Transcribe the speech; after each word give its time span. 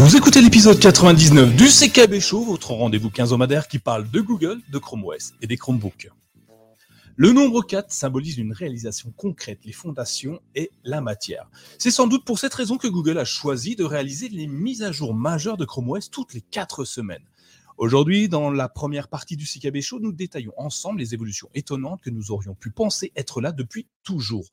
Vous 0.00 0.16
écoutez 0.16 0.40
l'épisode 0.40 0.80
99 0.80 1.56
du 1.56 1.66
CKB 1.66 2.20
Show, 2.20 2.42
votre 2.42 2.70
rendez-vous 2.70 3.10
quinzomadaire 3.10 3.68
qui 3.68 3.78
parle 3.78 4.10
de 4.10 4.20
Google, 4.22 4.58
de 4.70 4.78
Chrome 4.78 5.04
OS 5.04 5.34
et 5.42 5.46
des 5.46 5.58
Chromebooks. 5.58 6.08
Le 7.16 7.32
nombre 7.32 7.60
4 7.60 7.92
symbolise 7.92 8.38
une 8.38 8.54
réalisation 8.54 9.12
concrète, 9.14 9.58
les 9.66 9.74
fondations 9.74 10.40
et 10.54 10.70
la 10.84 11.02
matière. 11.02 11.50
C'est 11.76 11.90
sans 11.90 12.06
doute 12.06 12.24
pour 12.24 12.38
cette 12.38 12.54
raison 12.54 12.78
que 12.78 12.88
Google 12.88 13.18
a 13.18 13.26
choisi 13.26 13.76
de 13.76 13.84
réaliser 13.84 14.30
les 14.30 14.46
mises 14.46 14.82
à 14.82 14.90
jour 14.90 15.12
majeures 15.12 15.58
de 15.58 15.66
Chrome 15.66 15.90
OS 15.90 16.08
toutes 16.08 16.32
les 16.32 16.40
4 16.40 16.86
semaines. 16.86 17.26
Aujourd'hui, 17.76 18.30
dans 18.30 18.50
la 18.50 18.70
première 18.70 19.08
partie 19.08 19.36
du 19.36 19.44
CKB 19.44 19.82
Show, 19.82 20.00
nous 20.00 20.12
détaillons 20.12 20.54
ensemble 20.56 21.00
les 21.00 21.12
évolutions 21.12 21.50
étonnantes 21.54 22.00
que 22.00 22.08
nous 22.08 22.30
aurions 22.30 22.54
pu 22.54 22.70
penser 22.70 23.12
être 23.16 23.42
là 23.42 23.52
depuis 23.52 23.86
toujours 24.02 24.50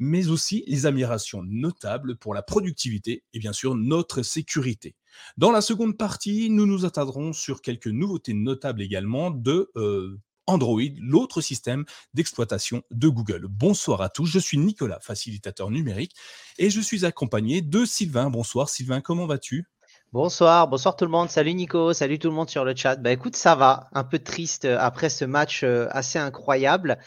mais 0.00 0.28
aussi 0.28 0.64
les 0.66 0.86
améliorations 0.86 1.42
notables 1.44 2.16
pour 2.16 2.34
la 2.34 2.42
productivité 2.42 3.22
et 3.32 3.38
bien 3.38 3.52
sûr 3.52 3.76
notre 3.76 4.22
sécurité. 4.22 4.96
Dans 5.36 5.52
la 5.52 5.60
seconde 5.60 5.96
partie, 5.96 6.50
nous 6.50 6.66
nous 6.66 6.84
attarderons 6.84 7.32
sur 7.32 7.62
quelques 7.62 7.86
nouveautés 7.86 8.34
notables 8.34 8.82
également 8.82 9.30
de 9.30 9.70
euh, 9.76 10.18
Android, 10.46 10.80
l'autre 10.98 11.40
système 11.42 11.84
d'exploitation 12.14 12.82
de 12.90 13.08
Google. 13.08 13.46
Bonsoir 13.48 14.00
à 14.00 14.08
tous, 14.08 14.26
je 14.26 14.38
suis 14.38 14.58
Nicolas, 14.58 14.98
facilitateur 15.00 15.70
numérique, 15.70 16.16
et 16.58 16.70
je 16.70 16.80
suis 16.80 17.04
accompagné 17.04 17.62
de 17.62 17.84
Sylvain. 17.84 18.30
Bonsoir 18.30 18.68
Sylvain, 18.68 19.00
comment 19.00 19.26
vas-tu? 19.26 19.66
Bonsoir, 20.12 20.66
bonsoir 20.66 20.96
tout 20.96 21.04
le 21.04 21.10
monde. 21.12 21.30
Salut 21.30 21.54
Nico, 21.54 21.92
salut 21.92 22.18
tout 22.18 22.28
le 22.30 22.34
monde 22.34 22.50
sur 22.50 22.64
le 22.64 22.74
chat. 22.74 22.96
Bah 22.96 23.12
écoute, 23.12 23.36
ça 23.36 23.54
va, 23.54 23.88
un 23.92 24.02
peu 24.02 24.18
triste 24.18 24.64
euh, 24.64 24.76
après 24.80 25.08
ce 25.08 25.24
match 25.24 25.62
euh, 25.62 25.86
assez 25.90 26.18
incroyable 26.18 26.98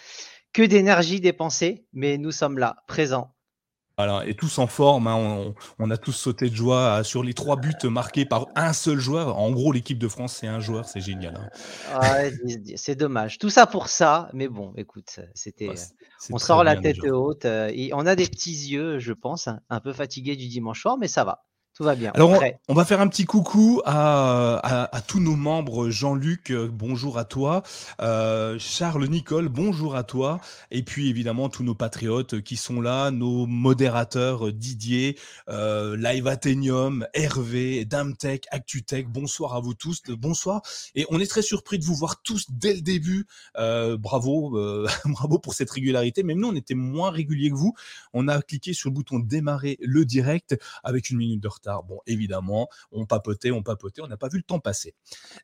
que 0.54 0.62
d'énergie 0.62 1.20
dépensée, 1.20 1.86
mais 1.94 2.18
nous 2.18 2.32
sommes 2.32 2.58
là, 2.58 2.78
présents. 2.88 3.34
Voilà, 3.98 4.26
et 4.26 4.34
tous 4.34 4.58
en 4.58 4.66
forme, 4.66 5.06
hein, 5.06 5.54
on, 5.78 5.92
a 5.92 5.98
tous 5.98 6.14
sauté 6.14 6.50
de 6.50 6.56
joie 6.56 7.00
euh, 7.00 7.04
sur 7.04 7.22
les 7.22 7.36
trois 7.36 7.58
buts 7.58 7.76
marqués 7.84 8.26
par 8.26 8.48
un 8.56 8.74
seul 8.74 8.98
joueur. 8.98 9.38
En 9.38 9.52
gros, 9.52 9.72
l'équipe 9.72 10.00
de 10.00 10.08
France, 10.08 10.38
c'est 10.40 10.48
un 10.48 10.60
joueur, 10.60 10.86
c'est 10.86 11.00
génial. 11.00 11.52
Hein. 11.94 12.32
c'est 12.76 12.96
dommage. 12.96 13.38
Tout 13.38 13.52
ça 13.52 13.68
pour 13.68 13.90
ça, 13.90 14.30
mais 14.34 14.48
bon, 14.48 14.74
écoute, 14.78 15.20
c'était. 15.36 15.70
on 16.32 16.40
sort 16.40 16.64
la 16.64 16.76
tête 16.76 17.04
haute. 17.04 17.46
Euh, 17.46 17.70
et 17.72 17.94
on 17.94 18.08
a 18.08 18.16
des 18.16 18.26
petits 18.26 18.72
yeux, 18.72 18.98
je 18.98 19.14
pense, 19.14 19.48
un 19.70 19.80
peu 19.80 19.94
fatigués 19.94 20.36
du 20.36 20.48
dimanche 20.48 20.82
soir, 20.82 20.98
mais 20.98 21.08
ça 21.08 21.24
va. 21.24 21.44
Tout 21.76 21.84
va 21.84 21.96
bien. 21.96 22.12
Alors, 22.14 22.40
on, 22.68 22.76
va 22.76 22.86
faire 22.86 23.02
un 23.02 23.08
petit 23.08 23.26
coucou 23.26 23.82
à, 23.84 24.92
tous 25.08 25.20
nos 25.20 25.36
membres. 25.36 25.90
Jean-Luc, 25.90 26.52
euh, 26.52 26.70
bonjour 26.72 27.18
à 27.18 27.26
toi. 27.26 27.64
Euh, 28.00 28.58
Charles 28.60 29.08
Nicole, 29.08 29.50
bonjour 29.50 29.96
à 29.96 30.04
toi. 30.04 30.40
Et 30.70 30.84
puis, 30.84 31.10
évidemment, 31.10 31.50
tous 31.50 31.64
nos 31.64 31.74
patriotes 31.74 32.42
qui 32.42 32.58
sont 32.58 32.80
là, 32.80 33.10
nos 33.10 33.48
modérateurs 33.48 34.50
euh, 34.50 34.54
Didier, 34.54 35.18
Live 35.48 36.28
Athenium, 36.28 37.08
Hervé, 37.16 37.86
Damtech, 37.86 38.46
ActuTech. 38.52 39.08
Bonsoir 39.10 39.56
à 39.56 39.60
vous 39.60 39.74
tous. 39.74 40.04
Bonsoir. 40.10 40.62
Et 40.94 41.08
on 41.10 41.20
est 41.20 41.26
très 41.26 41.42
surpris 41.42 41.80
de 41.80 41.86
vous 41.86 41.96
voir 41.96 42.22
tous 42.22 42.46
dès 42.52 42.76
le 42.76 42.82
début. 42.82 43.26
bravo, 43.56 44.52
bravo 45.06 45.40
pour 45.40 45.56
cette 45.56 45.72
régularité. 45.72 46.22
Même 46.22 46.38
nous, 46.38 46.50
on 46.50 46.56
était 46.56 46.76
moins 46.76 47.10
réguliers 47.10 47.50
que 47.50 47.56
vous. 47.56 47.74
On 48.14 48.28
a 48.28 48.40
cliqué 48.44 48.74
sur 48.74 48.90
le 48.90 48.94
bouton 48.94 49.18
démarrer 49.18 49.80
le 49.82 50.06
direct 50.06 50.56
avec 50.84 51.10
une 51.10 51.18
minute 51.18 51.42
de 51.42 51.48
retard 51.48 51.63
Bon, 51.66 52.00
évidemment, 52.08 52.68
on 52.92 53.06
papotait, 53.06 53.52
on 53.52 53.64
papotait, 53.64 54.02
on 54.02 54.08
n'a 54.08 54.18
pas 54.18 54.28
vu 54.28 54.38
le 54.38 54.44
temps 54.44 54.60
passer. 54.60 54.94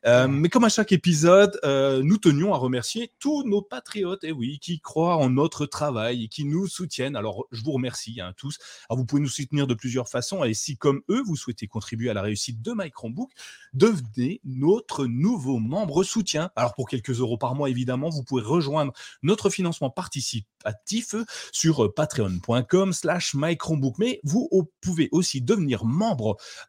Euh, 0.06 0.28
mais 0.28 0.48
comme 0.48 0.64
à 0.64 0.68
chaque 0.68 0.92
épisode, 0.92 1.58
euh, 1.64 2.02
nous 2.02 2.18
tenions 2.18 2.54
à 2.54 2.56
remercier 2.58 3.12
tous 3.18 3.44
nos 3.44 3.62
patriotes, 3.62 4.24
et 4.24 4.28
eh 4.28 4.32
oui, 4.32 4.58
qui 4.60 4.80
croient 4.80 5.16
en 5.16 5.30
notre 5.30 5.66
travail 5.66 6.24
et 6.24 6.28
qui 6.28 6.44
nous 6.44 6.66
soutiennent. 6.66 7.16
Alors, 7.16 7.46
je 7.52 7.62
vous 7.62 7.72
remercie 7.72 8.20
hein, 8.20 8.32
tous. 8.36 8.58
Alors, 8.88 8.98
vous 8.98 9.06
pouvez 9.06 9.22
nous 9.22 9.28
soutenir 9.28 9.66
de 9.66 9.74
plusieurs 9.74 10.08
façons. 10.08 10.44
Et 10.44 10.54
si, 10.54 10.76
comme 10.76 11.02
eux, 11.08 11.22
vous 11.24 11.36
souhaitez 11.36 11.66
contribuer 11.66 12.10
à 12.10 12.14
la 12.14 12.22
réussite 12.22 12.60
de 12.62 12.72
My 12.74 12.90
Chromebook, 12.90 13.30
devenez 13.72 14.40
notre 14.44 15.06
nouveau 15.06 15.58
membre 15.58 16.02
soutien. 16.02 16.50
Alors, 16.56 16.74
pour 16.74 16.88
quelques 16.88 17.20
euros 17.20 17.38
par 17.38 17.54
mois, 17.54 17.70
évidemment, 17.70 18.10
vous 18.10 18.22
pouvez 18.22 18.42
rejoindre 18.42 18.92
notre 19.22 19.50
financement 19.50 19.90
participatif 19.90 21.14
sur 21.52 21.92
patreon.com 21.94 22.92
slash 22.92 23.34
mychromebook. 23.34 23.98
Mais 23.98 24.20
vous 24.24 24.48
pouvez 24.80 25.08
aussi 25.12 25.40
devenir 25.40 25.84
membre 25.84 26.09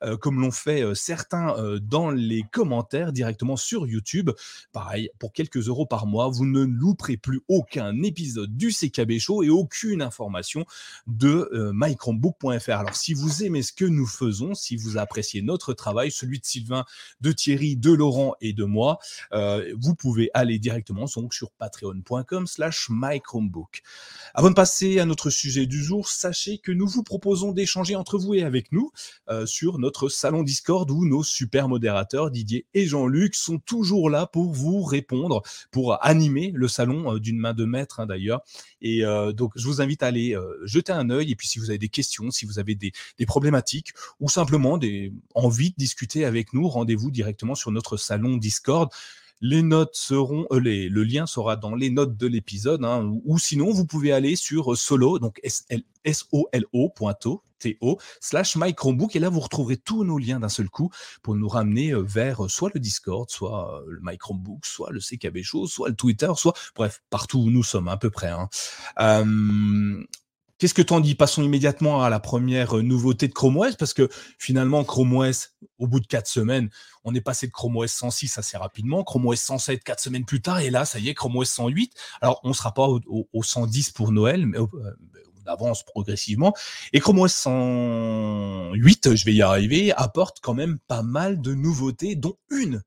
euh, 0.04 0.18
comme 0.18 0.42
l'ont 0.42 0.52
fait 0.52 0.84
euh, 0.84 0.94
certains 0.94 1.56
euh, 1.58 1.80
dans 1.80 2.12
les 2.12 2.44
commentaires 2.52 3.12
directement 3.12 3.56
sur 3.58 3.88
YouTube. 3.88 4.32
Pareil, 4.72 5.10
pour 5.20 5.34
quelques 5.34 5.68
euros 5.68 5.86
par 5.86 6.06
mois, 6.06 6.30
vous 6.30 6.46
ne 6.46 6.64
louperez 6.64 7.18
plus 7.18 7.42
aucun 7.48 8.02
épisode 8.04 8.56
du 8.56 8.72
CKB 8.72 9.20
Show 9.20 9.44
et 9.44 9.50
aucune 9.50 10.02
information 10.02 10.66
de 11.08 11.50
mychromebook.fr. 11.74 12.72
Alors, 12.72 12.96
si 12.96 13.14
vous 13.14 13.44
aimez 13.44 13.64
ce 13.64 13.74
que 13.74 13.86
nous 13.86 14.06
faisons, 14.06 14.54
si 14.54 14.76
vous 14.76 14.98
appréciez 14.98 15.42
notre 15.42 15.74
travail, 15.74 16.12
celui 16.12 16.40
de 16.40 16.46
Sylvain, 16.46 16.86
de 17.22 17.32
Thierry, 17.32 17.76
de 17.76 17.92
Laurent 17.92 18.36
et 18.42 18.54
de 18.54 18.64
moi, 18.64 19.00
vous 19.32 19.96
pouvez 19.96 20.30
aller 20.34 20.60
directement 20.60 21.06
donc, 21.16 21.34
sur 21.34 21.52
patreon.com 21.52 22.48
slash 22.48 22.88
mychromebook. 22.90 23.82
Avant 24.34 24.50
de 24.50 24.56
passer 24.56 25.00
à 25.00 25.06
notre 25.06 25.30
sujet 25.30 25.66
du 25.66 25.84
jour, 25.84 26.08
sachez 26.08 26.58
que 26.60 26.72
nous 26.72 26.88
vous 26.88 27.04
proposons 27.04 27.52
d'échanger 27.52 27.96
entre 27.96 28.18
vous 28.18 28.36
et 28.36 28.44
avec 28.44 28.72
nous 28.72 28.92
euh, 29.32 29.46
sur 29.46 29.80
notre 29.80 30.10
salon 30.10 30.44
Discord 30.44 30.90
où 30.92 31.06
nos 31.06 31.24
super 31.24 31.70
modérateurs 31.70 32.32
Didier 32.32 32.66
et 32.74 32.86
Jean-Luc 32.86 33.36
sont 33.36 33.60
toujours 33.60 34.10
là 34.10 34.28
pour 34.28 34.52
vous 34.52 34.84
répondre, 34.84 35.42
pour 35.72 36.04
animer 36.06 36.52
le 36.54 36.68
salon 36.68 37.16
euh, 37.16 37.20
d'une 37.20 37.38
main 37.38 37.54
de 37.54 37.64
maître 37.64 38.02
hein, 38.02 38.08
d'ailleurs. 38.08 38.42
Et 38.82 39.06
euh, 39.06 39.32
donc 39.32 39.54
je 39.56 39.66
vous 39.68 39.82
invite 39.82 40.04
à 40.04 40.08
aller 40.08 40.38
jeter 40.64 40.92
un 40.92 41.10
œil 41.10 41.32
et 41.32 41.36
puis 41.36 41.48
si 41.48 41.60
vous 41.60 41.70
avez 41.70 41.78
des 41.78 41.90
questions, 41.90 42.30
si 42.30 42.46
vous 42.46 42.60
avez 42.60 42.76
des, 42.76 42.92
problématiques 43.26 43.94
ou 44.20 44.28
simplement 44.28 44.78
des 44.78 45.14
envies 45.36 45.70
de 45.70 45.76
discuter 45.78 46.26
avec 46.26 46.54
nous, 46.54 46.68
rendez-vous 46.68 47.12
directement 47.12 47.56
sur 47.56 47.72
notre 47.72 47.96
salon 47.96 48.36
Discord. 48.36 48.92
Les 49.40 49.62
notes 49.62 49.96
seront, 49.96 50.46
le 50.52 51.04
lien 51.04 51.26
sera 51.26 51.56
dans 51.56 51.76
les 51.76 51.90
notes 51.90 52.18
de 52.18 52.28
l'épisode, 52.28 52.84
hein, 52.84 53.12
ou 53.24 53.40
sinon 53.40 53.72
vous 53.72 53.86
pouvez 53.86 54.12
aller 54.12 54.36
sur 54.36 54.78
solo, 54.78 55.20
donc 55.20 55.40
solo.to 56.06 57.44
slash 58.20 58.56
My 58.56 58.74
Chromebook 58.74 59.16
et 59.16 59.20
là 59.20 59.30
vous 59.30 59.40
retrouverez 59.40 59.78
tous 59.78 60.04
nos 60.04 60.18
liens 60.18 60.40
d'un 60.40 60.50
seul 60.50 60.70
coup 60.70 60.90
pour 61.22 61.36
nous 61.36 61.48
ramener 61.48 61.92
euh, 61.92 62.02
vers 62.02 62.46
euh, 62.46 62.48
soit 62.48 62.72
le 62.74 62.80
Discord, 62.80 63.30
soit 63.30 63.84
le 63.88 64.00
My 64.02 64.18
Chromebook, 64.18 64.66
soit 64.66 64.92
le 64.92 65.00
CKB 65.00 65.44
Show, 65.44 65.68
soit 65.68 65.90
le 65.90 65.96
Twitter, 65.96 66.32
soit 66.36 66.54
bref 66.76 67.02
partout 67.10 67.40
où 67.40 67.50
nous 67.50 67.64
sommes 67.64 67.88
à 67.88 67.98
peu 67.98 68.10
près. 68.10 68.30
Hein. 68.30 68.50
Qu'est-ce 70.62 70.76
que 70.76 70.84
t'en 70.84 71.00
dis? 71.00 71.16
Passons 71.16 71.42
immédiatement 71.42 72.04
à 72.04 72.12
la 72.12 72.20
première 72.20 72.78
euh, 72.78 72.84
nouveauté 72.84 73.28
de 73.28 73.34
Chrome 73.34 73.58
OS 73.58 73.76
parce 73.76 73.96
que 73.96 74.08
finalement 74.38 74.84
Chrome 74.84 75.12
OS, 75.16 75.56
au 75.80 75.88
bout 75.88 76.00
de 76.00 76.06
quatre 76.06 76.28
semaines, 76.28 76.70
on 77.04 77.16
est 77.16 77.22
passé 77.22 77.48
de 77.48 77.52
Chrome 77.52 77.78
OS 77.78 77.92
106 77.92 78.38
assez 78.38 78.58
rapidement, 78.58 79.04
Chrome 79.04 79.26
OS 79.26 79.40
107 79.40 79.84
quatre 79.84 80.00
semaines 80.00 80.24
plus 80.24 80.40
tard 80.40 80.60
et 80.60 80.70
là 80.70 80.86
ça 80.86 81.00
y 81.00 81.10
est 81.10 81.16
Chrome 81.16 81.36
OS 81.36 81.50
108. 81.50 81.96
Alors 82.22 82.42
on 82.44 82.54
sera 82.54 82.76
pas 82.76 82.86
au, 82.88 83.42
110 83.42 83.90
pour 83.90 84.12
Noël, 84.12 84.46
mais 84.46 84.60
euh, 84.60 84.68
on 85.31 85.31
avance 85.46 85.84
progressivement. 85.84 86.54
Et 86.94 87.00
Chrome 87.00 87.20
OS 87.20 87.34
108, 87.34 89.16
je 89.16 89.26
vais 89.26 89.34
y 89.34 89.42
arriver, 89.42 89.92
apporte 89.94 90.40
quand 90.42 90.54
même 90.54 90.80
pas 90.88 91.02
mal 91.02 91.42
de 91.42 91.54
nouveautés, 91.54 92.16
dont 92.16 92.38
une 92.50 92.82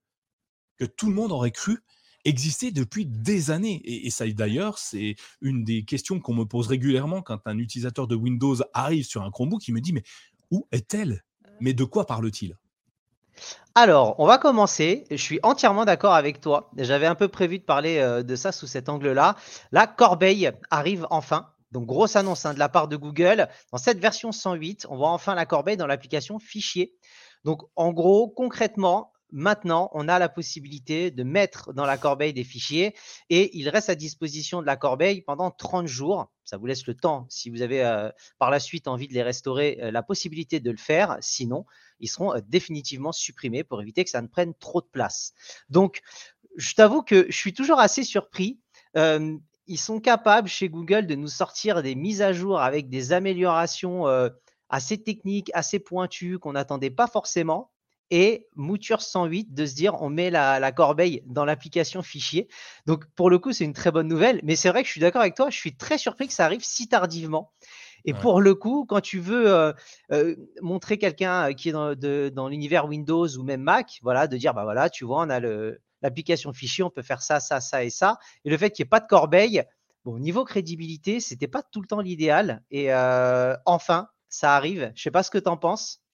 que 0.78 0.84
tout 0.84 1.08
le 1.08 1.14
monde 1.14 1.32
aurait 1.32 1.52
cru 1.52 1.80
existait 2.24 2.70
depuis 2.70 3.06
des 3.06 3.50
années. 3.50 3.80
Et, 3.84 4.10
ça, 4.10 4.26
d'ailleurs, 4.26 4.78
c'est 4.78 5.16
une 5.40 5.64
des 5.64 5.84
questions 5.84 6.20
qu'on 6.20 6.34
me 6.34 6.44
pose 6.44 6.68
régulièrement 6.68 7.22
quand 7.22 7.46
un 7.46 7.58
utilisateur 7.58 8.06
de 8.06 8.14
Windows 8.14 8.56
arrive 8.72 9.04
sur 9.04 9.22
un 9.22 9.30
Chromebook. 9.30 9.66
Il 9.68 9.74
me 9.74 9.80
dit, 9.80 9.92
mais 9.92 10.02
où 10.50 10.66
est-elle? 10.72 11.22
Mais 11.60 11.74
de 11.74 11.84
quoi 11.84 12.06
parle-t-il? 12.06 12.56
Alors, 13.74 14.14
on 14.18 14.26
va 14.26 14.38
commencer. 14.38 15.04
Je 15.10 15.16
suis 15.16 15.40
entièrement 15.42 15.84
d'accord 15.84 16.14
avec 16.14 16.40
toi. 16.40 16.70
J'avais 16.76 17.06
un 17.06 17.14
peu 17.14 17.28
prévu 17.28 17.58
de 17.58 17.64
parler 17.64 17.98
euh, 17.98 18.22
de 18.22 18.36
ça 18.36 18.52
sous 18.52 18.66
cet 18.66 18.88
angle-là. 18.88 19.36
La 19.72 19.86
corbeille 19.86 20.50
arrive 20.70 21.06
enfin. 21.10 21.48
Donc, 21.74 21.86
grosse 21.86 22.16
annonce 22.16 22.46
hein, 22.46 22.54
de 22.54 22.58
la 22.58 22.70
part 22.70 22.88
de 22.88 22.96
Google. 22.96 23.48
Dans 23.72 23.78
cette 23.78 23.98
version 23.98 24.32
108, 24.32 24.86
on 24.88 24.96
voit 24.96 25.10
enfin 25.10 25.34
la 25.34 25.44
corbeille 25.44 25.76
dans 25.76 25.86
l'application 25.86 26.38
Fichier. 26.38 26.94
Donc, 27.44 27.62
en 27.76 27.92
gros, 27.92 28.28
concrètement, 28.28 29.12
Maintenant, 29.36 29.90
on 29.94 30.06
a 30.06 30.20
la 30.20 30.28
possibilité 30.28 31.10
de 31.10 31.24
mettre 31.24 31.72
dans 31.72 31.86
la 31.86 31.98
corbeille 31.98 32.32
des 32.32 32.44
fichiers 32.44 32.94
et 33.30 33.58
il 33.58 33.68
reste 33.68 33.88
à 33.88 33.96
disposition 33.96 34.60
de 34.60 34.66
la 34.66 34.76
corbeille 34.76 35.22
pendant 35.22 35.50
30 35.50 35.88
jours. 35.88 36.30
Ça 36.44 36.56
vous 36.56 36.66
laisse 36.66 36.86
le 36.86 36.94
temps, 36.94 37.26
si 37.28 37.50
vous 37.50 37.60
avez 37.60 37.84
euh, 37.84 38.10
par 38.38 38.52
la 38.52 38.60
suite 38.60 38.86
envie 38.86 39.08
de 39.08 39.12
les 39.12 39.24
restaurer, 39.24 39.80
euh, 39.82 39.90
la 39.90 40.04
possibilité 40.04 40.60
de 40.60 40.70
le 40.70 40.76
faire. 40.76 41.16
Sinon, 41.20 41.66
ils 41.98 42.06
seront 42.06 42.32
euh, 42.32 42.40
définitivement 42.46 43.10
supprimés 43.10 43.64
pour 43.64 43.82
éviter 43.82 44.04
que 44.04 44.10
ça 44.10 44.22
ne 44.22 44.28
prenne 44.28 44.54
trop 44.54 44.80
de 44.80 44.86
place. 44.86 45.32
Donc, 45.68 46.02
je 46.56 46.72
t'avoue 46.74 47.02
que 47.02 47.26
je 47.28 47.36
suis 47.36 47.54
toujours 47.54 47.80
assez 47.80 48.04
surpris. 48.04 48.60
Ils 49.66 49.78
sont 49.78 50.00
capables 50.00 50.48
chez 50.48 50.68
Google 50.68 51.06
de 51.06 51.14
nous 51.14 51.28
sortir 51.28 51.82
des 51.82 51.94
mises 51.94 52.22
à 52.22 52.32
jour 52.32 52.60
avec 52.60 52.88
des 52.88 53.12
améliorations 53.12 54.06
assez 54.68 55.02
techniques, 55.02 55.50
assez 55.54 55.78
pointues 55.78 56.38
qu'on 56.38 56.52
n'attendait 56.52 56.90
pas 56.90 57.06
forcément 57.06 57.70
et 58.10 58.46
mouture 58.54 59.00
108 59.00 59.54
de 59.54 59.66
se 59.66 59.74
dire 59.74 60.00
on 60.02 60.10
met 60.10 60.30
la, 60.30 60.72
corbeille 60.72 61.22
dans 61.26 61.44
l'application 61.44 62.02
fichier. 62.02 62.48
Donc 62.86 63.04
pour 63.14 63.30
le 63.30 63.38
coup, 63.38 63.52
c'est 63.52 63.64
une 63.64 63.72
très 63.72 63.90
bonne 63.90 64.08
nouvelle, 64.08 64.40
mais 64.44 64.56
c'est 64.56 64.68
vrai 64.68 64.82
que 64.82 64.86
je 64.86 64.92
suis 64.92 65.00
d'accord 65.00 65.22
avec 65.22 65.34
toi, 65.34 65.50
je 65.50 65.56
suis 65.56 65.76
très 65.76 65.98
surpris 65.98 66.26
que 66.26 66.32
ça 66.32 66.44
arrive 66.44 66.62
si 66.62 66.88
tardivement. 66.88 67.52
Et 68.06 68.12
pour 68.12 68.42
le 68.42 68.54
coup, 68.54 68.84
quand 68.86 69.00
tu 69.00 69.18
veux 69.18 69.72
montrer 70.60 70.98
quelqu'un 70.98 71.54
qui 71.54 71.70
est 71.70 71.72
dans, 71.72 71.94
dans 71.94 72.48
l'univers 72.48 72.86
Windows 72.86 73.28
ou 73.28 73.42
même 73.42 73.62
Mac, 73.62 73.98
voilà, 74.02 74.26
de 74.26 74.36
dire, 74.36 74.52
bah 74.52 74.64
voilà, 74.64 74.90
tu 74.90 75.04
vois, 75.06 75.22
on 75.22 75.30
a 75.30 75.40
l'application 76.04 76.52
fichier, 76.52 76.84
on 76.84 76.90
peut 76.90 77.02
faire 77.02 77.22
ça, 77.22 77.40
ça, 77.40 77.60
ça 77.60 77.82
et 77.82 77.90
ça. 77.90 78.18
Et 78.44 78.50
le 78.50 78.56
fait 78.56 78.70
qu'il 78.70 78.84
n'y 78.84 78.86
ait 78.86 78.90
pas 78.90 79.00
de 79.00 79.08
corbeille, 79.08 79.64
bon, 80.04 80.18
niveau 80.18 80.44
crédibilité, 80.44 81.18
c'était 81.18 81.48
pas 81.48 81.62
tout 81.62 81.80
le 81.80 81.88
temps 81.88 82.00
l'idéal. 82.00 82.62
Et 82.70 82.94
enfin, 83.66 84.08
ça 84.28 84.54
arrive. 84.54 84.92
Je 84.94 85.02
sais 85.02 85.10
pas 85.10 85.22
ce 85.22 85.30
que 85.30 85.38
tu 85.38 85.48
en 85.48 85.56
penses. 85.56 86.04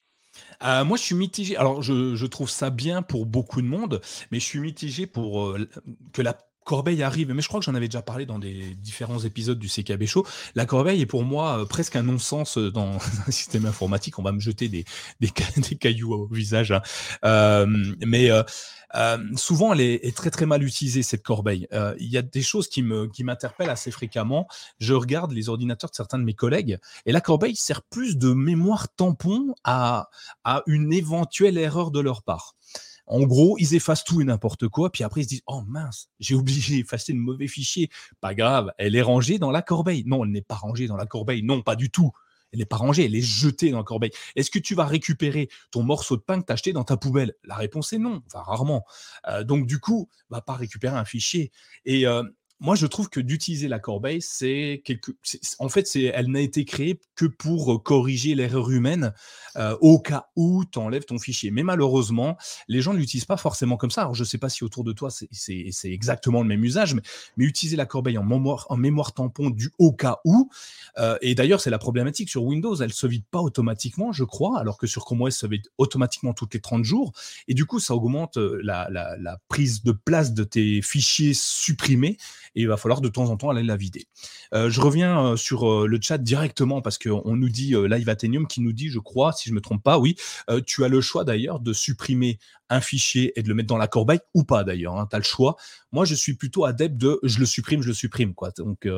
Euh, 0.63 0.85
moi, 0.85 0.97
je 0.97 1.03
suis 1.03 1.15
mitigé. 1.15 1.57
Alors, 1.57 1.83
je, 1.83 2.27
trouve 2.27 2.51
ça 2.51 2.71
bien 2.71 3.03
pour 3.03 3.27
beaucoup 3.27 3.63
de 3.63 3.67
monde, 3.67 4.01
mais 4.31 4.39
je 4.39 4.45
suis 4.45 4.61
mitigé 4.61 5.07
pour 5.07 5.43
euh, 5.43 5.69
que 6.13 6.23
la 6.23 6.39
corbeille 6.71 7.03
arrive. 7.03 7.35
Mais 7.35 7.43
je 7.43 7.49
crois 7.49 7.59
que 7.59 7.67
j'en 7.67 7.75
avais 7.75 7.89
déjà 7.89 8.01
parlé 8.01 8.27
dans 8.27 8.39
des 8.39 8.77
différents 8.77 9.19
épisodes 9.19 9.59
du 9.59 9.67
CKB 9.67 10.07
Show. 10.07 10.25
La 10.55 10.67
corbeille 10.67 11.01
est 11.01 11.07
pour 11.07 11.25
moi 11.25 11.59
euh, 11.59 11.65
presque 11.65 11.97
un 11.97 12.05
non-sens 12.05 12.59
dans 12.59 12.99
un 13.27 13.31
système 13.33 13.67
informatique. 13.67 14.21
On 14.21 14.23
va 14.23 14.31
me 14.31 14.39
jeter 14.39 14.69
des, 14.69 14.85
cailloux 15.81 16.13
au 16.15 16.27
visage. 16.29 16.73
Hein. 16.73 17.67
mais 18.07 18.31
euh, 18.31 19.19
souvent, 19.35 19.73
elle 19.73 19.81
est, 19.81 20.17
très 20.17 20.31
très 20.31 20.47
mal 20.47 20.63
utilisée 20.63 21.03
cette 21.03 21.25
corbeille. 21.25 21.67
Euh, 21.73 21.93
il 21.99 22.09
y 22.09 22.19
a 22.19 22.23
des 22.23 22.43
choses 22.43 22.69
qui 22.69 22.83
m'interpellent 22.83 23.71
assez 23.71 23.91
fréquemment. 23.91 24.47
Je 24.79 24.95
regarde 24.95 25.33
les 25.33 25.49
ordinateurs 25.49 25.91
de 25.91 25.97
certains 25.97 26.19
de 26.19 26.25
mes 26.25 26.35
collègues 26.35 26.79
et 27.05 27.11
la 27.11 27.21
corbeille 27.21 27.57
sert 27.57 27.83
plus 27.83 28.17
de 28.17 28.33
mémoire 28.33 28.89
tampon 28.95 29.55
à 29.65 30.09
une 30.69 30.93
éventuelle 30.93 31.59
erreur 31.59 31.91
de 31.91 31.99
leur 31.99 32.23
part. 32.23 32.55
En 33.11 33.23
gros, 33.23 33.57
ils 33.59 33.75
effacent 33.75 34.05
tout 34.05 34.21
et 34.21 34.25
n'importe 34.25 34.69
quoi, 34.69 34.91
puis 34.91 35.03
après 35.03 35.23
ils 35.23 35.25
se 35.25 35.29
disent 35.29 35.43
Oh 35.47 35.63
mince, 35.67 36.09
j'ai 36.21 36.37
oublié 36.37 36.79
d'effacer 36.79 37.13
le 37.13 37.19
mauvais 37.19 37.49
fichier. 37.49 37.91
Pas 38.21 38.35
grave, 38.35 38.73
elle 38.79 38.95
est 38.95 39.03
rangée 39.03 39.39
dans 39.39 39.51
la 39.51 39.63
corbeille. 39.63 40.05
Non, 40.07 40.25
elle 40.25 40.31
n'est 40.31 40.43
pas 40.43 40.55
rangée 40.55 40.87
dans 40.87 40.97
la 40.97 41.07
corbeille. 41.07 41.43
Non, 41.43 41.61
pas 41.61 41.75
du 41.77 41.91
tout 41.91 42.13
elle 42.53 42.59
n'est 42.59 42.67
pas 42.67 42.77
rangée, 42.77 43.05
elle 43.05 43.15
est 43.15 43.21
jetée 43.21 43.71
dans 43.71 43.79
la 43.79 43.85
corbeille. 43.85 44.11
Est-ce 44.37 44.51
que 44.51 44.59
tu 44.59 44.75
vas 44.75 44.85
récupérer 44.85 45.49
ton 45.71 45.83
morceau 45.83 46.17
de 46.17 46.23
pain 46.23 46.41
que 46.41 46.47
tu 46.47 46.53
as 46.53 46.55
acheté 46.55 46.73
dans 46.73 46.85
ta 46.85 46.97
poubelle? 46.97 47.35
La 47.45 47.55
réponse 47.55 47.93
est 47.93 47.99
non, 47.99 48.23
enfin 48.27 48.43
rarement. 48.43 48.85
Euh, 49.29 49.45
donc 49.45 49.67
du 49.67 49.79
coup, 49.79 50.09
va 50.31 50.41
pas 50.41 50.55
récupérer 50.55 50.97
un 50.97 51.05
fichier. 51.05 51.53
Et 51.85 52.07
euh, 52.07 52.25
moi, 52.63 52.75
je 52.75 52.87
trouve 52.87 53.09
que 53.09 53.21
d'utiliser 53.21 53.69
la 53.69 53.79
corbeille, 53.79 54.21
c'est 54.21 54.83
quelque. 54.85 55.13
En 55.59 55.71
fait, 55.71 55.89
elle 55.97 56.31
n'a 56.31 56.41
été 56.41 56.67
créée 56.67 57.01
que 57.17 57.25
pour 57.25 57.73
euh, 57.73 57.79
corriger 57.79 58.35
l'erreur 58.35 58.71
humaine 58.71 59.15
euh, 59.57 59.75
au 59.81 59.99
cas 59.99 60.27
où 60.37 60.67
tu 60.71 60.79
enlèves 60.79 61.07
ton 61.07 61.19
fichier. 61.19 61.51
Mais 61.51 61.63
malheureusement, 61.63 62.37
les 62.69 62.83
gens 62.83 62.93
ne 62.93 62.99
l'utilisent 62.99 63.25
pas 63.25 63.39
forcément 63.39 63.79
comme 63.79 63.91
ça. 63.91 64.03
Alors, 64.03 64.15
je 64.15 64.25
ne 64.25 64.27
sais 64.27 64.37
pas 64.37 64.51
si 64.51 64.63
autour 64.63 64.85
de 64.85 64.93
toi, 64.93 65.09
c'est, 65.11 65.71
exactement 65.85 66.43
le 66.43 66.49
même 66.49 66.63
usage, 66.63 66.95
mais, 66.95 67.03
utiliser 67.39 67.77
la 67.77 67.87
corbeille 67.87 68.19
en 68.19 68.25
mémoire, 68.25 69.15
tampon 69.15 69.49
du 69.49 69.71
au 69.79 69.93
cas 69.93 70.19
où. 70.27 70.51
Euh, 70.99 71.17
et 71.23 71.35
d'ailleurs, 71.35 71.63
c'est 71.63 71.71
la 71.71 71.79
problématique 71.79 72.29
sur 72.29 72.45
Windows. 72.45 72.77
Elle 72.77 72.89
ne 72.89 72.93
se 72.93 73.07
vide 73.07 73.25
pas 73.31 73.41
automatiquement, 73.41 74.13
je 74.13 74.25
crois, 74.25 74.61
alors 74.61 74.77
que 74.77 74.87
sur 74.87 75.07
Chrome 75.07 75.23
OS, 75.23 75.33
ça 75.35 75.41
se 75.41 75.47
vide 75.47 75.67
automatiquement 75.79 76.35
toutes 76.35 76.53
les 76.53 76.61
30 76.61 76.85
jours. 76.85 77.13
Et 77.49 77.55
du 77.55 77.65
coup, 77.65 77.81
ça 77.81 77.95
augmente 77.95 78.37
la, 78.37 78.89
la 78.91 79.39
prise 79.49 79.83
de 79.83 79.93
place 79.93 80.35
de 80.35 80.45
tes 80.45 80.83
fichiers 80.83 81.33
supprimés 81.33 82.19
et 82.55 82.63
il 82.63 82.69
va 82.69 82.77
falloir 82.77 83.01
de 83.01 83.09
temps 83.09 83.31
en 83.31 83.37
temps 83.37 83.51
aller 83.51 83.63
la 83.63 83.77
vider. 83.77 84.07
Euh, 84.55 84.71
je 84.71 84.81
reviens 84.81 85.25
euh, 85.25 85.37
sur 85.37 85.71
euh, 85.71 85.87
le 85.87 85.99
chat 86.01 86.19
directement 86.19 86.83
parce 86.83 86.99
qu'on 86.99 87.37
nous 87.37 87.49
dit 87.49 87.75
Live 87.89 88.09
Athenium 88.09 88.47
qui 88.47 88.61
nous 88.61 88.73
dit, 88.73 88.89
je 88.89 88.99
crois, 88.99 89.33
si 89.33 89.49
je 89.49 89.55
me 89.55 89.61
trompe 89.61 89.83
pas, 89.83 89.99
oui, 89.99 90.17
tu 90.67 90.85
as 90.85 90.89
le 90.89 91.01
choix 91.01 91.25
d'ailleurs 91.25 91.61
de 91.61 91.73
supprimer 91.73 92.39
un 92.69 92.81
fichier 92.81 93.33
et 93.39 93.43
de 93.43 93.49
le 93.49 93.55
mettre 93.55 93.69
dans 93.69 93.77
la 93.77 93.89
corbeille 93.89 94.21
ou 94.35 94.45
pas 94.45 94.65
d'ailleurs. 94.65 94.97
Hein, 94.97 95.07
tu 95.09 95.17
as 95.17 95.19
le 95.19 95.25
choix. 95.25 95.57
Moi, 95.93 96.05
je 96.05 96.15
suis 96.15 96.35
plutôt 96.35 96.65
adepte 96.65 96.97
de 96.97 97.19
je 97.23 97.39
le 97.39 97.47
supprime, 97.47 97.83
je 97.83 97.89
le 97.89 97.95
supprime. 97.95 98.35
Quoi. 98.35 98.51
Donc, 98.57 98.89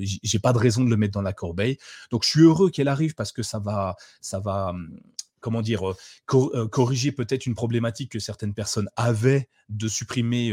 j'ai 0.00 0.38
pas 0.38 0.52
de 0.52 0.58
raison 0.58 0.84
de 0.84 0.90
le 0.90 0.96
mettre 0.96 1.14
dans 1.14 1.22
la 1.22 1.32
corbeille. 1.32 1.78
Donc, 2.10 2.24
je 2.24 2.30
suis 2.30 2.42
heureux 2.42 2.70
qu'elle 2.70 2.88
arrive 2.88 3.14
parce 3.14 3.32
que 3.32 3.42
ça 3.42 3.58
va, 3.58 3.96
ça 4.20 4.40
va 4.40 4.70
hum, 4.70 5.00
comment 5.40 5.62
dire, 5.62 5.82
corriger 6.26 7.12
peut-être 7.12 7.46
une 7.46 7.54
problématique 7.54 8.12
que 8.12 8.18
certaines 8.18 8.54
personnes 8.54 8.88
avaient 8.96 9.48
de 9.68 9.86
supprimer 9.88 10.52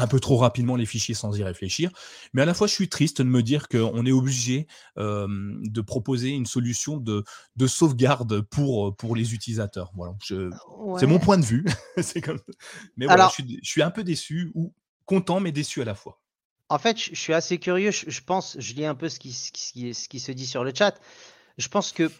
un 0.00 0.06
peu 0.06 0.20
trop 0.20 0.36
rapidement 0.36 0.76
les 0.76 0.86
fichiers 0.86 1.14
sans 1.14 1.36
y 1.36 1.42
réfléchir. 1.42 1.90
Mais 2.32 2.42
à 2.42 2.44
la 2.44 2.54
fois, 2.54 2.66
je 2.66 2.72
suis 2.72 2.88
triste 2.88 3.22
de 3.22 3.28
me 3.28 3.42
dire 3.42 3.68
qu'on 3.68 4.06
est 4.06 4.12
obligé 4.12 4.66
de 4.96 5.80
proposer 5.80 6.30
une 6.30 6.46
solution 6.46 6.96
de, 6.96 7.24
de, 7.56 7.66
sauvegarde 7.66 8.40
pour, 8.42 8.96
pour 8.96 9.16
les 9.16 9.34
utilisateurs. 9.34 9.92
Voilà, 9.94 10.14
c'est 10.98 11.06
mon 11.06 11.18
point 11.18 11.38
de 11.38 11.44
vue. 11.44 11.64
comme... 12.24 12.40
Mais 12.96 13.06
voilà, 13.06 13.30
je, 13.36 13.44
suis, 13.62 13.82
un 13.82 13.90
peu 13.90 14.04
déçu 14.04 14.50
ou 14.54 14.72
content, 15.04 15.40
mais 15.40 15.52
déçu 15.52 15.82
à 15.82 15.84
la 15.84 15.94
fois. 15.94 16.20
En 16.68 16.78
fait, 16.78 16.98
je, 16.98 17.14
suis 17.14 17.32
assez 17.32 17.58
curieux. 17.58 17.90
Je, 17.90 18.20
pense, 18.20 18.56
je 18.58 18.74
lis 18.74 18.84
un 18.84 18.94
peu 18.94 19.08
ce 19.08 19.18
qui, 19.18 19.32
ce 19.32 20.08
qui 20.08 20.20
se 20.20 20.32
dit 20.32 20.46
sur 20.46 20.64
le 20.64 20.72
chat 20.74 21.00
je 21.58 21.68
pense 21.68 21.92
que 21.92 22.10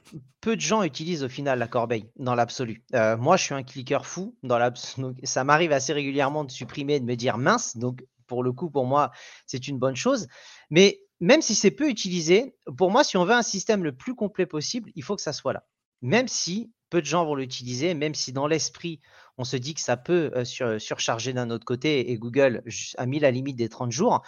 peu 0.40 0.56
de 0.56 0.60
gens 0.60 0.82
utilisent 0.82 1.22
au 1.22 1.28
final 1.28 1.60
la 1.60 1.68
corbeille 1.68 2.10
dans 2.16 2.34
l'absolu. 2.34 2.82
Euh, 2.94 3.16
moi, 3.16 3.36
je 3.36 3.44
suis 3.44 3.54
un 3.54 3.62
cliqueur 3.62 4.04
fou 4.04 4.36
dans 4.42 4.58
Ça 5.24 5.44
m'arrive 5.44 5.72
assez 5.72 5.92
régulièrement 5.92 6.44
de 6.44 6.50
supprimer, 6.50 6.98
de 6.98 7.04
me 7.04 7.14
dire 7.14 7.38
mince. 7.38 7.76
Donc, 7.76 8.04
pour 8.26 8.42
le 8.42 8.52
coup, 8.52 8.68
pour 8.68 8.84
moi, 8.84 9.12
c'est 9.46 9.68
une 9.68 9.78
bonne 9.78 9.96
chose. 9.96 10.26
Mais 10.70 11.00
même 11.20 11.40
si 11.40 11.54
c'est 11.54 11.70
peu 11.70 11.88
utilisé, 11.88 12.56
pour 12.76 12.90
moi, 12.90 13.04
si 13.04 13.16
on 13.16 13.24
veut 13.24 13.32
un 13.32 13.42
système 13.42 13.84
le 13.84 13.96
plus 13.96 14.14
complet 14.14 14.44
possible, 14.44 14.90
il 14.96 15.04
faut 15.04 15.16
que 15.16 15.22
ça 15.22 15.32
soit 15.32 15.52
là. 15.52 15.64
Même 16.02 16.28
si 16.28 16.72
peu 16.90 17.00
de 17.00 17.06
gens 17.06 17.24
vont 17.24 17.34
l'utiliser, 17.34 17.94
même 17.94 18.14
si 18.14 18.32
dans 18.32 18.46
l'esprit, 18.46 19.00
on 19.36 19.44
se 19.44 19.56
dit 19.56 19.74
que 19.74 19.80
ça 19.80 19.96
peut 19.96 20.32
euh, 20.34 20.78
surcharger 20.78 21.32
d'un 21.32 21.50
autre 21.50 21.64
côté 21.64 22.10
et 22.10 22.18
Google 22.18 22.62
a 22.96 23.06
mis 23.06 23.20
la 23.20 23.30
limite 23.30 23.56
des 23.56 23.68
30 23.68 23.92
jours, 23.92 24.22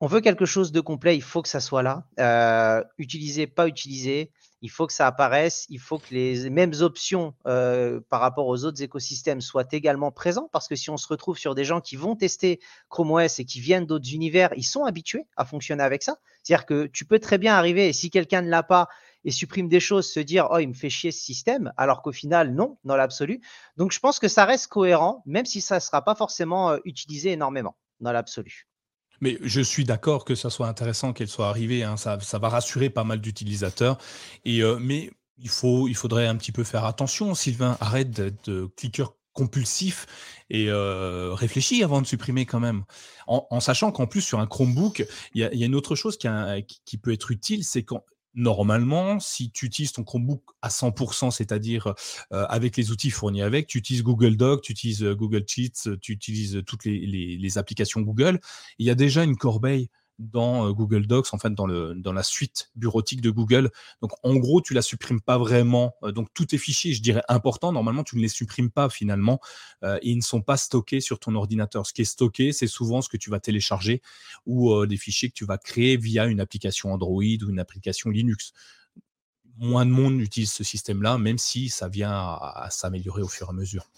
on 0.00 0.06
veut 0.06 0.20
quelque 0.20 0.44
chose 0.44 0.72
de 0.72 0.80
complet, 0.80 1.16
il 1.16 1.22
faut 1.22 1.42
que 1.42 1.48
ça 1.48 1.60
soit 1.60 1.82
là. 1.82 2.06
Euh, 2.18 2.82
utiliser, 2.98 3.46
pas 3.46 3.68
utiliser, 3.68 4.32
il 4.60 4.70
faut 4.70 4.86
que 4.86 4.92
ça 4.92 5.06
apparaisse, 5.06 5.66
il 5.68 5.78
faut 5.78 5.98
que 5.98 6.12
les 6.12 6.50
mêmes 6.50 6.72
options 6.80 7.34
euh, 7.46 8.00
par 8.08 8.20
rapport 8.20 8.46
aux 8.46 8.64
autres 8.64 8.82
écosystèmes 8.82 9.40
soient 9.40 9.68
également 9.72 10.10
présents, 10.10 10.48
parce 10.52 10.68
que 10.68 10.74
si 10.74 10.90
on 10.90 10.96
se 10.96 11.06
retrouve 11.06 11.38
sur 11.38 11.54
des 11.54 11.64
gens 11.64 11.80
qui 11.80 11.96
vont 11.96 12.16
tester 12.16 12.60
Chrome 12.88 13.12
OS 13.12 13.38
et 13.38 13.44
qui 13.44 13.60
viennent 13.60 13.86
d'autres 13.86 14.12
univers, 14.12 14.50
ils 14.56 14.64
sont 14.64 14.84
habitués 14.84 15.26
à 15.36 15.44
fonctionner 15.44 15.82
avec 15.82 16.02
ça. 16.02 16.18
C'est-à-dire 16.42 16.66
que 16.66 16.86
tu 16.86 17.04
peux 17.04 17.18
très 17.18 17.38
bien 17.38 17.54
arriver, 17.54 17.88
et 17.88 17.92
si 17.92 18.10
quelqu'un 18.10 18.42
ne 18.42 18.50
l'a 18.50 18.62
pas 18.62 18.88
et 19.24 19.30
supprime 19.30 19.68
des 19.68 19.80
choses, 19.80 20.10
se 20.10 20.20
dire, 20.20 20.48
oh, 20.50 20.58
il 20.58 20.68
me 20.68 20.74
fait 20.74 20.90
chier 20.90 21.12
ce 21.12 21.22
système, 21.22 21.72
alors 21.76 22.02
qu'au 22.02 22.12
final, 22.12 22.54
non, 22.54 22.78
dans 22.84 22.96
l'absolu. 22.96 23.40
Donc, 23.76 23.92
je 23.92 23.98
pense 23.98 24.18
que 24.18 24.28
ça 24.28 24.44
reste 24.44 24.66
cohérent, 24.68 25.22
même 25.24 25.46
si 25.46 25.60
ça 25.60 25.76
ne 25.76 25.80
sera 25.80 26.02
pas 26.02 26.14
forcément 26.14 26.72
euh, 26.72 26.78
utilisé 26.84 27.32
énormément 27.32 27.76
dans 28.00 28.12
l'absolu. 28.12 28.66
Mais 29.24 29.38
je 29.40 29.62
suis 29.62 29.84
d'accord 29.84 30.26
que 30.26 30.34
ça 30.34 30.50
soit 30.50 30.68
intéressant 30.68 31.14
qu'elle 31.14 31.28
soit 31.28 31.48
arrivée. 31.48 31.82
Hein. 31.82 31.96
Ça, 31.96 32.18
va 32.38 32.48
rassurer 32.50 32.90
pas 32.90 33.04
mal 33.04 33.22
d'utilisateurs. 33.22 33.96
Et 34.44 34.62
euh, 34.62 34.76
mais 34.78 35.10
il 35.38 35.48
faut, 35.48 35.88
il 35.88 35.96
faudrait 35.96 36.26
un 36.26 36.36
petit 36.36 36.52
peu 36.52 36.62
faire 36.62 36.84
attention. 36.84 37.34
Sylvain, 37.34 37.78
arrête 37.80 38.10
d'être 38.10 38.68
cliqueur 38.76 39.14
compulsif 39.32 40.04
et 40.50 40.66
euh, 40.68 41.32
réfléchis 41.32 41.82
avant 41.82 42.02
de 42.02 42.06
supprimer 42.06 42.44
quand 42.44 42.60
même. 42.60 42.84
En, 43.26 43.60
sachant 43.60 43.92
qu'en 43.92 44.06
plus 44.06 44.20
sur 44.20 44.40
un 44.40 44.46
Chromebook, 44.46 45.06
il 45.32 45.40
y, 45.40 45.44
a, 45.44 45.66
une 45.66 45.74
autre 45.74 45.96
chose 45.96 46.18
qui, 46.18 46.28
qui 46.84 46.98
peut 46.98 47.14
être 47.14 47.30
utile, 47.30 47.64
c'est 47.64 47.82
quand 47.82 48.04
normalement, 48.34 49.20
si 49.20 49.50
tu 49.50 49.66
utilises 49.66 49.92
ton 49.92 50.04
Chromebook 50.04 50.42
à 50.62 50.68
100%, 50.68 51.30
c'est-à-dire 51.30 51.94
euh, 52.32 52.46
avec 52.48 52.76
les 52.76 52.90
outils 52.90 53.10
fournis 53.10 53.42
avec, 53.42 53.66
tu 53.66 53.78
utilises 53.78 54.02
Google 54.02 54.36
Docs, 54.36 54.62
tu 54.62 54.72
utilises 54.72 55.02
euh, 55.02 55.14
Google 55.14 55.44
Sheets, 55.46 55.98
tu 56.00 56.12
utilises 56.12 56.62
toutes 56.66 56.84
les, 56.84 57.58
applications 57.58 58.00
Google, 58.00 58.40
il 58.78 58.86
y 58.86 58.90
a 58.90 58.94
déjà 58.94 59.22
une 59.22 59.36
corbeille 59.36 59.88
dans 60.18 60.66
euh, 60.68 60.72
Google 60.72 61.06
Docs, 61.06 61.32
en 61.32 61.38
fait, 61.38 61.52
dans, 61.54 61.66
la 61.66 62.22
suite 62.22 62.70
bureautique 62.76 63.20
de 63.20 63.30
Google. 63.30 63.70
Donc, 64.00 64.12
en 64.22 64.36
gros, 64.36 64.60
tu 64.60 64.74
la 64.74 64.82
supprimes 64.82 65.20
pas 65.20 65.38
vraiment. 65.38 65.94
Euh, 66.02 66.12
donc, 66.12 66.28
tous 66.34 66.46
tes 66.46 66.58
fichiers, 66.58 66.92
je 66.92 67.02
dirais 67.02 67.22
importants, 67.28 67.72
normalement, 67.72 68.04
tu 68.04 68.16
ne 68.16 68.22
les 68.22 68.28
supprimes 68.28 68.70
pas 68.70 68.88
finalement. 68.88 69.40
Euh, 69.82 69.98
ils 70.02 70.16
ne 70.16 70.22
sont 70.22 70.42
pas 70.42 70.56
stockés 70.56 71.00
sur 71.00 71.18
ton 71.18 71.34
ordinateur. 71.34 71.86
Ce 71.86 71.92
qui 71.92 72.02
est 72.02 72.06
stocké, 72.06 72.52
c'est 72.52 72.66
souvent 72.66 73.02
ce 73.02 73.08
que 73.08 73.16
tu 73.16 73.30
vas 73.30 73.40
télécharger 73.40 74.02
ou 74.46 74.86
des 74.86 74.96
fichiers 74.96 75.28
que 75.28 75.34
tu 75.34 75.44
vas 75.44 75.58
créer 75.58 75.96
via 75.96 76.26
une 76.26 76.40
application 76.40 76.92
Android 76.92 77.22
ou 77.22 77.50
une 77.50 77.58
application 77.58 78.10
Linux. 78.10 78.52
Moins 79.56 79.86
de 79.86 79.90
monde 79.90 80.20
utilise 80.20 80.52
ce 80.52 80.64
système-là, 80.64 81.18
même 81.18 81.38
si 81.38 81.68
ça 81.68 81.88
vient 81.88 82.12
à 82.12 82.68
s'améliorer 82.70 83.22
au 83.22 83.28
fur 83.28 83.46
et 83.46 83.50
à 83.50 83.52
mesure. 83.52 83.88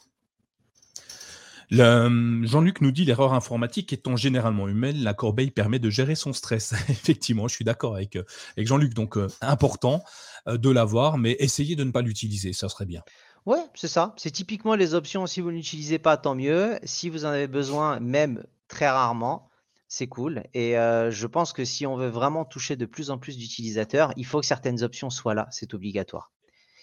Jean-Luc 1.71 2.81
nous 2.81 2.93
dit 2.93 3.05
l'erreur 3.05 3.35
informatique 3.35 3.93
étant 3.93 4.17
généralement 4.17 4.69
humaine, 4.69 4.99
la 4.99 5.15
corbeille 5.15 5.51
permet 5.51 5.79
de 5.79 5.91
gérer 5.91 6.15
son 6.15 6.33
stress. 6.33 6.73
Effectivement, 6.89 7.49
je 7.49 7.55
suis 7.55 7.65
d'accord 7.65 7.97
avec, 7.97 8.17
euh, 8.17 8.25
Jean-Luc. 8.57 8.95
Donc, 8.95 9.17
euh, 9.17 9.29
important 9.41 10.03
euh, 10.49 10.57
de 10.57 10.71
l'avoir, 10.71 11.19
mais 11.19 11.37
essayez 11.39 11.77
de 11.77 11.85
ne 11.85 11.91
pas 11.91 12.03
l'utiliser, 12.03 12.53
ça 12.53 12.69
serait 12.69 12.87
bien. 12.87 13.03
Ouais, 13.47 13.65
c'est 13.75 13.89
ça. 13.89 14.15
C'est 14.17 14.31
typiquement 14.31 14.75
les 14.75 14.95
options. 14.95 15.27
Si 15.27 15.41
vous 15.41 15.53
n'utilisez 15.53 15.99
pas, 15.99 16.17
tant 16.17 16.35
mieux. 16.35 16.79
Si 16.85 17.09
vous 17.09 17.25
en 17.25 17.29
avez 17.29 17.47
besoin, 17.47 18.01
même 18.01 18.45
très 18.69 18.89
rarement, 18.89 19.49
c'est 19.87 20.09
cool. 20.09 20.43
Et 20.53 20.73
je 20.73 21.27
pense 21.29 21.53
que 21.53 21.65
si 21.65 21.87
on 21.87 21.97
veut 21.97 22.09
vraiment 22.09 22.45
toucher 22.45 22.75
de 22.75 22.87
plus 22.87 23.11
en 23.11 23.19
plus 23.19 23.39
d'utilisateurs, 23.39 24.13
il 24.17 24.27
faut 24.27 24.41
que 24.41 24.47
certaines 24.47 24.83
options 24.83 25.11
soient 25.11 25.35
là. 25.35 25.47
C'est 25.53 25.75
obligatoire. 25.75 26.33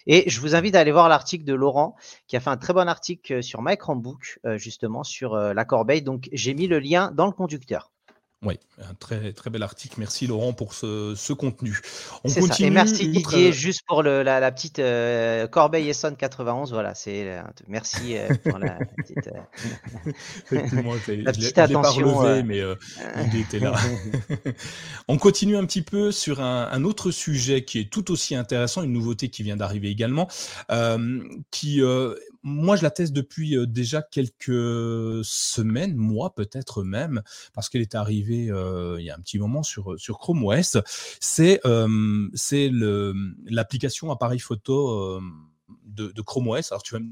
Et 0.06 0.28
je 0.28 0.40
vous 0.40 0.54
invite 0.54 0.74
à 0.74 0.80
aller 0.80 0.92
voir 0.92 1.08
l'article 1.08 1.44
de 1.44 1.54
Laurent 1.54 1.96
qui 2.26 2.36
a 2.36 2.40
fait 2.40 2.50
un 2.50 2.56
très 2.56 2.72
bon 2.72 2.88
article 2.88 3.34
euh, 3.34 3.42
sur 3.42 3.62
My 3.62 3.76
Chromebook, 3.76 4.38
euh, 4.44 4.58
justement, 4.58 5.02
sur 5.02 5.34
euh, 5.34 5.54
la 5.54 5.64
corbeille. 5.64 6.02
Donc, 6.02 6.28
j'ai 6.32 6.54
mis 6.54 6.66
le 6.66 6.78
lien 6.78 7.10
dans 7.12 7.26
le 7.26 7.32
conducteur. 7.32 7.93
Oui, 8.44 8.58
un 8.78 8.94
très, 8.94 9.32
très 9.32 9.48
bel 9.48 9.62
article. 9.62 9.94
Merci 9.98 10.26
Laurent 10.26 10.52
pour 10.52 10.74
ce, 10.74 11.14
ce 11.16 11.32
contenu. 11.32 11.80
On 12.24 12.30
continue. 12.30 12.68
Et 12.68 12.70
merci 12.70 13.08
Didier, 13.08 13.52
juste 13.52 13.82
pour 13.86 14.02
le, 14.02 14.22
la, 14.22 14.52
petite 14.52 14.80
euh, 14.80 15.46
Corbeil 15.46 15.88
Essonne 15.88 16.16
91. 16.16 16.72
Voilà, 16.72 16.94
c'est 16.94 17.26
euh, 17.26 17.42
merci 17.68 18.18
euh, 18.18 18.28
pour 18.44 18.58
la 18.58 18.78
petite, 18.96 19.30
la 20.50 21.32
petite 21.32 21.58
attention. 21.58 22.12
Pas 22.12 22.18
relevé, 22.18 22.42
mais 22.42 22.60
il 23.32 23.40
était 23.40 23.60
là. 23.60 23.74
On 25.08 25.16
continue 25.16 25.56
un 25.56 25.64
petit 25.64 25.82
peu 25.82 26.12
sur 26.12 26.42
un, 26.42 26.68
un, 26.70 26.84
autre 26.84 27.10
sujet 27.10 27.64
qui 27.64 27.78
est 27.80 27.90
tout 27.90 28.10
aussi 28.10 28.34
intéressant, 28.34 28.82
une 28.82 28.92
nouveauté 28.92 29.30
qui 29.30 29.42
vient 29.42 29.56
d'arriver 29.56 29.88
également, 29.88 30.28
qui 31.50 31.80
moi, 32.46 32.76
je 32.76 32.82
la 32.82 32.90
teste 32.90 33.12
depuis 33.12 33.56
déjà 33.66 34.02
quelques 34.02 35.24
semaines, 35.24 35.96
mois 35.96 36.34
peut-être 36.34 36.84
même, 36.84 37.22
parce 37.54 37.68
qu'elle 37.68 37.82
est 37.82 37.94
arrivée 37.94 38.44
il 38.44 39.02
y 39.04 39.10
a 39.10 39.16
un 39.16 39.20
petit 39.20 39.38
moment 39.38 39.62
sur, 39.62 39.98
sur 39.98 40.18
Chrome 40.18 40.44
OS. 40.44 40.76
C'est 41.20 41.60
c'est 42.34 42.70
l'application 42.70 44.10
appareil 44.10 44.38
photo 44.38 45.20
de, 45.84 46.12
de, 46.12 46.22
Chrome 46.22 46.48
OS. 46.48 46.70
Alors, 46.70 46.82
tu 46.82 46.94
vas 46.94 47.00
me 47.00 47.10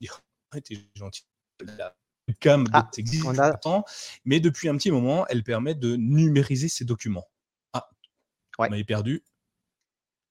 dire, 0.00 0.22
t'es 0.64 0.78
gentil. 0.94 1.26
La 1.60 1.94
cam 2.40 2.66
ah, 2.72 2.88
existe 2.96 3.26
a... 3.38 3.84
mais 4.24 4.40
depuis 4.40 4.68
un 4.68 4.76
petit 4.76 4.90
moment, 4.90 5.26
elle 5.28 5.44
permet 5.44 5.74
de 5.74 5.96
numériser 5.96 6.68
ses 6.68 6.84
documents. 6.84 7.28
Ah, 7.72 7.88
ouais. 8.58 8.66
on 8.66 8.70
m'avait 8.70 8.84
perdu. 8.84 9.22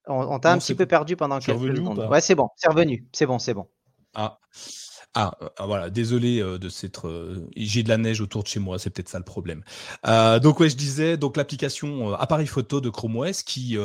On, 0.08 0.38
t'a 0.39 0.51
un 0.51 0.60
petit 0.60 0.75
peu 0.75 0.86
perdu 0.86 1.15
pendant 1.15 1.39
quelques 1.39 1.77
secondes. 1.77 2.08
Ouais, 2.10 2.22
c'est 2.22 2.36
bon, 2.36 2.50
c'est 2.58 2.70
revenu. 2.70 3.08
C'est 3.12 3.25
bon, 3.25 3.39
c'est 3.39 3.53
bon. 3.53 3.67
Ah. 4.16 4.40
Ah, 5.18 5.32
ah, 5.58 5.66
voilà, 5.66 5.90
désolé 5.90 6.42
euh, 6.42 6.58
de 6.60 6.68
cette. 6.68 7.06
Euh, 7.06 7.48
j'ai 7.56 7.84
de 7.84 7.90
la 7.90 7.96
neige 7.96 8.20
autour 8.20 8.44
de 8.44 8.50
chez 8.50 8.60
moi, 8.60 8.78
c'est 8.80 8.90
peut-être 8.90 9.08
ça 9.08 9.18
le 9.18 9.24
problème. 9.24 9.64
Euh, 10.06 10.40
donc 10.40 10.60
ouais, 10.60 10.70
je 10.70 10.76
disais 10.76 11.16
donc 11.16 11.38
l'application 11.38 12.14
appareil 12.16 12.48
photo 12.48 12.82
de 12.82 12.90
Chrome 12.90 13.16
OS 13.16 13.42
qui 13.42 13.78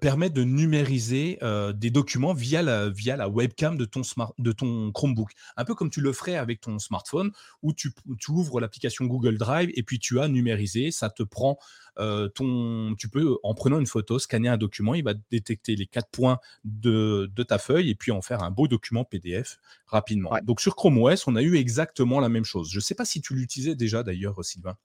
permet 0.00 0.28
de 0.28 0.42
numériser 0.42 1.38
des 1.74 1.90
documents 1.90 2.34
via 2.34 2.62
la 2.62 2.88
via 2.88 3.16
la 3.16 3.28
webcam 3.28 3.76
de 3.78 4.52
ton 4.52 4.90
Chromebook, 4.90 5.30
un 5.56 5.64
peu 5.64 5.76
comme 5.76 5.90
tu 5.90 6.00
le 6.00 6.12
ferais 6.12 6.34
avec 6.34 6.60
ton 6.60 6.80
smartphone 6.80 7.30
où 7.62 7.72
tu 7.72 7.92
ouvres 8.28 8.60
l'application 8.60 9.04
Google 9.04 9.38
Drive 9.38 9.70
et 9.74 9.84
puis 9.84 10.00
tu 10.00 10.18
as 10.18 10.26
numérisé, 10.26 10.90
ça 10.90 11.10
te 11.10 11.22
prend 11.22 11.58
euh, 11.98 12.28
ton, 12.28 12.94
tu 12.98 13.08
peux, 13.08 13.38
en 13.42 13.54
prenant 13.54 13.78
une 13.78 13.86
photo, 13.86 14.18
scanner 14.18 14.48
un 14.48 14.56
document, 14.56 14.94
il 14.94 15.04
va 15.04 15.14
détecter 15.30 15.76
les 15.76 15.86
quatre 15.86 16.10
points 16.10 16.38
de, 16.64 17.30
ta 17.48 17.58
feuille 17.58 17.90
et 17.90 17.94
puis 17.94 18.12
en 18.12 18.22
faire 18.22 18.42
un 18.42 18.50
beau 18.50 18.68
document 18.68 19.04
PDF 19.04 19.58
rapidement. 19.86 20.30
Donc 20.42 20.60
sur 20.60 20.76
Chrome 20.76 20.98
OS, 20.98 21.26
on 21.26 21.36
a 21.36 21.42
eu 21.42 21.56
exactement 21.56 22.20
la 22.20 22.28
même 22.28 22.44
chose. 22.44 22.70
Je 22.70 22.78
ne 22.78 22.82
sais 22.82 22.94
pas 22.94 23.04
si 23.04 23.20
tu 23.20 23.34
l'utilisais 23.34 23.74
déjà 23.74 24.02
d'ailleurs, 24.02 24.44
Sylvain. 24.44 24.76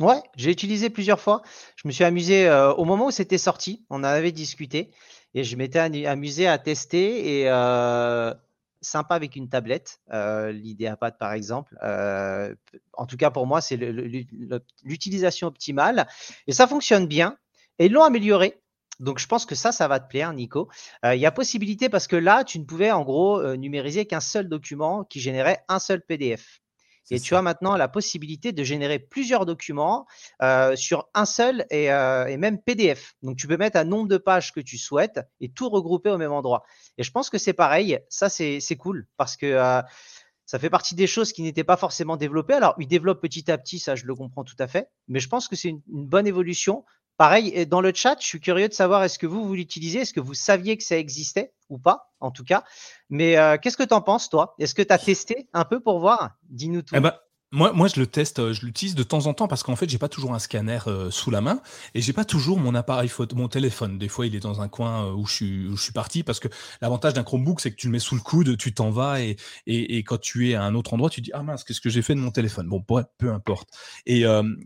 Ouais, 0.00 0.20
j'ai 0.36 0.50
utilisé 0.50 0.90
plusieurs 0.90 1.20
fois. 1.20 1.42
Je 1.76 1.86
me 1.86 1.92
suis 1.92 2.02
amusé 2.02 2.48
euh, 2.48 2.72
au 2.72 2.84
moment 2.84 3.06
où 3.06 3.10
c'était 3.12 3.38
sorti. 3.38 3.84
On 3.90 3.98
en 3.98 4.04
avait 4.04 4.32
discuté 4.32 4.90
et 5.34 5.44
je 5.44 5.56
m'étais 5.56 5.78
amusé 5.78 6.48
à 6.48 6.58
tester 6.58 7.40
et 7.40 7.48
euh, 7.48 8.34
sympa 8.84 9.14
avec 9.14 9.36
une 9.36 9.48
tablette, 9.48 10.00
euh, 10.12 10.52
par 11.18 11.32
exemple. 11.32 11.76
Euh, 11.82 12.54
en 12.92 13.06
tout 13.06 13.16
cas, 13.16 13.30
pour 13.30 13.46
moi, 13.46 13.60
c'est 13.60 13.76
l'utilisation 13.76 15.48
optimale. 15.48 16.06
Et 16.46 16.52
ça 16.52 16.66
fonctionne 16.66 17.06
bien. 17.06 17.36
Et 17.78 17.86
ils 17.86 17.92
l'ont 17.92 18.04
amélioré. 18.04 18.60
Donc, 19.00 19.18
je 19.18 19.26
pense 19.26 19.44
que 19.44 19.56
ça, 19.56 19.72
ça 19.72 19.88
va 19.88 19.98
te 19.98 20.08
plaire, 20.08 20.32
Nico. 20.32 20.68
Euh, 21.04 21.16
il 21.16 21.20
y 21.20 21.26
a 21.26 21.32
possibilité 21.32 21.88
parce 21.88 22.06
que 22.06 22.16
là, 22.16 22.44
tu 22.44 22.60
ne 22.60 22.64
pouvais 22.64 22.92
en 22.92 23.02
gros 23.02 23.56
numériser 23.56 24.06
qu'un 24.06 24.20
seul 24.20 24.48
document 24.48 25.04
qui 25.04 25.20
générait 25.20 25.64
un 25.68 25.80
seul 25.80 26.00
PDF. 26.00 26.60
Et 27.10 27.20
tu 27.20 27.34
as 27.34 27.42
maintenant 27.42 27.76
la 27.76 27.88
possibilité 27.88 28.52
de 28.52 28.64
générer 28.64 28.98
plusieurs 28.98 29.46
documents 29.46 30.06
euh, 30.42 30.74
sur 30.76 31.08
un 31.14 31.24
seul 31.24 31.66
euh, 31.72 32.26
et, 32.26 32.36
même 32.36 32.60
PDF. 32.60 33.14
Donc 33.22 33.36
tu 33.36 33.46
peux 33.46 33.56
mettre 33.56 33.76
un 33.76 33.84
nombre 33.84 34.08
de 34.08 34.16
pages 34.16 34.52
que 34.52 34.60
tu 34.60 34.78
souhaites 34.78 35.20
et 35.40 35.50
tout 35.50 35.68
regrouper 35.68 36.10
au 36.10 36.18
même 36.18 36.32
endroit. 36.32 36.64
Et 36.98 37.02
je 37.02 37.10
pense 37.10 37.30
que 37.30 37.38
c'est 37.38 37.52
pareil. 37.52 37.98
Ça, 38.08 38.28
c'est 38.28 38.76
cool 38.76 39.06
parce 39.16 39.36
que 39.36 39.46
euh, 39.46 39.82
ça 40.46 40.58
fait 40.58 40.70
partie 40.70 40.94
des 40.94 41.06
choses 41.06 41.32
qui 41.32 41.42
n'étaient 41.42 41.64
pas 41.64 41.76
forcément 41.76 42.16
développées. 42.16 42.54
Alors, 42.54 42.74
ils 42.78 42.88
développent 42.88 43.22
petit 43.22 43.50
à 43.50 43.58
petit, 43.58 43.78
ça, 43.78 43.94
je 43.94 44.04
le 44.04 44.14
comprends 44.14 44.44
tout 44.44 44.56
à 44.58 44.66
fait. 44.66 44.88
Mais 45.08 45.20
je 45.20 45.28
pense 45.28 45.48
que 45.48 45.56
c'est 45.56 45.70
une, 45.70 45.82
bonne 45.86 46.26
évolution. 46.26 46.84
Pareil, 47.16 47.66
dans 47.66 47.80
le 47.80 47.92
chat, 47.94 48.16
je 48.20 48.26
suis 48.26 48.40
curieux 48.40 48.68
de 48.68 48.74
savoir 48.74 49.04
est-ce 49.04 49.18
que 49.18 49.26
vous, 49.26 49.46
vous 49.46 49.54
l'utilisez? 49.54 50.00
Est-ce 50.00 50.12
que 50.12 50.20
vous 50.20 50.34
saviez 50.34 50.76
que 50.76 50.84
ça 50.84 50.98
existait? 50.98 51.53
Ou 51.68 51.78
pas, 51.78 52.12
en 52.20 52.30
tout 52.30 52.44
cas. 52.44 52.64
Mais 53.10 53.36
euh, 53.36 53.56
qu'est-ce 53.58 53.76
que 53.76 53.82
tu 53.82 53.94
en 53.94 54.00
penses, 54.02 54.28
toi? 54.28 54.54
Est-ce 54.58 54.74
que 54.74 54.82
tu 54.82 54.92
as 54.92 54.98
testé 54.98 55.48
un 55.52 55.64
peu 55.64 55.80
pour 55.80 55.98
voir? 55.98 56.36
Dis-nous 56.48 56.82
tout. 56.82 56.94
Eh 56.96 57.00
ben, 57.00 57.12
moi, 57.54 57.72
moi, 57.72 57.86
je 57.86 58.00
le 58.00 58.06
teste, 58.08 58.40
euh, 58.40 58.52
je 58.52 58.66
l'utilise 58.66 58.96
de 58.96 59.04
temps 59.04 59.26
en 59.26 59.32
temps 59.32 59.46
parce 59.46 59.62
qu'en 59.62 59.76
fait, 59.76 59.88
j'ai 59.88 59.98
pas 59.98 60.08
toujours 60.08 60.34
un 60.34 60.40
scanner 60.40 60.80
euh, 60.88 61.10
sous 61.12 61.30
la 61.30 61.40
main 61.40 61.62
et 61.94 62.00
j'ai 62.00 62.12
pas 62.12 62.24
toujours 62.24 62.58
mon 62.58 62.74
appareil 62.74 63.08
photo, 63.08 63.36
mon 63.36 63.46
téléphone. 63.46 63.96
Des 63.96 64.08
fois, 64.08 64.26
il 64.26 64.34
est 64.34 64.40
dans 64.40 64.60
un 64.60 64.66
coin 64.66 65.06
euh, 65.06 65.12
où 65.12 65.24
je 65.24 65.34
suis, 65.34 65.68
où 65.68 65.76
je 65.76 65.82
suis 65.84 65.92
parti 65.92 66.24
parce 66.24 66.40
que 66.40 66.48
l'avantage 66.82 67.12
d'un 67.12 67.22
Chromebook, 67.22 67.60
c'est 67.60 67.70
que 67.70 67.76
tu 67.76 67.86
le 67.86 67.92
mets 67.92 68.00
sous 68.00 68.16
le 68.16 68.20
coude, 68.22 68.56
tu 68.56 68.74
t'en 68.74 68.90
vas 68.90 69.20
et, 69.20 69.36
et, 69.68 69.98
et, 69.98 70.02
quand 70.02 70.20
tu 70.20 70.50
es 70.50 70.54
à 70.54 70.64
un 70.64 70.74
autre 70.74 70.94
endroit, 70.94 71.10
tu 71.10 71.20
dis 71.20 71.30
ah 71.32 71.44
mince, 71.44 71.62
qu'est-ce 71.62 71.80
que 71.80 71.90
j'ai 71.90 72.02
fait 72.02 72.16
de 72.16 72.20
mon 72.20 72.32
téléphone? 72.32 72.68
Bon, 72.68 72.82
peu 72.82 73.32
importe. 73.32 73.68
Et 74.04 74.24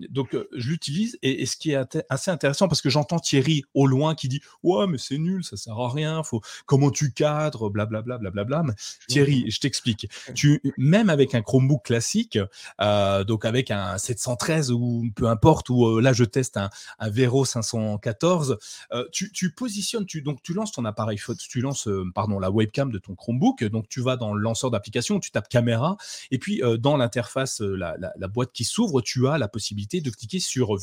donc, 0.08 0.36
je 0.56 0.68
l'utilise 0.70 1.18
et, 1.22 1.44
ce 1.44 1.56
qui 1.56 1.72
est 1.72 2.04
assez 2.08 2.30
intéressant 2.30 2.68
parce 2.68 2.80
que 2.80 2.88
j'entends 2.88 3.18
Thierry 3.18 3.64
au 3.74 3.86
loin 3.86 4.14
qui 4.14 4.28
dit 4.28 4.40
ouais, 4.62 4.86
mais 4.86 4.98
c'est 4.98 5.18
nul, 5.18 5.44
ça 5.44 5.56
sert 5.56 5.78
à 5.78 5.90
rien. 5.90 6.22
Faut 6.22 6.40
comment 6.64 6.90
tu 6.90 7.12
cadres, 7.12 7.68
blablabla, 7.68 8.18
blablabla. 8.18 8.62
Bla, 8.62 8.74
Thierry, 9.08 9.50
je 9.50 9.60
t'explique. 9.60 10.08
Tu 10.34 10.62
même 10.78 11.10
avec 11.10 11.34
un 11.34 11.42
Chromebook 11.42 11.84
classique 11.84 12.38
euh, 12.80 13.24
donc 13.24 13.44
avec 13.44 13.70
un 13.70 13.98
713 13.98 14.70
ou 14.70 15.04
peu 15.14 15.28
importe, 15.28 15.70
ou 15.70 15.86
euh, 15.86 16.00
là 16.00 16.12
je 16.12 16.24
teste 16.24 16.56
un, 16.56 16.70
Vero 17.08 17.44
514, 17.44 18.58
euh, 18.92 19.04
tu, 19.12 19.52
positionnes, 19.52 20.06
tu, 20.06 20.22
donc 20.22 20.42
tu 20.42 20.54
lances 20.54 20.72
ton 20.72 20.84
appareil 20.84 21.18
photo, 21.18 21.40
tu 21.48 21.60
lances 21.60 21.88
pardon, 22.14 22.38
la 22.38 22.50
webcam 22.50 22.92
de 22.92 22.98
ton 22.98 23.14
Chromebook, 23.14 23.64
donc 23.64 23.88
tu 23.88 24.00
vas 24.00 24.16
dans 24.16 24.34
le 24.34 24.40
lanceur 24.40 24.70
d'application, 24.70 25.20
tu 25.20 25.30
tapes 25.30 25.48
caméra, 25.48 25.96
et 26.30 26.38
puis 26.38 26.62
dans 26.78 26.96
l'interface, 26.96 27.60
la, 27.60 27.96
boîte 28.28 28.52
qui 28.52 28.64
s'ouvre, 28.64 29.00
tu 29.00 29.26
as 29.26 29.38
la 29.38 29.48
possibilité 29.48 30.00
de 30.00 30.10
cliquer 30.10 30.40
sur 30.40 30.76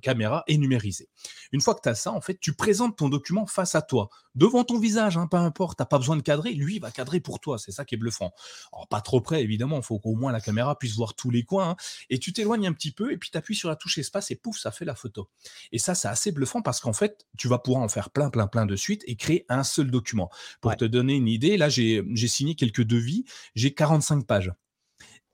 caméra 0.00 0.44
et 0.46 0.58
numériser. 0.58 1.08
Une 1.52 1.60
fois 1.60 1.74
que 1.74 1.80
tu 1.82 1.88
as 1.88 1.94
ça, 1.94 2.12
en 2.12 2.20
fait, 2.20 2.38
tu 2.40 2.54
présentes 2.54 2.96
ton 2.96 3.08
document 3.08 3.46
face 3.46 3.74
à 3.74 3.82
toi, 3.82 4.08
devant 4.34 4.64
ton 4.64 4.78
visage, 4.78 5.16
hein, 5.16 5.26
peu 5.26 5.36
importe, 5.36 5.76
tu 5.76 5.82
n'as 5.82 5.86
pas 5.86 5.98
besoin 5.98 6.16
de 6.16 6.22
cadrer, 6.22 6.52
lui 6.52 6.76
il 6.76 6.80
va 6.80 6.90
cadrer 6.90 7.20
pour 7.20 7.40
toi, 7.40 7.58
c'est 7.58 7.72
ça 7.72 7.84
qui 7.84 7.94
est 7.94 7.98
bluffant. 7.98 8.32
Alors 8.72 8.88
pas 8.88 9.00
trop 9.00 9.20
près, 9.20 9.42
évidemment, 9.42 9.78
il 9.78 9.82
faut 9.82 9.98
qu'au 9.98 10.14
moins 10.14 10.32
la 10.32 10.40
caméra 10.40 10.78
puisse 10.78 10.94
voir 10.94 11.14
tous 11.28 11.32
les 11.32 11.44
coins, 11.44 11.70
hein. 11.70 11.76
et 12.08 12.18
tu 12.18 12.32
t'éloignes 12.32 12.66
un 12.66 12.72
petit 12.72 12.90
peu, 12.90 13.12
et 13.12 13.18
puis 13.18 13.30
tu 13.30 13.36
appuies 13.36 13.54
sur 13.54 13.68
la 13.68 13.76
touche 13.76 13.98
espace, 13.98 14.30
et 14.30 14.36
pouf, 14.36 14.58
ça 14.58 14.70
fait 14.70 14.86
la 14.86 14.94
photo. 14.94 15.28
Et 15.72 15.78
ça, 15.78 15.94
c'est 15.94 16.08
assez 16.08 16.32
bluffant 16.32 16.62
parce 16.62 16.80
qu'en 16.80 16.94
fait, 16.94 17.26
tu 17.36 17.48
vas 17.48 17.58
pouvoir 17.58 17.82
en 17.82 17.88
faire 17.88 18.10
plein, 18.10 18.30
plein, 18.30 18.46
plein 18.46 18.64
de 18.64 18.76
suite 18.76 19.02
et 19.06 19.16
créer 19.16 19.44
un 19.48 19.62
seul 19.62 19.90
document. 19.90 20.30
Pour 20.60 20.74
te 20.76 20.84
donner 20.86 21.14
une 21.14 21.28
idée, 21.28 21.56
là, 21.58 21.68
j'ai 21.68 22.02
signé 22.28 22.54
quelques 22.54 22.82
devis, 22.82 23.24
j'ai 23.54 23.74
45 23.74 24.26
pages. 24.26 24.52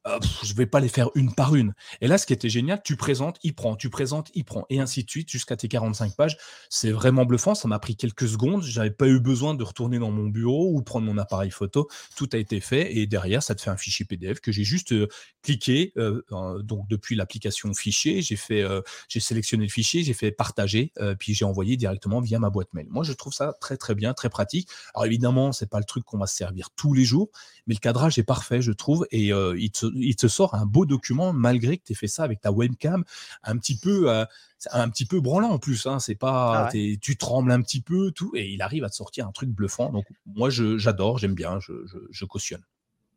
Je 0.06 0.54
je 0.54 0.56
vais 0.56 0.66
pas 0.66 0.78
les 0.78 0.88
faire 0.88 1.11
une 1.16 1.34
par 1.34 1.56
une. 1.56 1.75
Et 2.00 2.06
là, 2.06 2.16
ce 2.16 2.26
qui 2.26 2.32
était 2.32 2.49
génial, 2.49 2.80
tu 2.84 2.94
présentes, 2.94 3.38
il 3.42 3.54
prend, 3.54 3.75
tu 3.75 3.90
présentes, 3.90 4.30
il 4.34 4.44
prend, 4.44 4.66
et 4.70 4.78
ainsi 4.78 5.02
de 5.02 5.11
suite 5.11 5.28
jusqu'à 5.28 5.56
tes 5.56 5.66
45 5.66 6.14
pages. 6.14 6.37
C'est 6.68 6.92
vraiment 6.92 7.25
bluffant. 7.25 7.56
Ça 7.56 7.66
m'a 7.66 7.80
pris 7.80 7.96
quelques 7.96 8.28
secondes. 8.28 8.62
J'avais 8.62 8.92
pas 8.92 9.08
eu 9.08 9.18
besoin 9.18 9.54
de 9.54 9.64
retourner 9.64 9.99
dans 9.99 10.12
mon 10.12 10.28
bureau 10.28 10.70
ou 10.73 10.82
prendre 10.82 11.06
mon 11.06 11.18
appareil 11.18 11.50
photo. 11.50 11.88
Tout 12.16 12.28
a 12.34 12.37
été 12.37 12.61
fait. 12.61 12.96
Et 12.96 13.06
derrière, 13.08 13.42
ça 13.42 13.56
te 13.56 13.62
fait 13.62 13.70
un 13.70 13.76
fichier 13.76 14.04
PDF 14.04 14.40
que 14.40 14.52
j'ai 14.52 14.62
juste 14.62 14.92
euh, 14.92 15.08
cliqué. 15.42 15.92
Euh, 15.96 16.23
donc, 16.62 16.87
depuis 16.88 17.16
l'application 17.16 17.73
fichier, 17.75 18.23
j'ai 18.23 18.37
fait, 18.37 18.62
euh, 18.62 18.80
j'ai 19.08 19.20
sélectionné 19.20 19.64
le 19.64 19.70
fichier, 19.70 20.04
j'ai 20.04 20.14
fait 20.14 20.30
partager, 20.30 20.92
puis 21.18 21.34
j'ai 21.34 21.44
envoyé 21.44 21.76
directement 21.76 22.20
via 22.20 22.38
ma 22.38 22.50
boîte 22.50 22.73
mail. 22.75 22.87
Moi, 22.90 23.02
je 23.02 23.12
trouve 23.12 23.32
ça 23.32 23.54
très, 23.61 23.76
très 23.76 23.96
bien, 23.96 24.14
très 24.14 24.28
pratique. 24.28 24.68
Alors, 24.94 25.06
évidemment, 25.06 25.52
c'est 25.52 25.68
pas 25.68 25.78
le 25.78 25.84
truc 25.84 26.04
qu'on 26.04 26.18
va 26.18 26.26
se 26.26 26.37
servir 26.37 26.68
tous 26.76 26.94
les 26.94 27.04
jours, 27.04 27.30
mais 27.66 27.75
le 27.75 27.80
cadrage 27.80 28.18
est 28.18 28.25
parfait, 28.25 28.61
je 28.61 28.73
trouve. 28.73 29.06
Et 29.11 29.28
il 29.28 29.71
te 29.71 29.87
il 29.94 30.16
te 30.16 30.28
sort 30.28 30.54
un 30.54 30.66
beau 30.66 30.87
document 30.87 31.33
malgré 31.33 31.78
que 31.78 31.85
tu 31.85 31.92
aies 31.92 31.97
fait 31.97 32.09
ça 32.09 32.25
avec 32.25 32.40
ta 32.40 32.52
webcam 32.52 33.04
un 33.42 33.56
petit 33.56 33.78
peu 33.78 34.11
euh, 34.11 34.25
un 34.73 34.88
petit 34.88 35.04
peu 35.04 35.21
branlant 35.21 35.50
en 35.50 35.59
plus 35.59 35.87
hein, 35.87 35.99
c'est 35.99 36.14
pas 36.14 36.68
ah 36.68 36.71
tu 36.73 37.16
trembles 37.16 37.52
un 37.52 37.61
petit 37.61 37.80
peu 37.80 38.11
tout 38.12 38.33
et 38.35 38.50
il 38.50 38.62
arrive 38.62 38.85
à 38.85 38.90
te 38.90 38.94
sortir 38.94 39.26
un 39.26 39.33
truc 39.33 39.50
bluffant. 39.50 39.90
Donc 39.90 40.06
moi 40.26 40.50
j'adore 40.50 41.18
j'aime 41.18 41.35
bien 41.35 41.59
je 41.61 42.25
cautionne 42.25 42.62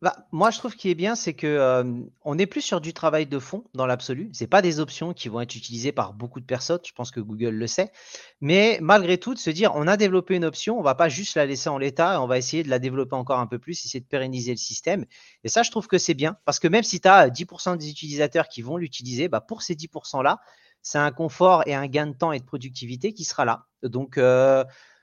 bah, 0.01 0.27
moi, 0.32 0.51
je 0.51 0.60
trouve 0.60 0.75
qu'il 0.75 0.92
est 0.92 0.96
bien, 0.96 1.16
c'est 1.16 1.34
que 1.34 1.84
on 2.24 2.38
est 2.38 2.46
plus 2.46 2.62
sur 2.62 2.82
du 2.82 2.94
travail 2.94 3.25
de 3.25 3.39
fond 3.39 3.63
dans 3.74 3.88
l'absolu. 3.88 4.30
C'est 4.32 4.48
pas 4.48 4.62
des 4.62 4.80
options 4.80 5.13
qui 5.13 5.27
vont 5.27 5.42
être 5.42 5.56
utilisées 5.56 5.92
par 5.92 6.13
beaucoup 6.13 6.39
de 6.39 6.46
personnes. 6.46 6.80
Je 6.86 6.92
pense 6.94 7.10
que 7.10 7.20
Google 7.20 7.56
le 7.56 7.68
sait. 7.68 7.92
Mais 8.39 8.77
malgré 8.82 9.18
tout, 9.18 9.34
de 9.34 9.39
se 9.39 9.50
dire, 9.50 9.72
on 9.74 9.88
a 9.88 9.98
développé 9.98 10.36
une 10.36 10.46
option, 10.46 10.77
on 10.77 10.84
va 10.84 10.94
pas 10.94 11.10
juste 11.10 11.36
la 11.36 11.48
laisser 11.48 11.70
en 11.70 11.80
l'état, 11.80 12.22
on 12.22 12.27
va 12.27 12.38
essayer 12.38 12.62
de 12.63 12.70
la 12.70 12.77
développer 12.77 13.16
encore 13.16 13.39
un 13.39 13.48
peu 13.48 13.58
plus, 13.58 13.86
essayer 13.86 14.00
de 14.00 14.06
pérenniser 14.06 14.51
le 14.51 14.58
système. 14.58 15.06
Et 15.44 15.50
ça, 15.50 15.63
je 15.63 15.72
trouve 15.72 15.88
que 15.88 15.98
c'est 15.98 16.13
bien, 16.13 16.38
parce 16.46 16.60
que 16.60 16.68
même 16.68 16.84
si 16.84 17.01
tu 17.01 17.08
as 17.08 17.30
10% 17.30 17.77
des 17.77 17.89
utilisateurs 17.89 18.50
qui 18.50 18.62
vont 18.62 18.77
l'utiliser, 18.77 19.30
bah, 19.30 19.42
pour 19.42 19.63
ces 19.63 19.75
10% 19.75 20.22
là, 20.22 20.39
c'est 20.84 21.00
un 21.00 21.12
confort 21.12 21.63
et 21.66 21.74
un 21.74 21.88
gain 21.88 22.08
de 22.08 22.13
temps 22.13 22.32
et 22.32 22.39
de 22.39 22.46
productivité 22.46 23.13
qui 23.13 23.24
sera 23.24 23.46
là. 23.46 23.66
Donc 23.82 24.20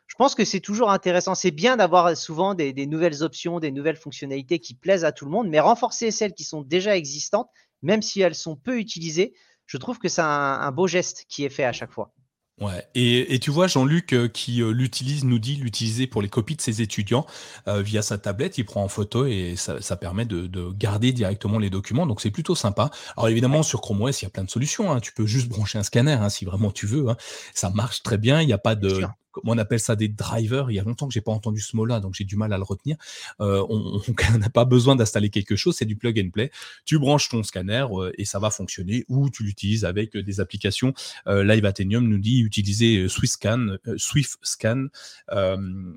je 0.06 0.14
pense 0.16 0.34
que 0.34 0.44
c'est 0.44 0.60
toujours 0.60 0.90
intéressant. 0.90 1.34
C'est 1.34 1.50
bien 1.50 1.76
d'avoir 1.76 2.16
souvent 2.16 2.54
des, 2.54 2.86
nouvelles 2.86 3.22
options, 3.22 3.60
des 3.60 3.70
nouvelles 3.72 3.96
fonctionnalités 3.96 4.58
qui 4.58 4.74
plaisent 4.74 5.04
à 5.04 5.12
tout 5.12 5.24
le 5.24 5.30
monde, 5.30 5.48
mais 5.48 5.60
renforcer 5.60 6.10
celles 6.10 6.34
qui 6.34 6.44
sont 6.44 6.62
déjà 6.62 6.96
existantes, 6.96 7.48
même 7.82 8.02
si 8.02 8.20
elles 8.20 8.34
sont 8.34 8.56
peu 8.56 8.78
utilisées, 8.78 9.34
je 9.66 9.76
trouve 9.78 9.98
que 9.98 10.08
c'est 10.08 10.22
un 10.22 10.70
beau 10.72 10.86
geste 10.86 11.24
qui 11.28 11.44
est 11.44 11.50
fait 11.50 11.64
à 11.64 11.72
chaque 11.72 11.92
fois. 11.92 12.12
Ouais, 12.60 12.86
et, 12.94 13.34
et 13.34 13.40
tu 13.40 13.50
vois 13.50 13.66
Jean-Luc 13.66 14.12
euh, 14.12 14.28
qui 14.28 14.62
euh, 14.62 14.70
l'utilise, 14.70 15.24
nous 15.24 15.40
dit 15.40 15.56
l'utiliser 15.56 16.06
pour 16.06 16.22
les 16.22 16.28
copies 16.28 16.54
de 16.54 16.60
ses 16.60 16.82
étudiants 16.82 17.26
euh, 17.66 17.82
via 17.82 18.00
sa 18.00 18.16
tablette, 18.16 18.58
il 18.58 18.64
prend 18.64 18.84
en 18.84 18.88
photo 18.88 19.26
et 19.26 19.54
ça, 19.56 19.80
ça 19.80 19.96
permet 19.96 20.24
de, 20.24 20.46
de, 20.46 20.70
garder 20.70 21.10
directement 21.10 21.58
les 21.58 21.68
documents, 21.68 22.06
donc 22.06 22.20
c'est 22.20 22.30
plutôt 22.30 22.54
sympa. 22.54 22.90
Alors 23.16 23.28
évidemment 23.28 23.64
sur 23.64 23.80
Chrome 23.80 24.02
OS 24.02 24.22
il 24.22 24.26
y 24.26 24.28
a 24.28 24.30
plein 24.30 24.44
de 24.44 24.50
solutions, 24.50 24.92
hein. 24.92 25.00
tu 25.00 25.12
peux 25.12 25.26
juste 25.26 25.48
brancher 25.48 25.78
un 25.78 25.82
scanner 25.82 26.12
hein, 26.12 26.28
si 26.28 26.44
vraiment 26.44 26.70
tu 26.70 26.86
veux, 26.86 27.08
hein. 27.08 27.16
ça 27.54 27.70
marche 27.70 28.04
très 28.04 28.18
bien, 28.18 28.40
il 28.40 28.46
n'y 28.46 28.52
a 28.52 28.58
pas 28.58 28.76
de, 28.76 29.02
on 29.44 29.58
appelle 29.58 29.80
ça 29.80 29.96
des 29.96 30.08
drivers. 30.08 30.70
Il 30.70 30.74
y 30.74 30.78
a 30.78 30.84
longtemps 30.84 31.08
que 31.08 31.14
j'ai 31.14 31.20
pas 31.20 31.32
entendu 31.32 31.60
ce 31.60 31.76
mot-là, 31.76 32.00
donc 32.00 32.14
j'ai 32.14 32.24
du 32.24 32.36
mal 32.36 32.52
à 32.52 32.58
le 32.58 32.62
retenir. 32.62 32.96
Euh, 33.40 33.64
on 33.68 34.38
n'a 34.38 34.50
pas 34.50 34.64
besoin 34.64 34.96
d'installer 34.96 35.30
quelque 35.30 35.56
chose, 35.56 35.76
c'est 35.76 35.84
du 35.84 35.96
plug 35.96 36.18
and 36.18 36.30
play. 36.30 36.50
Tu 36.84 36.98
branches 36.98 37.28
ton 37.28 37.42
scanner 37.42 37.86
euh, 37.90 38.12
et 38.18 38.24
ça 38.24 38.38
va 38.38 38.50
fonctionner. 38.50 39.04
Ou 39.08 39.30
tu 39.30 39.44
l'utilises 39.44 39.84
avec 39.84 40.16
des 40.16 40.40
applications. 40.40 40.94
Euh, 41.26 41.44
Live 41.44 41.64
Athenium 41.64 42.06
nous 42.06 42.18
dit 42.18 42.40
utiliser 42.40 43.08
SwiftScan, 43.08 43.76
Swift 43.96 44.38
Scan, 44.42 44.86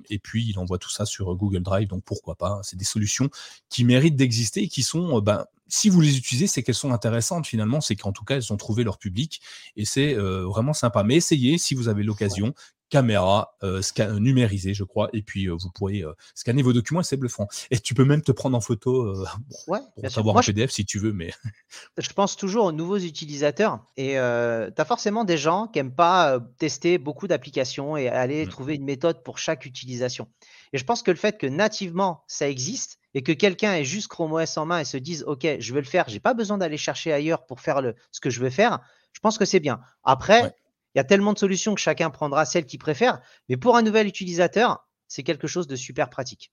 et 0.09 0.19
puis 0.19 0.45
il 0.47 0.57
envoie 0.59 0.77
tout 0.77 0.89
ça 0.89 1.05
sur 1.05 1.35
Google 1.35 1.61
Drive. 1.61 1.87
Donc 1.87 2.03
pourquoi 2.03 2.35
pas 2.35 2.59
C'est 2.63 2.77
des 2.77 2.85
solutions 2.85 3.29
qui 3.69 3.83
méritent 3.83 4.15
d'exister 4.15 4.63
et 4.63 4.67
qui 4.67 4.83
sont 4.83 5.19
ben, 5.21 5.45
si 5.69 5.89
vous 5.89 5.99
les 5.99 6.17
utilisez, 6.17 6.47
c'est 6.47 6.63
qu'elles 6.63 6.75
sont 6.75 6.93
intéressantes 6.93 7.45
finalement, 7.45 7.81
c'est 7.81 7.95
qu'en 7.95 8.13
tout 8.13 8.23
cas, 8.23 8.37
elles 8.37 8.53
ont 8.53 8.57
trouvé 8.57 8.85
leur 8.85 8.97
public 8.97 9.41
et 9.75 9.83
c'est 9.83 10.13
vraiment 10.13 10.73
sympa. 10.73 11.03
Mais 11.03 11.15
essayez, 11.15 11.57
si 11.57 11.75
vous 11.75 11.89
avez 11.89 12.03
l'occasion, 12.03 12.53
caméra 12.89 13.55
euh, 13.63 13.81
euh, 13.99 14.19
numérisée, 14.19 14.73
je 14.73 14.83
crois, 14.83 15.09
et 15.13 15.21
puis 15.21 15.47
euh, 15.47 15.55
vous 15.55 15.69
pourrez 15.69 16.03
scanner 16.35 16.61
vos 16.61 16.73
documents 16.73 17.01
et 17.01 17.03
c'est 17.03 17.17
bluffant. 17.17 17.47
Et 17.71 17.79
tu 17.79 17.93
peux 17.93 18.05
même 18.05 18.21
te 18.21 18.31
prendre 18.31 18.57
en 18.57 18.61
photo 18.61 19.15
ouais, 19.67 19.79
pour 19.95 20.11
savoir 20.11 20.37
en 20.37 20.41
PDF 20.41 20.71
si 20.71 20.85
tu 20.85 20.99
veux, 20.99 21.13
mais. 21.13 21.31
je 21.97 22.09
pense 22.09 22.35
toujours 22.35 22.65
aux 22.65 22.71
nouveaux 22.71 22.97
utilisateurs 22.97 23.79
et 23.97 24.13
tu 24.13 24.17
as 24.17 24.85
forcément 24.85 25.23
des 25.23 25.37
gens 25.37 25.67
qui 25.67 25.79
n'aiment 25.79 25.95
pas 25.95 26.39
tester 26.57 26.97
beaucoup 26.97 27.27
d'applications 27.27 27.97
et 27.97 28.07
aller 28.07 28.45
mmh. 28.45 28.49
trouver 28.49 28.75
une 28.75 28.85
méthode 28.85 29.23
pour 29.23 29.37
chaque 29.37 29.65
utilisation. 29.65 30.27
Et 30.73 30.77
je 30.77 30.83
pense 30.83 31.01
que 31.01 31.11
le 31.11 31.17
fait 31.17 31.37
que 31.37 31.47
nativement 31.47 32.23
ça 32.27 32.49
existe 32.49 32.99
et 33.13 33.23
que 33.23 33.31
quelqu'un 33.31 33.73
ait 33.73 33.85
juste 33.85 34.07
Chrome 34.09 34.33
OS 34.33 34.57
en 34.57 34.65
main 34.65 34.79
et 34.79 34.85
se 34.85 34.97
dise 34.97 35.23
OK, 35.27 35.47
je 35.59 35.73
veux 35.73 35.79
le 35.79 35.87
faire, 35.87 36.07
j'ai 36.07 36.19
pas 36.19 36.33
besoin 36.33 36.57
d'aller 36.57 36.77
chercher 36.77 37.11
ailleurs 37.11 37.45
pour 37.45 37.61
faire 37.61 37.81
le, 37.81 37.95
ce 38.11 38.19
que 38.19 38.29
je 38.29 38.39
veux 38.39 38.49
faire, 38.49 38.79
je 39.13 39.19
pense 39.19 39.37
que 39.37 39.45
c'est 39.45 39.59
bien. 39.59 39.79
Après, 40.03 40.53
il 40.97 40.99
y 40.99 41.01
a 41.01 41.03
tellement 41.03 41.33
de 41.33 41.37
solutions 41.37 41.75
que 41.75 41.79
chacun 41.79 42.09
prendra 42.09 42.43
celle 42.43 42.65
qu'il 42.65 42.79
préfère. 42.79 43.21
Mais 43.49 43.55
pour 43.55 43.75
un 43.75 43.83
nouvel 43.83 44.07
utilisateur, 44.07 44.83
c'est 45.07 45.21
quelque 45.21 45.45
chose 45.45 45.67
de 45.67 45.75
super 45.75 46.09
pratique. 46.09 46.51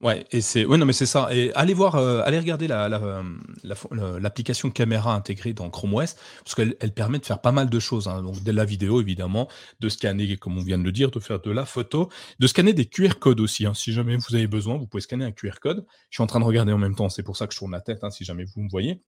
Ouais, 0.00 0.24
et 0.32 0.40
c'est 0.40 0.64
ouais, 0.64 0.78
non 0.78 0.86
mais 0.86 0.94
c'est 0.94 1.04
ça. 1.04 1.28
Et 1.30 1.52
allez 1.54 1.74
voir, 1.74 1.96
euh, 1.96 2.22
allez 2.24 2.38
regarder 2.38 2.68
euh, 2.70 4.18
l'application 4.18 4.70
caméra 4.70 5.14
intégrée 5.14 5.52
dans 5.52 5.68
Chrome 5.68 5.92
OS 5.92 6.16
parce 6.42 6.54
qu'elle 6.54 6.74
elle 6.80 6.94
permet 6.94 7.18
de 7.18 7.26
faire 7.26 7.42
pas 7.42 7.52
mal 7.52 7.68
de 7.68 7.78
choses. 7.78 8.08
Hein. 8.08 8.22
Donc 8.22 8.42
de 8.42 8.50
la 8.50 8.64
vidéo 8.64 9.02
évidemment, 9.02 9.46
de 9.80 9.90
scanner 9.90 10.38
comme 10.38 10.56
on 10.56 10.62
vient 10.62 10.78
de 10.78 10.84
le 10.84 10.92
dire, 10.92 11.10
de 11.10 11.20
faire 11.20 11.38
de 11.38 11.50
la 11.50 11.66
photo, 11.66 12.08
de 12.38 12.46
scanner 12.46 12.72
des 12.72 12.86
QR 12.86 13.18
codes 13.20 13.40
aussi. 13.40 13.66
Hein. 13.66 13.74
Si 13.74 13.92
jamais 13.92 14.16
vous 14.16 14.34
avez 14.34 14.46
besoin, 14.46 14.78
vous 14.78 14.86
pouvez 14.86 15.02
scanner 15.02 15.26
un 15.26 15.32
QR 15.32 15.60
code. 15.60 15.84
Je 16.08 16.16
suis 16.16 16.22
en 16.22 16.26
train 16.26 16.40
de 16.40 16.46
regarder 16.46 16.72
en 16.72 16.78
même 16.78 16.94
temps, 16.94 17.10
c'est 17.10 17.22
pour 17.22 17.36
ça 17.36 17.46
que 17.46 17.52
je 17.52 17.58
tourne 17.58 17.72
la 17.72 17.82
tête. 17.82 18.04
Hein, 18.04 18.10
si 18.10 18.24
jamais 18.24 18.44
vous 18.44 18.62
me 18.62 18.70
voyez. 18.70 19.02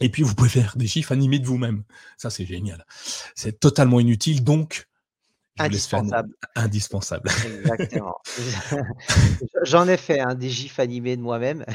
Et 0.00 0.08
puis, 0.08 0.22
vous 0.22 0.34
pouvez 0.34 0.50
faire 0.50 0.74
des 0.76 0.86
gifs 0.86 1.12
animés 1.12 1.38
de 1.38 1.46
vous-même. 1.46 1.84
Ça, 2.16 2.30
c'est 2.30 2.46
génial. 2.46 2.84
C'est 3.34 3.60
totalement 3.60 4.00
inutile, 4.00 4.42
donc 4.44 4.88
Indispensable. 5.58 6.34
Indispensable. 6.56 7.30
Exactement. 7.60 8.16
J'en 9.64 9.86
ai 9.86 9.98
fait 9.98 10.18
un 10.18 10.34
des 10.34 10.48
gifs 10.48 10.78
animés 10.78 11.16
de 11.16 11.20
moi-même. 11.20 11.66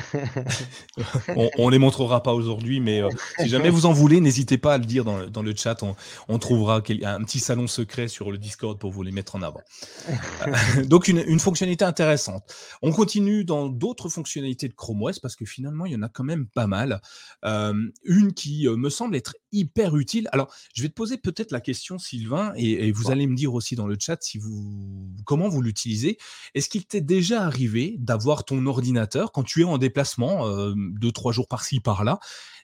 on, 1.35 1.67
ne 1.67 1.71
les 1.71 1.77
montrera 1.77 2.23
pas 2.23 2.33
aujourd'hui, 2.33 2.79
mais 2.79 3.03
euh, 3.03 3.09
si 3.37 3.47
jamais 3.47 3.69
vous 3.69 3.85
en 3.85 3.93
voulez, 3.93 4.19
n'hésitez 4.19 4.57
pas 4.57 4.73
à 4.73 4.77
le 4.79 4.85
dire 4.85 5.05
dans, 5.05 5.43
le 5.43 5.55
chat. 5.55 5.83
On, 6.27 6.39
trouvera 6.39 6.77
un 6.77 7.23
petit 7.23 7.39
salon 7.39 7.67
secret 7.67 8.07
sur 8.07 8.31
le 8.31 8.39
Discord 8.39 8.79
pour 8.79 8.91
vous 8.91 9.03
les 9.03 9.11
mettre 9.11 9.35
en 9.35 9.43
avant. 9.43 9.61
Euh, 10.09 10.83
donc 10.85 11.07
une, 11.07 11.39
fonctionnalité 11.39 11.85
intéressante. 11.85 12.51
On 12.81 12.91
continue 12.91 13.45
dans 13.45 13.67
d'autres 13.67 14.09
fonctionnalités 14.09 14.67
de 14.67 14.73
Chrome 14.73 15.03
OS 15.03 15.19
parce 15.19 15.35
que 15.35 15.45
finalement 15.45 15.85
il 15.85 15.93
y 15.93 15.95
en 15.95 16.01
a 16.01 16.09
quand 16.09 16.23
même 16.23 16.47
pas 16.47 16.65
mal. 16.65 16.99
Euh, 17.45 17.75
une 18.03 18.33
qui 18.33 18.67
me 18.67 18.89
semble 18.89 19.15
être 19.15 19.35
hyper 19.51 19.95
utile. 19.97 20.29
Alors 20.31 20.51
je 20.73 20.81
vais 20.81 20.89
te 20.89 20.95
poser 20.95 21.17
peut-être 21.17 21.51
la 21.51 21.61
question, 21.61 21.99
Sylvain, 21.99 22.53
et, 22.55 22.87
et 22.87 22.91
vous 22.91 23.11
allez 23.11 23.27
me 23.27 23.35
dire 23.35 23.53
aussi 23.53 23.66
dans 23.75 23.87
le 23.87 23.97
chat 23.99 24.17
si 24.21 24.37
vous, 24.37 25.09
comment 25.25 25.49
vous 25.49 25.61
l'utilisez. 25.61 26.17
Est-ce 26.53 26.69
qu'il 26.69 26.85
t'est 26.85 27.01
déjà 27.01 27.43
arrivé 27.43 27.95
d'avoir 27.99 28.45
ton 28.45 28.65
ordinateur 28.65 29.31
quand 29.31 29.43
tu 29.43 29.61
es 29.61 29.65
en 29.65 29.77
déplacement, 29.77 30.47
euh, 30.47 30.73
deux, 30.75 31.11
trois 31.11 31.31
jours 31.31 31.47
par-ci, 31.47 31.79
par-là, 31.79 32.19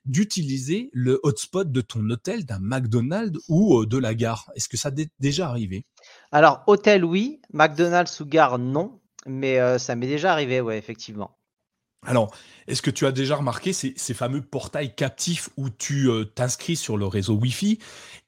d'utiliser 0.06 0.90
le 0.94 1.20
hotspot 1.24 1.72
de 1.72 1.82
ton 1.82 2.10
hôtel, 2.10 2.46
d'un 2.46 2.60
McDonald's 2.60 3.40
ou 3.48 3.82
euh, 3.82 3.86
de 3.86 3.98
la 3.98 4.16
gare? 4.16 4.52
Est-ce 4.56 4.70
que 4.70 4.78
ça 4.78 4.92
t'est 4.92 5.10
déjà 5.20 5.50
arrivé? 5.50 5.86
Alors, 6.32 6.64
hôtel, 6.68 7.06
oui. 7.06 7.42
McDonald's 7.54 8.20
ou 8.20 8.26
gare, 8.26 8.60
non. 8.60 9.00
Mais 9.26 9.60
euh, 9.60 9.78
ça 9.78 9.96
m'est 9.96 10.08
déjà 10.08 10.34
arrivé, 10.34 10.60
ouais, 10.62 10.78
effectivement. 10.78 11.38
Alors, 12.06 12.36
est-ce 12.68 12.82
que 12.82 12.90
tu 12.90 13.06
as 13.06 13.12
déjà 13.12 13.36
remarqué 13.36 13.74
ces, 13.74 14.14
fameux 14.14 14.42
portails 14.42 14.96
captifs 14.96 15.50
où 15.58 15.70
tu 15.70 16.10
euh, 16.10 16.26
t'inscris 16.26 16.76
sur 16.76 16.98
le 16.98 17.06
réseau 17.06 17.36
Wi-Fi 17.36 17.80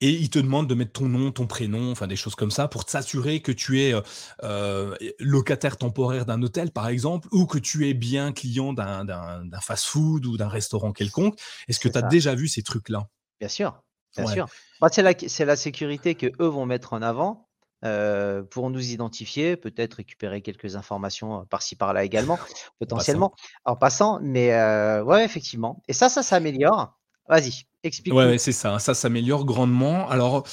et 0.01 0.09
ils 0.09 0.29
te 0.29 0.39
demandent 0.39 0.67
de 0.67 0.75
mettre 0.75 0.93
ton 0.93 1.07
nom, 1.07 1.31
ton 1.31 1.47
prénom, 1.47 1.91
enfin 1.91 2.07
des 2.07 2.15
choses 2.15 2.35
comme 2.35 2.51
ça 2.51 2.67
pour 2.67 2.89
s'assurer 2.89 3.41
que 3.41 3.51
tu 3.51 3.81
es 3.81 3.93
euh, 3.93 4.01
euh, 4.43 4.95
locataire 5.19 5.77
temporaire 5.77 6.25
d'un 6.25 6.41
hôtel, 6.41 6.71
par 6.71 6.87
exemple, 6.87 7.27
ou 7.31 7.45
que 7.45 7.57
tu 7.57 7.87
es 7.87 7.93
bien 7.93 8.31
client 8.33 8.73
d'un 8.73 9.59
fast-food 9.61 10.25
ou 10.25 10.37
d'un 10.37 10.49
restaurant 10.49 10.91
quelconque? 10.91 11.39
Est-ce 11.67 11.79
que 11.79 11.89
tu 11.89 11.97
as 11.97 12.01
déjà 12.01 12.35
vu 12.35 12.47
ces 12.47 12.63
trucs-là? 12.63 13.07
Bien 13.39 13.49
sûr, 13.49 13.81
bien 14.15 14.25
sûr. 14.25 14.47
Bah, 14.81 14.89
c'est 14.91 15.01
la, 15.01 15.13
la 15.45 15.55
sécurité 15.55 16.15
que 16.15 16.27
eux 16.41 16.47
vont 16.47 16.65
mettre 16.65 16.93
en 16.93 17.01
avant 17.01 17.44
euh, 17.83 18.41
pour 18.43 18.69
nous 18.69 18.91
identifier, 18.91 19.57
peut-être 19.57 19.95
récupérer 19.95 20.41
quelques 20.41 20.75
informations 20.75 21.41
euh, 21.41 21.43
par-ci 21.43 21.75
par-là 21.75 22.03
également, 22.03 22.39
potentiellement, 22.79 23.33
en 23.65 23.75
passant. 23.75 24.19
Mais 24.21 24.53
euh, 24.53 25.03
ouais, 25.03 25.25
effectivement. 25.25 25.83
Et 25.87 25.93
ça, 25.93 26.09
ça 26.09 26.23
s'améliore. 26.23 26.97
Vas-y, 27.27 27.65
explique. 27.83 28.13
Ouais, 28.13 28.37
c'est 28.37 28.51
ça. 28.51 28.79
Ça 28.79 28.93
s'améliore 28.93 29.45
grandement. 29.45 30.07
Alors, 30.09 30.47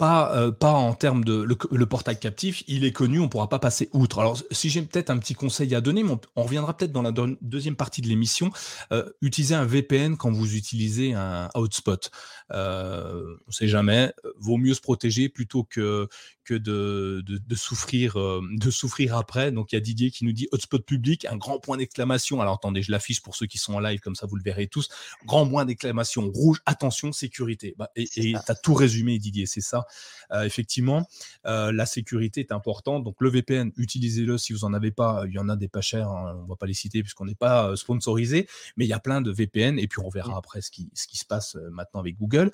pas, 0.00 0.34
euh, 0.34 0.50
pas 0.50 0.72
en 0.72 0.94
termes 0.94 1.24
de 1.24 1.42
le, 1.42 1.86
portail 1.86 2.18
captif, 2.18 2.64
il 2.66 2.86
est 2.86 2.90
connu, 2.90 3.20
on 3.20 3.24
ne 3.24 3.28
pourra 3.28 3.50
pas 3.50 3.58
passer 3.58 3.90
outre. 3.92 4.18
Alors, 4.20 4.40
si 4.50 4.70
j'ai 4.70 4.80
peut-être 4.80 5.10
un 5.10 5.18
petit 5.18 5.34
conseil 5.34 5.74
à 5.74 5.82
donner, 5.82 6.02
on, 6.36 6.42
reviendra 6.42 6.74
peut-être 6.74 6.92
dans 6.92 7.02
la 7.02 7.12
deuxième 7.42 7.76
partie 7.76 8.00
de 8.00 8.08
l'émission, 8.08 8.50
euh, 8.92 9.04
utilisez 9.20 9.54
un 9.54 9.66
VPN 9.66 10.16
quand 10.16 10.30
vous 10.32 10.56
utilisez 10.56 11.12
un 11.12 11.50
hotspot. 11.52 12.10
Euh, 12.50 13.36
on 13.44 13.48
ne 13.48 13.52
sait 13.52 13.68
jamais, 13.68 14.10
vaut 14.38 14.56
mieux 14.56 14.72
se 14.72 14.80
protéger 14.80 15.28
plutôt 15.28 15.64
que, 15.64 16.08
que 16.50 16.54
de, 16.54 17.22
de, 17.24 17.54
souffrir, 17.54 18.16
de 18.16 18.70
souffrir 18.70 19.16
après. 19.16 19.52
Donc, 19.52 19.70
il 19.70 19.76
y 19.76 19.78
a 19.78 19.80
Didier 19.80 20.10
qui 20.10 20.24
nous 20.24 20.32
dit 20.32 20.48
hotspot 20.50 20.84
public, 20.84 21.24
un 21.26 21.36
grand 21.36 21.60
point 21.60 21.76
d'exclamation. 21.76 22.40
Alors, 22.40 22.54
attendez, 22.54 22.82
je 22.82 22.90
l'affiche 22.90 23.22
pour 23.22 23.36
ceux 23.36 23.46
qui 23.46 23.58
sont 23.58 23.74
en 23.74 23.80
live, 23.80 24.00
comme 24.00 24.16
ça 24.16 24.26
vous 24.26 24.36
le 24.36 24.42
verrez 24.42 24.66
tous. 24.66 24.88
Grand 25.26 25.48
point 25.48 25.64
d'exclamation 25.64 26.28
rouge, 26.30 26.60
attention, 26.66 27.12
sécurité. 27.12 27.74
Bah, 27.78 27.90
et 27.94 28.06
tu 28.06 28.34
as 28.34 28.54
tout 28.54 28.74
résumé, 28.74 29.18
Didier, 29.18 29.46
c'est 29.46 29.60
ça. 29.60 29.86
Euh, 30.32 30.44
effectivement, 30.44 31.06
euh, 31.46 31.72
la 31.72 31.86
sécurité 31.86 32.40
est 32.40 32.52
importante. 32.52 33.04
Donc 33.04 33.16
le 33.20 33.28
VPN, 33.28 33.72
utilisez-le 33.76 34.38
si 34.38 34.52
vous 34.52 34.60
n'en 34.60 34.72
avez 34.72 34.90
pas. 34.90 35.24
Il 35.26 35.34
y 35.34 35.38
en 35.38 35.48
a 35.48 35.56
des 35.56 35.68
pas 35.68 35.80
chers, 35.80 36.08
hein, 36.08 36.36
on 36.38 36.44
ne 36.44 36.48
va 36.48 36.56
pas 36.56 36.66
les 36.66 36.74
citer 36.74 37.02
puisqu'on 37.02 37.24
n'est 37.24 37.34
pas 37.34 37.68
euh, 37.68 37.76
sponsorisé, 37.76 38.48
mais 38.76 38.84
il 38.84 38.88
y 38.88 38.92
a 38.92 39.00
plein 39.00 39.20
de 39.20 39.30
VPN 39.30 39.78
et 39.78 39.86
puis 39.88 40.00
on 40.00 40.08
verra 40.08 40.36
après 40.36 40.62
ce 40.62 40.70
qui, 40.70 40.90
ce 40.94 41.06
qui 41.06 41.16
se 41.16 41.24
passe 41.24 41.56
maintenant 41.72 42.00
avec 42.00 42.16
Google. 42.16 42.50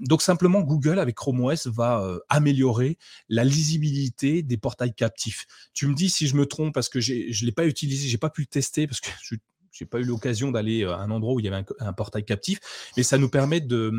donc 0.00 0.22
simplement, 0.22 0.60
Google 0.60 0.98
avec 0.98 1.16
Chrome 1.16 1.40
OS 1.44 1.66
va 1.66 2.04
améliorer 2.28 2.98
la 3.28 3.44
lisibilité 3.44 4.42
des 4.42 4.56
portails 4.56 4.94
captifs. 4.94 5.46
Tu 5.74 5.86
me 5.86 5.94
dis 5.94 6.08
si 6.08 6.26
je 6.26 6.36
me 6.36 6.46
trompe 6.46 6.74
parce 6.74 6.88
que 6.88 7.00
je 7.00 7.12
ne 7.12 7.46
l'ai 7.46 7.52
pas 7.52 7.66
utilisé, 7.66 8.08
j'ai 8.08 8.18
pas 8.18 8.30
pu 8.30 8.42
le 8.42 8.46
tester 8.46 8.86
parce 8.86 9.00
que 9.00 9.10
je 9.22 9.36
j'ai 9.78 9.84
pas 9.84 9.98
eu 9.98 10.04
l'occasion 10.04 10.50
d'aller 10.50 10.84
à 10.84 10.96
un 10.96 11.10
endroit 11.10 11.34
où 11.34 11.40
il 11.40 11.44
y 11.44 11.48
avait 11.48 11.64
un, 11.80 11.92
portail 11.92 12.24
captif, 12.24 12.60
mais 12.96 13.02
ça 13.02 13.18
nous 13.18 13.28
permet 13.28 13.60
de, 13.60 13.92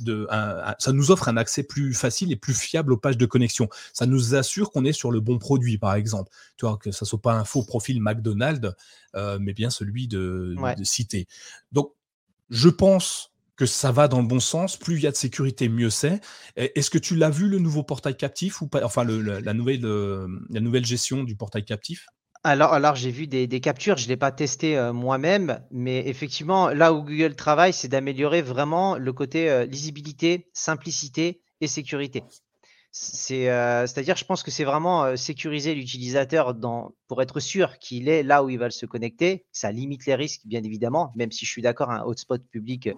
de 0.00 0.26
ça 0.78 0.92
nous 0.92 1.10
offre 1.10 1.28
un 1.28 1.36
accès 1.36 1.64
plus 1.64 1.94
facile 1.94 2.30
et 2.32 2.36
plus 2.36 2.54
fiable 2.54 2.92
aux 2.92 2.96
pages 2.96 3.18
de 3.18 3.26
connexion. 3.26 3.68
Ça 3.92 4.06
nous 4.06 4.34
assure 4.34 4.70
qu'on 4.70 4.84
est 4.84 4.92
sur 4.92 5.10
le 5.10 5.20
bon 5.20 5.38
produit, 5.38 5.78
par 5.78 5.94
exemple. 5.94 6.30
Tu 6.56 6.66
vois, 6.66 6.76
que 6.76 6.92
ça 6.92 7.04
soit 7.04 7.20
pas 7.20 7.34
un 7.34 7.44
faux 7.44 7.64
profil 7.64 8.00
McDonald's, 8.00 8.72
euh, 9.14 9.38
mais 9.40 9.52
bien 9.52 9.70
celui 9.70 10.06
de, 10.06 10.54
de 10.78 10.84
Cité. 10.84 11.26
Donc, 11.72 11.92
je 12.50 12.68
pense 12.68 13.32
que 13.56 13.66
ça 13.66 13.92
va 13.92 14.08
dans 14.08 14.20
le 14.20 14.26
bon 14.26 14.40
sens. 14.40 14.76
Plus 14.76 14.96
il 14.96 15.02
y 15.02 15.06
a 15.06 15.10
de 15.10 15.16
sécurité, 15.16 15.68
mieux 15.68 15.90
c'est. 15.90 16.20
Est-ce 16.56 16.90
que 16.90 16.98
tu 16.98 17.16
l'as 17.16 17.30
vu 17.30 17.48
le 17.48 17.58
nouveau 17.58 17.82
portail 17.82 18.16
captif 18.16 18.60
ou 18.60 18.68
pas 18.68 18.84
Enfin, 18.84 19.04
la, 19.04 19.54
nouvelle, 19.54 19.82
la 20.50 20.60
nouvelle 20.60 20.84
gestion 20.84 21.24
du 21.24 21.36
portail 21.36 21.64
captif? 21.64 22.06
Alors, 22.46 22.72
alors 22.74 22.94
j'ai 22.94 23.10
vu 23.10 23.26
des, 23.26 23.60
captures, 23.60 23.96
je 23.96 24.04
ne 24.04 24.10
l'ai 24.10 24.16
pas 24.16 24.30
testé 24.30 24.78
euh, 24.78 24.92
moi-même, 24.92 25.60
mais 25.72 26.06
effectivement, 26.06 26.68
là 26.68 26.92
où 26.92 27.02
Google 27.02 27.34
travaille, 27.34 27.72
c'est 27.72 27.88
d'améliorer 27.88 28.40
vraiment 28.40 28.96
le 28.96 29.12
côté 29.12 29.50
euh, 29.50 29.64
lisibilité, 29.66 30.48
simplicité 30.52 31.40
et 31.60 31.66
sécurité. 31.66 32.22
C'est, 32.92 33.50
euh, 33.50 33.88
c'est-à-dire, 33.88 34.16
je 34.16 34.24
pense 34.24 34.44
que 34.44 34.52
c'est 34.52 34.62
vraiment 34.62 35.16
sécuriser 35.16 35.74
l'utilisateur 35.74 36.54
pour 37.08 37.20
être 37.20 37.40
sûr 37.40 37.80
qu'il 37.80 38.08
est 38.08 38.22
là 38.22 38.44
où 38.44 38.48
il 38.48 38.60
va 38.60 38.70
se 38.70 38.86
connecter. 38.86 39.44
Ça 39.50 39.72
limite 39.72 40.06
les 40.06 40.14
risques, 40.14 40.42
bien 40.44 40.62
évidemment, 40.62 41.12
même 41.16 41.32
si 41.32 41.44
je 41.44 41.50
suis 41.50 41.62
d'accord, 41.62 41.90
un 41.90 42.04
hotspot 42.04 42.40
public 42.48 42.90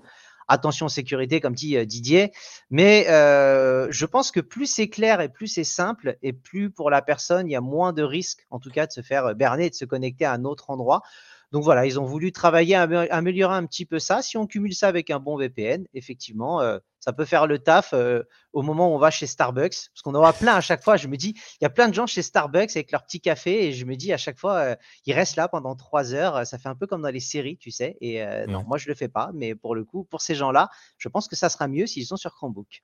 attention 0.49 0.89
sécurité, 0.89 1.41
comme 1.41 1.55
dit 1.55 1.87
Didier. 1.87 2.33
Mais 2.71 3.05
je 3.09 4.05
pense 4.05 4.31
que 4.31 4.41
plus 4.41 4.67
c'est 4.67 4.89
clair 4.89 5.21
et 5.21 5.29
plus 5.29 5.47
c'est 5.47 5.65
simple, 5.65 6.17
et 6.23 6.33
plus 6.33 6.71
pour 6.71 6.91
la 6.91 7.03
personne, 7.03 7.47
il 7.49 7.53
y 7.53 7.57
a 7.57 7.61
moins 7.61 7.93
de 7.93 8.03
risques, 8.03 8.47
en 8.51 8.59
tout 8.59 8.71
cas, 8.71 8.87
de 8.87 8.93
se 8.93 9.03
faire 9.03 9.35
berner 9.35 9.67
et 9.67 9.71
de 9.71 9.75
se 9.75 9.85
connecter 9.85 10.25
à 10.25 10.33
un 10.33 10.45
autre 10.45 10.71
endroit. 10.71 11.03
Donc 11.51 11.65
voilà, 11.65 11.87
ils 11.87 11.99
ont 11.99 12.05
voulu 12.05 12.31
travailler, 12.31 12.75
améliorer 12.75 13.55
un 13.55 13.65
petit 13.65 13.87
peu 13.87 13.99
ça. 13.99 14.21
Si 14.21 14.37
on 14.37 14.47
cumule 14.47 14.75
ça 14.75 14.89
avec 14.89 15.11
un 15.11 15.19
bon 15.19 15.37
VPN, 15.37 15.87
effectivement, 15.95 16.61
euh, 16.61 16.79
ça 17.01 17.15
peut 17.15 17.25
faire 17.25 17.47
le 17.47 17.59
taf 17.59 17.95
euh, 17.95 18.23
au 18.53 18.61
moment 18.63 18.93
où 18.93 18.95
on 18.95 18.99
va 18.99 19.11
chez 19.11 19.27
Starbucks. 19.27 19.89
Parce 19.93 20.03
qu'on 20.03 20.15
aura 20.15 20.35
plein 20.35 20.55
à 20.55 20.61
chaque 20.61 20.85
fois. 20.85 20.99
Je 20.99 21.09
me 21.09 21.17
dis, 21.17 21.31
il 21.61 21.65
y 21.65 21.67
a 21.67 21.71
plein 21.71 21.89
de 21.89 21.95
gens 21.95 22.07
chez 22.07 22.21
Starbucks 22.21 22.77
avec 22.77 22.93
leur 22.93 23.05
petit 23.05 23.21
café 23.21 23.67
et 23.67 23.73
je 23.73 23.87
me 23.87 23.97
dis 23.97 24.13
à 24.13 24.19
chaque 24.19 24.39
fois, 24.39 24.57
euh, 24.57 24.77
ils 25.07 25.15
restent 25.15 25.37
là 25.37 25.49
pendant 25.49 25.75
trois 25.75 26.13
heures. 26.13 26.47
Ça 26.47 26.59
fait 26.59 26.69
un 26.69 26.77
peu 26.77 26.87
comme 26.87 27.01
dans 27.01 27.11
les 27.11 27.21
séries, 27.21 27.57
tu 27.57 27.71
sais. 27.71 27.97
Et 28.03 28.23
non, 28.47 28.65
moi, 28.65 28.77
je 28.77 28.89
le 28.89 28.95
fais 28.95 29.09
pas. 29.09 29.31
Mais 29.33 29.55
pour 29.55 29.75
le 29.75 29.85
coup, 29.85 30.05
pour 30.05 30.21
ces 30.21 30.35
gens-là, 30.35 30.69
je 30.99 31.09
pense 31.09 31.29
que 31.29 31.37
ça 31.37 31.49
sera 31.49 31.67
mieux 31.67 31.87
s'ils 31.87 32.07
sont 32.07 32.17
sur 32.17 32.35
Chromebook. 32.35 32.83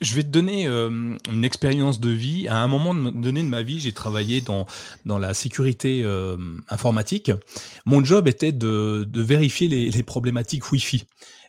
Je 0.00 0.14
vais 0.14 0.22
te 0.22 0.28
donner 0.28 0.66
une 0.66 1.44
expérience 1.44 2.00
de 2.00 2.10
vie. 2.10 2.48
À 2.48 2.58
un 2.58 2.68
moment 2.68 2.94
donné 2.94 3.42
de 3.42 3.48
ma 3.48 3.62
vie, 3.62 3.80
j'ai 3.80 3.92
travaillé 3.92 4.40
dans, 4.40 4.66
dans 5.04 5.18
la 5.18 5.34
sécurité 5.34 6.04
informatique. 6.68 7.30
Mon 7.84 8.04
job 8.04 8.26
était 8.28 8.52
de, 8.52 9.06
de 9.08 9.22
vérifier 9.22 9.68
les, 9.68 9.90
les, 9.90 10.02
problématiques 10.02 10.70
Wi-Fi. 10.72 11.04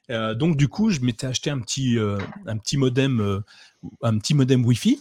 Euh, 0.10 0.34
donc 0.36 0.58
du 0.58 0.68
coup, 0.68 0.90
je 0.90 1.00
m'étais 1.02 1.28
acheté 1.28 1.50
un 1.50 1.60
petit, 1.60 1.98
un 2.46 2.58
petit 2.58 2.78
modem, 2.78 3.44
un 4.02 4.18
petit 4.18 4.34
modem 4.34 4.66
Wi-Fi 4.66 5.00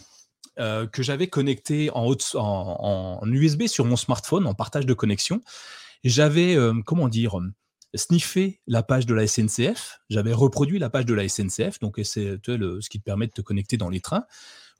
que 0.56 1.02
j'avais 1.02 1.26
connecté 1.26 1.90
en, 1.90 2.10
en, 2.34 3.18
en, 3.22 3.30
USB 3.30 3.66
sur 3.66 3.84
mon 3.84 3.96
smartphone 3.96 4.46
en 4.46 4.54
partage 4.54 4.86
de 4.86 4.94
connexion. 4.94 5.42
J'avais, 6.04 6.56
comment 6.84 7.08
dire, 7.08 7.40
sniffé 7.96 8.60
la 8.66 8.82
page 8.82 9.06
de 9.06 9.14
la 9.14 9.26
SNCF. 9.26 10.00
J'avais 10.08 10.32
reproduit 10.32 10.78
la 10.78 10.90
page 10.90 11.06
de 11.06 11.14
la 11.14 11.28
SNCF, 11.28 11.78
donc 11.80 12.00
c'est 12.04 12.38
ce 12.44 12.88
qui 12.88 12.98
te 12.98 13.04
permet 13.04 13.26
de 13.26 13.32
te 13.32 13.42
connecter 13.42 13.76
dans 13.76 13.88
les 13.88 14.00
trains. 14.00 14.24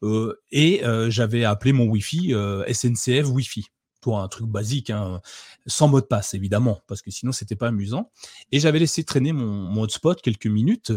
Euh, 0.03 0.35
et 0.51 0.85
euh, 0.85 1.11
j'avais 1.11 1.45
appelé 1.45 1.73
mon 1.73 1.85
Wi-Fi 1.87 2.35
euh, 2.35 2.65
SNCF 2.73 3.29
Wi-Fi. 3.29 3.67
Pour 4.03 4.21
un 4.21 4.29
truc 4.29 4.47
basique, 4.47 4.91
hein, 4.91 5.21
sans 5.67 5.89
mot 5.89 6.01
de 6.01 6.07
passe 6.07 6.33
évidemment, 6.33 6.81
parce 6.87 7.03
que 7.03 7.11
sinon 7.11 7.33
c'était 7.33 7.57
pas 7.57 7.69
amusant. 7.69 8.13
Et 8.53 8.61
j'avais 8.61 8.79
laissé 8.79 9.03
traîner 9.03 9.33
mon, 9.33 9.83
hotspot 9.83 10.23
quelques 10.23 10.47
minutes 10.47 10.93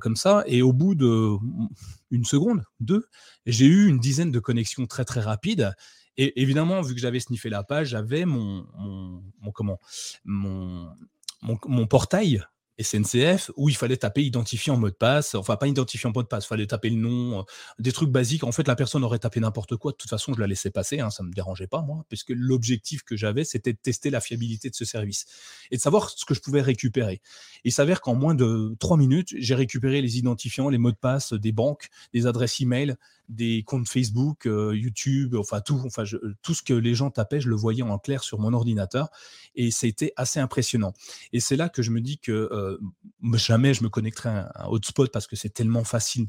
comme 0.00 0.14
ça, 0.14 0.44
et 0.46 0.62
au 0.62 0.72
bout 0.72 0.94
de 0.94 1.34
une 2.12 2.24
seconde, 2.24 2.62
deux, 2.78 3.08
j'ai 3.46 3.66
eu 3.66 3.88
une 3.88 3.98
dizaine 3.98 4.30
de 4.30 4.38
connexions 4.38 4.86
très 4.86 5.04
très 5.04 5.22
rapides. 5.22 5.74
Et 6.18 6.40
évidemment, 6.40 6.82
vu 6.82 6.94
que 6.94 7.00
j'avais 7.00 7.18
sniffé 7.18 7.48
la 7.48 7.64
page, 7.64 7.88
j'avais 7.88 8.26
mon, 8.26 8.64
mon, 8.78 9.50
comment 9.50 9.80
mon 10.24 10.88
mon, 11.46 11.86
portail 11.86 12.42
SNCF 12.78 13.50
où 13.56 13.70
il 13.70 13.76
fallait 13.76 13.96
taper 13.96 14.22
identifiant 14.22 14.76
mot 14.76 14.90
de 14.90 14.94
passe, 14.94 15.34
enfin 15.34 15.56
pas 15.56 15.66
identifiant 15.66 16.12
mot 16.14 16.22
de 16.22 16.28
passe, 16.28 16.44
il 16.44 16.48
fallait 16.48 16.66
taper 16.66 16.90
le 16.90 16.96
nom, 16.96 17.40
euh, 17.40 17.42
des 17.78 17.92
trucs 17.92 18.10
basiques. 18.10 18.44
En 18.44 18.52
fait, 18.52 18.68
la 18.68 18.76
personne 18.76 19.02
aurait 19.02 19.18
tapé 19.18 19.40
n'importe 19.40 19.76
quoi. 19.76 19.92
De 19.92 19.96
toute 19.96 20.10
façon, 20.10 20.34
je 20.34 20.40
la 20.40 20.46
laissais 20.46 20.70
passer, 20.70 21.00
hein, 21.00 21.10
ça 21.10 21.22
ne 21.22 21.28
me 21.28 21.32
dérangeait 21.32 21.66
pas, 21.66 21.80
moi, 21.80 22.04
puisque 22.08 22.32
l'objectif 22.36 23.02
que 23.02 23.16
j'avais, 23.16 23.44
c'était 23.44 23.72
de 23.72 23.78
tester 23.78 24.10
la 24.10 24.20
fiabilité 24.20 24.68
de 24.68 24.74
ce 24.74 24.84
service 24.84 25.24
et 25.70 25.76
de 25.76 25.80
savoir 25.80 26.10
ce 26.10 26.26
que 26.26 26.34
je 26.34 26.40
pouvais 26.40 26.60
récupérer. 26.60 27.22
Il 27.64 27.72
s'avère 27.72 28.02
qu'en 28.02 28.14
moins 28.14 28.34
de 28.34 28.76
trois 28.78 28.98
minutes, 28.98 29.34
j'ai 29.38 29.54
récupéré 29.54 30.02
les 30.02 30.18
identifiants, 30.18 30.68
les 30.68 30.78
mots 30.78 30.92
de 30.92 30.96
passe 30.96 31.32
des 31.32 31.52
banques, 31.52 31.88
des 32.12 32.26
adresses 32.26 32.60
e-mail, 32.60 32.96
des 33.28 33.62
comptes 33.64 33.88
Facebook, 33.88 34.46
euh, 34.46 34.76
YouTube, 34.76 35.34
enfin 35.34 35.60
tout, 35.60 35.80
enfin 35.84 36.04
tout 36.42 36.54
ce 36.54 36.62
que 36.62 36.74
les 36.74 36.94
gens 36.94 37.10
tapaient, 37.10 37.40
je 37.40 37.48
le 37.48 37.56
voyais 37.56 37.82
en 37.82 37.98
clair 37.98 38.22
sur 38.22 38.38
mon 38.38 38.52
ordinateur 38.52 39.08
et 39.54 39.70
c'était 39.70 40.12
assez 40.16 40.40
impressionnant. 40.40 40.92
Et 41.32 41.40
c'est 41.40 41.56
là 41.56 41.68
que 41.68 41.82
je 41.82 41.90
me 41.90 42.00
dis 42.00 42.18
que 42.18 42.32
euh, 42.32 42.78
jamais 43.34 43.74
je 43.74 43.82
me 43.82 43.88
connecterai 43.88 44.28
à 44.28 44.52
un 44.56 44.66
hotspot 44.68 45.10
parce 45.10 45.26
que 45.26 45.36
c'est 45.36 45.50
tellement 45.50 45.84
facile 45.84 46.28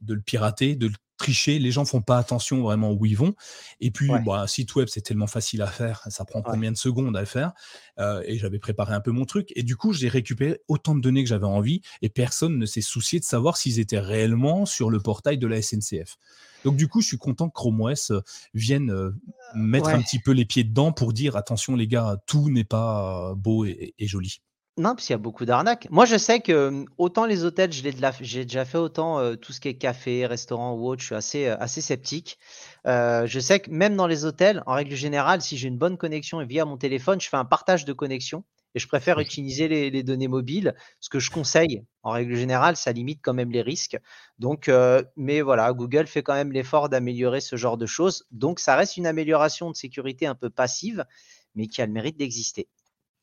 de 0.00 0.14
le 0.14 0.20
pirater, 0.20 0.76
de 0.76 0.88
le 0.88 0.94
tricher. 1.16 1.58
Les 1.58 1.70
gens 1.70 1.84
font 1.84 2.02
pas 2.02 2.18
attention 2.18 2.62
vraiment 2.62 2.92
où 2.92 3.06
ils 3.06 3.16
vont. 3.16 3.34
Et 3.80 3.90
puis, 3.90 4.10
bah, 4.24 4.42
un 4.42 4.46
site 4.46 4.74
web, 4.74 4.88
c'est 4.88 5.00
tellement 5.00 5.26
facile 5.26 5.62
à 5.62 5.66
faire. 5.66 6.02
Ça 6.08 6.24
prend 6.24 6.42
combien 6.42 6.72
de 6.72 6.76
secondes 6.76 7.16
à 7.16 7.20
le 7.20 7.26
faire 7.26 7.52
euh, 7.98 8.22
Et 8.26 8.38
j'avais 8.38 8.58
préparé 8.58 8.94
un 8.94 9.00
peu 9.00 9.10
mon 9.10 9.24
truc. 9.24 9.52
Et 9.56 9.62
du 9.62 9.76
coup, 9.76 9.92
j'ai 9.92 10.08
récupéré 10.08 10.60
autant 10.68 10.94
de 10.94 11.00
données 11.00 11.22
que 11.22 11.28
j'avais 11.28 11.46
envie. 11.46 11.80
Et 12.02 12.08
personne 12.08 12.58
ne 12.58 12.66
s'est 12.66 12.80
soucié 12.80 13.18
de 13.18 13.24
savoir 13.24 13.56
s'ils 13.56 13.80
étaient 13.80 13.98
réellement 13.98 14.66
sur 14.66 14.90
le 14.90 15.00
portail 15.00 15.38
de 15.38 15.46
la 15.46 15.62
SNCF. 15.62 16.16
Donc, 16.64 16.76
du 16.76 16.88
coup, 16.88 17.00
je 17.00 17.06
suis 17.06 17.18
content 17.18 17.48
que 17.48 17.54
Chrome 17.54 17.80
OS 17.80 18.10
euh, 18.10 18.20
vienne 18.54 18.90
euh, 18.90 19.10
mettre 19.54 19.88
un 19.88 20.02
petit 20.02 20.18
peu 20.18 20.32
les 20.32 20.44
pieds 20.44 20.64
dedans 20.64 20.92
pour 20.92 21.12
dire 21.12 21.36
attention, 21.36 21.76
les 21.76 21.86
gars, 21.86 22.16
tout 22.26 22.50
n'est 22.50 22.64
pas 22.64 23.34
beau 23.36 23.64
et 23.64 23.94
joli. 24.00 24.40
Non, 24.78 24.90
parce 24.94 25.06
qu'il 25.06 25.14
y 25.14 25.14
a 25.14 25.18
beaucoup 25.18 25.46
d'arnaques. 25.46 25.88
Moi, 25.90 26.04
je 26.04 26.18
sais 26.18 26.40
que 26.40 26.84
autant 26.98 27.24
les 27.24 27.44
hôtels, 27.44 27.72
j'ai 27.72 28.44
déjà 28.44 28.64
fait 28.66 28.76
autant 28.76 29.34
tout 29.36 29.54
ce 29.54 29.60
qui 29.60 29.68
est 29.68 29.78
café, 29.78 30.26
restaurant 30.26 30.74
ou 30.74 30.86
autre, 30.86 31.00
je 31.00 31.06
suis 31.06 31.14
assez, 31.14 31.46
assez 31.46 31.80
sceptique. 31.80 32.38
je 32.84 33.38
sais 33.40 33.60
que 33.60 33.70
même 33.70 33.96
dans 33.96 34.06
les 34.06 34.26
hôtels, 34.26 34.62
en 34.66 34.74
règle 34.74 34.94
générale, 34.94 35.40
si 35.40 35.56
j'ai 35.56 35.68
une 35.68 35.78
bonne 35.78 35.96
connexion 35.96 36.42
et 36.42 36.46
via 36.46 36.66
mon 36.66 36.76
téléphone, 36.76 37.20
je 37.22 37.28
fais 37.30 37.38
un 37.38 37.46
partage 37.46 37.86
de 37.86 37.94
connexion 37.94 38.44
et 38.74 38.78
je 38.78 38.86
préfère 38.86 39.18
utiliser 39.18 39.66
les, 39.66 40.02
données 40.02 40.28
mobiles. 40.28 40.74
Ce 41.00 41.08
que 41.08 41.20
je 41.20 41.30
conseille, 41.30 41.82
en 42.02 42.10
règle 42.10 42.36
générale, 42.36 42.76
ça 42.76 42.92
limite 42.92 43.20
quand 43.22 43.32
même 43.32 43.52
les 43.52 43.62
risques. 43.62 43.98
Donc, 44.38 44.70
mais 45.16 45.40
voilà, 45.40 45.72
Google 45.72 46.06
fait 46.06 46.22
quand 46.22 46.34
même 46.34 46.52
l'effort 46.52 46.90
d'améliorer 46.90 47.40
ce 47.40 47.56
genre 47.56 47.78
de 47.78 47.86
choses. 47.86 48.26
Donc, 48.30 48.60
ça 48.60 48.76
reste 48.76 48.98
une 48.98 49.06
amélioration 49.06 49.70
de 49.70 49.76
sécurité 49.76 50.26
un 50.26 50.34
peu 50.34 50.50
passive, 50.50 51.06
mais 51.54 51.66
qui 51.66 51.80
a 51.80 51.86
le 51.86 51.92
mérite 51.92 52.18
d'exister. 52.18 52.68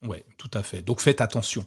Oui, 0.06 0.18
tout 0.38 0.52
à 0.54 0.64
fait. 0.64 0.82
Donc 0.82 1.00
faites 1.00 1.22
attention. 1.22 1.64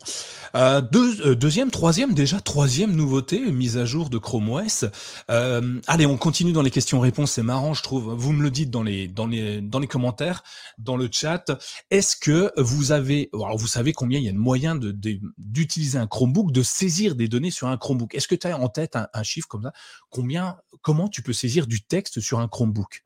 Euh, 0.54 0.82
euh, 0.94 1.34
deuxième, 1.34 1.70
troisième, 1.70 2.12
déjà 2.12 2.38
troisième 2.38 2.94
nouveauté, 2.94 3.40
mise 3.50 3.78
à 3.78 3.86
jour 3.86 4.10
de 4.10 4.18
Chrome 4.18 4.50
OS. 4.50 4.84
Euh, 5.30 5.80
allez, 5.86 6.04
on 6.04 6.18
continue 6.18 6.52
dans 6.52 6.60
les 6.60 6.70
questions-réponses. 6.70 7.32
C'est 7.32 7.42
marrant, 7.42 7.72
je 7.72 7.82
trouve. 7.82 8.14
Vous 8.14 8.32
me 8.32 8.42
le 8.42 8.50
dites 8.50 8.70
dans 8.70 8.82
les 8.82 9.08
dans 9.08 9.26
les 9.26 9.62
dans 9.62 9.78
les 9.78 9.86
commentaires, 9.86 10.42
dans 10.76 10.98
le 10.98 11.08
chat. 11.10 11.44
Est-ce 11.90 12.14
que 12.14 12.52
vous 12.58 12.92
avez, 12.92 13.30
alors 13.32 13.56
vous 13.56 13.66
savez 13.66 13.94
combien 13.94 14.18
il 14.18 14.26
y 14.26 14.28
a 14.28 14.32
de 14.32 14.38
moyens 14.38 14.78
de 14.78 14.94
d'utiliser 15.38 15.98
un 15.98 16.06
Chromebook, 16.06 16.52
de 16.52 16.62
saisir 16.62 17.14
des 17.14 17.28
données 17.28 17.50
sur 17.50 17.68
un 17.68 17.78
Chromebook? 17.78 18.14
Est-ce 18.14 18.28
que 18.28 18.34
tu 18.34 18.46
as 18.46 18.58
en 18.58 18.68
tête 18.68 18.96
un, 18.96 19.08
un 19.14 19.22
chiffre 19.22 19.48
comme 19.48 19.62
ça? 19.62 19.72
Combien, 20.10 20.58
comment 20.82 21.08
tu 21.08 21.22
peux 21.22 21.32
saisir 21.32 21.66
du 21.66 21.80
texte 21.80 22.20
sur 22.20 22.40
un 22.40 22.48
Chromebook? 22.48 23.02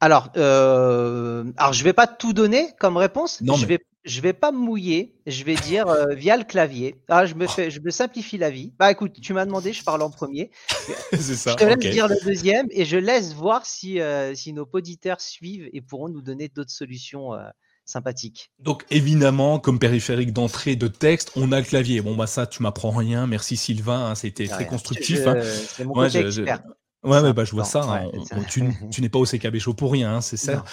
Alors, 0.00 0.30
euh, 0.36 1.44
alors 1.56 1.72
je 1.72 1.84
vais 1.84 1.92
pas 1.92 2.06
tout 2.06 2.32
donner 2.32 2.68
comme 2.78 2.96
réponse. 2.96 3.40
Non, 3.40 3.56
je 3.56 3.66
vais 3.66 3.78
je 4.06 4.20
vais 4.20 4.32
pas 4.32 4.52
me 4.52 4.58
mouiller. 4.58 5.14
Je 5.26 5.44
vais 5.44 5.56
dire 5.56 5.88
euh, 5.88 6.14
via 6.14 6.36
le 6.36 6.44
clavier. 6.44 7.02
Ah, 7.08 7.26
je 7.26 7.34
me 7.34 7.46
fais, 7.46 7.70
je 7.70 7.80
me 7.80 7.90
simplifie 7.90 8.38
la 8.38 8.50
vie. 8.50 8.72
Bah 8.78 8.90
écoute, 8.90 9.20
tu 9.20 9.34
m'as 9.34 9.44
demandé, 9.44 9.72
je 9.72 9.82
parle 9.82 10.02
en 10.02 10.10
premier. 10.10 10.50
C'est 11.12 11.34
ça. 11.34 11.50
Je 11.50 11.56
te 11.56 11.64
laisse 11.64 11.92
dire 11.92 12.08
le 12.08 12.16
deuxième 12.24 12.66
et 12.70 12.84
je 12.84 12.96
laisse 12.96 13.34
voir 13.34 13.66
si 13.66 14.00
euh, 14.00 14.34
si 14.34 14.52
nos 14.52 14.68
auditeurs 14.72 15.20
suivent 15.20 15.68
et 15.72 15.80
pourront 15.80 16.08
nous 16.08 16.22
donner 16.22 16.48
d'autres 16.48 16.72
solutions. 16.72 17.34
Euh, 17.34 17.48
sympathiques. 17.88 18.50
Donc 18.58 18.84
évidemment, 18.90 19.60
comme 19.60 19.78
périphérique 19.78 20.32
d'entrée 20.32 20.74
de 20.74 20.88
texte, 20.88 21.30
on 21.36 21.52
a 21.52 21.60
le 21.60 21.64
clavier. 21.64 22.00
Bon 22.00 22.16
bah 22.16 22.26
ça, 22.26 22.44
tu 22.44 22.60
m'apprends 22.64 22.90
rien. 22.90 23.28
Merci 23.28 23.56
Sylvain, 23.56 24.08
hein, 24.08 24.14
c'était 24.16 24.48
très 24.48 24.66
constructif. 24.66 25.24
Hein. 25.24 25.40
C'est 25.40 25.84
mon 25.84 25.94
côté 25.94 26.18
expert. 26.18 26.64
Ouais, 27.06 27.32
bah, 27.32 27.44
je 27.44 27.52
vois 27.52 27.64
ça. 27.64 27.82
Hein. 27.82 28.10
tu, 28.48 29.00
n'es 29.00 29.08
pas 29.08 29.20
au 29.20 29.24
CKB 29.24 29.58
Show 29.58 29.74
pour 29.74 29.92
rien, 29.92 30.16
hein, 30.16 30.20
c'est 30.20 30.36
ça. 30.36 30.64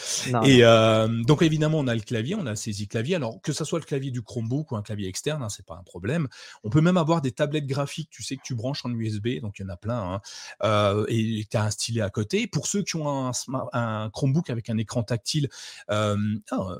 et 0.43 0.63
euh, 0.63 1.07
donc 1.23 1.43
évidemment, 1.43 1.77
on 1.77 1.87
a 1.87 1.93
le 1.93 2.01
clavier, 2.01 2.35
on 2.35 2.47
a 2.47 2.55
saisi 2.55 2.87
clavier. 2.87 3.15
Alors 3.15 3.39
que 3.41 3.53
ça 3.53 3.65
soit 3.65 3.77
le 3.77 3.85
clavier 3.85 4.09
du 4.09 4.23
Chromebook 4.23 4.71
ou 4.71 4.75
un 4.75 4.81
clavier 4.81 5.07
externe, 5.07 5.43
hein, 5.43 5.49
c'est 5.49 5.65
pas 5.65 5.75
un 5.75 5.83
problème. 5.83 6.27
On 6.63 6.71
peut 6.71 6.81
même 6.81 6.97
avoir 6.97 7.21
des 7.21 7.31
tablettes 7.31 7.67
graphiques, 7.67 8.09
tu 8.09 8.23
sais 8.23 8.35
que 8.35 8.41
tu 8.43 8.55
branches 8.55 8.83
en 8.83 8.89
USB, 8.89 9.39
donc 9.41 9.59
il 9.59 9.61
y 9.61 9.65
en 9.65 9.69
a 9.69 9.77
plein. 9.77 10.21
Euh, 10.63 11.05
et 11.07 11.45
tu 11.49 11.55
as 11.55 11.65
un 11.65 11.69
stylet 11.69 12.01
à 12.01 12.09
côté. 12.09 12.47
Pour 12.47 12.65
ceux 12.65 12.81
qui 12.81 12.95
ont 12.95 13.31
un, 13.73 14.09
Chromebook 14.09 14.49
avec 14.49 14.71
un 14.71 14.77
écran 14.79 15.03
tactile, 15.03 15.49
euh, 15.91 16.17
ah, 16.49 16.77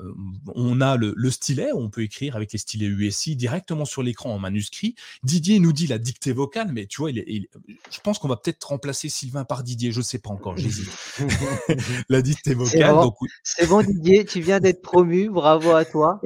on 0.54 0.80
a 0.80 0.96
le, 0.96 1.30
stylet, 1.30 1.72
on 1.72 1.90
peut 1.90 2.02
écrire 2.02 2.34
avec 2.34 2.52
les 2.52 2.58
stylets 2.58 2.86
USI 2.86 3.36
directement 3.36 3.84
sur 3.84 4.02
l'écran 4.02 4.34
en 4.34 4.40
manuscrit. 4.40 4.96
Didier 5.22 5.60
nous 5.60 5.72
dit 5.72 5.86
la 5.86 5.98
dictée 5.98 6.32
vocale, 6.32 6.72
mais 6.72 6.86
tu 6.86 7.00
vois, 7.00 7.12
il, 7.12 7.46
je 7.90 8.00
pense 8.00 8.18
qu'on 8.18 8.28
va 8.28 8.36
peut-être 8.36 8.64
remplacer 8.64 9.08
Sylvain 9.08 9.43
par 9.44 9.62
Didier, 9.62 9.92
je 9.92 9.98
ne 9.98 10.04
sais 10.04 10.18
pas 10.18 10.30
encore, 10.30 10.56
j'hésite. 10.56 10.90
la 12.08 12.22
dictée 12.22 12.54
vocale. 12.54 12.96
C'est 13.42 13.66
bon, 13.66 13.82
Didier, 13.82 14.24
tu 14.24 14.40
viens 14.40 14.60
d'être 14.60 14.82
promu, 14.82 15.28
bravo 15.30 15.72
à 15.72 15.84
toi. 15.84 16.20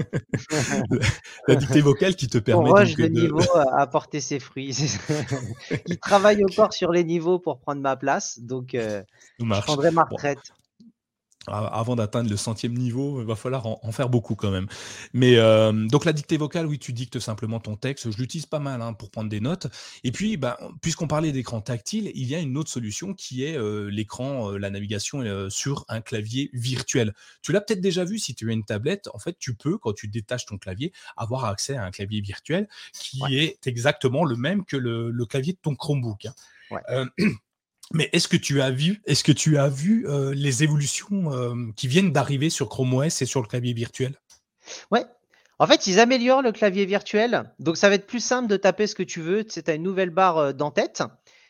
la, 1.49 1.57
dictée 1.57 1.81
vocale 1.81 2.17
qui 2.17 2.29
te 2.29 2.39
permet. 2.39 2.71
Le 2.71 3.09
niveau 3.09 3.41
à 3.73 3.87
porter 3.87 4.21
ses 4.21 4.41
fruits. 4.41 4.77
Il 5.87 5.99
travaille 5.99 6.43
encore 6.45 6.73
sur 6.73 6.93
les 6.93 7.05
niveaux 7.05 7.39
pour 7.39 7.59
prendre 7.61 7.81
ma 7.81 7.97
place, 7.97 8.41
donc 8.41 8.75
euh, 8.75 9.03
je 9.39 9.61
prendrai 9.63 9.91
ma 9.91 10.05
retraite. 10.05 10.53
Avant 11.49 11.97
d'atteindre 11.97 12.31
le 12.31 12.37
centième 12.37 12.75
niveau, 12.75 13.21
il 13.21 13.27
va 13.27 13.37
falloir 13.37 13.67
en, 13.67 13.93
faire 13.93 14.09
beaucoup 14.09 14.35
quand 14.35 14.51
même. 14.51 14.67
Mais 15.13 15.37
euh, 15.37 15.73
donc 15.73 16.05
la 16.05 16.13
dictée 16.13 16.37
vocale, 16.37 16.67
oui, 16.67 16.79
tu 16.79 16.93
dictes 16.93 17.19
simplement 17.19 17.61
ton 17.61 17.77
texte. 17.77 18.11
Je 18.11 18.19
l'utilise 18.19 18.47
pas 18.47 18.59
mal 18.59 18.83
hein, 18.83 18.93
pour 18.93 19.11
prendre 19.11 19.29
des 19.29 19.41
notes. 19.41 19.67
Et 20.05 20.13
puis, 20.13 20.37
bah, 20.37 20.59
puisqu'on 20.83 21.09
parlait 21.09 21.33
d'écran 21.33 21.61
tactile, 21.61 22.11
il 22.15 22.27
y 22.27 22.35
a 22.35 22.39
une 22.39 22.57
autre 22.57 22.71
solution 22.71 23.15
qui 23.15 23.45
est 23.45 23.57
euh, 23.57 23.91
l'écran, 23.91 24.53
euh, 24.53 24.59
la 24.59 24.71
navigation 24.71 25.49
sur 25.49 25.85
un 25.89 26.01
clavier 26.01 26.51
virtuel. 26.53 27.15
Tu 27.43 27.53
l'as 27.53 27.61
peut-être 27.61 27.81
déjà 27.81 28.05
vu 28.05 28.19
si 28.19 28.35
tu 28.35 28.51
as 28.51 28.53
une 28.53 28.65
tablette. 28.65 29.09
En 29.13 29.19
fait, 29.19 29.37
tu 29.39 29.55
peux, 29.55 29.79
quand 29.79 29.93
tu 29.93 30.09
détaches 30.09 30.47
ton 30.47 30.59
clavier, 30.59 30.93
avoir 31.17 31.45
accès 31.45 31.77
à 31.77 31.85
un 31.85 31.91
clavier 31.91 32.21
virtuel 32.21 32.69
qui 32.93 33.21
est 33.37 33.67
exactement 33.67 34.25
le 34.25 34.37
même 34.37 34.65
que 34.65 34.77
le, 34.77 35.13
clavier 35.27 35.53
de 35.53 35.59
ton 35.61 35.75
Chromebook. 35.75 36.27
Hein. 36.89 37.09
Mais 37.93 38.11
est-ce 38.13 38.29
que 38.29 38.37
tu 38.37 38.61
as 38.61 38.71
vu, 38.71 40.07
euh, 40.07 40.35
les 40.35 40.63
évolutions 40.63 41.33
euh, 41.33 41.55
qui 41.75 41.89
viennent 41.89 42.13
d'arriver 42.13 42.51
sur 42.51 42.69
Chrome 42.69 42.95
OS 42.95 43.23
et 43.23 43.27
sur 43.27 43.41
le 43.41 43.49
clavier 43.49 43.73
virtuel? 43.73 44.15
Ouais. 44.91 45.05
En 45.59 45.67
fait, 45.67 45.87
ils 45.87 45.99
améliorent 45.99 46.43
le 46.43 46.53
clavier 46.53 46.85
virtuel. 46.87 47.53
Donc, 47.59 47.77
ça 47.77 47.89
va 47.89 47.97
être 47.97 48.07
plus 48.07 48.23
simple 48.23 48.49
de 48.49 48.57
taper 48.57 48.87
ce 48.87 48.95
que 48.95 49.03
tu 49.03 49.21
veux. 49.21 49.45
Tu 49.45 49.61
as 49.67 49.75
une 49.75 49.83
nouvelle 49.83 50.11
barre 50.11 50.39
euh, 50.39 50.53
d'en-tête 50.53 51.03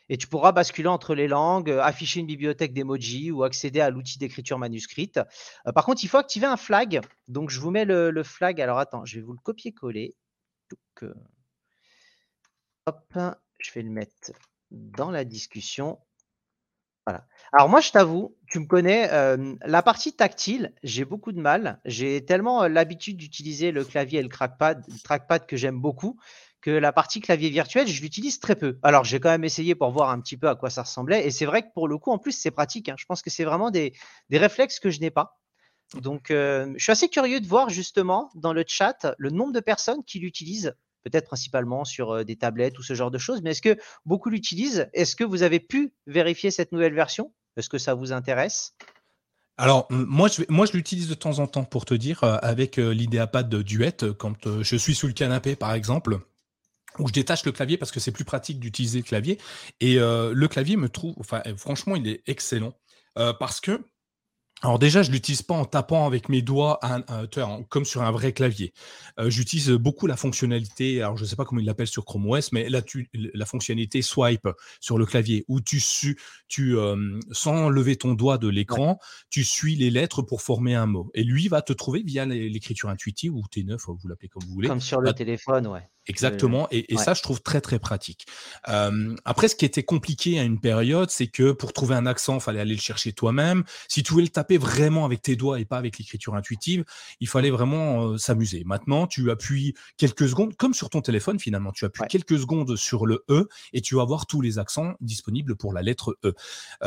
et 0.07 0.17
tu 0.17 0.25
pourras 0.27 0.51
basculer 0.51 0.87
entre 0.87 1.13
les 1.13 1.27
langues, 1.27 1.69
afficher 1.69 2.21
une 2.21 2.25
bibliothèque 2.25 2.73
d'emoji 2.73 3.29
ou 3.29 3.43
accéder 3.43 3.79
à 3.79 3.91
l'outil 3.91 4.17
d'écriture 4.17 4.57
manuscrite. 4.57 5.19
par 5.75 5.85
contre, 5.85 6.03
il 6.03 6.07
faut 6.07 6.17
activer 6.17 6.47
un 6.47 6.57
flag. 6.57 7.01
Donc, 7.27 7.51
je 7.51 7.59
vous 7.59 7.69
mets 7.69 7.85
le, 7.85 8.23
flag. 8.23 8.59
Alors, 8.59 8.79
attends, 8.79 9.05
je 9.05 9.17
vais 9.17 9.21
vous 9.21 9.33
le 9.33 9.39
copier-coller. 9.43 10.15
hop, 12.87 13.13
je 13.59 13.71
vais 13.75 13.83
le 13.83 13.91
mettre 13.91 14.31
dans 14.71 15.11
la 15.11 15.25
discussion. 15.25 15.99
Alors 17.51 17.69
moi, 17.69 17.81
je 17.81 17.91
t'avoue, 17.91 18.35
tu 18.47 18.59
me 18.59 18.65
connais, 18.65 19.09
la 19.65 19.81
partie 19.81 20.13
tactile, 20.13 20.73
j'ai 20.83 21.05
beaucoup 21.05 21.31
de 21.31 21.39
mal. 21.39 21.79
J'ai 21.85 22.23
tellement 22.23 22.67
l'habitude 22.67 23.17
d'utiliser 23.17 23.71
le 23.71 23.83
clavier 23.83 24.19
et 24.19 24.23
le 24.23 24.29
trackpad, 24.29 25.45
que 25.47 25.57
j'aime 25.57 25.79
beaucoup, 25.79 26.19
que 26.61 26.71
la 26.71 26.91
partie 26.91 27.21
clavier 27.21 27.49
virtuel, 27.49 27.87
je 27.87 28.01
l'utilise 28.01 28.39
très 28.39 28.55
peu. 28.55 28.77
Alors 28.83 29.03
j'ai 29.03 29.19
quand 29.19 29.29
même 29.29 29.43
essayé 29.43 29.75
pour 29.75 29.91
voir 29.91 30.09
un 30.09 30.19
petit 30.19 30.37
peu 30.37 30.49
à 30.49 30.55
quoi 30.55 30.69
ça 30.69 30.83
ressemblait, 30.83 31.25
et 31.25 31.31
c'est 31.31 31.45
vrai 31.45 31.63
que 31.63 31.73
pour 31.73 31.87
le 31.87 31.97
coup, 31.97 32.11
en 32.11 32.19
plus, 32.19 32.33
c'est 32.33 32.51
pratique. 32.51 32.89
Hein. 32.89 32.95
Je 32.97 33.05
pense 33.05 33.21
que 33.21 33.29
c'est 33.29 33.45
vraiment 33.45 33.71
des, 33.71 33.93
réflexes 34.31 34.79
que 34.79 34.89
je 34.89 34.99
n'ai 34.99 35.11
pas. 35.11 35.39
Donc, 35.95 36.27
je 36.29 36.75
suis 36.77 36.91
assez 36.91 37.09
curieux 37.09 37.39
de 37.39 37.47
voir 37.47 37.69
justement 37.69 38.29
dans 38.35 38.53
le 38.53 38.63
chat 38.67 39.15
le 39.17 39.31
nombre 39.31 39.53
de 39.53 39.59
personnes 39.59 40.03
qui 40.03 40.19
l'utilisent 40.19 40.75
peut-être 41.09 41.27
principalement 41.27 41.85
sur 41.85 42.23
des 42.23 42.35
tablettes 42.35 42.79
ou 42.79 42.83
ce 42.83 42.93
genre 42.93 43.11
de 43.11 43.17
choses, 43.17 43.41
mais 43.41 43.51
est-ce 43.51 43.61
que 43.61 43.77
beaucoup 44.05 44.29
l'utilisent? 44.29 44.87
Est-ce 44.93 45.15
que 45.15 45.23
vous 45.23 45.43
avez 45.43 45.59
pu 45.59 45.93
vérifier 46.07 46.51
cette 46.51 46.71
nouvelle 46.71 46.93
version? 46.93 47.33
Est-ce 47.57 47.69
que 47.69 47.77
ça 47.77 47.93
vous 47.93 48.11
intéresse? 48.11 48.73
Alors, 49.57 49.87
moi, 49.89 50.29
je, 50.29 50.43
moi, 50.47 50.65
je 50.65 50.71
l'utilise 50.71 51.09
de 51.09 51.15
temps 51.15 51.39
en 51.39 51.47
temps 51.47 51.65
pour 51.65 51.83
te 51.83 51.93
dire, 51.93 52.23
avec 52.23 52.77
l'idéapad 52.77 53.53
Duet, 53.53 53.97
quand 54.17 54.61
je 54.61 54.75
suis 54.77 54.95
sous 54.95 55.07
le 55.07 55.13
canapé, 55.13 55.57
par 55.57 55.73
exemple, 55.73 56.19
où 56.97 57.07
je 57.07 57.13
détache 57.13 57.45
le 57.45 57.51
clavier 57.51 57.77
parce 57.77 57.91
que 57.91 57.99
c'est 57.99 58.11
plus 58.11 58.23
pratique 58.23 58.59
d'utiliser 58.59 58.99
le 58.99 59.03
clavier. 59.03 59.37
Et 59.81 59.95
le 59.95 60.47
clavier 60.47 60.77
me 60.77 60.87
trouve, 60.87 61.13
enfin, 61.19 61.41
franchement, 61.57 61.97
il 61.97 62.07
est 62.07 62.23
excellent 62.25 62.73
parce 63.15 63.59
que 63.59 63.81
alors 64.61 64.77
déjà, 64.77 65.03
je 65.03 65.11
l'utilise 65.11 65.41
pas 65.41 65.53
en 65.53 65.65
tapant 65.65 66.05
avec 66.05 66.27
mes 66.27 66.41
doigts 66.41 66.79
comme 67.69 67.85
sur 67.85 68.01
un 68.01 68.11
vrai 68.11 68.33
clavier. 68.33 68.73
Euh, 69.19 69.29
j'utilise 69.29 69.69
beaucoup 69.69 70.05
la 70.05 70.17
fonctionnalité, 70.17 71.01
alors 71.01 71.15
je 71.15 71.23
ne 71.23 71.27
sais 71.27 71.35
pas 71.35 71.45
comment 71.45 71.61
il 71.61 71.65
l'appelle 71.65 71.87
sur 71.87 72.03
Chrome 72.03 72.29
OS, 72.29 72.51
mais 72.51 72.67
là, 72.67 72.81
tu, 72.81 73.09
la 73.13 73.45
fonctionnalité 73.45 74.01
swipe 74.01 74.49
sur 74.81 74.97
le 74.97 75.05
clavier, 75.05 75.45
où 75.47 75.61
tu, 75.61 75.81
tu 76.47 76.75
sans 77.31 77.69
lever 77.69 77.95
ton 77.95 78.13
doigt 78.13 78.37
de 78.37 78.49
l'écran, 78.49 78.99
tu 79.29 79.43
suis 79.43 79.75
les 79.75 79.89
lettres 79.89 80.21
pour 80.21 80.41
former 80.41 80.75
un 80.75 80.87
mot. 80.87 81.09
Et 81.13 81.23
lui 81.23 81.47
va 81.47 81.61
te 81.61 81.73
trouver 81.73 82.03
via 82.03 82.25
l'écriture 82.25 82.89
intuitive 82.89 83.35
ou 83.35 83.43
T9, 83.43 83.77
vous 83.87 84.07
l'appelez 84.07 84.27
comme 84.27 84.43
vous 84.45 84.53
voulez. 84.53 84.67
Comme 84.67 84.81
sur 84.81 84.99
le 84.99 85.13
téléphone, 85.13 85.67
ouais. 85.67 85.87
Exactement, 86.09 86.67
et, 86.71 86.97
ça, 86.97 87.13
je 87.13 87.21
trouve 87.21 87.41
très 87.41 87.61
très 87.61 87.77
pratique. 87.77 88.25
après, 88.65 89.47
ce 89.47 89.55
qui 89.55 89.65
était 89.65 89.83
compliqué 89.83 90.39
à 90.39 90.43
une 90.43 90.59
période, 90.59 91.09
c'est 91.09 91.27
que 91.27 91.51
pour 91.51 91.71
trouver 91.71 91.95
un 91.95 92.05
accent, 92.05 92.35
il 92.35 92.41
fallait 92.41 92.59
aller 92.59 92.73
le 92.73 92.81
chercher 92.81 93.13
toi-même. 93.13 93.63
Si 93.87 94.01
tu 94.01 94.11
voulais 94.11 94.25
le 94.25 94.29
taper 94.29 94.57
vraiment 94.57 95.05
avec 95.05 95.21
tes 95.21 95.35
doigts 95.35 95.59
et 95.59 95.65
pas 95.65 95.77
avec 95.77 95.97
l'écriture 95.99 96.35
intuitive, 96.35 96.83
il 97.19 97.27
fallait 97.27 97.51
vraiment 97.51 98.17
s'amuser. 98.17 98.63
Maintenant, 98.65 99.07
tu 99.07 99.29
appuies 99.29 99.75
quelques 99.97 100.27
secondes, 100.27 100.55
comme 100.55 100.73
sur 100.73 100.89
ton 100.89 101.01
téléphone 101.01 101.39
finalement, 101.39 101.71
tu 101.71 101.85
appuies 101.85 102.07
quelques 102.09 102.39
secondes 102.39 102.75
sur 102.75 103.05
le 103.05 103.23
E 103.29 103.47
et 103.73 103.81
tu 103.81 103.95
vas 103.95 104.05
voir 104.05 104.25
tous 104.25 104.41
les 104.41 104.57
accents 104.57 104.95
disponibles 105.01 105.55
pour 105.55 105.73
la 105.73 105.81
lettre 105.83 106.17
E. 106.25 106.33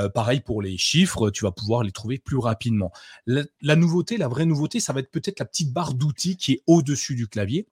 pareil 0.08 0.40
pour 0.40 0.62
les 0.62 0.76
chiffres, 0.76 1.30
tu 1.30 1.44
vas 1.44 1.52
pouvoir 1.52 1.84
les 1.84 1.92
trouver 1.92 2.18
plus 2.18 2.38
rapidement. 2.38 2.92
la 3.26 3.76
nouveauté, 3.76 4.16
la 4.16 4.28
vraie 4.28 4.46
nouveauté, 4.46 4.80
ça 4.80 4.92
va 4.92 5.00
être 5.00 5.10
peut-être 5.10 5.38
la 5.38 5.46
petite 5.46 5.72
barre 5.72 5.94
d'outils 5.94 6.36
qui 6.36 6.52
est 6.54 6.62
au-dessus 6.66 7.14
du 7.14 7.28
clavier 7.28 7.66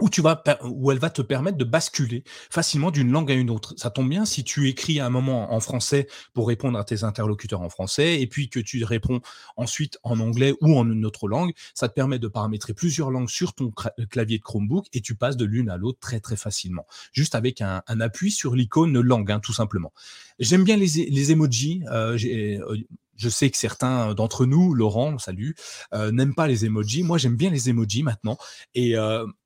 où 0.00 0.08
tu 0.08 0.20
vas 0.20 0.42
où 0.64 0.90
elle 0.90 0.98
va 0.98 1.10
te 1.10 1.22
permettre 1.22 1.58
de 1.58 1.64
basculer 1.64 2.24
facilement 2.50 2.90
d'une 2.90 3.10
langue 3.10 3.30
à 3.30 3.34
une 3.34 3.50
autre. 3.50 3.74
Ça 3.76 3.90
tombe 3.90 4.08
bien 4.08 4.24
si 4.24 4.44
tu 4.44 4.68
écris 4.68 5.00
à 5.00 5.06
un 5.06 5.10
moment 5.10 5.52
en 5.52 5.60
français 5.60 6.08
pour 6.32 6.48
répondre 6.48 6.78
à 6.78 6.84
tes 6.84 7.04
interlocuteurs 7.04 7.60
en 7.60 7.68
français 7.68 8.20
et 8.20 8.26
puis 8.26 8.48
que 8.48 8.60
tu 8.60 8.84
réponds 8.84 9.20
ensuite 9.56 9.98
en 10.02 10.20
anglais 10.20 10.54
ou 10.60 10.78
en 10.78 10.90
une 10.90 11.06
autre 11.06 11.28
langue, 11.28 11.52
ça 11.74 11.88
te 11.88 11.94
permet 11.94 12.18
de 12.18 12.28
paramétrer 12.28 12.74
plusieurs 12.74 13.10
langues 13.10 13.28
sur 13.28 13.54
ton 13.54 13.72
clavier 14.10 14.38
de 14.38 14.42
Chromebook 14.42 14.86
et 14.92 15.00
tu 15.00 15.14
passes 15.14 15.36
de 15.36 15.44
l'une 15.44 15.70
à 15.70 15.76
l'autre 15.76 15.98
très 16.00 16.20
très 16.20 16.36
facilement, 16.36 16.86
juste 17.12 17.34
avec 17.34 17.60
un, 17.60 17.82
appui 18.00 18.30
sur 18.30 18.54
l'icône 18.54 18.98
langue, 19.00 19.30
hein, 19.30 19.40
tout 19.40 19.52
simplement. 19.52 19.92
J'aime 20.38 20.64
bien 20.64 20.76
les, 20.76 21.06
les 21.08 21.32
emojis. 21.32 21.82
Euh, 21.90 22.18
euh, 22.24 22.76
je 23.16 23.28
sais 23.28 23.50
que 23.50 23.56
certains 23.56 24.14
d'entre 24.14 24.44
nous, 24.44 24.74
Laurent, 24.74 25.18
salut, 25.18 25.54
euh, 25.92 26.10
n'aiment 26.10 26.34
pas 26.34 26.48
les 26.48 26.64
emojis. 26.64 27.04
Moi, 27.04 27.18
j'aime 27.18 27.36
bien 27.36 27.50
les 27.50 27.70
emojis 27.70 28.02
maintenant. 28.02 28.36
Et 28.74 28.96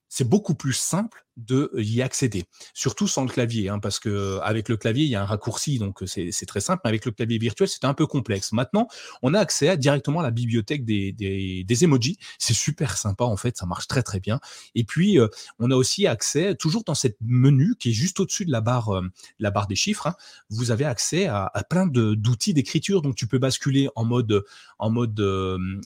c'est 0.08 0.28
beaucoup 0.28 0.54
plus 0.54 0.72
simple 0.72 1.26
de 1.38 1.70
y 1.76 2.02
accéder. 2.02 2.44
Surtout 2.74 3.06
sans 3.06 3.22
le 3.22 3.28
clavier, 3.28 3.68
hein, 3.68 3.78
parce 3.78 4.00
que 4.00 4.38
avec 4.42 4.68
le 4.68 4.76
clavier, 4.76 5.04
il 5.04 5.10
y 5.10 5.14
a 5.14 5.22
un 5.22 5.26
raccourci, 5.26 5.78
donc 5.78 6.02
c'est 6.06 6.46
très 6.46 6.60
simple. 6.60 6.82
Mais 6.84 6.88
avec 6.88 7.04
le 7.04 7.12
clavier 7.12 7.38
virtuel, 7.38 7.68
c'était 7.68 7.86
un 7.86 7.94
peu 7.94 8.06
complexe. 8.06 8.52
Maintenant, 8.52 8.88
on 9.22 9.34
a 9.34 9.38
accès 9.38 9.76
directement 9.76 10.20
à 10.20 10.22
la 10.24 10.30
bibliothèque 10.30 10.84
des, 10.84 11.84
emojis. 11.84 12.18
C'est 12.38 12.54
super 12.54 12.96
sympa, 12.96 13.24
en 13.24 13.36
fait, 13.36 13.56
ça 13.56 13.66
marche 13.66 13.86
très 13.86 14.02
très 14.02 14.20
bien. 14.20 14.40
Et 14.74 14.84
puis, 14.84 15.18
on 15.58 15.70
a 15.70 15.76
aussi 15.76 16.06
accès, 16.06 16.56
toujours 16.56 16.82
dans 16.84 16.94
cette 16.94 17.16
menu 17.20 17.76
qui 17.78 17.90
est 17.90 17.92
juste 17.92 18.18
au-dessus 18.20 18.44
de 18.44 18.50
la 18.50 18.60
barre, 18.60 19.00
la 19.38 19.50
barre 19.50 19.68
des 19.68 19.76
chiffres, 19.76 20.08
hein, 20.08 20.14
vous 20.50 20.70
avez 20.72 20.84
accès 20.84 21.26
à, 21.26 21.50
plein 21.70 21.86
d'outils 21.86 22.54
d'écriture. 22.54 23.02
Donc, 23.02 23.14
tu 23.14 23.26
peux 23.28 23.38
basculer 23.38 23.88
en 23.94 24.04
mode, 24.04 24.44
en 24.78 24.90
mode 24.90 25.22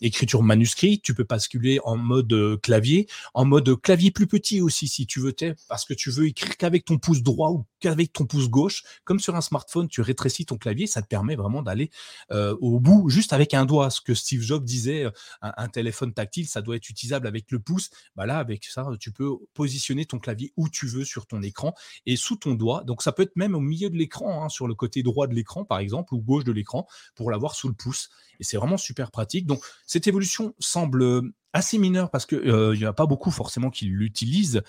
écriture 0.00 0.42
manuscrite, 0.42 1.02
tu 1.02 1.14
peux 1.14 1.24
basculer 1.24 1.78
en 1.84 1.96
mode 1.96 2.60
clavier, 2.62 3.06
en 3.34 3.44
mode 3.44 3.80
clavier 3.82 4.10
plus 4.10 4.26
petit 4.26 4.62
aussi, 4.62 4.88
si 4.88 5.06
tu 5.06 5.20
veux 5.20 5.32
parce 5.68 5.84
que 5.84 5.94
tu 5.94 6.10
veux 6.10 6.26
écrire 6.26 6.56
qu'avec 6.56 6.84
ton 6.84 6.98
pouce 6.98 7.22
droit 7.22 7.50
ou 7.50 7.66
qu'avec 7.82 8.12
ton 8.12 8.24
pouce 8.24 8.48
gauche, 8.48 8.84
comme 9.04 9.20
sur 9.20 9.36
un 9.36 9.40
smartphone, 9.40 9.88
tu 9.88 10.00
rétrécis 10.00 10.46
ton 10.46 10.56
clavier, 10.56 10.86
ça 10.86 11.02
te 11.02 11.08
permet 11.08 11.36
vraiment 11.36 11.62
d'aller 11.62 11.90
euh, 12.30 12.56
au 12.60 12.80
bout 12.80 13.10
juste 13.10 13.32
avec 13.32 13.52
un 13.54 13.66
doigt. 13.66 13.90
Ce 13.90 14.00
que 14.00 14.14
Steve 14.14 14.40
Jobs 14.40 14.64
disait, 14.64 15.04
euh, 15.04 15.10
un, 15.42 15.68
téléphone 15.68 16.14
tactile, 16.14 16.46
ça 16.46 16.62
doit 16.62 16.76
être 16.76 16.88
utilisable 16.88 17.26
avec 17.26 17.50
le 17.50 17.58
pouce. 17.58 17.90
Bah 18.16 18.24
là, 18.26 18.38
avec 18.38 18.64
ça, 18.64 18.86
tu 19.00 19.12
peux 19.12 19.30
positionner 19.54 20.06
ton 20.06 20.18
clavier 20.18 20.52
où 20.56 20.68
tu 20.68 20.86
veux 20.86 21.04
sur 21.04 21.26
ton 21.26 21.42
écran 21.42 21.74
et 22.06 22.16
sous 22.16 22.36
ton 22.36 22.54
doigt. 22.54 22.84
Donc 22.84 23.02
ça 23.02 23.12
peut 23.12 23.22
être 23.22 23.36
même 23.36 23.54
au 23.54 23.60
milieu 23.60 23.90
de 23.90 23.96
l'écran, 23.96 24.44
hein, 24.44 24.48
sur 24.48 24.66
le 24.68 24.74
côté 24.74 25.02
droit 25.02 25.26
de 25.26 25.34
l'écran 25.34 25.64
par 25.64 25.78
exemple, 25.78 26.14
ou 26.14 26.18
gauche 26.18 26.44
de 26.44 26.52
l'écran, 26.52 26.86
pour 27.14 27.30
l'avoir 27.30 27.54
sous 27.54 27.68
le 27.68 27.74
pouce. 27.74 28.10
Et 28.40 28.44
c'est 28.44 28.56
vraiment 28.56 28.76
super 28.76 29.10
pratique. 29.10 29.46
Donc 29.46 29.62
cette 29.86 30.06
évolution 30.06 30.54
semble 30.58 31.22
assez 31.52 31.76
mineur 31.78 32.10
parce 32.10 32.24
que 32.24 32.72
il 32.74 32.78
n'y 32.78 32.86
a 32.86 32.94
pas 32.94 33.06
beaucoup 33.06 33.30
forcément 33.30 33.70
qui 33.70 33.86
l'utilisent, 33.86 34.62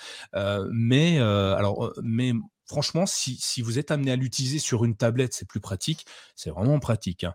mais 0.71 1.19
alors, 1.19 1.93
mais 2.02 2.34
franchement, 2.65 3.06
si, 3.06 3.38
si, 3.39 3.62
vous 3.62 3.80
êtes 3.80 3.91
amené 3.91 4.12
à 4.12 4.15
l'utiliser 4.15 4.60
sur 4.60 4.86
une 4.86 4.95
tablette, 4.95 5.34
c'est 5.34 5.47
plus 5.47 5.60
pratique. 5.60 6.06
C'est 6.36 6.49
vraiment 6.49 6.80
pratique. 6.80 7.26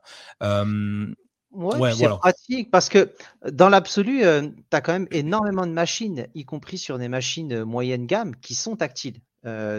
Hein. 0.40 1.06
ouais, 1.52 1.92
c'est 1.94 2.08
pratique 2.08 2.70
parce 2.70 2.88
que 2.88 3.12
dans 3.50 3.68
l'absolu, 3.68 4.20
tu 4.20 4.76
as 4.76 4.80
quand 4.80 4.92
même 4.92 5.08
énormément 5.10 5.66
de 5.66 5.72
machines, 5.72 6.28
y 6.34 6.44
compris 6.44 6.78
sur 6.78 6.98
des 6.98 7.08
machines 7.08 7.64
moyenne 7.64 8.06
gamme, 8.06 8.36
qui 8.36 8.54
sont 8.54 8.76
tactiles 8.76 9.20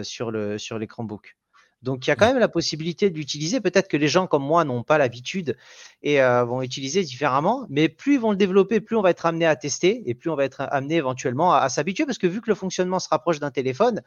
sur 0.02 0.30
le 0.30 0.58
sur 0.58 0.78
l'écran 0.78 1.04
book. 1.04 1.36
Donc, 1.82 2.06
il 2.06 2.10
y 2.10 2.12
a 2.12 2.16
quand 2.16 2.26
même 2.26 2.38
la 2.38 2.48
possibilité 2.48 3.08
d'utiliser. 3.08 3.60
Peut-être 3.60 3.88
que 3.88 3.96
les 3.96 4.08
gens 4.08 4.26
comme 4.26 4.42
moi 4.42 4.64
n'ont 4.64 4.82
pas 4.82 4.98
l'habitude 4.98 5.56
et 6.02 6.20
euh, 6.22 6.44
vont 6.44 6.60
utiliser 6.60 7.02
différemment, 7.04 7.66
mais 7.70 7.88
plus 7.88 8.14
ils 8.14 8.20
vont 8.20 8.32
le 8.32 8.36
développer, 8.36 8.80
plus 8.80 8.96
on 8.96 9.02
va 9.02 9.10
être 9.10 9.24
amené 9.24 9.46
à 9.46 9.56
tester 9.56 10.02
et 10.04 10.14
plus 10.14 10.28
on 10.28 10.36
va 10.36 10.44
être 10.44 10.60
amené 10.60 10.96
éventuellement 10.96 11.54
à, 11.54 11.68
s'habituer 11.70 12.04
parce 12.04 12.18
que 12.18 12.26
vu 12.26 12.42
que 12.42 12.50
le 12.50 12.54
fonctionnement 12.54 12.98
se 12.98 13.08
rapproche 13.08 13.40
d'un 13.40 13.50
téléphone, 13.50 14.02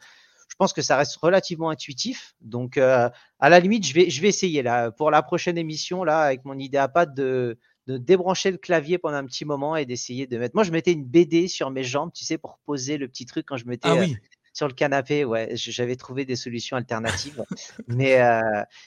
je 0.54 0.56
pense 0.56 0.72
que 0.72 0.82
ça 0.82 0.96
reste 0.96 1.16
relativement 1.16 1.68
intuitif. 1.68 2.36
Donc, 2.40 2.78
euh, 2.78 3.10
à 3.40 3.48
la 3.48 3.58
limite, 3.58 3.84
je 3.84 3.92
vais, 3.92 4.08
je 4.08 4.22
vais 4.22 4.28
essayer 4.28 4.62
là 4.62 4.92
pour 4.92 5.10
la 5.10 5.20
prochaine 5.20 5.58
émission 5.58 6.04
là 6.04 6.20
avec 6.20 6.44
mon 6.44 6.56
idéapad 6.56 7.12
de 7.12 7.58
de 7.88 7.98
débrancher 7.98 8.52
le 8.52 8.56
clavier 8.56 8.96
pendant 8.96 9.16
un 9.16 9.26
petit 9.26 9.44
moment 9.44 9.74
et 9.74 9.84
d'essayer 9.84 10.28
de 10.28 10.38
mettre. 10.38 10.54
Moi, 10.54 10.62
je 10.62 10.70
mettais 10.70 10.92
une 10.92 11.04
BD 11.04 11.48
sur 11.48 11.70
mes 11.70 11.82
jambes, 11.82 12.12
tu 12.14 12.24
sais, 12.24 12.38
pour 12.38 12.58
poser 12.64 12.98
le 12.98 13.08
petit 13.08 13.26
truc 13.26 13.46
quand 13.46 13.56
je 13.56 13.66
mettais 13.66 13.88
ah 13.90 13.96
oui 13.96 14.16
sur 14.54 14.68
le 14.68 14.72
canapé, 14.72 15.24
ouais, 15.24 15.50
j'avais 15.54 15.96
trouvé 15.96 16.24
des 16.24 16.36
solutions 16.36 16.76
alternatives. 16.76 17.44
mais 17.88 18.22
euh, 18.22 18.40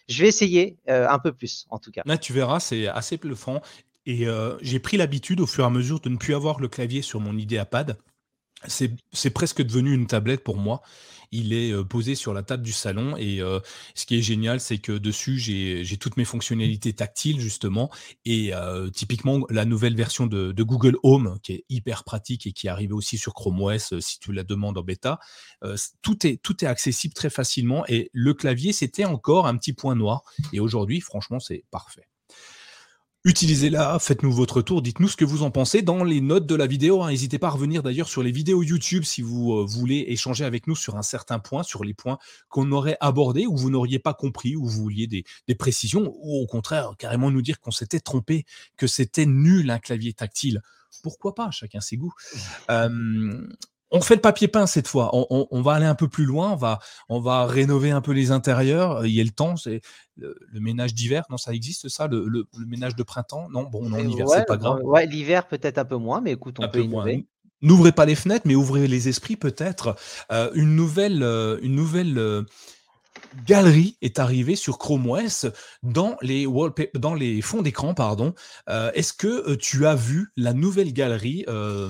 je 0.07 0.21
vais 0.21 0.29
essayer 0.29 0.77
euh, 0.89 1.09
un 1.09 1.19
peu 1.19 1.33
plus, 1.33 1.67
en 1.69 1.77
tout 1.77 1.91
cas. 1.91 2.03
Là, 2.05 2.17
tu 2.17 2.31
verras, 2.31 2.61
c'est 2.61 2.87
assez 2.87 3.17
bluffant. 3.17 3.61
Et 4.05 4.25
j'ai 4.61 4.79
pris 4.79 4.95
l'habitude 4.95 5.41
au 5.41 5.45
fur 5.45 5.65
et 5.65 5.67
à 5.67 5.69
mesure 5.69 5.99
de 5.99 6.07
ne 6.07 6.15
plus 6.15 6.33
avoir 6.33 6.61
le 6.61 6.69
clavier 6.69 7.01
sur 7.01 7.19
mon 7.19 7.37
IdeaPad. 7.37 7.97
C'est 8.65 9.29
presque 9.29 9.61
devenu 9.61 9.93
une 9.93 10.07
tablette 10.07 10.43
pour 10.43 10.57
moi. 10.57 10.81
Il 11.31 11.53
est 11.53 11.73
posé 11.83 12.15
sur 12.15 12.33
la 12.33 12.41
table 12.41 12.63
du 12.63 12.71
salon 12.71 13.17
et 13.17 13.39
ce 13.93 14.05
qui 14.05 14.17
est 14.17 14.21
génial, 14.21 14.59
c'est 14.59 14.77
que 14.79 14.93
dessus, 14.93 15.37
j'ai 15.37 15.97
toutes 15.97 16.17
mes 16.17 16.25
fonctionnalités 16.25 16.93
tactiles 16.93 17.39
justement 17.39 17.91
et 18.25 18.51
typiquement 18.93 19.45
la 19.49 19.65
nouvelle 19.65 19.95
version 19.95 20.25
de, 20.25 20.63
Google 20.63 20.97
Home 21.03 21.37
qui 21.43 21.53
est 21.53 21.65
hyper 21.69 22.03
pratique 22.03 22.47
et 22.47 22.51
qui 22.51 22.67
arrive 22.67 22.93
aussi 22.93 23.17
sur 23.17 23.33
Chrome 23.33 23.61
OS 23.61 23.99
si 23.99 24.19
tu 24.19 24.31
la 24.33 24.43
demandes 24.43 24.77
en 24.77 24.83
bêta. 24.83 25.19
est, 25.63 26.41
tout 26.41 26.63
est 26.63 26.67
accessible 26.67 27.13
très 27.13 27.29
facilement 27.29 27.85
et 27.87 28.09
le 28.13 28.33
clavier, 28.33 28.73
c'était 28.73 29.05
encore 29.05 29.47
un 29.47 29.57
petit 29.57 29.73
point 29.73 29.95
noir 29.95 30.23
et 30.51 30.59
aujourd'hui, 30.59 31.01
franchement, 31.01 31.39
c'est 31.39 31.63
parfait. 31.69 32.07
Utilisez-la, 33.27 33.99
faites-nous 33.99 34.31
votre 34.31 34.61
tour, 34.61 34.81
dites-nous 34.81 35.09
ce 35.09 35.17
que 35.17 35.25
vous 35.25 35.43
en 35.43 35.51
pensez 35.51 35.81
dans 35.81 36.05
les 36.05 36.21
notes 36.21 36.45
de 36.45 36.55
la 36.55 36.65
vidéo. 36.65 37.03
Hein. 37.03 37.09
N'hésitez 37.09 37.37
pas 37.37 37.47
à 37.47 37.49
revenir 37.49 37.83
d'ailleurs 37.83 38.07
sur 38.07 38.23
les 38.23 38.31
vidéos 38.31 38.63
YouTube 38.63 39.03
si 39.03 39.21
vous 39.21 39.51
euh, 39.51 39.65
voulez 39.65 40.05
échanger 40.07 40.45
avec 40.45 40.65
nous 40.65 40.77
sur 40.77 40.95
un 40.95 41.01
certain 41.01 41.37
point, 41.37 41.61
sur 41.61 41.83
les 41.83 41.93
points 41.93 42.19
qu'on 42.47 42.71
aurait 42.71 42.95
abordés 43.01 43.45
ou 43.45 43.57
vous 43.57 43.69
n'auriez 43.69 43.99
pas 43.99 44.13
compris 44.13 44.55
ou 44.55 44.65
vous 44.65 44.81
vouliez 44.81 45.07
des, 45.07 45.25
précisions 45.55 46.15
ou 46.21 46.41
au 46.41 46.47
contraire 46.47 46.93
carrément 46.97 47.29
nous 47.29 47.41
dire 47.41 47.59
qu'on 47.59 47.71
s'était 47.71 47.99
trompé, 47.99 48.45
que 48.77 48.87
c'était 48.87 49.25
nul 49.25 49.71
un 49.71 49.79
clavier 49.79 50.13
tactile. 50.13 50.61
Pourquoi 51.03 51.35
pas 51.35 51.51
Chacun 51.51 51.81
ses 51.81 51.97
goûts. 51.97 52.13
Euh, 52.69 53.45
on 53.91 54.01
fait 54.01 54.15
le 54.15 54.21
papier 54.21 54.47
peint 54.47 54.67
cette 54.67 54.87
fois. 54.87 55.11
On, 55.13 55.61
va 55.61 55.73
aller 55.73 55.85
un 55.85 55.95
peu 55.95 56.07
plus 56.07 56.25
loin. 56.25 56.51
On 56.51 56.55
va, 56.55 56.79
on 57.09 57.19
va 57.19 57.45
rénover 57.45 57.91
un 57.91 58.01
peu 58.01 58.11
les 58.11 58.31
intérieurs. 58.31 59.05
Il 59.05 59.13
y 59.13 59.21
a 59.21 59.23
le 59.23 59.29
temps. 59.29 59.55
C'est 59.55 59.81
le, 60.17 60.35
ménage 60.53 60.93
d'hiver. 60.93 61.23
Non, 61.29 61.37
ça 61.37 61.53
existe 61.53 61.87
ça. 61.89 62.07
Le, 62.07 62.47
ménage 62.65 62.95
de 62.95 63.03
printemps? 63.03 63.47
Non, 63.49 63.63
bon, 63.63 63.89
non, 63.89 63.97
l'hiver, 63.97 64.27
c'est 64.29 64.45
pas 64.45 64.57
grave. 64.57 64.81
Ouais, 64.83 65.05
l'hiver 65.05 65.47
peut-être 65.47 65.77
un 65.77 65.85
peu 65.85 65.97
moins, 65.97 66.21
mais 66.21 66.33
écoute, 66.33 66.57
on 66.59 66.67
peut 66.67 66.81
innover. 66.81 67.27
N'ouvrez 67.61 67.91
pas 67.91 68.05
les 68.05 68.15
fenêtres, 68.15 68.45
mais 68.45 68.55
ouvrez 68.55 68.87
les 68.87 69.09
esprits 69.09 69.35
peut-être. 69.35 69.95
Euh, 70.31 70.51
une 70.53 70.75
nouvelle, 70.75 71.23
euh, 71.23 71.57
une 71.63 71.73
nouvelle 71.73 72.17
euh, 72.19 72.43
galerie 73.45 73.97
est 74.01 74.19
arrivée 74.19 74.55
sur 74.55 74.77
Chrome 74.77 75.09
OS 75.09 75.47
dans 75.83 76.17
les, 76.21 76.47
dans 76.93 77.13
les 77.13 77.41
fonds 77.41 77.61
d'écran. 77.61 77.93
pardon. 77.93 78.33
Euh, 78.69 78.91
est-ce 78.93 79.13
que 79.13 79.27
euh, 79.27 79.57
tu 79.57 79.85
as 79.85 79.95
vu 79.95 80.31
la 80.35 80.53
nouvelle 80.53 80.93
galerie 80.93 81.45
euh, 81.47 81.89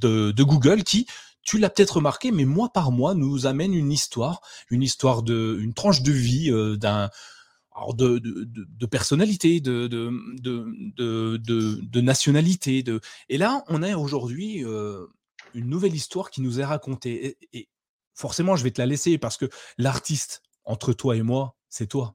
de, 0.00 0.42
Google 0.42 0.82
qui, 0.82 1.06
tu 1.42 1.58
l'as 1.58 1.70
peut-être 1.70 1.96
remarqué, 1.96 2.30
mais 2.30 2.44
mois 2.44 2.72
par 2.72 2.90
mois 2.90 3.14
nous 3.14 3.46
amène 3.46 3.74
une 3.74 3.92
histoire, 3.92 4.40
une 4.70 4.82
histoire 4.82 5.22
de, 5.22 5.58
une 5.60 5.74
tranche 5.74 6.02
de 6.02 6.12
vie 6.12 6.50
d'un 6.78 7.10
de, 7.92 8.18
de, 8.18 8.86
personnalité, 8.86 9.60
de, 9.60 9.88
de, 9.88 12.00
nationalité. 12.00 12.82
De... 12.82 13.00
Et 13.28 13.36
là, 13.36 13.64
on 13.68 13.82
a 13.82 13.96
aujourd'hui 13.96 14.64
une 15.54 15.68
nouvelle 15.68 15.94
histoire 15.94 16.30
qui 16.30 16.40
nous 16.40 16.60
est 16.60 16.64
racontée. 16.64 17.36
et, 17.52 17.68
forcément, 18.14 18.56
je 18.56 18.64
vais 18.64 18.70
te 18.70 18.80
la 18.80 18.86
laisser 18.86 19.18
parce 19.18 19.36
que 19.36 19.46
l'artiste 19.76 20.42
entre 20.64 20.92
toi 20.92 21.16
et 21.16 21.22
moi, 21.22 21.56
c'est 21.68 21.86
toi. 21.86 22.14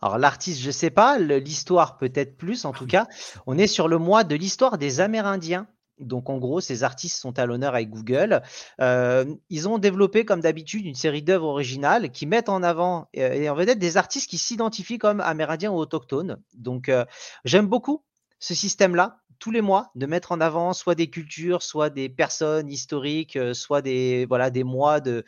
Alors 0.00 0.18
l'artiste, 0.18 0.60
je 0.60 0.68
ne 0.68 0.72
sais 0.72 0.90
pas, 0.90 1.18
l'histoire 1.18 1.98
peut-être 1.98 2.36
plus 2.36 2.64
en 2.64 2.72
ah 2.72 2.78
tout 2.78 2.86
cas. 2.86 3.06
On 3.46 3.58
est 3.58 3.66
sur 3.66 3.88
le 3.88 3.98
mois 3.98 4.24
de 4.24 4.34
l'histoire 4.34 4.78
des 4.78 5.00
Amérindiens. 5.00 5.68
Donc 5.98 6.28
en 6.28 6.36
gros, 6.38 6.60
ces 6.60 6.82
artistes 6.82 7.18
sont 7.18 7.38
à 7.38 7.46
l'honneur 7.46 7.74
avec 7.74 7.88
Google. 7.88 8.42
Euh, 8.80 9.24
ils 9.48 9.68
ont 9.68 9.78
développé 9.78 10.26
comme 10.26 10.40
d'habitude 10.40 10.84
une 10.84 10.94
série 10.94 11.22
d'œuvres 11.22 11.46
originales 11.46 12.10
qui 12.10 12.26
mettent 12.26 12.50
en 12.50 12.62
avant 12.62 13.08
euh, 13.16 13.32
et 13.32 13.48
en 13.48 13.54
vedette 13.54 13.78
des 13.78 13.96
artistes 13.96 14.28
qui 14.28 14.36
s'identifient 14.36 14.98
comme 14.98 15.20
amérindiens 15.20 15.70
ou 15.70 15.76
autochtones. 15.76 16.36
Donc 16.54 16.90
euh, 16.90 17.06
j'aime 17.44 17.66
beaucoup 17.66 18.04
ce 18.38 18.54
système-là 18.54 19.20
tous 19.38 19.50
les 19.50 19.60
mois 19.60 19.90
de 19.94 20.06
mettre 20.06 20.32
en 20.32 20.40
avant 20.40 20.72
soit 20.72 20.94
des 20.94 21.08
cultures, 21.08 21.62
soit 21.62 21.90
des 21.90 22.08
personnes 22.08 22.68
historiques, 22.68 23.36
euh, 23.36 23.54
soit 23.54 23.82
des, 23.82 24.26
voilà, 24.26 24.50
des 24.50 24.64
mois 24.64 25.00
de, 25.00 25.24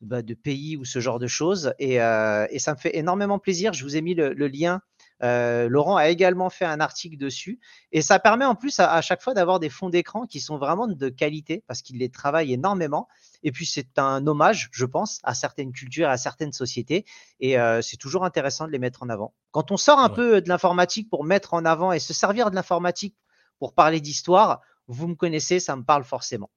bah, 0.00 0.22
de 0.22 0.34
pays 0.34 0.76
ou 0.76 0.84
ce 0.84 1.00
genre 1.00 1.18
de 1.18 1.26
choses. 1.26 1.72
Et, 1.78 2.00
euh, 2.00 2.46
et, 2.50 2.58
ça 2.58 2.74
me 2.74 2.78
fait 2.78 2.96
énormément 2.96 3.38
plaisir. 3.38 3.72
Je 3.72 3.84
vous 3.84 3.96
ai 3.96 4.00
mis 4.00 4.14
le, 4.14 4.32
lien. 4.48 4.80
Euh, 5.22 5.68
Laurent 5.68 5.96
a 5.96 6.08
également 6.08 6.48
fait 6.48 6.64
un 6.64 6.80
article 6.80 7.16
dessus. 7.16 7.60
Et 7.92 8.02
ça 8.02 8.18
permet 8.18 8.44
en 8.44 8.54
plus 8.54 8.80
à, 8.80 9.00
chaque 9.02 9.22
fois 9.22 9.34
d'avoir 9.34 9.60
des 9.60 9.68
fonds 9.68 9.90
d'écran 9.90 10.26
qui 10.26 10.40
sont 10.40 10.58
vraiment 10.58 10.86
de 10.86 11.08
qualité 11.08 11.62
parce 11.66 11.82
qu'il 11.82 11.98
les 11.98 12.10
travaille 12.10 12.52
énormément. 12.52 13.08
Et 13.42 13.52
puis 13.52 13.66
c'est 13.66 13.98
un 13.98 14.26
hommage, 14.26 14.70
je 14.72 14.84
pense, 14.86 15.20
à 15.22 15.34
certaines 15.34 15.72
cultures, 15.72 16.08
à 16.08 16.16
certaines 16.16 16.52
sociétés. 16.52 17.04
Et 17.40 17.56
c'est 17.82 17.96
toujours 17.96 18.24
intéressant 18.24 18.66
de 18.66 18.72
les 18.72 18.78
mettre 18.78 19.02
en 19.02 19.08
avant. 19.08 19.34
Quand 19.50 19.70
on 19.72 19.76
sort 19.76 19.98
un 19.98 20.08
peu 20.08 20.40
de 20.40 20.48
l'informatique 20.48 21.10
pour 21.10 21.24
mettre 21.24 21.54
en 21.54 21.64
avant 21.64 21.92
et 21.92 21.98
se 21.98 22.14
servir 22.14 22.50
de 22.50 22.54
l'informatique 22.54 23.16
pour 23.60 23.74
parler 23.74 24.00
d'histoire, 24.00 24.60
vous 24.88 25.06
me 25.06 25.14
connaissez, 25.14 25.60
ça 25.60 25.76
me 25.76 25.84
parle 25.84 26.02
forcément. 26.02 26.50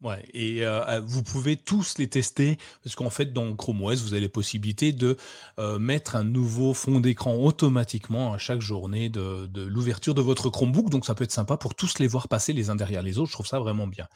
Ouais, 0.00 0.24
et 0.32 0.64
euh, 0.64 1.00
vous 1.04 1.24
pouvez 1.24 1.56
tous 1.56 1.98
les 1.98 2.06
tester 2.06 2.56
parce 2.84 2.94
qu'en 2.94 3.10
fait, 3.10 3.32
dans 3.32 3.56
Chrome 3.56 3.82
OS, 3.82 4.00
vous 4.02 4.12
avez 4.12 4.22
la 4.22 4.28
possibilité 4.28 4.92
de 4.92 5.16
euh, 5.58 5.80
mettre 5.80 6.14
un 6.14 6.22
nouveau 6.22 6.72
fond 6.72 7.00
d'écran 7.00 7.34
automatiquement 7.34 8.32
à 8.32 8.38
chaque 8.38 8.60
journée 8.60 9.08
de, 9.08 9.46
de 9.46 9.62
l'ouverture 9.62 10.14
de 10.14 10.22
votre 10.22 10.50
Chromebook. 10.50 10.88
Donc, 10.88 11.04
ça 11.04 11.16
peut 11.16 11.24
être 11.24 11.32
sympa 11.32 11.56
pour 11.56 11.74
tous 11.74 11.98
les 11.98 12.06
voir 12.06 12.28
passer 12.28 12.52
les 12.52 12.70
uns 12.70 12.76
derrière 12.76 13.02
les 13.02 13.18
autres. 13.18 13.30
Je 13.30 13.32
trouve 13.32 13.48
ça 13.48 13.58
vraiment 13.58 13.88
bien. 13.88 14.06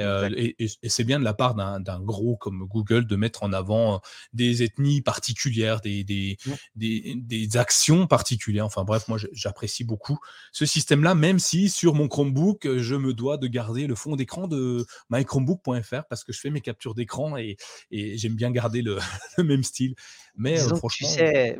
Euh, 0.00 0.28
et, 0.36 0.56
et, 0.58 0.88
c'est 0.88 1.04
bien 1.04 1.20
de 1.20 1.24
la 1.24 1.34
part 1.34 1.54
d'un 1.54 2.00
gros 2.00 2.36
comme 2.36 2.66
Google 2.66 3.06
de 3.06 3.14
mettre 3.14 3.44
en 3.44 3.52
avant 3.52 4.00
des 4.32 4.64
ethnies 4.64 5.02
particulières, 5.02 5.80
des, 5.80 6.02
des, 6.02 6.36
des, 6.74 7.14
des 7.16 7.56
actions 7.56 8.08
particulières. 8.08 8.66
Enfin 8.66 8.82
bref, 8.82 9.06
moi, 9.06 9.18
j'apprécie 9.32 9.84
beaucoup 9.84 10.18
ce 10.50 10.66
système-là, 10.66 11.14
même 11.14 11.38
si 11.38 11.68
sur 11.68 11.94
mon 11.94 12.08
Chromebook, 12.08 12.76
je 12.78 12.96
me 12.96 13.14
dois 13.14 13.36
de 13.36 13.46
garder 13.46 13.86
le 13.86 13.94
fond 13.94 14.16
d'écran 14.16 14.48
de 14.48 14.84
Microsoft 15.10 15.27
chromebook.fr 15.28 16.04
parce 16.08 16.24
que 16.24 16.32
je 16.32 16.40
fais 16.40 16.50
mes 16.50 16.60
captures 16.60 16.94
d'écran 16.94 17.36
et, 17.36 17.56
j'aime 17.90 18.34
bien 18.34 18.50
garder 18.50 18.82
le, 18.82 18.98
même 19.38 19.62
style. 19.62 19.94
Mais 20.36 20.60
euh, 20.60 20.74
franchement. 20.74 21.08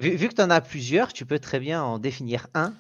vu, 0.00 0.28
que 0.28 0.35
tu 0.35 0.42
en 0.42 0.50
as 0.50 0.61
plusieurs, 0.61 1.12
tu 1.12 1.26
peux 1.26 1.38
très 1.38 1.61
bien 1.61 1.83
en 1.83 1.98
définir 1.98 2.48
un 2.54 2.74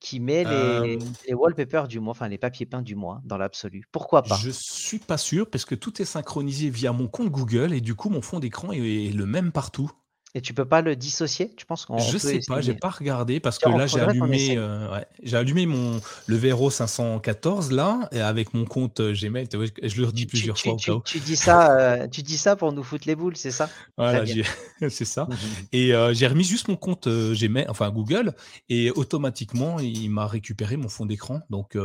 qui 0.00 0.20
met 0.20 0.44
les, 0.44 0.98
euh, 1.30 1.34
wallpapers 1.34 1.88
du 1.88 1.98
mois, 1.98 2.10
enfin 2.10 2.28
les 2.28 2.36
papiers 2.36 2.66
peints 2.66 2.82
du 2.82 2.94
mois 2.94 3.22
dans 3.24 3.38
l'absolu. 3.38 3.86
Pourquoi 3.90 4.22
pas? 4.22 4.36
Je 4.36 4.50
suis 4.50 4.98
pas 4.98 5.16
sûr 5.16 5.48
parce 5.48 5.64
que 5.64 5.74
tout 5.74 6.02
est 6.02 6.04
synchronisé 6.04 6.68
via 6.68 6.92
mon 6.92 7.08
compte 7.08 7.30
Google 7.30 7.72
et 7.72 7.80
du 7.80 7.94
coup 7.94 8.10
mon 8.10 8.20
fond 8.20 8.38
d'écran 8.38 8.72
est 8.72 9.14
le 9.14 9.24
même 9.24 9.50
partout. 9.50 9.90
Et 10.36 10.40
tu 10.40 10.52
peux 10.52 10.64
pas 10.64 10.82
le 10.82 10.96
dissocier, 10.96 11.52
tu 11.56 11.64
penses 11.64 11.86
Je 12.10 12.18
sais 12.18 12.40
pas, 12.48 12.60
j'ai 12.60 12.74
pas 12.74 12.90
regardé 12.90 13.38
parce 13.38 13.60
que 13.60 13.68
là 13.68 13.86
j'ai 13.86 14.00
allumé, 14.00 14.56
euh, 14.56 15.00
j'ai 15.22 15.36
allumé 15.36 15.64
mon 15.64 16.00
le 16.26 16.36
Vero 16.36 16.70
514 16.70 17.70
là 17.70 18.08
et 18.10 18.20
avec 18.20 18.52
mon 18.52 18.64
compte 18.64 18.98
euh, 18.98 19.14
Gmail. 19.14 19.46
Je 19.52 20.00
le 20.00 20.06
redis 20.06 20.26
plusieurs 20.26 20.58
fois. 20.58 20.76
Tu, 21.04 21.20
dis 21.20 21.36
ça, 21.36 21.78
euh, 21.78 22.08
tu 22.08 22.22
dis 22.22 22.36
ça 22.36 22.56
pour 22.56 22.72
nous 22.72 22.82
foutre 22.82 23.06
les 23.06 23.14
boules, 23.14 23.36
c'est 23.36 23.52
ça? 23.52 23.70
Voilà, 23.96 24.24
c'est 24.88 25.04
ça. 25.04 25.24
Mmh 25.24 25.34
et 25.72 25.92
j'ai 26.12 26.26
remis 26.26 26.44
juste 26.44 26.66
mon 26.68 26.76
compte 26.76 27.08
Gmail, 27.08 27.66
enfin 27.68 27.90
Google, 27.90 28.32
et 28.68 28.90
automatiquement 28.90 29.78
il 29.78 30.08
m'a 30.08 30.26
récupéré 30.26 30.76
mon 30.76 30.88
fond 30.88 31.06
d'écran. 31.06 31.42
Donc 31.48 31.78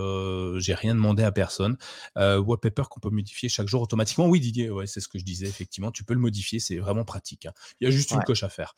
j'ai 0.57 0.73
rien 0.73 0.95
demandé 0.95 1.21
à 1.21 1.31
personne. 1.31 1.77
wallpaper 2.15 2.83
qu'on 2.89 2.99
peut 2.99 3.11
modifier 3.11 3.47
chaque 3.47 3.67
jour 3.67 3.83
automatiquement. 3.83 4.27
Oui 4.27 4.39
Didier, 4.39 4.71
ouais, 4.71 4.87
c'est 4.87 5.01
ce 5.01 5.07
que 5.07 5.19
je 5.19 5.23
disais 5.23 5.45
effectivement. 5.45 5.91
Tu 5.91 6.03
peux 6.03 6.15
le 6.15 6.19
modifier, 6.19 6.59
c'est 6.59 6.77
vraiment 6.77 7.03
pratique. 7.03 7.45
Hein. 7.45 7.53
Il 7.79 7.85
y 7.85 7.87
a 7.87 7.91
juste 7.91 8.09
une 8.11 8.23
coche 8.23 8.38
à 8.43 8.49
faire. 8.49 8.73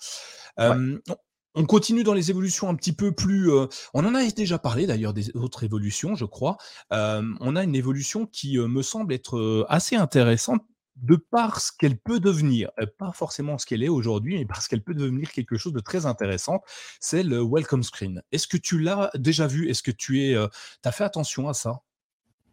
on 1.53 1.65
continue 1.65 2.03
dans 2.03 2.13
les 2.13 2.29
évolutions 2.29 2.69
un 2.69 2.75
petit 2.75 2.93
peu 2.93 3.11
plus. 3.11 3.51
on 3.93 4.05
en 4.05 4.15
a 4.15 4.25
déjà 4.31 4.59
parlé 4.59 4.87
d'ailleurs 4.87 5.13
des 5.13 5.35
autres 5.35 5.63
évolutions, 5.63 6.15
je 6.15 6.25
crois. 6.25 6.57
on 6.91 7.55
a 7.55 7.63
une 7.63 7.75
évolution 7.75 8.25
qui 8.25 8.57
me 8.57 8.81
semble 8.81 9.13
être 9.13 9.65
assez 9.69 9.95
intéressante 9.95 10.61
de 10.97 11.15
par 11.15 11.61
ce 11.61 11.71
qu'elle 11.75 11.97
peut 11.97 12.19
devenir, 12.19 12.69
pas 12.97 13.11
forcément 13.13 13.57
ce 13.57 13.65
qu'elle 13.65 13.81
est 13.81 13.89
aujourd'hui, 13.89 14.37
mais 14.37 14.45
parce 14.45 14.67
qu'elle 14.67 14.83
peut 14.83 14.93
devenir 14.93 15.31
quelque 15.31 15.57
chose 15.57 15.73
de 15.73 15.79
très 15.79 16.05
intéressant, 16.05 16.61
c'est 16.99 17.23
le 17.23 17.41
welcome 17.41 17.81
screen. 17.81 18.21
Est-ce 18.31 18.47
que 18.47 18.57
tu 18.57 18.77
l'as 18.77 19.09
déjà 19.15 19.47
vu? 19.47 19.69
Est-ce 19.69 19.81
que 19.83 19.91
tu 19.91 20.21
es, 20.21 20.35
as 20.35 20.91
fait 20.91 21.05
attention 21.05 21.47
à 21.47 21.53
ça? 21.53 21.81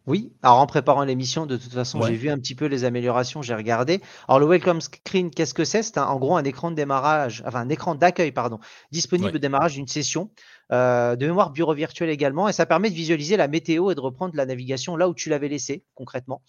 Oui, 0.09 0.33
alors 0.41 0.57
en 0.57 0.65
préparant 0.65 1.03
l'émission, 1.03 1.45
de 1.45 1.55
toute 1.55 1.71
façon, 1.71 2.01
j'ai 2.01 2.15
vu 2.15 2.31
un 2.31 2.39
petit 2.39 2.55
peu 2.55 2.65
les 2.65 2.83
améliorations, 2.83 3.43
j'ai 3.43 3.53
regardé. 3.53 4.01
Alors 4.27 4.39
le 4.39 4.47
welcome 4.47 4.81
screen, 4.81 5.29
qu'est-ce 5.29 5.53
que 5.53 5.63
c'est? 5.63 5.83
C'est 5.83 5.99
en 5.99 6.17
gros 6.17 6.35
un 6.35 6.43
écran 6.43 6.71
de 6.71 6.75
démarrage, 6.75 7.43
enfin 7.45 7.59
un 7.59 7.69
écran 7.69 7.93
d'accueil, 7.93 8.31
pardon, 8.31 8.57
disponible 8.91 9.35
au 9.35 9.37
démarrage 9.37 9.75
d'une 9.75 9.87
session, 9.87 10.31
euh, 10.71 11.15
de 11.15 11.27
mémoire 11.27 11.51
bureau 11.51 11.75
virtuel 11.75 12.09
également, 12.09 12.49
et 12.49 12.53
ça 12.53 12.65
permet 12.65 12.89
de 12.89 12.95
visualiser 12.95 13.37
la 13.37 13.47
météo 13.47 13.91
et 13.91 13.95
de 13.95 13.99
reprendre 13.99 14.35
la 14.35 14.47
navigation 14.47 14.95
là 14.97 15.07
où 15.07 15.13
tu 15.13 15.29
l'avais 15.29 15.47
laissé 15.47 15.83
concrètement. 15.93 16.41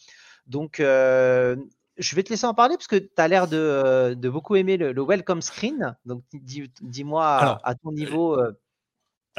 Donc 0.47 0.81
euh, 0.81 1.55
je 1.99 2.17
vais 2.17 2.23
te 2.23 2.31
laisser 2.31 2.47
en 2.47 2.55
parler 2.55 2.77
parce 2.77 2.87
que 2.87 2.97
tu 2.97 3.11
as 3.19 3.29
l'air 3.29 3.47
de, 3.47 4.15
beaucoup 4.31 4.57
aimer 4.57 4.79
le, 4.79 5.03
welcome 5.03 5.43
screen. 5.43 5.99
Donc 6.07 6.25
dis-moi 6.33 7.61
à, 7.63 7.75
ton 7.75 7.93
niveau. 7.93 8.41
Euh, 8.41 8.53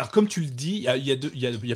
alors, 0.01 0.09
comme 0.09 0.27
tu 0.27 0.41
le 0.41 0.47
dis, 0.47 0.87
il 0.97 1.03
y 1.05 1.71
a, 1.71 1.75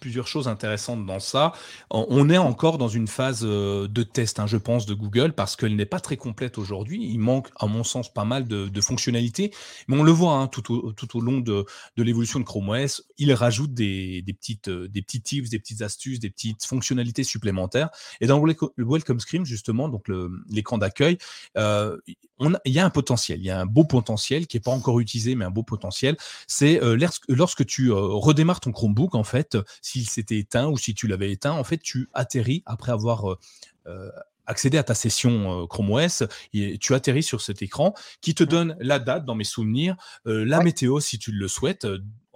plusieurs 0.00 0.26
choses 0.26 0.48
intéressantes 0.48 1.04
dans 1.04 1.20
ça. 1.20 1.52
On 1.90 2.30
est 2.30 2.38
encore 2.38 2.78
dans 2.78 2.88
une 2.88 3.06
phase 3.06 3.42
euh, 3.44 3.86
de 3.86 4.02
test, 4.02 4.40
hein, 4.40 4.46
je 4.46 4.56
pense, 4.56 4.86
de 4.86 4.94
Google, 4.94 5.34
parce 5.34 5.56
qu'elle 5.56 5.76
n'est 5.76 5.84
pas 5.84 6.00
très 6.00 6.16
complète 6.16 6.56
aujourd'hui. 6.56 7.06
Il 7.06 7.18
manque, 7.18 7.48
à 7.54 7.66
mon 7.66 7.84
sens, 7.84 8.10
pas 8.10 8.24
mal 8.24 8.48
de, 8.48 8.80
fonctionnalités. 8.80 9.52
Mais 9.88 9.98
on 9.98 10.04
le 10.04 10.10
voit 10.10 10.36
hein, 10.38 10.46
tout, 10.46 10.72
au, 10.72 11.20
long 11.20 11.40
de, 11.40 11.66
l'évolution 11.98 12.40
de 12.40 12.46
Chrome 12.46 12.70
OS. 12.70 13.02
Il 13.18 13.30
rajoute 13.34 13.74
des, 13.74 14.24
petites, 14.26 14.68
euh, 14.68 14.88
petits 14.88 15.20
tips, 15.20 15.50
des 15.50 15.58
petites 15.58 15.82
astuces, 15.82 16.18
des 16.18 16.30
petites 16.30 16.64
fonctionnalités 16.64 17.24
supplémentaires. 17.24 17.90
Et 18.22 18.26
dans 18.26 18.42
le 18.42 18.56
Welcome 18.78 19.20
Screen, 19.20 19.44
justement, 19.44 19.90
donc 19.90 20.06
l'écran 20.48 20.78
d'accueil, 20.78 21.18
euh, 21.58 21.98
il 22.40 22.72
y 22.72 22.78
a 22.78 22.84
un 22.84 22.90
potentiel. 22.90 23.38
Il 23.40 23.44
y 23.44 23.50
a 23.50 23.60
un 23.60 23.66
beau 23.66 23.84
potentiel 23.84 24.46
qui 24.46 24.56
n'est 24.56 24.60
pas 24.60 24.70
encore 24.70 25.00
utilisé, 25.00 25.34
mais 25.34 25.44
un 25.44 25.50
beau 25.50 25.62
potentiel. 25.62 26.16
C'est 26.46 26.80
lorsque 27.28 27.66
tu 27.66 27.90
euh, 27.90 27.94
redémarres 27.94 28.60
ton 28.60 28.72
Chromebook, 28.72 29.14
en 29.14 29.24
fait, 29.24 29.56
s'il 29.82 30.08
s'était 30.08 30.38
éteint 30.38 30.68
ou 30.68 30.76
si 30.76 30.94
tu 30.94 31.06
l'avais 31.06 31.30
éteint, 31.30 31.52
en 31.52 31.64
fait, 31.64 31.78
tu 31.78 32.08
atterris 32.14 32.62
après 32.66 32.92
avoir 32.92 33.30
euh, 33.30 33.38
euh, 33.86 34.10
accédé 34.46 34.78
à 34.78 34.84
ta 34.84 34.94
session 34.94 35.66
Chrome 35.66 35.90
OS, 35.90 36.22
et 36.52 36.78
tu 36.78 36.94
atterris 36.94 37.24
sur 37.24 37.40
cet 37.40 37.62
écran 37.62 37.94
qui 38.20 38.32
te 38.32 38.44
donne 38.44 38.76
la 38.78 39.00
date 39.00 39.24
dans 39.24 39.34
mes 39.34 39.42
souvenirs, 39.42 39.96
la 40.24 40.62
météo 40.62 41.00
si 41.00 41.18
tu 41.18 41.32
le 41.32 41.48
souhaites, 41.48 41.84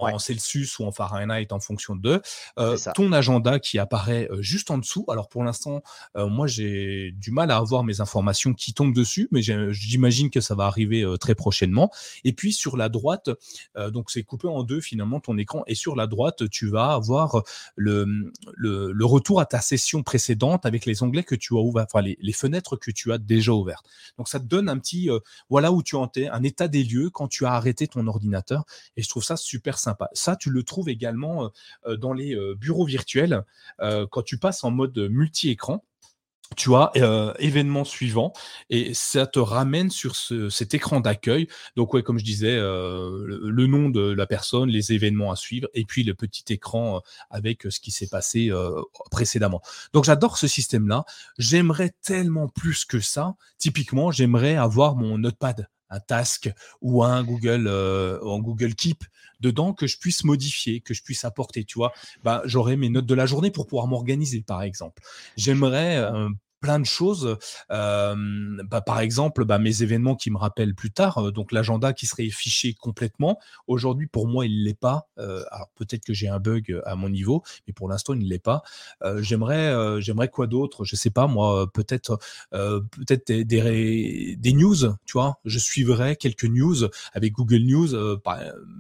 en 0.03 0.19
Celsius 0.19 0.79
ou 0.79 0.85
en 0.85 0.93
Fahrenheit 0.93 1.49
en 1.51 1.61
fonction 1.61 1.97
de 1.97 2.21
euh, 2.59 2.77
ton 2.95 3.13
agenda 3.13 3.59
qui 3.59 3.79
apparaît 3.79 4.29
euh, 4.31 4.43
juste 4.43 4.71
en 4.71 4.79
dessous. 4.79 5.05
Alors 5.09 5.29
pour 5.29 5.45
l'instant, 5.45 5.83
euh, 6.17 6.27
moi 6.27 6.47
j'ai 6.47 7.13
du 7.13 7.31
mal 7.31 7.51
à 7.51 7.57
avoir 7.57 7.85
mes 7.85 8.01
informations 8.01 8.55
qui 8.55 8.75
tombent 8.75 8.95
dessus, 8.95 9.29
mais 9.31 9.43
j'imagine 9.43 10.31
que 10.31 10.41
ça 10.41 10.55
va 10.55 10.65
arriver 10.65 11.05
très 11.21 11.35
prochainement. 11.35 11.91
Et 12.25 12.33
puis 12.33 12.53
sur 12.53 12.77
la 12.77 12.89
droite, 12.89 13.31
donc 13.77 14.11
c'est 14.11 14.23
coupé 14.23 14.49
en 14.49 14.63
deux 14.63 14.81
finalement 14.81 15.21
ton 15.21 15.37
écran, 15.39 15.63
et 15.67 15.75
sur 15.75 15.97
la 15.97 16.07
droite 16.07 16.49
tu 16.51 16.69
vas 16.69 16.93
avoir 16.93 17.43
le, 17.77 18.33
le, 18.57 19.05
retour 19.05 19.41
à 19.41 19.47
ta 19.47 19.61
session 19.61 20.03
précédente 20.03 20.67
avec 20.67 20.87
les 20.87 21.03
onglets 21.03 21.25
que 21.25 21.35
tu 21.35 21.55
as 21.57 21.61
ouverts, 21.61 21.87
enfin 21.93 22.03
les, 22.03 22.17
les, 22.21 22.33
fenêtres 22.33 22.77
que 22.77 22.91
tu 22.91 23.13
as 23.13 23.19
déjà 23.19 23.53
ouvertes. 23.53 23.87
Donc 24.19 24.29
ça 24.29 24.39
te 24.39 24.45
donne 24.45 24.69
un 24.69 24.79
petit 24.79 25.09
voilà 25.49 25.73
où 25.73 25.83
tu 25.83 25.97
en 25.97 26.11
es, 26.17 26.29
un 26.29 26.43
état 26.43 26.69
des 26.69 26.85
lieux 26.85 27.11
quand 27.11 27.29
tu 27.29 27.47
as 27.47 27.53
arrêté 27.53 27.87
ton 27.87 28.07
ordinateur, 28.07 28.65
et 28.97 29.03
je 29.03 29.09
trouve 29.09 29.25
ça 29.25 29.37
super 29.37 29.79
sympa. 29.79 29.90
Ça, 30.13 30.37
tu 30.37 30.51
le 30.51 30.63
trouves 30.63 30.89
également 30.89 31.45
euh, 31.45 31.49
euh, 31.87 31.97
dans 31.97 32.13
les 32.13 32.35
euh, 32.35 32.55
bureaux 32.55 32.87
virtuels 32.87 33.45
quand 34.11 34.23
tu 34.23 34.39
passes 34.39 34.65
en 34.65 34.71
mode 34.71 34.97
multi-écran 34.99 35.85
tu 36.57 36.75
as 36.75 36.91
événement 37.39 37.85
suivant 37.85 38.33
et 38.71 38.93
ça 38.93 39.27
te 39.27 39.39
ramène 39.39 39.89
sur 39.89 40.17
cet 40.17 40.75
écran 40.75 40.99
d'accueil. 40.99 41.47
Donc 41.77 41.95
ouais, 41.95 42.03
comme 42.03 42.19
je 42.19 42.25
disais, 42.25 42.57
le, 42.57 43.67
nom 43.67 43.89
de 43.89 44.11
la 44.11 44.27
personne, 44.27 44.69
les 44.69 44.93
événements 44.93 45.31
à 45.31 45.37
suivre 45.37 45.69
et 45.75 45.85
puis 45.85 46.03
le 46.03 46.15
petit 46.15 46.53
écran 46.53 47.03
avec 47.31 47.63
ce 47.71 47.79
qui 47.79 47.93
s'est 47.93 48.09
passé 48.09 48.51
précédemment. 49.13 49.63
Donc 49.93 50.05
j'adore 50.05 50.39
ce 50.39 50.49
système-là. 50.49 51.05
J'aimerais 51.39 51.93
tellement 52.03 52.49
plus 52.49 52.85
que 52.85 52.99
ça. 52.99 53.37
Typiquement, 53.59 54.11
j'aimerais 54.11 54.57
avoir 54.57 54.97
mon 54.97 55.19
notepad 55.19 55.69
un 55.91 56.01
task 56.01 56.51
ou 56.81 57.03
un 57.03 57.23
Google, 57.23 57.67
euh, 57.67 58.19
Google 58.39 58.75
Keep 58.75 59.05
dedans 59.41 59.73
que 59.73 59.87
je 59.87 59.99
puisse 59.99 60.25
modifier, 60.25 60.81
que 60.81 60.95
je 60.95 61.03
puisse 61.03 61.25
apporter. 61.25 61.65
Tu 61.65 61.79
vois, 61.79 61.93
bah, 62.23 62.43
j'aurai 62.45 62.77
mes 62.77 62.89
notes 62.89 63.07
de 63.07 63.15
la 63.15 63.27
journée 63.27 63.51
pour 63.51 63.67
pouvoir 63.67 63.87
m'organiser, 63.87 64.43
par 64.43 64.63
exemple. 64.63 65.03
J'aimerais 65.37 65.97
euh, 65.97 66.29
plein 66.61 66.79
de 66.79 66.87
choses. 66.87 67.37
bah, 67.69 68.81
par 68.85 69.01
exemple, 69.01 69.45
bah, 69.45 69.59
mes 69.59 69.83
événements 69.83 70.17
qui 70.17 70.31
me 70.31 70.39
rappellent 70.39 70.75
plus 70.75 70.91
tard, 70.91 71.33
donc 71.33 71.53
l'agenda 71.53 71.93
qui 71.93 72.07
serait 72.07 72.29
fiché 72.29 72.75
complètement. 72.75 73.39
Aujourd'hui, 73.67 74.07
pour 74.07 74.29
moi, 74.29 74.47
il 74.47 74.61
ne 74.61 74.65
l'est 74.65 74.79
pas. 74.79 75.09
alors 75.17 75.71
peut-être 75.75 76.05
que 76.05 76.15
j'ai 76.15 76.29
un 76.29 76.39
bug 76.39 76.81
à 76.85 76.95
mon 76.95 77.09
niveau, 77.09 77.43
mais 77.67 77.73
pour 77.73 77.89
l'instant, 77.89 78.15
il 78.15 78.25
ne 78.25 78.29
l'est 78.29 78.39
pas. 78.39 78.63
j'aimerais, 79.19 80.01
j'aimerais 80.01 80.29
quoi 80.29 80.47
d'autre? 80.47 80.85
Je 80.85 80.97
sais 80.97 81.11
pas 81.11 81.27
moi. 81.27 81.71
Peut-être, 81.73 82.19
peut-être 82.51 83.27
des, 83.27 84.37
des, 84.39 84.53
news. 84.53 84.77
Tu 85.07 85.13
vois, 85.13 85.39
je 85.45 85.59
suivrai 85.59 86.17
quelques 86.17 86.45
news 86.45 86.77
avec 87.13 87.33
Google 87.33 87.63
News, 87.63 88.21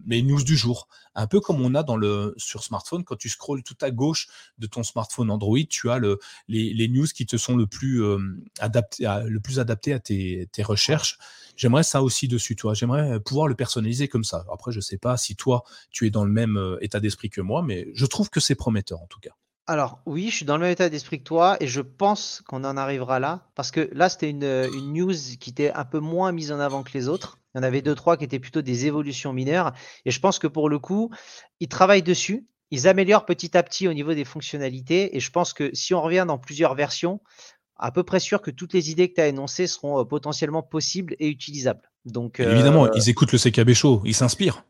mes 0.06 0.22
news 0.22 0.42
du 0.42 0.56
jour 0.56 0.88
un 1.14 1.26
peu 1.26 1.40
comme 1.40 1.60
on 1.60 1.74
a 1.74 1.82
dans 1.82 1.96
le, 1.96 2.34
sur 2.36 2.62
smartphone, 2.62 3.04
quand 3.04 3.16
tu 3.16 3.28
scrolles 3.28 3.62
tout 3.62 3.76
à 3.80 3.90
gauche 3.90 4.28
de 4.58 4.66
ton 4.66 4.82
smartphone 4.82 5.30
Android, 5.30 5.58
tu 5.68 5.90
as 5.90 5.98
le, 5.98 6.18
les, 6.48 6.88
news 6.88 7.06
qui 7.06 7.26
te 7.26 7.36
sont 7.36 7.56
le 7.56 7.66
plus, 7.66 8.02
euh, 8.02 8.18
adaptés 8.58 9.06
à, 9.06 9.24
le 9.24 9.40
plus 9.40 9.58
adaptés 9.58 9.92
à 9.92 9.98
tes, 9.98 10.48
recherches. 10.62 11.18
J'aimerais 11.56 11.82
ça 11.82 12.02
aussi 12.02 12.28
dessus, 12.28 12.54
toi. 12.56 12.74
J'aimerais 12.74 13.18
pouvoir 13.20 13.48
le 13.48 13.54
personnaliser 13.54 14.08
comme 14.08 14.24
ça. 14.24 14.44
Après, 14.52 14.72
je 14.72 14.78
ne 14.78 14.82
sais 14.82 14.98
pas 14.98 15.16
si 15.16 15.36
toi, 15.36 15.64
tu 15.90 16.06
es 16.06 16.10
dans 16.10 16.24
le 16.24 16.30
même 16.30 16.56
euh, 16.56 16.78
état 16.80 17.00
d'esprit 17.00 17.30
que 17.30 17.40
moi, 17.40 17.62
mais 17.62 17.88
je 17.94 18.06
trouve 18.06 18.30
que 18.30 18.40
c'est 18.40 18.54
prometteur 18.54 19.00
en 19.00 19.06
tout 19.06 19.20
cas. 19.20 19.34
Alors 19.66 20.00
oui, 20.06 20.30
je 20.30 20.36
suis 20.36 20.44
dans 20.44 20.56
le 20.56 20.62
même 20.62 20.72
état 20.72 20.88
d'esprit 20.88 21.18
que 21.18 21.24
toi 21.24 21.56
et 21.60 21.66
je 21.66 21.80
pense 21.80 22.42
qu'on 22.46 22.64
en 22.64 22.76
arrivera 22.76 23.20
là 23.20 23.46
parce 23.54 23.70
que 23.70 23.88
là 23.92 24.08
c'était 24.08 24.30
une, 24.30 24.42
une, 24.42 24.92
news 24.92 25.14
qui 25.38 25.50
était 25.50 25.70
un 25.72 25.84
peu 25.84 26.00
moins 26.00 26.32
mise 26.32 26.50
en 26.50 26.58
avant 26.58 26.82
que 26.82 26.90
les 26.92 27.08
autres. 27.08 27.38
Il 27.54 27.58
y 27.58 27.60
en 27.60 27.64
avait 27.64 27.82
deux, 27.82 27.94
trois 27.94 28.16
qui 28.16 28.24
étaient 28.24 28.38
plutôt 28.38 28.62
des 28.62 28.86
évolutions 28.86 29.32
mineures. 29.32 29.72
Et 30.04 30.10
je 30.10 30.20
pense 30.20 30.38
que 30.38 30.46
pour 30.46 30.68
le 30.68 30.78
coup, 30.78 31.10
ils 31.58 31.68
travaillent 31.68 32.02
dessus. 32.02 32.46
Ils 32.70 32.86
améliorent 32.86 33.26
petit 33.26 33.56
à 33.56 33.62
petit 33.62 33.88
au 33.88 33.92
niveau 33.92 34.14
des 34.14 34.24
fonctionnalités. 34.24 35.16
Et 35.16 35.20
je 35.20 35.30
pense 35.30 35.52
que 35.52 35.70
si 35.74 35.92
on 35.92 36.00
revient 36.00 36.24
dans 36.26 36.38
plusieurs 36.38 36.74
versions, 36.74 37.20
à 37.76 37.90
peu 37.90 38.04
près 38.04 38.20
sûr 38.20 38.42
que 38.42 38.50
toutes 38.50 38.72
les 38.72 38.90
idées 38.90 39.08
que 39.08 39.14
tu 39.14 39.20
as 39.20 39.26
énoncées 39.26 39.66
seront 39.66 40.00
euh, 40.00 40.04
potentiellement 40.04 40.62
possibles 40.62 41.16
et 41.18 41.28
utilisables. 41.28 41.90
Donc, 42.04 42.38
Évidemment, 42.38 42.84
euh, 42.84 42.90
ils 42.94 43.08
écoutent 43.08 43.32
le 43.32 43.38
CKB 43.38 43.72
Show, 43.72 44.02
ils 44.04 44.14
s'inspirent. 44.14 44.64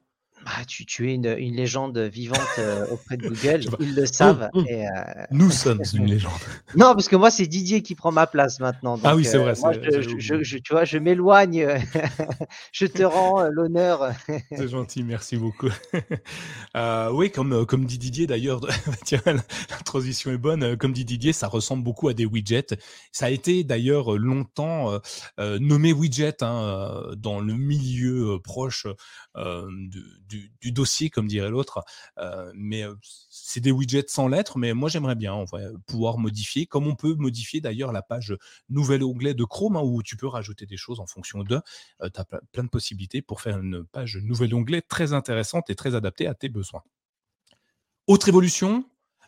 Ah, 0.46 0.64
tu, 0.66 1.10
es 1.10 1.14
une, 1.14 1.54
légende 1.54 1.98
vivante 1.98 2.40
euh, 2.58 2.86
auprès 2.90 3.16
de 3.16 3.28
Google, 3.28 3.60
ils 3.78 3.94
le 3.94 4.06
savent. 4.06 4.48
Hum. 4.54 4.64
Et, 4.66 4.86
euh, 4.86 4.90
Nous 5.30 5.50
sommes 5.50 5.82
une 5.94 6.06
légende. 6.10 6.32
non, 6.76 6.94
parce 6.94 7.08
que 7.08 7.16
moi, 7.16 7.30
c'est 7.30 7.46
Didier 7.46 7.82
qui 7.82 7.94
prend 7.94 8.10
ma 8.10 8.26
place 8.26 8.58
maintenant. 8.58 8.98
ah 9.04 9.14
oui, 9.14 9.24
c'est 9.24 9.38
vrai. 9.38 9.52
Euh, 9.64 10.02
je, 10.18 10.58
tu 10.58 10.72
vois, 10.72 10.84
je 10.84 10.98
m'éloigne, 10.98 11.66
je 12.72 12.86
te 12.86 13.02
rends 13.02 13.42
l'honneur. 13.48 14.12
c'est 14.50 14.68
gentil, 14.68 15.02
merci 15.02 15.36
beaucoup. 15.36 15.70
oui, 17.12 17.30
comme, 17.30 17.66
comme 17.66 17.84
dit 17.84 17.98
Didier 17.98 18.26
d'ailleurs, 18.26 18.60
la, 19.26 19.34
transition 19.84 20.30
est 20.30 20.38
bonne, 20.38 20.76
comme 20.76 20.92
dit 20.92 21.04
Didier, 21.04 21.32
ça 21.32 21.48
ressemble 21.48 21.84
beaucoup 21.84 22.08
à 22.08 22.14
des 22.14 22.24
widgets. 22.24 22.76
Ça 23.12 23.26
a 23.26 23.30
été 23.30 23.62
d'ailleurs 23.64 24.16
longtemps 24.16 24.98
nommé 25.38 25.92
widget 25.92 26.42
hein, 26.42 27.02
dans 27.16 27.40
le 27.40 27.54
milieu 27.54 28.38
proche 28.42 28.86
du, 30.30 30.72
dossier, 30.72 31.10
comme 31.10 31.26
dirait 31.26 31.50
l'autre. 31.50 31.84
mais 32.54 32.84
c'est 33.30 33.60
des 33.60 33.72
widgets 33.72 34.08
sans 34.08 34.28
lettres, 34.28 34.58
mais 34.58 34.72
moi 34.74 34.88
j'aimerais 34.88 35.14
bien 35.14 35.44
pouvoir 35.86 36.18
modifier, 36.18 36.66
comme 36.66 36.86
on 36.86 36.94
peut 36.94 37.14
modifier 37.14 37.60
d'ailleurs 37.60 37.92
la 37.92 38.02
page 38.02 38.34
nouvel 38.68 39.02
onglet 39.04 39.34
de 39.34 39.44
Chrome, 39.44 39.76
hein, 39.76 39.82
où 39.82 40.02
tu 40.02 40.16
peux 40.16 40.26
rajouter 40.28 40.66
des 40.66 40.76
choses 40.76 41.00
en 41.00 41.06
fonction 41.06 41.42
de. 41.42 41.60
tu 42.00 42.20
as 42.20 42.24
plein 42.52 42.64
de 42.64 42.68
possibilités 42.68 43.22
pour 43.22 43.40
faire 43.40 43.58
une 43.58 43.84
page 43.84 44.18
nouvel 44.22 44.54
onglet 44.54 44.82
très 44.82 45.12
intéressante 45.12 45.70
et 45.70 45.74
très 45.74 45.94
adaptée 45.94 46.26
à 46.26 46.34
tes 46.34 46.48
besoins. 46.48 46.82
Autre 48.06 48.28
évolution, 48.28 48.84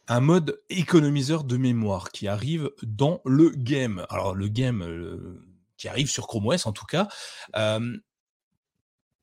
un 0.08 0.20
mode 0.20 0.60
économiseur 0.68 1.44
de 1.44 1.56
mémoire 1.56 2.10
qui 2.10 2.28
arrive 2.28 2.70
dans 2.82 3.20
le 3.24 3.50
game. 3.50 4.04
Alors 4.10 4.34
le 4.34 4.48
game 4.48 5.40
qui 5.76 5.88
arrive 5.88 6.10
sur 6.10 6.26
Chrome 6.26 6.48
OS 6.48 6.66
en 6.66 6.72
tout 6.72 6.86
cas 6.86 7.08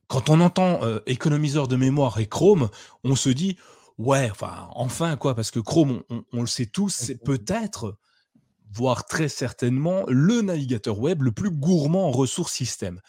quand 0.10 0.30
on 0.30 0.41
entend 0.41 0.84
euh, 0.84 0.99
économiseur 1.05 1.68
de 1.68 1.78
mémoire 1.78 2.20
et 2.20 2.26
Chrome, 2.26 2.70
on 3.03 3.16
se 3.16 3.30
dit 3.30 3.57
ouais, 3.97 4.30
enfin 4.32 4.68
enfin 4.72 5.16
quoi, 5.16 5.36
parce 5.36 5.51
que 5.51 5.60
Chrome, 5.60 6.03
on, 6.34 6.41
le 6.41 6.47
sait 6.47 6.66
tous, 6.66 6.89
c'est 6.89 7.24
peut-être, 7.24 7.95
voire 8.74 9.05
très 9.05 9.30
certainement, 9.30 10.03
le 10.07 10.41
navigateur 10.41 10.99
web 10.99 11.22
le 11.22 11.32
plus 11.32 11.51
gourmand 11.51 12.07
en 12.07 12.12
ressources 12.12 12.53
système. 12.53 12.99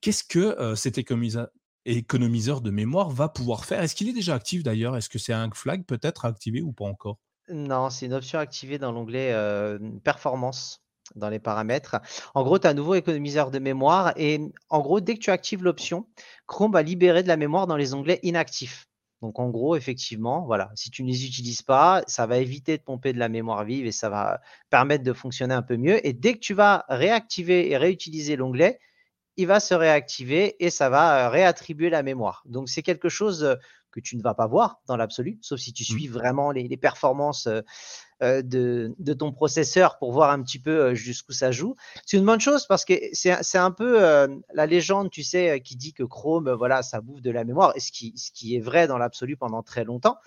Qu'est-ce 0.00 0.22
que 0.22 0.38
euh, 0.38 0.76
cet 0.76 0.96
économiseur, 0.98 2.60
de 2.60 2.70
mémoire 2.70 3.10
va 3.10 3.28
pouvoir 3.28 3.64
faire? 3.64 3.82
Est-ce 3.82 3.96
qu'il 3.96 4.08
est 4.08 4.12
déjà 4.12 4.34
actif 4.34 4.62
d'ailleurs? 4.62 4.96
Est-ce 4.96 5.08
que 5.08 5.18
c'est 5.18 5.32
un 5.32 5.50
flag 5.52 5.84
peut-être 5.84 6.24
à 6.24 6.28
activer 6.28 6.62
ou 6.62 6.72
pas 6.72 6.84
encore? 6.84 7.18
Non, 7.48 7.90
c'est 7.90 8.06
une 8.06 8.14
option 8.14 8.38
activée 8.38 8.78
dans 8.78 8.92
l'onglet 8.92 9.32
euh, 9.32 9.78
performance 10.04 10.83
dans 11.14 11.28
les 11.28 11.38
paramètres. 11.38 11.96
En 12.34 12.42
gros, 12.42 12.58
tu 12.58 12.66
as 12.66 12.70
un 12.70 12.74
nouveau 12.74 12.94
économiseur 12.94 13.50
de 13.50 13.58
mémoire 13.58 14.12
et 14.16 14.40
en 14.68 14.80
gros, 14.80 15.00
dès 15.00 15.14
que 15.14 15.20
tu 15.20 15.30
actives 15.30 15.62
l'option, 15.62 16.06
Chrome 16.46 16.72
va 16.72 16.82
libérer 16.82 17.22
de 17.22 17.28
la 17.28 17.36
mémoire 17.36 17.66
dans 17.66 17.76
les 17.76 17.94
onglets 17.94 18.20
inactifs. 18.22 18.88
Donc 19.22 19.38
en 19.38 19.48
gros, 19.48 19.74
effectivement, 19.74 20.44
voilà, 20.44 20.70
si 20.74 20.90
tu 20.90 21.02
ne 21.02 21.08
les 21.08 21.24
utilises 21.24 21.62
pas, 21.62 22.02
ça 22.06 22.26
va 22.26 22.36
éviter 22.38 22.76
de 22.76 22.82
pomper 22.82 23.14
de 23.14 23.18
la 23.18 23.30
mémoire 23.30 23.64
vive 23.64 23.86
et 23.86 23.92
ça 23.92 24.10
va 24.10 24.40
permettre 24.68 25.02
de 25.02 25.14
fonctionner 25.14 25.54
un 25.54 25.62
peu 25.62 25.78
mieux. 25.78 26.06
Et 26.06 26.12
dès 26.12 26.34
que 26.34 26.40
tu 26.40 26.52
vas 26.52 26.84
réactiver 26.90 27.70
et 27.70 27.78
réutiliser 27.78 28.36
l'onglet, 28.36 28.78
il 29.36 29.46
va 29.46 29.60
se 29.60 29.74
réactiver 29.74 30.62
et 30.64 30.70
ça 30.70 30.90
va 30.90 31.26
euh, 31.26 31.28
réattribuer 31.30 31.90
la 31.90 32.02
mémoire. 32.02 32.42
Donc 32.44 32.68
c'est 32.68 32.82
quelque 32.82 33.08
chose 33.08 33.44
euh, 33.44 33.54
que 33.90 34.00
tu 34.00 34.16
ne 34.16 34.22
vas 34.22 34.34
pas 34.34 34.46
voir 34.46 34.80
dans 34.86 34.96
l'absolu, 34.96 35.38
sauf 35.40 35.58
si 35.58 35.72
tu 35.72 35.84
mmh. 35.84 35.86
suis 35.86 36.08
vraiment 36.08 36.50
les, 36.50 36.76
performances 36.76 37.48
euh, 38.22 38.42
de, 38.42 39.12
ton 39.12 39.32
processeur 39.32 39.98
pour 39.98 40.12
voir 40.12 40.30
un 40.30 40.42
petit 40.42 40.58
peu 40.58 40.94
jusqu'où 40.94 41.32
ça 41.32 41.50
joue. 41.50 41.76
C'est 42.06 42.16
une 42.16 42.24
bonne 42.24 42.40
chose 42.40 42.66
parce 42.66 42.84
que 42.84 42.94
c'est 43.12 43.58
un 43.58 43.70
peu 43.70 43.98
la 44.52 44.66
légende, 44.66 45.10
tu 45.10 45.22
sais, 45.22 45.60
qui 45.60 45.76
dit 45.76 45.92
que 45.92 46.02
Chrome, 46.02 46.50
voilà, 46.52 46.82
ça 46.82 47.00
bouffe 47.00 47.22
de 47.22 47.30
la 47.30 47.44
mémoire, 47.44 47.74
ce 47.78 47.92
qui, 47.92 48.12
ce 48.16 48.30
qui 48.30 48.56
est 48.56 48.60
vrai 48.60 48.86
dans 48.86 48.98
l'absolu 48.98 49.36
pendant 49.36 49.62
très 49.62 49.84
longtemps. 49.84 50.18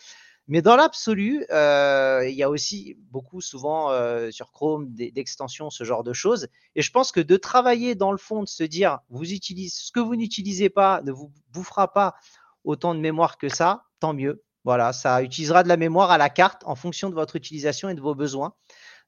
Mais 0.49 0.61
dans 0.61 0.77
l'absolu, 0.77 1.45
il 1.49 2.35
y 2.35 2.43
a 2.43 2.49
aussi 2.49 2.97
beaucoup 3.11 3.41
souvent 3.41 3.91
sur 4.31 4.51
Chrome 4.51 4.93
d'extensions, 4.93 5.69
ce 5.69 5.83
genre 5.83 6.03
de 6.03 6.13
choses. 6.13 6.47
Et 6.75 6.81
je 6.81 6.91
pense 6.91 7.11
que 7.11 7.19
de 7.19 7.35
travailler 7.35 7.95
dans 7.95 8.11
le 8.11 8.17
fond, 8.17 8.43
de 8.43 8.47
se 8.47 8.63
dire, 8.63 8.99
vous 9.09 9.33
utilisez 9.33 9.75
ce 9.75 9.91
que 9.91 9.99
vous 9.99 10.15
n'utilisez 10.15 10.69
pas 10.69 11.01
ne 11.03 11.11
vous 11.11 11.31
bouffera 11.51 11.91
pas 11.91 12.15
autant 12.63 12.93
de 12.93 12.99
mémoire 12.99 13.37
que 13.37 13.49
ça, 13.49 13.83
tant 13.99 14.13
mieux. 14.13 14.43
Voilà, 14.67 14.91
ça 14.91 15.23
utilisera 15.23 15.63
de 15.63 15.69
la 15.69 15.77
mémoire 15.77 16.11
à 16.11 16.17
la 16.17 16.29
carte 16.29 16.61
en 16.65 16.75
fonction 16.75 17.09
de 17.09 17.15
votre 17.15 17.37
utilisation 17.37 17.87
et 17.87 17.93
de 17.93 18.01
vos 18.01 18.15
besoins. 18.15 18.53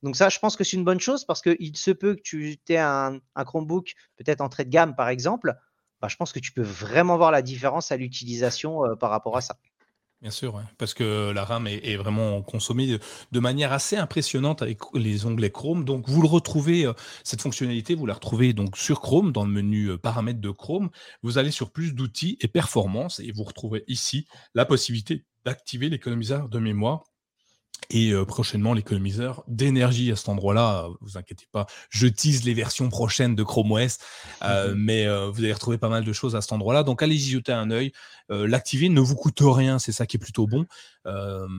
Donc 0.04 0.16
ça, 0.16 0.30
je 0.30 0.40
pense 0.40 0.56
que 0.56 0.64
c'est 0.64 0.78
une 0.78 0.86
bonne 0.86 1.02
chose 1.02 1.26
parce 1.26 1.42
qu'il 1.42 1.76
se 1.76 1.92
peut 1.92 2.16
que 2.16 2.22
tu 2.22 2.58
aies 2.70 2.78
un, 2.78 3.20
Chromebook 3.36 3.92
peut-être 4.16 4.40
entrée 4.40 4.64
de 4.64 4.70
gamme, 4.70 4.96
par 4.96 5.10
exemple. 5.10 5.56
Bah, 6.00 6.08
je 6.08 6.16
pense 6.16 6.32
que 6.32 6.40
tu 6.40 6.54
peux 6.54 6.62
vraiment 6.62 7.18
voir 7.18 7.32
la 7.32 7.42
différence 7.42 7.92
à 7.92 7.98
l'utilisation 7.98 8.86
euh, 8.86 8.96
par 8.96 9.10
rapport 9.10 9.36
à 9.36 9.42
ça. 9.42 9.58
Bien 10.22 10.32
sûr, 10.32 10.62
parce 10.78 10.94
que 10.94 11.32
la 11.32 11.46
RAM 11.46 11.68
est, 11.68 11.96
vraiment 11.96 12.42
consommée 12.42 13.00
de, 13.32 13.40
manière 13.40 13.72
assez 13.72 13.96
impressionnante 13.96 14.62
avec 14.62 14.80
les 14.94 15.26
onglets 15.26 15.50
Chrome. 15.50 15.86
Donc, 15.86 16.10
vous 16.10 16.22
le 16.22 16.28
retrouvez, 16.28 16.86
euh, 16.86 16.94
cette 17.24 17.42
fonctionnalité, 17.42 17.96
vous 17.96 18.06
la 18.06 18.16
retrouvez 18.16 18.52
donc 18.52 18.78
sur 18.78 19.00
Chrome, 19.00 19.32
dans 19.34 19.46
le 19.46 19.52
menu 19.52 19.88
euh, 19.88 19.98
paramètres 19.98 20.42
de 20.42 20.52
Chrome. 20.52 20.90
Vous 21.22 21.38
allez 21.38 21.52
sur 21.52 21.72
plus 21.72 21.94
d'outils 21.94 22.38
et 22.42 22.50
performance 22.50 23.22
et 23.22 23.32
vous 23.34 23.44
retrouvez 23.44 23.86
ici 23.88 24.26
la 24.56 24.66
possibilité 24.66 25.26
d'activer 25.46 25.90
l'économiseur 25.90 26.50
de 26.50 26.60
mémoire 26.60 27.04
et 27.92 28.14
prochainement 28.28 28.74
l'économiseur 28.74 29.44
d'énergie 29.48 30.12
à 30.12 30.16
cet 30.16 30.30
endroit-là. 30.30 30.88
Vous 31.02 31.18
inquiétez 31.18 31.48
pas, 31.52 31.66
je 31.90 32.08
tease 32.08 32.44
les 32.44 32.54
versions 32.54 32.90
prochaines 32.90 33.36
de 33.36 33.42
Chrome 33.42 33.72
OS, 33.72 33.98
mmh 34.42 34.74
mais 34.76 35.08
vous 35.08 35.40
allez 35.40 35.54
retrouver 35.54 35.78
pas 35.78 35.90
mal 35.90 36.04
de 36.04 36.14
choses 36.14 36.36
à 36.36 36.42
cet 36.42 36.52
endroit-là. 36.52 36.84
Donc 36.84 37.02
allez 37.02 37.16
y 37.16 37.32
jeter 37.32 37.52
un 37.52 37.72
œil. 37.72 37.92
L'activer 38.30 38.90
ne 38.90 39.02
vous 39.02 39.16
coûte 39.16 39.40
rien, 39.42 39.80
c'est 39.80 39.92
ça 39.92 40.06
qui 40.06 40.18
est 40.18 40.20
plutôt 40.20 40.46
bon. 40.46 40.66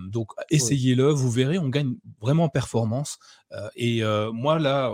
donc 0.08 0.30
essayez-le, 0.50 1.10
vous 1.10 1.30
verrez, 1.30 1.58
on 1.58 1.68
gagne 1.68 1.94
vraiment 2.20 2.44
en 2.44 2.48
performance. 2.48 3.18
et 3.74 4.02
moi 4.32 4.60
là, 4.60 4.92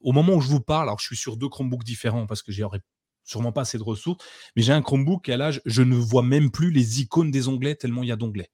au 0.00 0.12
moment 0.12 0.34
où 0.34 0.40
je 0.42 0.48
vous 0.48 0.60
parle, 0.60 0.88
alors 0.88 1.00
je 1.00 1.06
suis 1.06 1.16
sur 1.16 1.38
deux 1.38 1.48
Chromebooks 1.48 1.84
différents 1.84 2.26
parce 2.26 2.42
que 2.42 2.52
j'aurais 2.52 2.80
sûrement 3.24 3.52
pas 3.52 3.62
assez 3.62 3.78
de 3.78 3.82
ressources, 3.82 4.24
mais 4.54 4.62
j'ai 4.62 4.72
un 4.72 4.82
Chromebook 4.82 5.28
à 5.28 5.36
l'âge, 5.36 5.60
je 5.64 5.82
ne 5.82 5.96
vois 5.96 6.22
même 6.22 6.50
plus 6.50 6.70
les 6.70 7.00
icônes 7.00 7.30
des 7.30 7.48
onglets 7.48 7.74
tellement 7.74 8.02
il 8.02 8.08
y 8.08 8.12
a 8.12 8.16
d'onglets. 8.16 8.50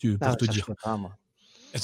Pour 0.00 0.16
ah, 0.20 0.36
te 0.36 0.44
dire. 0.44 0.68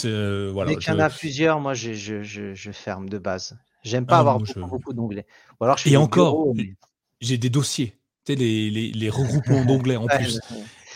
Euh, 0.04 0.50
voilà, 0.52 0.70
Dès 0.70 0.76
qu'il 0.76 0.92
y 0.92 0.96
en 0.96 0.98
a 0.98 1.10
plusieurs, 1.10 1.60
moi, 1.60 1.74
je, 1.74 1.92
je, 1.92 2.22
je, 2.22 2.70
ferme 2.70 3.08
de 3.08 3.18
base. 3.18 3.58
J'aime 3.82 4.06
pas 4.06 4.16
ah 4.16 4.20
avoir 4.20 4.38
beaucoup, 4.38 4.92
d'onglets. 4.92 5.26
alors, 5.60 5.76
Et 5.86 5.96
encore, 5.96 6.54
j'ai 7.20 7.38
des 7.38 7.50
dossiers, 7.50 7.98
tu 8.24 8.32
sais, 8.32 8.38
les, 8.38 8.70
les, 8.70 8.92
les 8.92 9.10
regroupements 9.10 9.64
d'onglets 9.64 9.96
en 9.96 10.06
plus. 10.06 10.38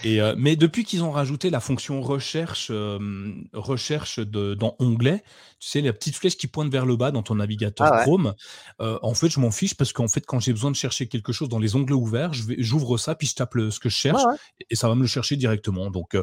Euh, 0.06 0.34
mais 0.36 0.56
depuis 0.56 0.84
qu'ils 0.84 1.02
ont 1.02 1.10
rajouté 1.10 1.50
la 1.50 1.60
fonction 1.60 2.00
recherche, 2.00 2.68
euh, 2.70 3.32
recherche 3.52 4.18
de, 4.18 4.54
dans 4.54 4.76
onglet, 4.78 5.22
tu 5.58 5.68
sais, 5.68 5.80
la 5.80 5.92
petite 5.92 6.16
flèche 6.16 6.36
qui 6.36 6.46
pointe 6.46 6.70
vers 6.70 6.86
le 6.86 6.96
bas 6.96 7.10
dans 7.10 7.22
ton 7.22 7.36
navigateur 7.36 7.88
ah 7.90 8.02
Chrome, 8.02 8.34
euh, 8.80 8.98
en 9.02 9.14
fait, 9.14 9.28
je 9.28 9.40
m'en 9.40 9.50
fiche 9.50 9.74
parce 9.74 9.92
qu'en 9.92 10.08
fait, 10.08 10.26
quand 10.26 10.40
j'ai 10.40 10.52
besoin 10.52 10.70
de 10.70 10.76
chercher 10.76 11.08
quelque 11.08 11.32
chose 11.32 11.48
dans 11.48 11.58
les 11.58 11.76
onglets 11.76 11.94
ouverts, 11.94 12.32
j'ouvre 12.32 12.98
ça, 12.98 13.14
puis 13.14 13.26
je 13.26 13.34
tape 13.34 13.54
ce 13.70 13.80
que 13.80 13.88
je 13.88 13.96
cherche 13.96 14.22
et 14.70 14.76
ça 14.76 14.88
va 14.88 14.94
me 14.94 15.02
le 15.02 15.06
chercher 15.06 15.36
directement. 15.36 15.90
Donc, 15.90 16.16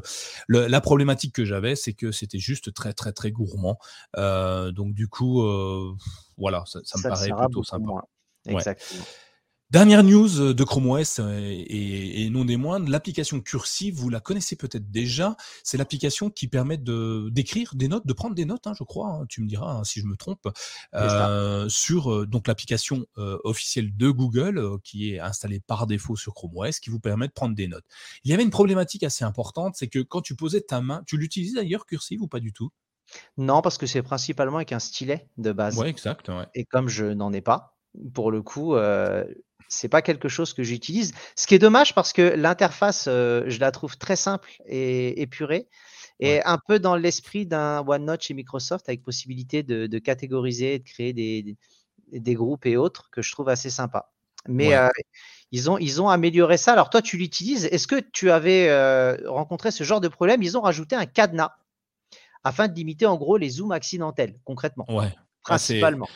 la 0.47 0.81
problématique 0.81 1.33
que 1.33 1.45
j'avais, 1.45 1.75
c'est 1.75 1.93
que 1.93 2.11
c'était 2.11 2.39
juste 2.39 2.73
très, 2.73 2.93
très, 2.93 3.13
très 3.13 3.31
gourmand. 3.31 3.77
donc, 4.15 4.93
du 4.93 5.07
coup, 5.07 5.43
voilà, 6.37 6.63
ça, 6.65 6.79
me 6.79 7.03
paraît 7.03 7.45
plutôt 7.45 7.63
sympa. 7.63 7.93
Exactement. 8.47 9.03
Dernière 9.71 10.03
news 10.03 10.41
euh, 10.41 10.53
de 10.53 10.63
Chrome 10.65 10.89
OS 10.89 11.19
euh, 11.19 11.39
et, 11.39 12.29
non 12.29 12.43
des 12.43 12.57
moindres, 12.57 12.89
l'application 12.89 13.39
Cursive, 13.39 13.95
vous 13.95 14.09
la 14.09 14.19
connaissez 14.19 14.57
peut-être 14.57 14.91
déjà. 14.91 15.37
C'est 15.63 15.77
l'application 15.77 16.29
qui 16.29 16.49
permet 16.49 16.77
de 16.77 17.29
d'écrire 17.29 17.73
des 17.75 17.87
notes, 17.87 18.05
de 18.05 18.11
prendre 18.11 18.35
des 18.35 18.43
notes, 18.43 18.67
hein, 18.67 18.73
je 18.77 18.83
crois. 18.83 19.07
Hein, 19.07 19.25
tu 19.29 19.41
me 19.41 19.47
diras 19.47 19.71
hein, 19.71 19.85
si 19.85 20.01
je 20.01 20.07
me 20.07 20.17
trompe. 20.17 20.49
Euh, 20.93 21.69
sur 21.69 22.27
donc 22.27 22.49
l'application 22.49 23.05
officielle 23.15 23.95
de 23.95 24.09
Google 24.09 24.77
qui 24.83 25.13
est 25.13 25.19
installée 25.21 25.61
par 25.61 25.87
défaut 25.87 26.17
sur 26.17 26.33
Chrome 26.33 26.51
OS, 26.57 26.81
qui 26.81 26.89
vous 26.89 26.99
permet 26.99 27.29
de 27.29 27.33
prendre 27.33 27.55
des 27.55 27.67
notes. 27.67 27.85
Il 28.25 28.31
y 28.31 28.33
avait 28.33 28.43
une 28.43 28.49
problématique 28.49 29.03
assez 29.03 29.23
importante, 29.23 29.75
c'est 29.77 29.87
que 29.87 29.99
quand 29.99 30.21
tu 30.21 30.35
posais 30.35 30.59
ta 30.59 30.81
main, 30.81 31.01
tu 31.07 31.15
l'utilisais 31.15 31.55
d'ailleurs 31.55 31.85
Cursive 31.85 32.21
ou 32.21 32.27
pas 32.27 32.41
du 32.41 32.51
tout? 32.51 32.71
Non, 33.37 33.61
parce 33.61 33.77
que 33.77 33.85
c'est 33.85 34.03
principalement 34.03 34.57
avec 34.57 34.73
un 34.73 34.79
stylet 34.79 35.29
de 35.37 35.51
base. 35.51 35.77
Ouais, 35.77 35.89
exact. 35.89 36.29
Et 36.55 36.65
comme 36.65 36.89
je 36.89 37.05
n'en 37.05 37.31
ai 37.31 37.41
pas, 37.41 37.70
pour 38.13 38.31
le 38.31 38.41
coup, 38.41 38.75
c'est 39.71 39.89
pas 39.89 40.01
quelque 40.01 40.27
chose 40.27 40.53
que 40.53 40.63
j'utilise. 40.63 41.13
Ce 41.35 41.47
qui 41.47 41.55
est 41.55 41.59
dommage 41.59 41.95
parce 41.95 42.13
que 42.13 42.21
l'interface, 42.21 43.05
euh, 43.07 43.43
je 43.47 43.59
la 43.59 43.71
trouve 43.71 43.97
très 43.97 44.15
simple 44.15 44.49
et 44.65 45.21
épurée. 45.21 45.67
Et 46.23 46.43
un 46.43 46.59
peu 46.67 46.77
dans 46.77 46.95
l'esprit 46.95 47.47
d'un 47.47 47.83
OneNote 47.87 48.21
chez 48.21 48.35
Microsoft 48.35 48.87
avec 48.87 49.01
possibilité 49.01 49.63
de, 49.63 49.97
catégoriser, 49.97 50.77
de 50.77 50.83
créer 50.83 51.13
des, 51.13 51.57
des, 52.11 52.33
groupes 52.35 52.67
et 52.67 52.77
autres 52.77 53.09
que 53.09 53.23
je 53.23 53.31
trouve 53.31 53.49
assez 53.49 53.71
sympa. 53.71 54.11
Mais 54.47 54.75
euh, 54.75 54.87
ils, 55.51 55.71
ont, 55.71 55.79
ils 55.79 55.99
ont 55.99 56.09
amélioré 56.09 56.57
ça. 56.57 56.73
Alors 56.73 56.91
toi, 56.91 57.01
tu 57.01 57.17
l'utilises. 57.17 57.65
Est-ce 57.65 57.87
que 57.87 57.99
tu 57.99 58.29
avais 58.29 58.69
euh, 58.69 59.17
rencontré 59.25 59.71
ce 59.71 59.83
genre 59.83 59.99
de 59.99 60.09
problème? 60.09 60.43
Ils 60.43 60.59
ont 60.59 60.61
rajouté 60.61 60.95
un 60.95 61.07
cadenas 61.07 61.55
afin 62.43 62.67
de 62.67 62.75
limiter 62.75 63.07
en 63.07 63.17
gros 63.17 63.37
les 63.37 63.49
zooms 63.49 63.71
accidentels, 63.71 64.39
concrètement. 64.45 64.85
Ouais. 64.89 65.15
Ah, 65.15 65.21
principalement. 65.41 66.07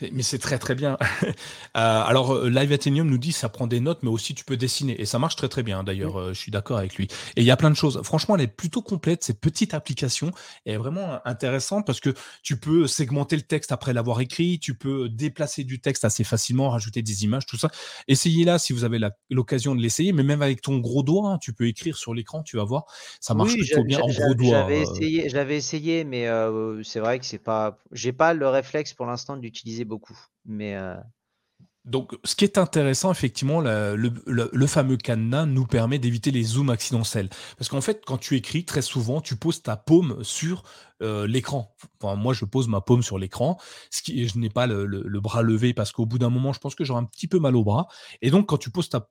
Mais 0.00 0.22
c'est 0.22 0.38
très 0.38 0.58
très 0.58 0.74
bien. 0.74 0.96
Euh, 1.76 2.02
alors 2.02 2.32
euh, 2.32 2.48
Live 2.48 2.72
Athenium 2.72 3.08
nous 3.08 3.18
dit 3.18 3.30
ça 3.30 3.48
prend 3.48 3.66
des 3.66 3.78
notes, 3.78 4.02
mais 4.02 4.08
aussi 4.08 4.34
tu 4.34 4.44
peux 4.44 4.56
dessiner 4.56 5.00
et 5.00 5.04
ça 5.04 5.18
marche 5.18 5.36
très 5.36 5.48
très 5.48 5.62
bien. 5.62 5.84
D'ailleurs, 5.84 6.18
euh, 6.18 6.32
je 6.32 6.38
suis 6.38 6.50
d'accord 6.50 6.78
avec 6.78 6.94
lui. 6.96 7.06
Et 7.36 7.42
il 7.42 7.44
y 7.44 7.50
a 7.50 7.56
plein 7.56 7.70
de 7.70 7.76
choses. 7.76 8.00
Franchement, 8.02 8.36
elle 8.36 8.42
est 8.42 8.46
plutôt 8.46 8.82
complète. 8.82 9.22
Cette 9.22 9.38
petite 9.38 9.74
application 9.74 10.32
est 10.66 10.76
vraiment 10.76 11.20
intéressante 11.24 11.86
parce 11.86 12.00
que 12.00 12.14
tu 12.42 12.58
peux 12.58 12.86
segmenter 12.86 13.36
le 13.36 13.42
texte 13.42 13.70
après 13.70 13.92
l'avoir 13.92 14.20
écrit, 14.20 14.58
tu 14.58 14.74
peux 14.74 15.08
déplacer 15.08 15.62
du 15.62 15.80
texte 15.80 16.04
assez 16.04 16.24
facilement, 16.24 16.70
rajouter 16.70 17.02
des 17.02 17.24
images, 17.24 17.46
tout 17.46 17.58
ça. 17.58 17.70
Essayez-la 18.08 18.58
si 18.58 18.72
vous 18.72 18.84
avez 18.84 18.98
l'occasion 19.30 19.74
de 19.74 19.80
l'essayer. 19.80 20.12
Mais 20.12 20.24
même 20.24 20.42
avec 20.42 20.62
ton 20.62 20.78
gros 20.78 21.02
doigt, 21.02 21.32
hein, 21.32 21.38
tu 21.38 21.52
peux 21.52 21.68
écrire 21.68 21.96
sur 21.96 22.14
l'écran, 22.14 22.42
tu 22.42 22.56
vas 22.56 22.64
voir, 22.64 22.86
ça 23.20 23.34
marche 23.34 23.54
plutôt 23.54 23.84
bien 23.84 24.00
en 24.00 24.08
gros 24.08 24.34
doigt. 24.34 24.66
J'avais 24.68 24.80
essayé, 24.80 25.26
essayé, 25.56 26.04
mais 26.04 26.26
c'est 26.82 27.00
vrai 27.00 27.18
que 27.18 27.26
c'est 27.26 27.38
pas. 27.38 27.78
J'ai 27.92 28.12
pas 28.12 28.34
le 28.34 28.48
réflexe 28.48 28.94
pour 28.94 29.06
l'instant 29.06 29.36
d'utiliser 29.36 29.84
beaucoup. 29.88 30.18
Euh, 30.48 30.96
donc, 31.88 32.14
ce 32.22 32.36
qui 32.36 32.44
est 32.44 32.58
intéressant, 32.58 33.10
effectivement, 33.10 33.62
le, 33.62 34.66
fameux 34.66 34.98
cadenas 34.98 35.46
nous 35.46 35.66
permet 35.66 35.98
d'éviter 35.98 36.30
les 36.30 36.42
zooms 36.42 36.68
accidentels. 36.68 37.30
Parce 37.56 37.70
qu'en 37.70 37.80
fait, 37.80 38.02
quand 38.04 38.18
tu 38.18 38.36
écris, 38.36 38.66
très 38.66 38.82
souvent, 38.82 39.22
tu 39.22 39.36
poses 39.36 39.62
ta 39.62 39.76
paume 39.76 40.22
sur 40.22 40.64
euh, 41.02 41.26
l'écran. 41.26 41.74
Moi, 42.02 42.34
je 42.34 42.44
pose 42.44 42.68
ma 42.68 42.82
paume 42.82 43.02
sur 43.02 43.18
l'écran, 43.18 43.58
ce 43.90 44.02
qui, 44.02 44.28
je 44.28 44.38
n'ai 44.38 44.50
pas 44.50 44.66
le, 44.66 45.20
bras 45.20 45.40
levé 45.40 45.72
parce 45.72 45.92
qu'au 45.92 46.04
bout 46.04 46.18
d'un 46.18 46.28
moment, 46.28 46.52
je 46.52 46.60
pense 46.60 46.74
que 46.74 46.84
j'aurai 46.84 47.00
un 47.00 47.06
petit 47.06 47.26
peu 47.26 47.38
mal 47.38 47.56
au 47.56 47.64
bras. 47.64 47.88
Et 48.20 48.30
donc, 48.30 48.48
quand 48.48 48.58
tu 48.58 48.70
poses 48.70 48.90
ta, 48.90 49.08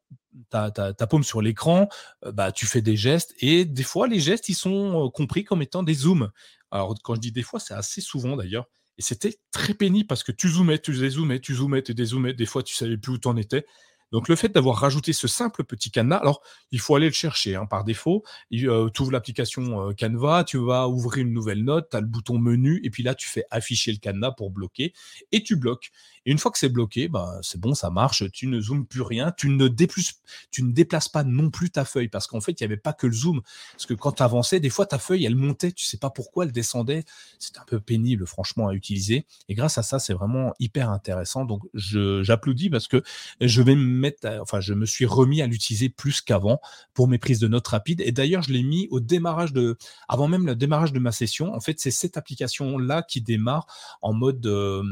ta, 0.51 1.07
paume 1.07 1.23
sur 1.23 1.41
l'écran, 1.41 1.89
euh, 2.25 2.31
bah, 2.31 2.51
tu 2.51 2.67
fais 2.67 2.81
des 2.81 2.95
gestes. 2.95 3.33
Et 3.39 3.65
des 3.65 3.83
fois, 3.83 4.07
les 4.07 4.19
gestes, 4.19 4.49
ils 4.49 4.55
sont 4.55 5.09
compris 5.09 5.43
comme 5.43 5.63
étant 5.63 5.81
des 5.81 5.95
zooms. 5.95 6.29
Alors, 6.69 6.93
quand 7.03 7.15
je 7.15 7.21
dis 7.21 7.31
des 7.31 7.43
fois, 7.43 7.59
c'est 7.59 7.73
assez 7.73 8.01
souvent 8.01 8.35
d'ailleurs. 8.35 8.67
Et 8.97 9.01
c'était 9.01 9.35
très 9.51 9.73
pénible 9.73 10.07
parce 10.07 10.23
que 10.23 10.31
tu 10.31 10.49
zoomais, 10.49 10.79
tu 10.79 10.91
dézoomais, 10.91 11.39
tu 11.39 11.53
zoomais, 11.53 11.83
tu 11.83 11.93
dézoomais. 11.93 12.33
Des 12.33 12.45
fois, 12.45 12.63
tu 12.63 12.75
savais 12.75 12.97
plus 12.97 13.13
où 13.13 13.17
tu 13.17 13.27
en 13.27 13.37
étais. 13.37 13.65
Donc 14.11 14.29
le 14.29 14.35
fait 14.35 14.49
d'avoir 14.49 14.77
rajouté 14.77 15.11
ce 15.11 15.27
simple 15.27 15.63
petit 15.65 15.91
cadenas, 15.91 16.17
alors 16.17 16.41
il 16.71 16.79
faut 16.79 16.95
aller 16.95 17.07
le 17.07 17.13
chercher 17.13 17.55
hein, 17.55 17.65
par 17.65 17.83
défaut. 17.83 18.23
Euh, 18.53 18.89
tu 18.89 19.01
ouvres 19.01 19.11
l'application 19.11 19.89
euh, 19.89 19.93
Canva, 19.93 20.45
tu 20.45 20.57
vas 20.57 20.87
ouvrir 20.87 21.25
une 21.25 21.33
nouvelle 21.33 21.63
note, 21.63 21.89
tu 21.91 21.97
as 21.97 22.01
le 22.01 22.07
bouton 22.07 22.39
menu, 22.39 22.79
et 22.83 22.89
puis 22.89 23.03
là 23.03 23.15
tu 23.15 23.27
fais 23.27 23.43
afficher 23.51 23.91
le 23.91 23.97
cadenas 23.97 24.31
pour 24.31 24.49
bloquer, 24.49 24.93
et 25.31 25.43
tu 25.43 25.57
bloques. 25.57 25.91
Une 26.27 26.37
fois 26.37 26.51
que 26.51 26.57
c'est 26.57 26.69
bloqué, 26.69 27.07
bah, 27.07 27.39
c'est 27.41 27.59
bon, 27.59 27.73
ça 27.73 27.89
marche, 27.89 28.29
tu 28.31 28.47
ne 28.47 28.59
zoomes 28.59 28.85
plus 28.85 29.01
rien, 29.01 29.31
tu 29.31 29.49
ne, 29.49 29.67
ne 29.67 30.71
déplaces 30.71 31.09
pas 31.09 31.23
non 31.23 31.49
plus 31.49 31.71
ta 31.71 31.85
feuille, 31.85 32.09
parce 32.09 32.27
qu'en 32.27 32.41
fait, 32.41 32.51
il 32.51 32.63
n'y 32.63 32.65
avait 32.65 32.75
pas 32.75 32.91
que 32.91 33.07
le 33.07 33.13
zoom. 33.13 33.41
Parce 33.71 33.85
que 33.85 33.93
quand 33.93 34.11
tu 34.11 34.23
avançais, 34.23 34.59
des 34.59 34.69
fois 34.69 34.85
ta 34.85 34.99
feuille, 34.99 35.23
elle 35.23 35.37
montait, 35.37 35.71
tu 35.71 35.85
sais 35.85 35.97
pas 35.97 36.09
pourquoi 36.09 36.43
elle 36.43 36.51
descendait. 36.51 37.05
C'est 37.39 37.57
un 37.57 37.63
peu 37.65 37.79
pénible, 37.79 38.27
franchement, 38.27 38.67
à 38.67 38.73
utiliser. 38.73 39.25
Et 39.47 39.55
grâce 39.55 39.77
à 39.77 39.83
ça, 39.83 39.99
c'est 39.99 40.13
vraiment 40.13 40.53
hyper 40.59 40.89
intéressant. 40.89 41.45
Donc 41.45 41.63
j'applaudis 41.73 42.69
parce 42.69 42.89
que 42.89 43.01
je 43.39 43.61
vais 43.61 43.75
me 43.75 44.11
enfin, 44.41 44.59
je 44.59 44.73
me 44.73 44.85
suis 44.85 45.05
remis 45.05 45.41
à 45.41 45.47
l'utiliser 45.47 45.89
plus 45.89 46.21
qu'avant 46.21 46.59
pour 46.93 47.07
mes 47.07 47.17
prises 47.17 47.39
de 47.39 47.47
notes 47.47 47.67
rapides. 47.67 48.01
Et 48.01 48.11
d'ailleurs, 48.11 48.41
je 48.41 48.51
l'ai 48.51 48.63
mis 48.63 48.87
au 48.91 48.99
démarrage 48.99 49.53
de, 49.53 49.77
avant 50.07 50.27
même 50.27 50.45
le 50.45 50.55
démarrage 50.55 50.91
de 50.91 50.99
ma 50.99 51.11
session. 51.11 51.53
En 51.53 51.59
fait, 51.59 51.79
c'est 51.79 51.91
cette 51.91 52.17
application-là 52.17 53.01
qui 53.03 53.21
démarre 53.21 53.65
en 54.01 54.13
mode 54.13 54.45
euh, 54.45 54.83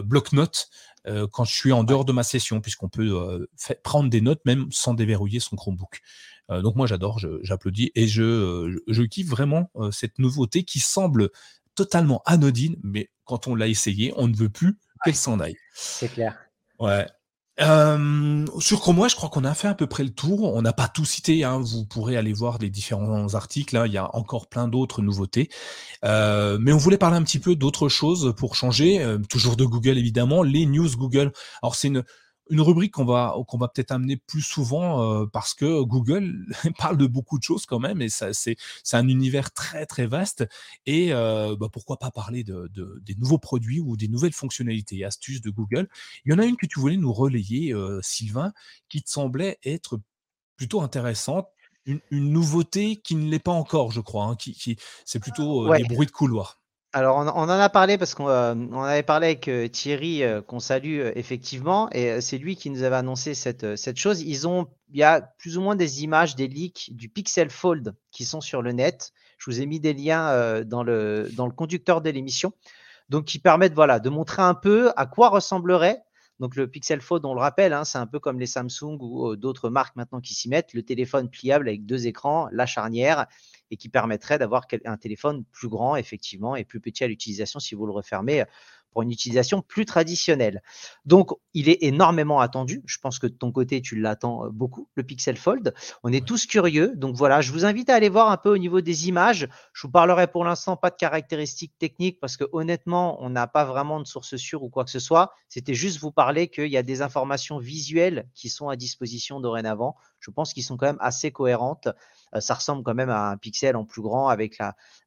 bloc-notes 0.00 0.68
euh, 1.06 1.26
quand 1.30 1.44
je 1.44 1.54
suis 1.54 1.72
en 1.72 1.84
dehors 1.84 2.04
de 2.04 2.12
ma 2.12 2.22
session, 2.22 2.60
puisqu'on 2.60 2.88
peut 2.88 3.46
prendre 3.82 4.08
des 4.08 4.20
notes 4.20 4.40
même 4.44 4.66
sans 4.70 4.94
déverrouiller 4.94 5.40
son 5.40 5.56
Chromebook. 5.56 6.00
donc 6.48 6.76
moi, 6.76 6.86
j'adore, 6.86 7.20
j'applaudis 7.42 7.92
et 7.94 8.06
je, 8.06 8.78
je 8.86 9.02
kiffe 9.02 9.28
vraiment 9.28 9.70
cette 9.90 10.18
nouveauté 10.18 10.64
qui 10.64 10.80
semble 10.80 11.30
totalement 11.74 12.22
anodine, 12.26 12.76
mais 12.82 13.10
quand 13.24 13.46
on 13.46 13.54
l'a 13.54 13.68
essayé, 13.68 14.12
on 14.16 14.28
ne 14.28 14.36
veut 14.36 14.50
plus 14.50 14.78
qu'elle 15.04 15.16
s'en 15.16 15.40
aille. 15.40 15.56
C'est 15.74 16.08
clair. 16.08 16.38
Ouais. 16.78 17.06
Euh, 17.62 18.44
sur 18.58 18.80
Chrome 18.80 19.08
je 19.08 19.14
crois 19.14 19.28
qu'on 19.28 19.44
a 19.44 19.54
fait 19.54 19.68
à 19.68 19.74
peu 19.74 19.86
près 19.86 20.02
le 20.02 20.10
tour. 20.10 20.54
On 20.54 20.62
n'a 20.62 20.72
pas 20.72 20.88
tout 20.88 21.04
cité. 21.04 21.44
Hein. 21.44 21.60
Vous 21.60 21.84
pourrez 21.84 22.16
aller 22.16 22.32
voir 22.32 22.58
les 22.58 22.70
différents 22.70 23.34
articles. 23.34 23.76
Hein. 23.76 23.86
Il 23.86 23.92
y 23.92 23.98
a 23.98 24.14
encore 24.16 24.48
plein 24.48 24.68
d'autres 24.68 25.02
nouveautés. 25.02 25.48
Euh, 26.04 26.58
mais 26.60 26.72
on 26.72 26.78
voulait 26.78 26.98
parler 26.98 27.16
un 27.16 27.22
petit 27.22 27.38
peu 27.38 27.54
d'autres 27.54 27.88
choses 27.88 28.34
pour 28.36 28.56
changer. 28.56 29.02
Euh, 29.02 29.18
toujours 29.28 29.56
de 29.56 29.64
Google 29.64 29.98
évidemment. 29.98 30.42
Les 30.42 30.66
news 30.66 30.90
Google. 30.96 31.32
Alors 31.62 31.74
c'est 31.74 31.88
une 31.88 32.04
une 32.50 32.60
rubrique 32.60 32.92
qu'on 32.92 33.04
va, 33.04 33.36
qu'on 33.48 33.58
va 33.58 33.68
peut-être 33.68 33.92
amener 33.92 34.16
plus 34.16 34.42
souvent 34.42 35.26
parce 35.28 35.54
que 35.54 35.82
Google 35.82 36.46
parle 36.78 36.96
de 36.96 37.06
beaucoup 37.06 37.38
de 37.38 37.42
choses 37.42 37.66
quand 37.66 37.78
même 37.78 38.02
et 38.02 38.08
ça, 38.08 38.32
c'est, 38.32 38.56
c'est 38.82 38.96
un 38.96 39.08
univers 39.08 39.52
très 39.52 39.86
très 39.86 40.06
vaste. 40.06 40.46
Et 40.86 41.12
bah, 41.12 41.68
pourquoi 41.72 41.98
pas 41.98 42.10
parler 42.10 42.44
de, 42.44 42.70
des 43.02 43.14
nouveaux 43.14 43.38
produits 43.38 43.80
ou 43.80 43.96
des 43.96 44.08
nouvelles 44.08 44.32
fonctionnalités 44.32 44.98
et 44.98 45.04
astuces 45.04 45.40
de 45.40 45.50
Google. 45.50 45.88
Il 46.24 46.32
y 46.32 46.34
en 46.34 46.38
a 46.38 46.44
une 46.44 46.56
que 46.56 46.66
tu 46.66 46.80
voulais 46.80 46.96
nous 46.96 47.12
relayer, 47.12 47.74
Sylvain, 48.02 48.52
qui 48.88 49.02
te 49.02 49.10
semblait 49.10 49.58
être 49.64 50.00
plutôt 50.56 50.80
intéressante. 50.80 51.48
Une, 51.84 52.00
nouveauté 52.12 52.96
qui 52.96 53.16
ne 53.16 53.28
l'est 53.28 53.40
pas 53.40 53.52
encore, 53.52 53.90
je 53.90 54.00
crois. 54.00 54.26
Hein, 54.26 54.36
qui, 54.36 54.52
qui, 54.52 54.76
c'est 55.04 55.18
plutôt 55.18 55.74
des 55.74 55.84
bruits 55.84 56.06
de 56.06 56.12
couloir. 56.12 56.61
Alors, 56.94 57.16
on, 57.16 57.26
en 57.26 57.48
a 57.48 57.68
parlé 57.70 57.96
parce 57.96 58.14
qu'on 58.14 58.28
euh, 58.28 58.54
avait 58.82 59.02
parlé 59.02 59.28
avec 59.28 59.48
euh, 59.48 59.66
Thierry, 59.66 60.22
euh, 60.22 60.42
qu'on 60.42 60.60
salue 60.60 61.00
effectivement, 61.14 61.88
et 61.90 62.20
c'est 62.20 62.36
lui 62.36 62.54
qui 62.54 62.68
nous 62.68 62.82
avait 62.82 62.96
annoncé 62.96 63.32
cette, 63.32 63.76
cette 63.76 63.96
chose. 63.96 64.20
Ils 64.20 64.46
ont, 64.46 64.66
il 64.90 64.98
y 64.98 65.02
a 65.02 65.22
plus 65.22 65.56
ou 65.56 65.62
moins 65.62 65.74
des 65.74 66.04
images, 66.04 66.36
des 66.36 66.48
leaks 66.48 66.90
du 66.94 67.08
Pixel 67.08 67.48
Fold 67.48 67.94
qui 68.10 68.26
sont 68.26 68.42
sur 68.42 68.60
le 68.60 68.72
net. 68.72 69.12
Je 69.38 69.50
vous 69.50 69.62
ai 69.62 69.66
mis 69.66 69.80
des 69.80 69.94
liens 69.94 70.62
dans, 70.64 70.82
le, 70.84 71.30
dans 71.32 71.46
le 71.46 71.52
conducteur 71.52 72.02
de 72.02 72.10
l'émission, 72.10 72.52
donc 73.08 73.24
qui 73.24 73.38
permettent 73.38 73.74
voilà, 73.74 73.98
de 73.98 74.10
montrer 74.10 74.42
un 74.42 74.54
peu 74.54 74.92
à 74.96 75.06
quoi 75.06 75.30
ressemblerait. 75.30 76.02
Donc 76.40 76.56
le 76.56 76.68
Pixel 76.68 77.00
Fold, 77.00 77.24
on 77.24 77.34
le 77.34 77.40
rappelle, 77.40 77.72
hein, 77.72 77.84
c'est 77.84 77.98
un 77.98 78.06
peu 78.06 78.20
comme 78.20 78.38
les 78.38 78.46
Samsung 78.46 78.98
ou 79.00 79.34
d'autres 79.36 79.70
marques 79.70 79.96
maintenant 79.96 80.20
qui 80.20 80.34
s'y 80.34 80.48
mettent, 80.48 80.74
le 80.74 80.82
téléphone 80.82 81.30
pliable 81.30 81.68
avec 81.68 81.86
deux 81.86 82.06
écrans, 82.06 82.48
la 82.52 82.66
charnière 82.66 83.26
et 83.72 83.76
qui 83.76 83.88
permettrait 83.88 84.38
d'avoir 84.38 84.66
un 84.84 84.98
téléphone 84.98 85.44
plus 85.50 85.68
grand, 85.68 85.96
effectivement, 85.96 86.54
et 86.54 86.64
plus 86.64 86.78
petit 86.78 87.02
à 87.02 87.08
l'utilisation 87.08 87.58
si 87.58 87.74
vous 87.74 87.86
le 87.86 87.92
refermez 87.92 88.44
pour 88.92 89.00
une 89.00 89.10
utilisation 89.10 89.62
plus 89.62 89.86
traditionnelle. 89.86 90.62
Donc, 91.06 91.30
il 91.54 91.70
est 91.70 91.82
énormément 91.82 92.40
attendu. 92.40 92.82
Je 92.84 92.98
pense 92.98 93.18
que 93.18 93.26
de 93.26 93.32
ton 93.32 93.50
côté, 93.50 93.80
tu 93.80 93.98
l'attends 93.98 94.50
beaucoup, 94.50 94.88
le 94.94 95.02
Pixel 95.02 95.38
Fold. 95.38 95.72
On 96.02 96.12
est 96.12 96.26
tous 96.26 96.44
curieux. 96.44 96.92
Donc 96.94 97.16
voilà, 97.16 97.40
je 97.40 97.50
vous 97.52 97.64
invite 97.64 97.88
à 97.88 97.94
aller 97.94 98.10
voir 98.10 98.30
un 98.30 98.36
peu 98.36 98.50
au 98.50 98.58
niveau 98.58 98.82
des 98.82 99.08
images. 99.08 99.48
Je 99.72 99.86
vous 99.86 99.90
parlerai 99.90 100.26
pour 100.26 100.44
l'instant 100.44 100.76
pas 100.76 100.90
de 100.90 100.96
caractéristiques 100.96 101.72
techniques 101.78 102.20
parce 102.20 102.36
que 102.36 102.44
honnêtement, 102.52 103.16
on 103.22 103.30
n'a 103.30 103.46
pas 103.46 103.64
vraiment 103.64 103.98
de 103.98 104.06
source 104.06 104.36
sûre 104.36 104.62
ou 104.62 104.68
quoi 104.68 104.84
que 104.84 104.90
ce 104.90 105.00
soit. 105.00 105.32
C'était 105.48 105.72
juste 105.72 105.98
vous 105.98 106.12
parler 106.12 106.48
qu'il 106.48 106.68
y 106.68 106.76
a 106.76 106.82
des 106.82 107.00
informations 107.00 107.58
visuelles 107.58 108.28
qui 108.34 108.50
sont 108.50 108.68
à 108.68 108.76
disposition 108.76 109.40
dorénavant. 109.40 109.96
Je 110.22 110.30
pense 110.30 110.54
qu'ils 110.54 110.62
sont 110.62 110.76
quand 110.76 110.86
même 110.86 110.98
assez 111.00 111.32
cohérentes. 111.32 111.88
Euh, 112.34 112.40
ça 112.40 112.54
ressemble 112.54 112.82
quand 112.84 112.94
même 112.94 113.10
à 113.10 113.30
un 113.30 113.36
pixel 113.36 113.76
en 113.76 113.84
plus 113.84 114.02
grand 114.02 114.28
avec 114.28 114.56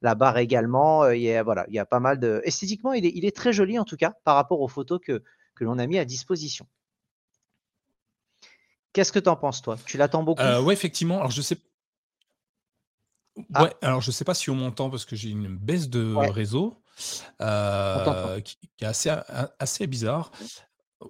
la, 0.01 0.15
barre 0.15 0.37
également. 0.37 1.03
Euh, 1.03 1.15
il 1.15 1.41
voilà, 1.41 1.65
il 1.69 1.73
y 1.73 1.79
a 1.79 1.85
pas 1.85 1.99
mal 1.99 2.19
de. 2.19 2.41
Esthétiquement, 2.43 2.93
il 2.93 3.25
est, 3.25 3.35
très 3.35 3.53
joli 3.53 3.79
en 3.79 3.85
tout 3.85 3.95
cas 3.95 4.13
par 4.23 4.35
rapport 4.35 4.61
aux 4.61 4.67
photos 4.67 4.99
que, 5.01 5.23
l'on 5.61 5.79
a 5.79 5.87
mis 5.87 5.97
à 5.97 6.05
disposition. 6.05 6.67
Qu'est-ce 8.93 9.11
que 9.11 9.19
tu 9.19 9.29
en 9.29 9.35
penses, 9.35 9.61
toi? 9.61 9.77
Tu 9.85 9.97
l'attends 9.97 10.23
beaucoup? 10.23 10.41
Euh, 10.41 10.61
Oui, 10.61 10.73
effectivement. 10.73 11.19
Alors, 11.19 11.31
je 11.31 11.41
sais. 11.41 11.57
Ah. 13.53 13.63
Ouais, 13.63 13.73
alors 13.81 13.99
je 13.99 14.11
sais 14.11 14.23
pas 14.23 14.33
si 14.33 14.49
on 14.49 14.55
m'entend 14.55 14.89
parce 14.89 15.03
que 15.03 15.17
j'ai 15.17 15.29
une 15.29 15.57
baisse 15.57 15.89
de 15.89 16.15
réseau 16.15 16.81
qui, 17.37 18.57
est 18.79 18.85
assez, 18.85 19.13
assez 19.59 19.87
bizarre. 19.87 20.31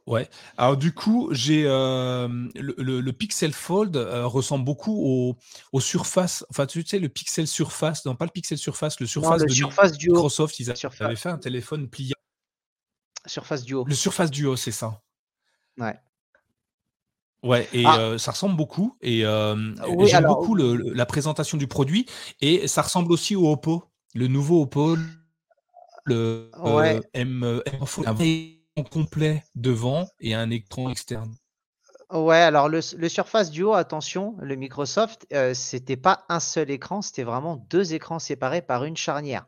Ouais. 0.05 0.29
Alors 0.57 0.77
du 0.77 0.93
coup, 0.93 1.29
j'ai 1.31 1.63
le, 1.63 3.11
Pixel 3.11 3.53
Fold 3.53 3.95
ressemble 3.95 4.65
beaucoup 4.65 4.97
au, 5.03 5.37
au 5.71 5.79
Surface. 5.79 6.45
Enfin, 6.49 6.65
tu 6.65 6.85
sais, 6.85 6.99
le 6.99 7.09
Pixel 7.09 7.47
Surface, 7.47 8.05
non 8.05 8.15
pas 8.15 8.25
le 8.25 8.31
Pixel 8.31 8.57
Surface, 8.57 8.99
le 8.99 9.07
Surface 9.07 9.41
de 9.41 9.47
Surface 9.47 9.97
Microsoft. 9.97 10.59
Ils 10.59 10.71
avaient 11.01 11.15
fait 11.15 11.29
un 11.29 11.37
téléphone 11.37 11.89
pliable. 11.89 12.15
Surface 13.25 13.63
Duo. 13.63 13.85
Le 13.85 13.95
Surface 13.95 14.31
Duo, 14.31 14.55
c'est 14.55 14.71
ça. 14.71 15.01
Ouais. 15.77 15.95
Ouais, 17.43 17.69
et 17.73 17.85
ah. 17.85 18.17
ça 18.17 18.31
ressemble 18.31 18.55
beaucoup. 18.55 18.97
Et 19.01 19.19
j'aime 19.21 20.25
beaucoup 20.25 20.55
la 20.55 21.05
présentation 21.05 21.57
du 21.57 21.67
produit. 21.67 22.07
Et 22.41 22.67
ça 22.67 22.81
ressemble 22.81 23.11
aussi 23.11 23.35
au 23.35 23.51
Oppo, 23.51 23.83
le 24.13 24.27
nouveau 24.27 24.63
Oppo, 24.63 24.97
le 26.05 26.49
M, 27.13 27.61
M 27.65 27.85
complet 28.83 29.43
devant 29.55 30.07
et 30.19 30.33
un 30.33 30.49
écran 30.49 30.89
externe. 30.89 31.35
Ouais, 32.11 32.37
alors 32.37 32.69
le, 32.69 32.81
Surface 32.81 33.49
Duo, 33.49 33.73
attention, 33.73 34.35
le 34.39 34.55
Microsoft, 34.55 35.25
euh, 35.33 35.53
c'était 35.53 35.97
pas 35.97 36.23
un 36.29 36.39
seul 36.39 36.69
écran, 36.69 37.01
c'était 37.01 37.23
vraiment 37.23 37.55
deux 37.69 37.93
écrans 37.93 38.19
séparés 38.19 38.61
par 38.61 38.83
une 38.83 38.95
charnière. 38.95 39.47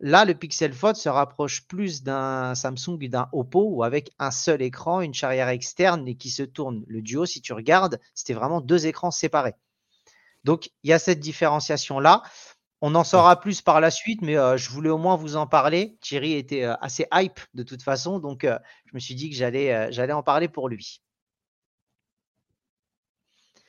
Là, 0.00 0.24
le 0.24 0.34
Pixel 0.34 0.72
Fold 0.72 0.96
se 0.96 1.08
rapproche 1.08 1.66
plus 1.68 2.02
d'un 2.02 2.54
Samsung 2.56 2.98
et 3.00 3.08
d'un 3.08 3.28
Oppo 3.32 3.68
ou 3.70 3.84
avec 3.84 4.10
un 4.18 4.32
seul 4.32 4.60
écran, 4.60 5.00
une 5.02 5.14
charnière 5.14 5.48
externe 5.48 6.08
et 6.08 6.16
qui 6.16 6.30
se 6.30 6.42
tourne. 6.42 6.82
Le 6.88 7.00
Duo, 7.00 7.26
si 7.26 7.40
tu 7.40 7.52
regardes, 7.52 8.00
c'était 8.12 8.34
vraiment 8.34 8.60
deux 8.60 8.86
écrans 8.86 9.12
séparés. 9.12 9.54
Donc, 10.42 10.70
il 10.82 10.90
y 10.90 10.92
a 10.92 10.98
cette 10.98 11.20
différenciation-là. 11.20 12.22
On 12.86 12.94
en 12.96 13.02
saura 13.02 13.40
plus 13.40 13.62
par 13.62 13.80
la 13.80 13.90
suite, 13.90 14.20
mais 14.20 14.34
je 14.34 14.68
voulais 14.68 14.90
au 14.90 14.98
moins 14.98 15.16
vous 15.16 15.36
en 15.36 15.46
parler. 15.46 15.96
Thierry 16.02 16.34
était 16.34 16.64
assez 16.82 17.06
hype 17.14 17.40
de 17.54 17.62
toute 17.62 17.82
façon, 17.82 18.18
donc 18.18 18.44
je 18.44 18.90
me 18.92 19.00
suis 19.00 19.14
dit 19.14 19.30
que 19.30 19.36
j'allais 19.36 19.90
j'allais 19.90 20.12
en 20.12 20.22
parler 20.22 20.48
pour 20.48 20.68
lui. 20.68 21.00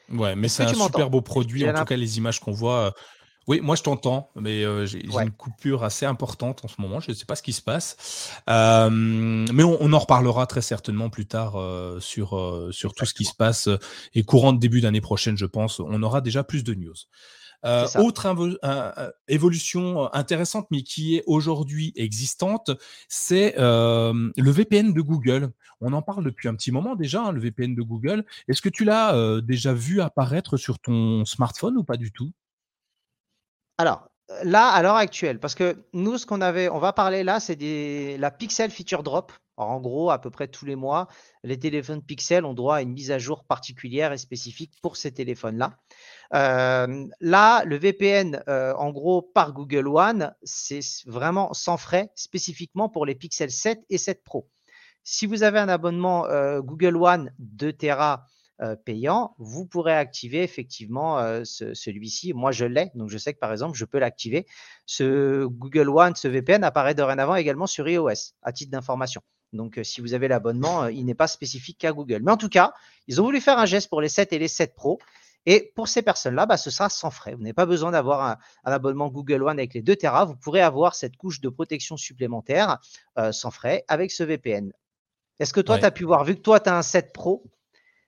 Ouais, 0.09 0.35
mais 0.35 0.49
c'est 0.49 0.63
un 0.63 0.73
super 0.73 1.09
beau 1.09 1.21
produit. 1.21 1.65
En 1.65 1.73
tout 1.73 1.85
cas, 1.85 1.95
les 1.95 2.17
images 2.17 2.41
qu'on 2.41 2.51
voit. 2.51 2.93
Oui, 3.47 3.61
moi 3.61 3.77
je 3.77 3.83
t'entends, 3.83 4.31
mais 4.35 4.65
j'ai 4.85 5.05
une 5.05 5.31
coupure 5.31 5.85
assez 5.85 6.05
importante 6.05 6.65
en 6.65 6.67
ce 6.67 6.81
moment. 6.81 6.99
Je 6.99 7.11
ne 7.11 7.15
sais 7.15 7.25
pas 7.25 7.37
ce 7.37 7.43
qui 7.43 7.53
se 7.53 7.61
passe. 7.61 8.35
mais 8.49 9.63
on, 9.63 9.93
en 9.93 9.99
reparlera 9.99 10.45
très 10.45 10.61
certainement 10.61 11.09
plus 11.09 11.25
tard 11.25 11.53
sur, 12.01 12.67
sur 12.71 12.93
tout 12.93 13.05
ce 13.05 13.13
qui 13.13 13.23
se 13.23 13.33
passe. 13.33 13.69
Et 14.13 14.23
courant 14.23 14.51
de 14.51 14.59
début 14.59 14.81
d'année 14.81 14.99
prochaine, 14.99 15.37
je 15.37 15.45
pense, 15.45 15.79
on 15.79 16.03
aura 16.03 16.19
déjà 16.19 16.43
plus 16.43 16.65
de 16.65 16.73
news. 16.73 16.95
Euh, 17.65 17.87
autre 17.97 18.27
évolution 19.27 20.13
intéressante, 20.13 20.67
mais 20.71 20.83
qui 20.83 21.15
est 21.15 21.23
aujourd'hui 21.25 21.93
existante, 21.95 22.71
c'est 23.07 23.55
le 23.57 24.51
VPN 24.51 24.93
de 24.93 25.01
Google. 25.01 25.51
On 25.81 25.93
en 25.93 26.01
parle 26.01 26.23
depuis 26.23 26.47
un 26.47 26.55
petit 26.55 26.71
moment 26.71 26.95
déjà, 26.95 27.21
hein, 27.21 27.31
le 27.31 27.41
VPN 27.41 27.75
de 27.75 27.81
Google. 27.81 28.25
Est-ce 28.47 28.61
que 28.61 28.69
tu 28.69 28.85
l'as 28.85 29.41
déjà 29.41 29.73
vu 29.73 30.01
apparaître 30.01 30.57
sur 30.57 30.79
ton 30.79 31.25
smartphone 31.25 31.77
ou 31.77 31.83
pas 31.83 31.97
du 31.97 32.11
tout? 32.11 32.31
Alors, 33.77 34.09
là, 34.43 34.69
à 34.69 34.81
l'heure 34.81 34.95
actuelle, 34.95 35.39
parce 35.39 35.55
que 35.55 35.85
nous, 35.93 36.17
ce 36.17 36.25
qu'on 36.25 36.41
avait, 36.41 36.69
on 36.69 36.79
va 36.79 36.93
parler 36.93 37.23
là, 37.23 37.39
c'est 37.39 38.17
la 38.17 38.31
Pixel 38.31 38.71
Feature 38.71 39.03
Drop. 39.03 39.31
en 39.57 39.79
gros, 39.79 40.11
à 40.11 40.19
peu 40.19 40.29
près 40.29 40.47
tous 40.47 40.65
les 40.65 40.75
mois, 40.75 41.07
les 41.43 41.57
téléphones 41.59 42.01
Pixel 42.01 42.43
ont 42.43 42.53
droit 42.53 42.77
à 42.77 42.81
une 42.81 42.91
mise 42.91 43.11
à 43.11 43.19
jour 43.19 43.45
particulière 43.45 44.11
et 44.11 44.17
spécifique 44.17 44.73
pour 44.81 44.97
ces 44.97 45.11
téléphones-là. 45.13 45.77
Euh, 46.33 47.07
là, 47.21 47.63
le 47.65 47.77
VPN, 47.77 48.43
euh, 48.47 48.73
en 48.75 48.91
gros, 48.91 49.21
par 49.21 49.53
Google 49.53 49.87
One, 49.87 50.35
c'est 50.43 50.81
vraiment 51.05 51.53
sans 51.53 51.77
frais, 51.77 52.11
spécifiquement 52.15 52.89
pour 52.89 53.05
les 53.05 53.15
Pixel 53.15 53.51
7 53.51 53.85
et 53.89 53.97
7 53.97 54.23
Pro. 54.23 54.49
Si 55.03 55.27
vous 55.27 55.43
avez 55.43 55.59
un 55.59 55.69
abonnement 55.69 56.25
euh, 56.25 56.61
Google 56.61 56.97
One 56.97 57.31
2 57.37 57.73
Tera 57.73 58.25
payant, 58.85 59.35
vous 59.37 59.65
pourrez 59.65 59.93
activer 59.93 60.43
effectivement 60.43 61.43
celui-ci. 61.43 62.33
Moi, 62.33 62.51
je 62.51 62.65
l'ai, 62.65 62.91
donc 62.95 63.09
je 63.09 63.17
sais 63.17 63.33
que 63.33 63.39
par 63.39 63.51
exemple, 63.51 63.77
je 63.77 63.85
peux 63.85 63.99
l'activer. 63.99 64.45
Ce 64.85 65.45
Google 65.45 65.89
One, 65.89 66.15
ce 66.15 66.27
VPN 66.27 66.63
apparaît 66.63 66.95
dorénavant 66.95 67.35
également 67.35 67.67
sur 67.67 67.87
iOS, 67.87 68.33
à 68.41 68.51
titre 68.53 68.71
d'information. 68.71 69.21
Donc, 69.53 69.79
si 69.83 70.01
vous 70.01 70.13
avez 70.13 70.27
l'abonnement, 70.27 70.87
il 70.87 71.05
n'est 71.05 71.15
pas 71.15 71.27
spécifique 71.27 71.77
qu'à 71.79 71.91
Google. 71.91 72.21
Mais 72.23 72.31
en 72.31 72.37
tout 72.37 72.49
cas, 72.49 72.73
ils 73.07 73.21
ont 73.21 73.25
voulu 73.25 73.41
faire 73.41 73.57
un 73.59 73.65
geste 73.65 73.89
pour 73.89 74.01
les 74.01 74.09
7 74.09 74.33
et 74.33 74.39
les 74.39 74.47
7 74.47 74.75
Pro 74.75 74.99
et 75.45 75.71
pour 75.75 75.87
ces 75.87 76.01
personnes-là, 76.01 76.45
bah, 76.45 76.57
ce 76.57 76.71
sera 76.71 76.89
sans 76.89 77.11
frais. 77.11 77.35
Vous 77.35 77.41
n'avez 77.41 77.53
pas 77.53 77.67
besoin 77.67 77.91
d'avoir 77.91 78.21
un, 78.21 78.37
abonnement 78.63 79.09
Google 79.09 79.43
One 79.43 79.59
avec 79.59 79.73
les 79.73 79.81
2 79.81 79.95
Tera. 79.95 80.25
Vous 80.25 80.35
pourrez 80.35 80.61
avoir 80.61 80.95
cette 80.95 81.17
couche 81.17 81.39
de 81.39 81.49
protection 81.49 81.97
supplémentaire 81.97 82.79
euh, 83.19 83.31
sans 83.31 83.51
frais 83.51 83.85
avec 83.87 84.11
ce 84.11 84.23
VPN. 84.23 84.73
Est-ce 85.39 85.53
que 85.53 85.61
toi, 85.61 85.77
tu 85.77 85.85
as 85.85 85.91
pu 85.91 86.05
voir, 86.05 86.23
vu 86.23 86.35
que 86.35 86.41
toi, 86.41 86.59
tu 86.59 86.69
as 86.69 86.77
un 86.77 86.81
7 86.81 87.13
Pro, 87.13 87.43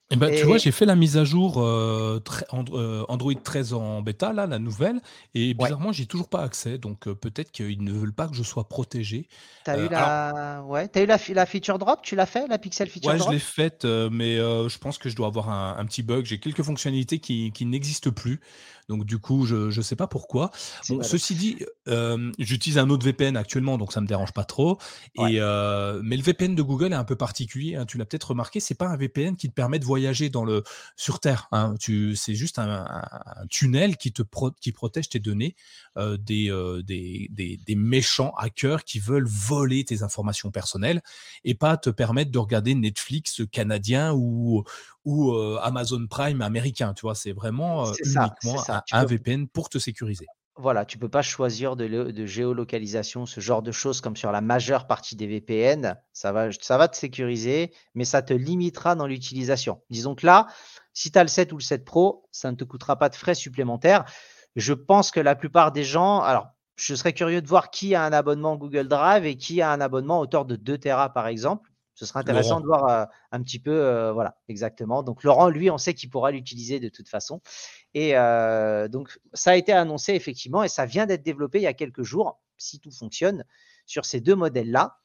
eh 0.10 0.16
ben, 0.16 0.34
Tu 0.34 0.46
vois, 0.46 0.58
j'ai 0.58 0.72
fait 0.72 0.86
la 0.86 0.96
mise 0.96 1.18
à 1.18 1.24
jour 1.24 1.62
euh, 1.62 2.22
euh, 2.54 3.06
Android 3.10 3.34
13 3.34 3.74
en 3.74 4.02
bêta, 4.02 4.34
là, 4.34 4.48
la 4.48 4.60
nouvelle, 4.60 5.02
et 5.34 5.54
bizarrement, 5.54 5.92
j'ai 5.92 6.06
toujours 6.06 6.30
pas 6.30 6.44
accès, 6.44 6.78
donc 6.78 7.10
peut-être 7.10 7.52
qu'ils 7.52 7.84
ne 7.84 7.92
veulent 7.92 8.14
pas 8.14 8.28
que 8.28 8.36
je 8.36 8.44
sois 8.44 8.70
protégé. 8.70 9.28
Tu 9.66 9.72
as, 9.72 9.78
eu, 9.78 9.90
la... 9.90 10.64
ouais, 10.66 10.90
as 10.96 11.30
eu 11.30 11.34
la, 11.34 11.46
feature 11.46 11.78
drop? 11.78 12.02
Tu 12.02 12.16
l'as 12.16 12.26
fait, 12.26 12.48
la 12.48 12.58
Pixel 12.58 12.90
feature 12.90 13.14
drop 13.14 13.20
Ouais, 13.20 13.26
je 13.26 13.32
l'ai 13.32 13.40
faite, 13.40 13.86
mais 13.86 14.38
je 14.38 14.78
pense 14.78 14.98
que 14.98 15.10
je 15.10 15.16
dois 15.16 15.28
avoir 15.28 15.50
un, 15.50 15.86
petit 15.86 16.04
bug. 16.04 16.26
J'ai 16.26 16.40
quelques 16.40 16.64
fonctionnalités 16.64 17.20
qui, 17.20 17.52
qui 17.52 17.66
n'existent 17.66 18.12
plus. 18.12 18.40
Donc 18.90 19.06
du 19.06 19.20
coup, 19.20 19.46
je 19.46 19.76
ne 19.76 19.82
sais 19.82 19.96
pas 19.96 20.08
pourquoi. 20.08 20.52
Bon, 20.90 21.04
ceci 21.04 21.36
dit, 21.36 21.58
j'utilise 22.40 22.78
un 22.78 22.90
autre 22.90 23.06
VPN 23.06 23.36
actuellement, 23.36 23.78
donc 23.78 23.92
ça 23.92 24.02
me 24.02 24.08
dérange 24.08 24.34
pas 24.34 24.46
trop. 24.46 24.78
Et, 25.16 25.40
mais 25.40 26.18
le 26.18 26.22
VPN 26.22 26.56
de 26.56 26.62
Google 26.62 26.94
est 26.94 26.96
un 26.96 27.04
peu 27.04 27.16
particulier. 27.16 27.76
Hein, 27.76 27.86
tu 27.86 27.98
l'as 27.98 28.06
peut-être 28.06 28.30
remarqué, 28.30 28.60
c'est 28.60 28.76
pas 28.76 28.88
un 28.88 28.98
VPN 28.98 29.36
qui 29.36 29.50
te 29.50 29.54
permet 29.54 29.80
de 29.80 29.86
voyager 29.86 30.30
dans 30.30 30.46
le 30.46 30.64
sur 30.96 31.20
Terre. 31.20 31.48
Hein. 31.52 31.76
c'est 31.80 32.36
juste 32.36 32.60
un, 32.60 32.86
tunnel 33.50 33.98
qui 33.98 34.12
te 34.12 34.22
qui 34.62 34.72
protège 34.72 35.10
tes 35.10 35.20
données 35.20 35.56
des, 35.98 36.52
des, 36.84 37.60
des, 37.66 37.76
méchants 37.76 38.34
hackers 38.38 38.84
qui 38.84 39.00
veulent 39.00 39.28
voler 39.28 39.84
tes 39.86 40.04
informations 40.04 40.52
personnelles 40.52 41.02
et 41.44 41.56
pas 41.56 41.78
te 41.78 41.90
permettre 41.90 42.32
de 42.32 42.40
regarder 42.40 42.76
Netflix 42.76 43.42
canadien 43.52 44.14
ou, 44.14 44.64
ou 45.08 45.34
Amazon 45.62 46.06
Prime 46.08 46.42
américain. 46.42 46.94
Tu 46.94 47.04
vois, 47.04 47.16
c'est 47.16 47.32
vraiment 47.32 47.86
uniquement 47.94 48.62
un, 48.92 49.06
VPN 49.06 49.48
pour 49.48 49.70
te 49.70 49.80
sécuriser. 49.80 50.26
Voilà, 50.60 50.86
tu 50.86 50.98
peux 50.98 51.08
pas 51.08 51.22
choisir 51.22 51.78
de, 51.78 52.26
géolocalisation, 52.26 53.26
ce 53.26 53.40
genre 53.40 53.62
de 53.62 53.72
choses 53.72 54.02
comme 54.02 54.18
sur 54.18 54.34
la 54.34 54.42
majeure 54.42 54.86
partie 54.86 55.16
des 55.16 55.28
VPN. 55.28 55.96
Ça 56.12 56.34
va, 56.34 56.50
ça 56.52 56.78
va 56.78 56.90
te 56.90 56.98
sécuriser, 56.98 57.72
mais 57.96 58.04
ça 58.04 58.22
te 58.22 58.34
limitera 58.34 58.96
dans 58.96 59.08
l'utilisation. 59.08 59.82
Disons 59.90 60.14
que 60.14 60.26
là, 60.26 60.48
si 60.94 61.10
tu 61.10 61.18
as 61.20 61.24
le 61.24 61.30
7 61.30 61.54
ou 61.54 61.58
le 61.58 61.64
7 61.64 61.86
Pro, 61.86 62.28
ça 62.32 62.52
ne 62.52 62.58
te 62.58 62.66
coûtera 62.66 62.98
pas 62.98 63.08
de 63.08 63.16
frais 63.16 63.36
supplémentaires. 63.36 64.04
Je 64.58 64.74
pense 64.74 65.12
que 65.12 65.22
la 65.22 65.36
plupart 65.36 65.72
des 65.72 65.86
gens, 65.86 66.20
alors 66.22 66.50
je 66.76 66.96
serais 66.96 67.14
curieux 67.14 67.42
de 67.42 67.48
voir 67.48 67.70
qui 67.70 67.96
a 67.96 68.04
un 68.04 68.12
abonnement 68.12 68.58
Google 68.58 68.88
Drive 68.88 69.26
et 69.26 69.38
qui 69.38 69.62
a 69.62 69.72
un 69.72 69.80
abonnement 69.80 70.20
hauteur 70.20 70.46
de 70.46 70.56
2 70.56 70.78
Tera 70.80 71.14
par 71.14 71.28
exemple. 71.28 71.72
Ce 71.98 72.06
sera 72.06 72.20
intéressant 72.20 72.60
de 72.60 72.68
voir 72.68 72.88
euh, 72.88 73.06
un 73.32 73.42
petit 73.42 73.58
peu, 73.58 73.72
euh, 73.72 74.14
voilà, 74.14 74.38
exactement. 74.50 75.02
Donc 75.02 75.24
Laurent, 75.24 75.50
lui, 75.50 75.72
on 75.72 75.80
sait 75.80 75.96
qu'il 75.96 76.12
pourra 76.12 76.30
l'utiliser 76.30 76.80
de 76.80 76.90
toute 76.90 77.10
façon. 77.10 77.42
Et 77.96 78.16
euh, 78.16 78.88
donc 78.88 79.18
ça 79.34 79.52
a 79.52 79.56
été 79.56 79.74
annoncé 79.74 80.14
effectivement 80.14 80.64
et 80.64 80.68
ça 80.68 80.86
vient 80.86 81.08
d'être 81.08 81.24
développé 81.24 81.58
il 81.58 81.64
y 81.64 81.68
a 81.68 81.74
quelques 81.74 82.04
jours, 82.04 82.40
si 82.60 82.80
tout 82.80 82.92
fonctionne, 82.92 83.44
sur 83.88 84.06
ces 84.06 84.22
deux 84.22 84.36
modèles-là. 84.36 85.00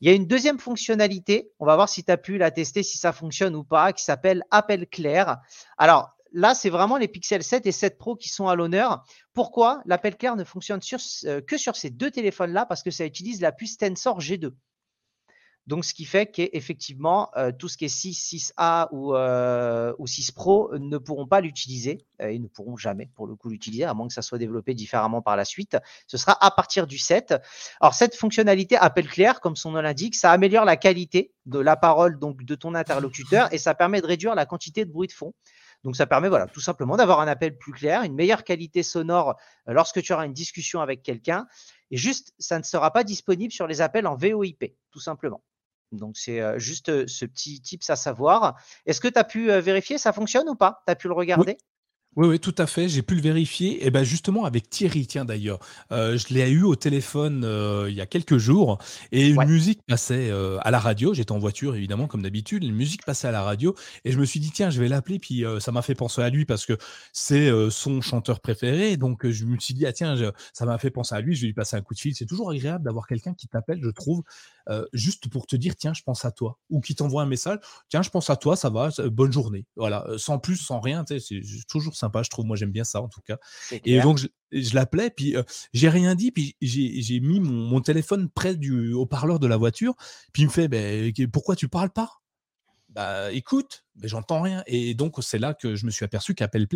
Il 0.00 0.08
y 0.08 0.12
a 0.12 0.14
une 0.14 0.28
deuxième 0.28 0.60
fonctionnalité, 0.60 1.50
on 1.58 1.66
va 1.66 1.74
voir 1.74 1.88
si 1.88 2.04
tu 2.04 2.12
as 2.12 2.16
pu 2.16 2.38
la 2.38 2.52
tester, 2.52 2.84
si 2.84 2.96
ça 2.96 3.12
fonctionne 3.12 3.56
ou 3.56 3.64
pas, 3.64 3.92
qui 3.92 4.04
s'appelle 4.04 4.44
Appel 4.52 4.86
clair. 4.86 5.38
Alors 5.78 6.16
là, 6.30 6.54
c'est 6.54 6.70
vraiment 6.70 6.96
les 6.96 7.08
Pixel 7.08 7.42
7 7.42 7.66
et 7.66 7.72
7 7.72 7.98
Pro 7.98 8.14
qui 8.14 8.28
sont 8.28 8.46
à 8.46 8.54
l'honneur. 8.54 9.04
Pourquoi 9.32 9.82
l'appel 9.84 10.16
clair 10.16 10.36
ne 10.36 10.44
fonctionne 10.44 10.78
que 10.80 11.58
sur 11.58 11.74
ces 11.74 11.90
deux 11.90 12.12
téléphones-là? 12.12 12.66
Parce 12.66 12.84
que 12.84 12.92
ça 12.92 13.04
utilise 13.04 13.40
la 13.40 13.50
puce 13.50 13.78
Tensor 13.78 14.20
G2. 14.20 14.52
Donc, 15.66 15.84
ce 15.84 15.94
qui 15.94 16.04
fait 16.04 16.26
qu'effectivement, 16.26 17.30
euh, 17.36 17.50
tout 17.50 17.66
ce 17.66 17.76
qui 17.76 17.86
est 17.86 17.88
6, 17.88 18.12
6A 18.12 18.86
ou, 18.92 19.16
euh, 19.16 19.92
ou 19.98 20.06
6 20.06 20.30
Pro 20.30 20.70
ne 20.78 20.96
pourront 20.96 21.26
pas 21.26 21.40
l'utiliser. 21.40 22.06
Euh, 22.22 22.30
ils 22.30 22.40
ne 22.40 22.46
pourront 22.46 22.76
jamais, 22.76 23.10
pour 23.16 23.26
le 23.26 23.34
coup, 23.34 23.48
l'utiliser, 23.48 23.82
à 23.82 23.92
moins 23.92 24.06
que 24.06 24.14
ça 24.14 24.22
soit 24.22 24.38
développé 24.38 24.74
différemment 24.74 25.22
par 25.22 25.34
la 25.34 25.44
suite. 25.44 25.76
Ce 26.06 26.18
sera 26.18 26.36
à 26.44 26.52
partir 26.52 26.86
du 26.86 26.98
7. 26.98 27.34
Alors, 27.80 27.94
cette 27.94 28.14
fonctionnalité 28.14 28.76
appel 28.76 29.08
clair, 29.08 29.40
comme 29.40 29.56
son 29.56 29.72
nom 29.72 29.80
l'indique, 29.80 30.14
ça 30.14 30.30
améliore 30.30 30.64
la 30.64 30.76
qualité 30.76 31.32
de 31.46 31.58
la 31.58 31.74
parole 31.74 32.16
de 32.20 32.54
ton 32.54 32.76
interlocuteur 32.76 33.52
et 33.52 33.58
ça 33.58 33.74
permet 33.74 34.00
de 34.00 34.06
réduire 34.06 34.36
la 34.36 34.46
quantité 34.46 34.84
de 34.84 34.92
bruit 34.92 35.08
de 35.08 35.12
fond. 35.12 35.34
Donc, 35.82 35.96
ça 35.96 36.06
permet 36.06 36.28
voilà, 36.28 36.46
tout 36.46 36.60
simplement 36.60 36.96
d'avoir 36.96 37.20
un 37.20 37.28
appel 37.28 37.58
plus 37.58 37.72
clair, 37.72 38.02
une 38.02 38.14
meilleure 38.14 38.44
qualité 38.44 38.84
sonore 38.84 39.34
lorsque 39.66 40.00
tu 40.00 40.12
auras 40.12 40.26
une 40.26 40.32
discussion 40.32 40.80
avec 40.80 41.02
quelqu'un. 41.02 41.46
Et 41.90 41.96
juste, 41.96 42.34
ça 42.38 42.56
ne 42.58 42.64
sera 42.64 42.92
pas 42.92 43.02
disponible 43.02 43.52
sur 43.52 43.66
les 43.66 43.80
appels 43.80 44.06
en 44.06 44.16
VoIP, 44.16 44.76
tout 44.92 45.00
simplement. 45.00 45.42
Donc, 45.92 46.16
c'est 46.16 46.58
juste 46.58 47.06
ce 47.06 47.24
petit 47.24 47.60
tips 47.60 47.88
à 47.90 47.96
savoir. 47.96 48.60
Est-ce 48.86 49.00
que 49.00 49.08
tu 49.08 49.18
as 49.18 49.24
pu 49.24 49.46
vérifier, 49.60 49.98
ça 49.98 50.12
fonctionne 50.12 50.48
ou 50.48 50.54
pas? 50.54 50.82
Tu 50.86 50.92
as 50.92 50.96
pu 50.96 51.08
le 51.08 51.14
regarder? 51.14 51.56
oui, 51.56 51.58
oui, 52.16 52.40
tout 52.40 52.54
à 52.56 52.66
fait. 52.66 52.88
J'ai 52.88 53.02
pu 53.02 53.14
le 53.14 53.20
vérifier. 53.20 53.86
Et 53.86 53.90
ben 53.90 54.02
justement 54.02 54.46
avec 54.46 54.70
Thierry, 54.70 55.06
tiens 55.06 55.26
d'ailleurs, 55.26 55.58
euh, 55.92 56.16
je 56.16 56.32
l'ai 56.32 56.48
eu 56.48 56.62
au 56.62 56.74
téléphone 56.74 57.44
euh, 57.44 57.90
il 57.90 57.94
y 57.94 58.00
a 58.00 58.06
quelques 58.06 58.38
jours 58.38 58.78
et 59.12 59.28
une 59.28 59.44
musique 59.44 59.82
passait 59.86 60.30
euh, 60.30 60.56
à 60.62 60.70
la 60.70 60.78
radio. 60.78 61.12
J'étais 61.12 61.32
en 61.32 61.38
voiture 61.38 61.76
évidemment 61.76 62.06
comme 62.06 62.22
d'habitude. 62.22 62.64
Une 62.64 62.74
musique 62.74 63.04
passait 63.04 63.28
à 63.28 63.32
la 63.32 63.42
radio 63.42 63.74
et 64.06 64.12
je 64.12 64.18
me 64.18 64.24
suis 64.24 64.40
dit 64.40 64.50
tiens, 64.50 64.70
je 64.70 64.80
vais 64.80 64.88
l'appeler. 64.88 65.18
Puis 65.18 65.44
ça 65.60 65.72
m'a 65.72 65.82
fait 65.82 65.94
penser 65.94 66.22
à 66.22 66.30
lui 66.30 66.46
parce 66.46 66.64
que 66.64 66.78
c'est 67.12 67.50
son 67.70 68.00
chanteur 68.00 68.40
préféré. 68.40 68.96
Donc 68.96 69.28
je 69.28 69.44
me 69.44 69.58
suis 69.58 69.74
dit 69.74 69.84
ah 69.84 69.92
tiens, 69.92 70.16
ça 70.54 70.64
m'a 70.64 70.78
fait 70.78 70.90
penser 70.90 71.14
à 71.14 71.20
lui. 71.20 71.34
Je 71.34 71.42
vais 71.42 71.48
lui 71.48 71.54
passer 71.54 71.76
un 71.76 71.82
coup 71.82 71.92
de 71.92 72.00
fil. 72.00 72.14
C'est 72.14 72.24
toujours 72.24 72.50
agréable 72.50 72.82
d'avoir 72.84 73.06
quelqu'un 73.06 73.34
qui 73.34 73.46
t'appelle, 73.46 73.80
je 73.82 73.90
trouve, 73.90 74.22
juste 74.94 75.28
pour 75.28 75.46
te 75.46 75.56
dire 75.56 75.76
tiens, 75.76 75.92
je 75.92 76.02
pense 76.02 76.24
à 76.24 76.30
toi 76.30 76.58
ou 76.70 76.80
qui 76.80 76.94
t'envoie 76.94 77.22
un 77.22 77.26
message. 77.26 77.58
Tiens, 77.90 78.00
je 78.00 78.08
pense 78.08 78.30
à 78.30 78.36
toi, 78.36 78.56
ça 78.56 78.70
va, 78.70 78.88
bonne 79.10 79.32
journée. 79.32 79.66
Voilà, 79.76 80.06
sans 80.16 80.38
plus, 80.38 80.56
sans 80.56 80.80
rien. 80.80 81.04
C'est 81.06 81.42
toujours 81.68 81.94
ça 81.94 82.05
je 82.22 82.30
trouve. 82.30 82.46
Moi, 82.46 82.56
j'aime 82.56 82.72
bien 82.72 82.84
ça, 82.84 83.00
en 83.00 83.08
tout 83.08 83.20
cas. 83.20 83.38
Et 83.84 84.00
donc, 84.00 84.18
je, 84.52 84.74
l'appelais, 84.74 85.10
puis 85.10 85.36
j'ai 85.72 85.88
rien 85.88 86.14
dit, 86.14 86.32
puis 86.32 86.56
j'ai 86.60 87.20
mis 87.20 87.40
mon, 87.40 87.80
téléphone 87.80 88.28
près 88.28 88.56
du 88.56 88.92
haut-parleur 88.92 89.38
de 89.38 89.46
la 89.46 89.56
voiture, 89.56 89.94
puis 90.32 90.42
il 90.42 90.46
me 90.46 90.50
fait 90.50 90.68
«Ben, 90.68 91.12
Pourquoi 91.30 91.56
tu 91.56 91.68
parles 91.68 91.90
pas? 91.90 92.20
Bah 92.96 93.30
écoute, 93.30 93.84
ben, 93.96 94.08
j'entends 94.08 94.40
rien. 94.40 94.62
Et 94.66 94.94
donc, 94.94 95.16
c'est 95.20 95.38
là 95.38 95.52
que 95.52 95.76
je 95.76 95.84
me 95.84 95.90
suis 95.90 96.06
aperçu 96.06 96.34
qu'Appel 96.34 96.66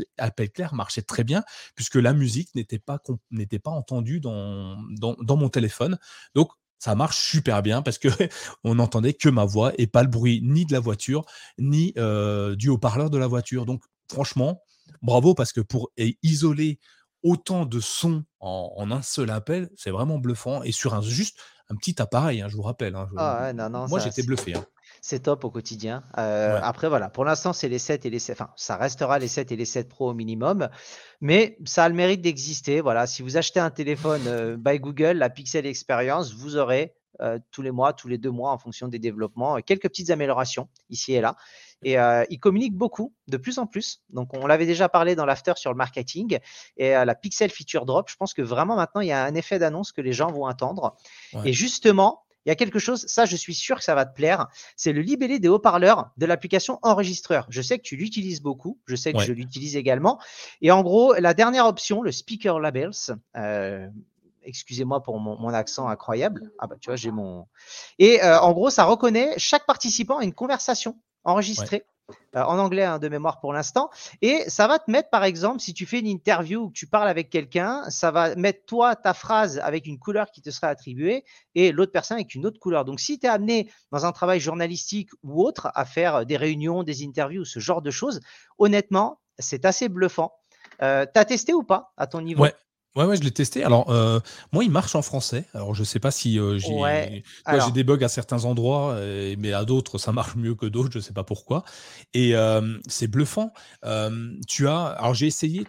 Clair 0.53 0.75
marchait 0.75 1.01
très 1.01 1.25
bien, 1.25 1.43
puisque 1.75 1.95
la 1.95 2.13
musique 2.13 2.55
n'était 2.55 2.79
pas, 2.79 2.99
n'était 3.31 3.59
pas 3.59 3.71
entendue 3.71 4.21
dans, 4.21 4.77
dans, 4.99 5.37
mon 5.39 5.49
téléphone. 5.49 5.99
Donc, 6.35 6.51
ça 6.79 6.95
marche 6.95 7.17
super 7.17 7.63
bien 7.63 7.81
parce 7.81 7.97
que 7.97 8.09
on 8.65 8.75
n'entendait 8.75 9.15
que 9.15 9.31
ma 9.31 9.47
voix 9.47 9.73
et 9.79 9.87
pas 9.87 10.03
le 10.03 10.11
bruit 10.11 10.43
ni 10.43 10.67
de 10.67 10.75
la 10.75 10.81
voiture, 10.81 11.25
ni 11.57 11.95
du 12.57 12.69
haut-parleur 12.69 13.09
de 13.09 13.17
la 13.17 13.27
voiture. 13.27 13.65
Donc, 13.65 13.83
franchement, 14.07 14.61
bravo 15.03 15.35
parce 15.35 15.53
que 15.53 15.61
pour 15.61 15.91
isoler 16.23 16.79
autant 17.23 17.67
de 17.67 17.81
sons 17.81 18.25
en, 18.41 18.91
un 18.91 19.03
seul 19.03 19.31
appel, 19.31 19.69
c'est 19.77 19.91
vraiment 19.91 20.19
bluffant. 20.19 20.63
Et 20.63 20.73
sur 20.73 20.95
un 20.95 21.03
juste 21.03 21.39
un 21.69 21.77
petit 21.77 22.01
appareil, 22.03 22.41
hein, 22.41 22.49
je 22.49 22.57
vous 22.57 22.63
rappelle. 22.63 22.97
Hein, 22.97 23.09
ah 23.17 23.53
moi, 23.89 24.01
j'étais 24.01 24.23
bluffé. 24.23 24.55
Hein. 24.55 24.65
C'est 25.03 25.21
top 25.21 25.45
au 25.45 25.51
quotidien. 25.51 26.03
Euh, 26.19 26.59
après, 26.63 26.89
voilà, 26.89 27.09
pour 27.09 27.25
l'instant, 27.25 27.53
c'est 27.53 27.69
les 27.69 27.79
7 27.79 28.05
et 28.07 28.11
les 28.11 28.19
7. 28.19 28.41
Enfin, 28.41 28.51
ça 28.57 28.77
restera 28.77 29.19
les 29.19 29.29
7 29.29 29.53
et 29.53 29.57
les 29.57 29.65
7 29.65 29.89
Pro 29.89 30.11
au 30.11 30.15
minimum. 30.15 30.69
Mais 31.21 31.57
ça 31.65 31.85
a 31.85 31.89
le 31.89 31.95
mérite 31.95 32.21
d'exister. 32.21 32.81
Voilà, 32.81 33.07
si 33.07 33.23
vous 33.23 33.37
achetez 33.37 33.61
un 33.61 33.71
téléphone 33.71 34.23
euh, 34.27 34.57
by 34.59 34.79
Google, 34.81 35.13
la 35.13 35.31
Pixel 35.31 35.65
Experience, 35.65 36.35
vous 36.35 36.57
aurez 36.57 36.95
euh, 37.21 37.39
tous 37.51 37.63
les 37.63 37.71
mois, 37.71 37.93
tous 37.93 38.09
les 38.09 38.19
deux 38.19 38.31
mois, 38.31 38.53
en 38.53 38.59
fonction 38.59 38.89
des 38.89 38.99
développements, 38.99 39.57
quelques 39.61 39.89
petites 39.89 40.11
améliorations 40.11 40.69
ici 40.89 41.15
et 41.15 41.21
là. 41.21 41.37
Et 41.83 41.99
euh, 41.99 42.25
ils 42.31 42.39
communiquent 42.39 42.77
beaucoup, 42.77 43.15
de 43.29 43.37
plus 43.37 43.59
en 43.59 43.67
plus. 43.67 44.03
Donc, 44.11 44.35
on 44.35 44.47
l'avait 44.47 44.67
déjà 44.67 44.89
parlé 44.89 45.15
dans 45.15 45.25
l'after 45.25 45.55
sur 45.57 45.71
le 45.71 45.77
marketing. 45.77 46.39
Et 46.77 46.97
euh, 46.97 47.05
la 47.05 47.15
Pixel 47.15 47.51
Feature 47.51 47.87
Drop, 47.87 48.11
je 48.11 48.17
pense 48.17 48.35
que 48.35 48.43
vraiment 48.43 48.77
maintenant, 48.77 49.01
il 49.01 49.09
y 49.09 49.13
a 49.13 49.25
un 49.25 49.35
effet 49.35 49.59
d'annonce 49.59 49.93
que 49.93 50.01
les 50.01 50.13
gens 50.13 50.31
vont 50.31 50.47
attendre. 50.47 50.97
Et 51.45 51.53
justement, 51.53 52.25
il 52.47 52.49
y 52.49 52.53
a 52.53 52.55
quelque 52.55 52.79
chose, 52.79 53.05
ça 53.07 53.27
je 53.27 53.37
suis 53.37 53.55
sûr 53.55 53.79
que 53.79 53.85
ça 53.85 53.95
va 53.95 54.07
te 54.07 54.15
plaire, 54.15 54.49
c'est 54.75 54.93
le 54.93 55.03
libellé 55.03 55.39
des 55.39 55.49
haut-parleurs 55.49 56.11
de 56.17 56.27
l'application 56.27 56.79
enregistreur. 56.83 57.47
Je 57.51 57.61
sais 57.61 57.79
que 57.79 57.83
tu 57.83 57.97
l'utilises 57.97 58.41
beaucoup, 58.41 58.79
je 58.87 58.97
sais 58.97 59.13
que 59.13 59.21
je 59.21 59.33
l'utilise 59.33 59.77
également. 59.77 60.19
Et 60.63 60.71
en 60.71 60.83
gros, 60.83 61.15
la 61.15 61.35
dernière 61.35 61.67
option, 61.67 62.03
le 62.03 62.13
Speaker 62.13 62.59
Labels, 62.59 62.93
euh, 63.37 63.87
excusez-moi 64.43 65.03
pour 65.03 65.21
mon, 65.21 65.49
accent 65.49 65.89
incroyable. 65.89 66.51
Ah 66.59 66.67
bah 66.67 66.77
tu 66.81 66.89
vois, 66.89 66.97
j'ai 66.97 67.11
mon. 67.11 67.47
Et 67.99 68.23
euh, 68.23 68.41
en 68.41 68.53
gros, 68.53 68.71
ça 68.71 68.85
reconnaît 68.85 69.35
chaque 69.37 69.67
participant 69.67 70.19
à 70.19 70.25
une 70.25 70.33
conversation 70.33 70.97
enregistrée. 71.25 71.85
Euh, 72.37 72.43
en 72.43 72.59
anglais 72.59 72.85
hein, 72.85 72.99
de 72.99 73.09
mémoire 73.09 73.41
pour 73.41 73.53
l'instant. 73.53 73.91
Et 74.23 74.43
ça 74.49 74.67
va 74.67 74.79
te 74.79 74.91
mettre, 74.91 75.11
par 75.11 75.25
exemple, 75.25 75.61
si 75.61 75.75
tu 75.75 75.87
fais 75.87 76.01
une 76.01 76.07
interview 76.07 76.63
ou 76.63 76.69
que 76.69 76.75
tu 76.75 76.87
parles 76.87 77.09
avec 77.09 77.31
quelqu'un, 77.31 77.83
ça 77.89 78.11
va 78.11 78.35
mettre 78.37 78.65
toi 78.67 78.97
ta 78.97 79.15
phrase 79.15 79.59
avec 79.59 79.87
une 79.87 79.99
couleur 79.99 80.31
qui 80.31 80.43
te 80.43 80.51
sera 80.51 80.69
attribuée 80.69 81.25
et 81.55 81.73
l'autre 81.73 81.93
personne 81.93 82.17
avec 82.17 82.35
une 82.35 82.47
autre 82.47 82.59
couleur. 82.59 82.85
Donc, 82.85 83.01
si 83.01 83.19
tu 83.19 83.27
es 83.27 83.29
amené 83.29 83.71
dans 83.93 84.07
un 84.07 84.13
travail 84.13 84.41
journalistique 84.41 85.11
ou 85.23 85.43
autre 85.43 85.71
à 85.75 85.85
faire 85.85 86.27
des 86.27 86.37
réunions, 86.37 86.83
des 86.83 87.05
interviews, 87.05 87.45
ce 87.45 87.61
genre 87.61 87.83
de 87.83 87.91
choses, 87.91 88.21
honnêtement, 88.59 89.21
c'est 89.39 89.65
assez 89.65 89.89
bluffant. 89.89 90.33
Euh, 90.83 91.07
tu 91.13 91.21
as 91.21 91.25
testé 91.25 91.53
ou 91.53 91.63
pas 91.63 91.93
à 91.97 92.07
ton 92.07 92.21
niveau? 92.21 92.45
Ouais, 92.45 92.55
ouais, 92.97 93.17
je 93.17 93.23
l'ai 93.23 93.31
testé. 93.31 93.65
Alors, 93.65 93.91
euh, 93.91 94.21
moi, 94.53 94.65
il 94.65 94.71
marche 94.71 94.95
en 94.95 95.03
français. 95.03 95.45
Alors, 95.55 95.75
je 95.75 95.85
sais 95.85 96.01
pas 96.01 96.11
si 96.11 96.39
euh, 96.39 96.59
j'ai 96.59 97.73
des 97.73 97.85
bugs 97.85 98.03
à 98.03 98.09
certains 98.09 98.45
endroits, 98.45 98.93
euh, 98.93 99.35
mais 99.39 99.53
à 99.53 99.65
d'autres, 99.65 99.99
ça 99.99 100.13
marche 100.13 100.37
mieux 100.37 100.55
que 100.55 100.67
d'autres. 100.67 100.91
Je 100.93 100.99
sais 100.99 101.13
pas 101.13 101.25
pourquoi. 101.25 101.65
Et 102.15 102.35
c'est 102.89 103.09
bluffant. 103.09 103.53
tu 104.49 104.69
as, 104.69 104.87
alors 104.87 105.15
j'ai 105.15 105.27
essayé 105.27 105.67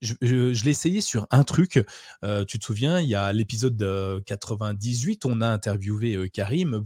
je, 0.00 0.64
l'ai 0.64 0.70
essayé 0.70 1.00
sur 1.00 1.26
un 1.30 1.44
truc. 1.44 1.84
Euh, 2.24 2.44
tu 2.44 2.58
te 2.58 2.64
souviens, 2.64 3.00
il 3.00 3.08
y 3.08 3.14
a 3.14 3.32
l'épisode 3.32 4.22
98, 4.24 5.24
on 5.26 5.40
a 5.40 5.48
interviewé 5.48 6.14
euh, 6.14 6.28
Karim 6.28 6.84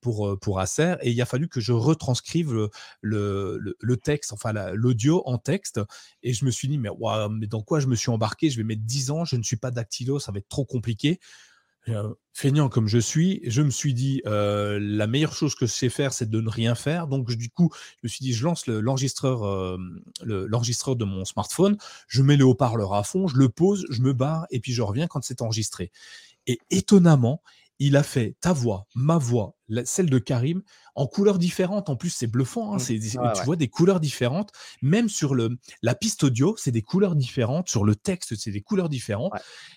pour, 0.00 0.28
euh, 0.28 0.36
pour, 0.36 0.60
Acer 0.60 0.96
et 1.02 1.10
il 1.10 1.22
a 1.22 1.26
fallu 1.26 1.48
que 1.48 1.60
je 1.60 1.72
retranscrive 1.72 2.68
le, 3.00 3.74
le, 3.80 3.96
texte, 3.96 4.32
enfin 4.32 4.52
l'audio 4.72 5.22
en 5.26 5.38
texte. 5.38 5.80
Et 6.22 6.32
je 6.32 6.44
me 6.44 6.50
suis 6.50 6.68
dit, 6.68 6.78
mais, 6.78 6.90
mais 7.30 7.46
dans 7.46 7.62
quoi 7.62 7.80
je 7.80 7.86
me 7.86 7.94
suis 7.94 8.10
embarqué? 8.10 8.50
Je 8.50 8.56
vais 8.56 8.64
mettre 8.64 8.82
10 8.82 9.10
ans, 9.10 9.24
je 9.24 9.36
ne 9.36 9.42
suis 9.42 9.56
pas 9.56 9.70
dactylo, 9.70 10.18
ça 10.18 10.32
va 10.32 10.38
être 10.38 10.48
trop 10.48 10.64
compliqué. 10.64 11.20
Feignant 12.32 12.68
comme 12.68 12.86
je 12.86 12.98
suis, 12.98 13.40
je 13.44 13.62
me 13.62 13.70
suis 13.70 13.94
dit 13.94 14.22
la 14.24 15.06
meilleure 15.06 15.34
chose 15.34 15.54
que 15.54 15.66
je 15.66 15.72
sais 15.72 15.88
faire, 15.88 16.12
c'est 16.12 16.28
de 16.28 16.40
ne 16.40 16.48
rien 16.48 16.74
faire. 16.74 17.06
Donc 17.06 17.30
du 17.30 17.50
coup, 17.50 17.70
je 17.74 18.00
me 18.04 18.08
suis 18.08 18.24
dit, 18.24 18.32
je 18.32 18.44
lance 18.44 18.66
l'enregistreur 18.66 19.78
l'enregistreur 20.22 20.96
de 20.96 21.04
mon 21.04 21.24
smartphone, 21.24 21.76
je 22.06 22.22
mets 22.22 22.36
le 22.36 22.44
haut-parleur 22.44 22.94
à 22.94 23.02
fond, 23.02 23.28
je 23.28 23.36
le 23.36 23.48
pose, 23.48 23.86
je 23.90 24.02
me 24.02 24.12
barre 24.12 24.46
et 24.50 24.60
puis 24.60 24.72
je 24.72 24.82
reviens 24.82 25.06
quand 25.06 25.22
c'est 25.24 25.42
enregistré. 25.42 25.90
Et 26.46 26.58
étonnamment, 26.70 27.42
il 27.80 27.96
a 27.96 28.02
fait 28.02 28.36
ta 28.40 28.52
voix, 28.52 28.86
ma 28.94 29.16
voix, 29.16 29.56
celle 29.84 30.10
de 30.10 30.18
Karim, 30.18 30.62
en 30.94 31.06
couleurs 31.06 31.38
différentes. 31.38 31.88
En 31.88 31.96
plus, 31.96 32.10
c'est 32.10 32.26
bluffant. 32.26 32.74
Hein, 32.74 32.76
mmh. 32.76 33.32
tu 33.34 33.44
vois 33.44 33.56
des 33.56 33.68
couleurs 33.68 34.00
différentes. 34.00 34.52
Même 34.82 35.08
sur 35.08 35.34
le, 35.34 35.58
la 35.82 35.94
piste 35.94 36.22
audio, 36.22 36.54
c'est 36.58 36.72
des 36.72 36.82
couleurs 36.82 37.16
différentes. 37.16 37.70
Sur 37.70 37.84
le 37.84 37.96
texte, 37.96 38.36
c'est 38.36 38.50
des 38.50 38.60
couleurs 38.60 38.90
différentes. 38.90 39.32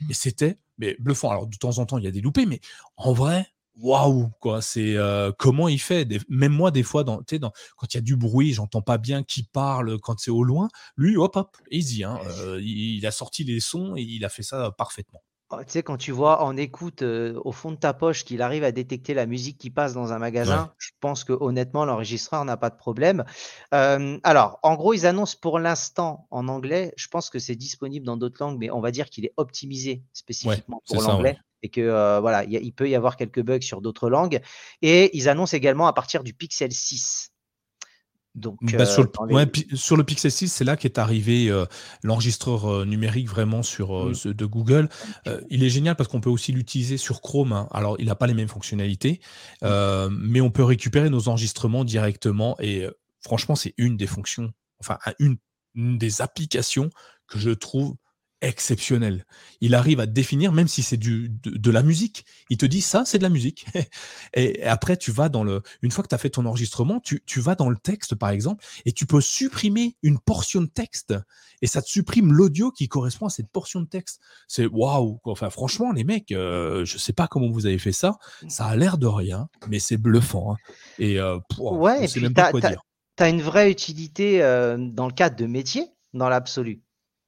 Et 0.09 0.13
c'était 0.13 0.59
mais 0.77 0.95
bluffant. 0.99 1.29
Alors, 1.29 1.47
de 1.47 1.57
temps 1.57 1.79
en 1.79 1.85
temps, 1.85 1.97
il 1.97 2.03
y 2.03 2.07
a 2.07 2.11
des 2.11 2.21
loupés, 2.21 2.45
mais 2.45 2.59
en 2.97 3.13
vrai, 3.13 3.47
waouh 3.77 4.29
quoi 4.39 4.61
c'est 4.61 4.95
euh, 4.95 5.31
comment 5.37 5.67
il 5.67 5.79
fait? 5.79 6.07
Même 6.29 6.51
moi 6.51 6.71
des 6.71 6.83
fois 6.83 7.03
dans, 7.03 7.21
dans 7.39 7.51
quand 7.75 7.93
il 7.93 7.95
y 7.95 7.97
a 7.97 8.01
du 8.01 8.15
bruit 8.15 8.53
j'entends 8.53 8.81
pas 8.81 8.97
bien 8.97 9.23
qui 9.23 9.43
parle 9.43 9.99
quand 9.99 10.19
c'est 10.19 10.31
au 10.31 10.43
loin 10.43 10.69
lui 10.95 11.17
hop 11.17 11.35
hop 11.35 11.57
easy 11.71 12.03
hein, 12.03 12.19
euh, 12.39 12.59
il, 12.61 13.05
a 13.05 13.11
sorti 13.11 13.43
les 13.43 13.59
sons 13.59 13.95
et 13.97 14.01
il 14.01 14.23
a 14.25 14.29
fait 14.29 14.43
ça 14.43 14.71
parfaitement 14.71 15.23
tu 15.59 15.71
sais, 15.71 15.83
quand 15.83 15.97
tu 15.97 16.11
vois 16.11 16.43
en 16.43 16.57
écoute 16.57 17.01
au 17.01 17.51
fond 17.51 17.71
de 17.71 17.77
ta 17.77 17.93
poche 17.93 18.23
qu'il 18.25 18.41
arrive 18.41 18.63
à 18.63 18.71
détecter 18.71 19.13
la 19.13 19.25
musique 19.25 19.57
qui 19.57 19.69
passe 19.69 19.93
dans 19.93 20.13
un 20.13 20.19
magasin, 20.19 20.73
je 20.77 20.91
pense 20.99 21.23
que 21.23 21.33
honnêtement 21.33 21.85
l'enregistreur 21.85 22.45
n'a 22.45 22.57
pas 22.57 22.69
de 22.69 22.77
problème. 22.77 23.23
alors, 23.71 24.59
en 24.63 24.75
gros, 24.75 24.93
ils 24.93 25.05
annoncent 25.05 25.37
pour 25.41 25.59
l'instant 25.59 26.27
en 26.31 26.47
anglais. 26.47 26.93
Je 26.97 27.07
pense 27.07 27.29
que 27.29 27.39
c'est 27.39 27.55
disponible 27.55 28.05
dans 28.05 28.17
d'autres 28.17 28.43
langues, 28.43 28.57
mais 28.59 28.71
on 28.71 28.81
va 28.81 28.91
dire 28.91 29.09
qu'il 29.09 29.25
est 29.25 29.33
optimisé 29.37 30.03
spécifiquement 30.13 30.81
pour 30.87 31.01
l'anglais. 31.01 31.37
Et 31.65 31.69
que 31.69 32.19
voilà, 32.19 32.43
il 32.43 32.73
peut 32.73 32.89
y 32.89 32.95
avoir 32.95 33.15
quelques 33.17 33.41
bugs 33.41 33.61
sur 33.61 33.81
d'autres 33.81 34.09
langues. 34.09 34.41
Et 34.81 35.15
ils 35.17 35.29
annoncent 35.29 35.55
également 35.55 35.87
à 35.87 35.93
partir 35.93 36.23
du 36.23 36.33
Pixel 36.33 36.71
6. 36.71 37.32
Donc, 38.35 38.57
bah, 38.63 38.81
euh, 38.81 39.45
sur, 39.75 39.95
le, 39.95 40.03
Pixel 40.03 40.31
6, 40.31 40.49
c'est 40.49 40.63
là 40.63 40.75
qu'est 40.75 40.97
arrivé 40.97 41.49
euh, 41.49 41.65
l'enregistreur 42.01 42.65
euh, 42.65 42.85
numérique 42.85 43.29
vraiment 43.29 43.61
sur 43.61 44.07
mmh. 44.07 44.33
de 44.33 44.45
Google. 44.45 44.89
il 45.49 45.63
est 45.63 45.69
génial 45.69 45.95
parce 45.95 46.09
qu'on 46.09 46.21
peut 46.21 46.31
aussi 46.31 46.51
l'utiliser 46.51 46.97
sur 46.97 47.21
Chrome. 47.21 47.53
Hein. 47.53 47.67
Alors, 47.71 47.95
il 47.99 48.07
n'a 48.07 48.15
pas 48.15 48.25
les 48.25 48.33
mêmes 48.33 48.47
fonctionnalités, 48.47 49.21
mmh. 49.61 50.07
mais 50.09 50.41
on 50.41 50.49
peut 50.49 50.63
récupérer 50.63 51.09
nos 51.09 51.27
enregistrements 51.29 51.83
directement. 51.83 52.55
Et 52.59 52.87
franchement, 53.21 53.55
c'est 53.55 53.75
une 53.77 53.97
des 53.97 54.07
fonctions, 54.07 54.51
enfin, 54.79 54.97
une 55.19 55.37
des 55.75 56.21
applications 56.21 56.89
que 57.27 57.37
je 57.37 57.51
trouve 57.51 57.95
exceptionnel. 58.43 59.25
Il 59.61 59.73
arrive 59.73 59.99
à 59.99 60.05
définir, 60.05 60.51
même 60.51 60.67
si 60.67 60.83
c'est 60.83 60.97
de, 60.97 61.29
de, 61.43 61.71
la 61.71 61.81
musique, 61.81 62.25
il 62.49 62.57
te 62.57 62.65
dit 62.65 62.81
ça, 62.81 63.03
c'est 63.05 63.17
de 63.17 63.23
la 63.23 63.29
musique. 63.29 63.65
et 64.33 64.63
après, 64.63 64.97
tu 64.97 65.11
vas 65.11 65.29
dans 65.29 65.43
le. 65.43 65.61
Une 65.81 65.91
fois 65.91 66.03
que 66.03 66.09
tu 66.09 66.15
as 66.15 66.17
fait 66.17 66.29
ton 66.29 66.45
enregistrement, 66.45 66.99
tu, 66.99 67.23
tu, 67.25 67.39
vas 67.39 67.55
dans 67.55 67.69
le 67.69 67.77
texte, 67.77 68.15
par 68.15 68.29
exemple, 68.29 68.63
et 68.85 68.91
tu 68.91 69.05
peux 69.05 69.21
supprimer 69.21 69.95
une 70.03 70.19
portion 70.19 70.61
de 70.61 70.67
texte. 70.67 71.13
Et 71.61 71.67
ça 71.67 71.81
te 71.81 71.87
supprime 71.87 72.33
l'audio 72.33 72.71
qui 72.71 72.89
correspond 72.89 73.27
à 73.27 73.29
cette 73.29 73.49
portion 73.49 73.79
de 73.79 73.87
texte. 73.87 74.19
C'est 74.47 74.65
waouh! 74.65 75.19
Enfin, 75.23 75.49
franchement, 75.49 75.93
les 75.93 76.03
mecs, 76.03 76.33
euh, 76.33 76.83
je 76.83 76.97
sais 76.97 77.13
pas 77.13 77.27
comment 77.27 77.49
vous 77.49 77.65
avez 77.65 77.79
fait 77.79 77.93
ça. 77.93 78.17
Ça 78.49 78.65
a 78.65 78.75
l'air 78.75 78.97
de 78.97 79.07
rien, 79.07 79.47
mais 79.69 79.79
c'est 79.79 79.97
bluffant. 79.97 80.53
Hein. 80.53 80.57
Et 80.99 81.19
euh, 81.19 81.39
ouais, 81.59 82.05
et 82.05 82.19
même 82.19 82.33
pas 82.33 82.51
quoi 82.51 82.59
dire. 82.59 82.81
Tu 83.15 83.23
as 83.23 83.29
une 83.29 83.41
vraie 83.41 83.71
utilité 83.71 84.41
euh, 84.41 84.75
dans 84.77 85.07
le 85.07 85.13
cadre 85.13 85.37
de 85.37 85.45
métier, 85.45 85.85
dans 86.13 86.29
l'absolu. 86.29 86.81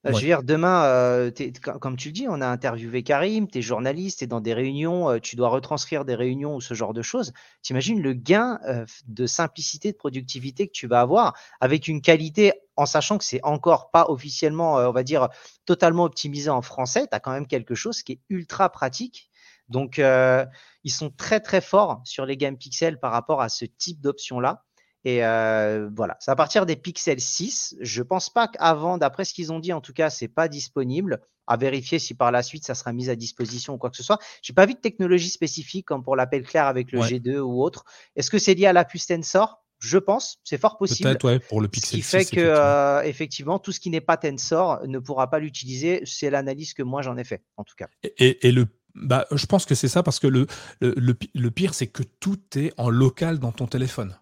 Je 0.05 0.11
veux 0.11 0.19
dire, 0.21 0.43
demain, 0.43 0.85
euh, 0.85 1.31
comme 1.79 1.97
tu 1.97 2.09
le 2.09 2.13
dis, 2.13 2.27
on 2.29 2.39
a 2.41 2.47
interviewé 2.47 3.01
Karim, 3.01 3.49
tu 3.49 3.59
es 3.59 3.61
journaliste, 3.61 4.19
tu 4.19 4.25
es 4.25 4.27
dans 4.27 4.41
des 4.41 4.53
réunions, 4.53 5.09
euh, 5.09 5.19
tu 5.19 5.35
dois 5.35 5.49
retranscrire 5.49 6.05
des 6.05 6.15
réunions 6.15 6.55
ou 6.55 6.61
ce 6.61 6.73
genre 6.73 6.93
de 6.93 7.01
choses. 7.01 7.33
T'imagines 7.63 8.01
le 8.01 8.13
gain 8.13 8.59
euh, 8.67 8.85
de 9.07 9.25
simplicité, 9.25 9.91
de 9.91 9.97
productivité 9.97 10.67
que 10.67 10.73
tu 10.73 10.87
vas 10.87 11.01
avoir 11.01 11.33
avec 11.59 11.87
une 11.87 12.01
qualité, 12.01 12.53
en 12.75 12.85
sachant 12.85 13.17
que 13.17 13.23
c'est 13.23 13.43
encore 13.43 13.89
pas 13.89 14.05
officiellement, 14.09 14.75
on 14.75 14.91
va 14.91 15.03
dire, 15.03 15.29
totalement 15.65 16.03
optimisé 16.03 16.49
en 16.49 16.61
français. 16.61 17.07
Tu 17.09 17.15
as 17.15 17.19
quand 17.19 17.31
même 17.31 17.47
quelque 17.47 17.73
chose 17.73 18.03
qui 18.03 18.13
est 18.13 18.19
ultra 18.29 18.69
pratique. 18.69 19.29
Donc, 19.69 19.97
ils 19.97 20.91
sont 20.91 21.09
très, 21.09 21.39
très 21.39 21.61
forts 21.61 22.01
sur 22.03 22.25
les 22.25 22.35
Game 22.35 22.57
Pixel 22.57 22.99
par 22.99 23.13
rapport 23.13 23.41
à 23.41 23.47
ce 23.47 23.63
type 23.63 24.01
d'option-là. 24.01 24.64
Et 25.05 25.23
euh, 25.23 25.87
voilà, 25.95 26.17
c'est 26.19 26.31
à 26.31 26.35
partir 26.35 26.65
des 26.65 26.75
Pixel 26.75 27.21
6. 27.21 27.77
Je 27.79 28.01
pense 28.01 28.31
pas 28.31 28.47
qu'avant, 28.47 28.97
d'après 28.97 29.23
ce 29.23 29.35
qu'ils 29.35 29.53
ont 29.53 29.59
dit, 29.59 29.71
en 29.71 29.79
tout 29.79 29.93
cas, 29.93 30.09
c'est 30.09 30.27
pas 30.27 30.47
disponible. 30.47 31.21
À 31.47 31.57
vérifier 31.57 31.99
si 31.99 32.15
par 32.15 32.31
la 32.31 32.41
suite 32.41 32.65
ça 32.65 32.73
sera 32.73 32.91
mis 32.91 33.07
à 33.07 33.15
disposition 33.15 33.75
ou 33.75 33.77
quoi 33.77 33.91
que 33.91 33.97
ce 33.97 34.01
soit. 34.01 34.17
J'ai 34.41 34.53
pas 34.53 34.65
vu 34.65 34.73
de 34.73 34.79
technologie 34.79 35.29
spécifique 35.29 35.85
comme 35.85 36.01
pour 36.01 36.15
l'appel 36.15 36.41
clair 36.41 36.65
avec 36.65 36.91
le 36.91 37.01
G2 37.01 37.37
ou 37.37 37.61
autre. 37.61 37.85
Est-ce 38.15 38.31
que 38.31 38.39
c'est 38.39 38.55
lié 38.55 38.65
à 38.65 38.73
la 38.73 38.83
puce 38.83 39.05
Tensor? 39.05 39.61
Je 39.77 39.99
pense, 39.99 40.39
c'est 40.43 40.59
fort 40.59 40.79
possible. 40.79 41.07
Peut-être, 41.07 41.25
ouais, 41.25 41.37
pour 41.37 41.61
le 41.61 41.67
Pixel. 41.67 42.01
Ce 42.01 42.17
qui 42.17 42.25
fait 42.25 42.35
que, 42.35 42.41
euh, 42.41 43.03
effectivement. 43.03 43.59
tout 43.59 43.71
ce 43.71 43.79
qui 43.79 43.91
n'est 43.91 44.01
pas 44.01 44.17
Tensor 44.17 44.87
ne 44.87 44.97
pourra 44.97 45.29
pas 45.29 45.37
l'utiliser. 45.37 46.01
C'est 46.05 46.31
l'analyse 46.31 46.73
que 46.73 46.81
moi 46.81 47.03
j'en 47.03 47.15
ai 47.15 47.23
fait, 47.23 47.43
en 47.57 47.63
tout 47.63 47.75
cas. 47.77 47.89
Et, 48.17 48.47
et 48.47 48.51
le, 48.51 48.65
bah, 48.95 49.27
je 49.31 49.45
pense 49.45 49.67
que 49.67 49.75
c'est 49.75 49.87
ça 49.87 50.01
parce 50.01 50.19
que 50.19 50.25
le, 50.25 50.47
le, 50.81 51.15
le 51.35 51.51
pire, 51.51 51.75
c'est 51.75 51.87
que 51.87 52.01
tout 52.01 52.39
est 52.55 52.73
en 52.77 52.89
local 52.89 53.37
dans 53.37 53.51
ton 53.51 53.67
téléphone. 53.67 54.17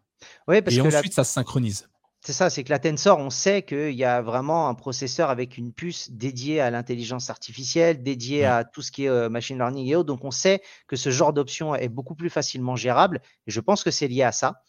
Oui, 0.48 0.62
parce 0.62 0.76
et 0.76 0.80
que 0.80 0.88
ensuite, 0.88 1.14
ça 1.14 1.24
se 1.24 1.34
synchronise. 1.34 1.88
C'est 2.26 2.34
ça, 2.34 2.50
c'est 2.50 2.64
que 2.64 2.70
la 2.70 2.80
Tensor, 2.80 3.20
on 3.20 3.30
sait 3.30 3.64
qu'il 3.64 3.96
y 3.96 4.06
a 4.06 4.22
vraiment 4.22 4.70
un 4.70 4.76
processeur 4.76 5.30
avec 5.30 5.58
une 5.58 5.74
puce 5.74 6.10
dédiée 6.10 6.62
à 6.62 6.72
l'intelligence 6.72 7.30
artificielle, 7.30 8.02
dédiée 8.02 8.46
à 8.46 8.64
tout 8.64 8.82
ce 8.82 8.94
qui 8.94 9.06
est 9.06 9.10
euh, 9.10 9.28
machine 9.28 9.58
learning 9.58 9.88
et 9.88 9.96
autres. 9.98 10.08
Donc, 10.08 10.24
on 10.24 10.32
sait 10.32 10.62
que 10.88 10.96
ce 10.96 11.10
genre 11.10 11.34
d'option 11.34 11.76
est 11.76 11.89
beaucoup 11.89 12.16
plus 12.16 12.30
facilement 12.30 12.78
gérable. 12.78 13.20
Et 13.46 13.52
je 13.52 13.60
pense 13.60 13.84
que 13.84 13.91
c'est 13.91 14.08
lié 14.08 14.24
à 14.24 14.32
ça. 14.32 14.62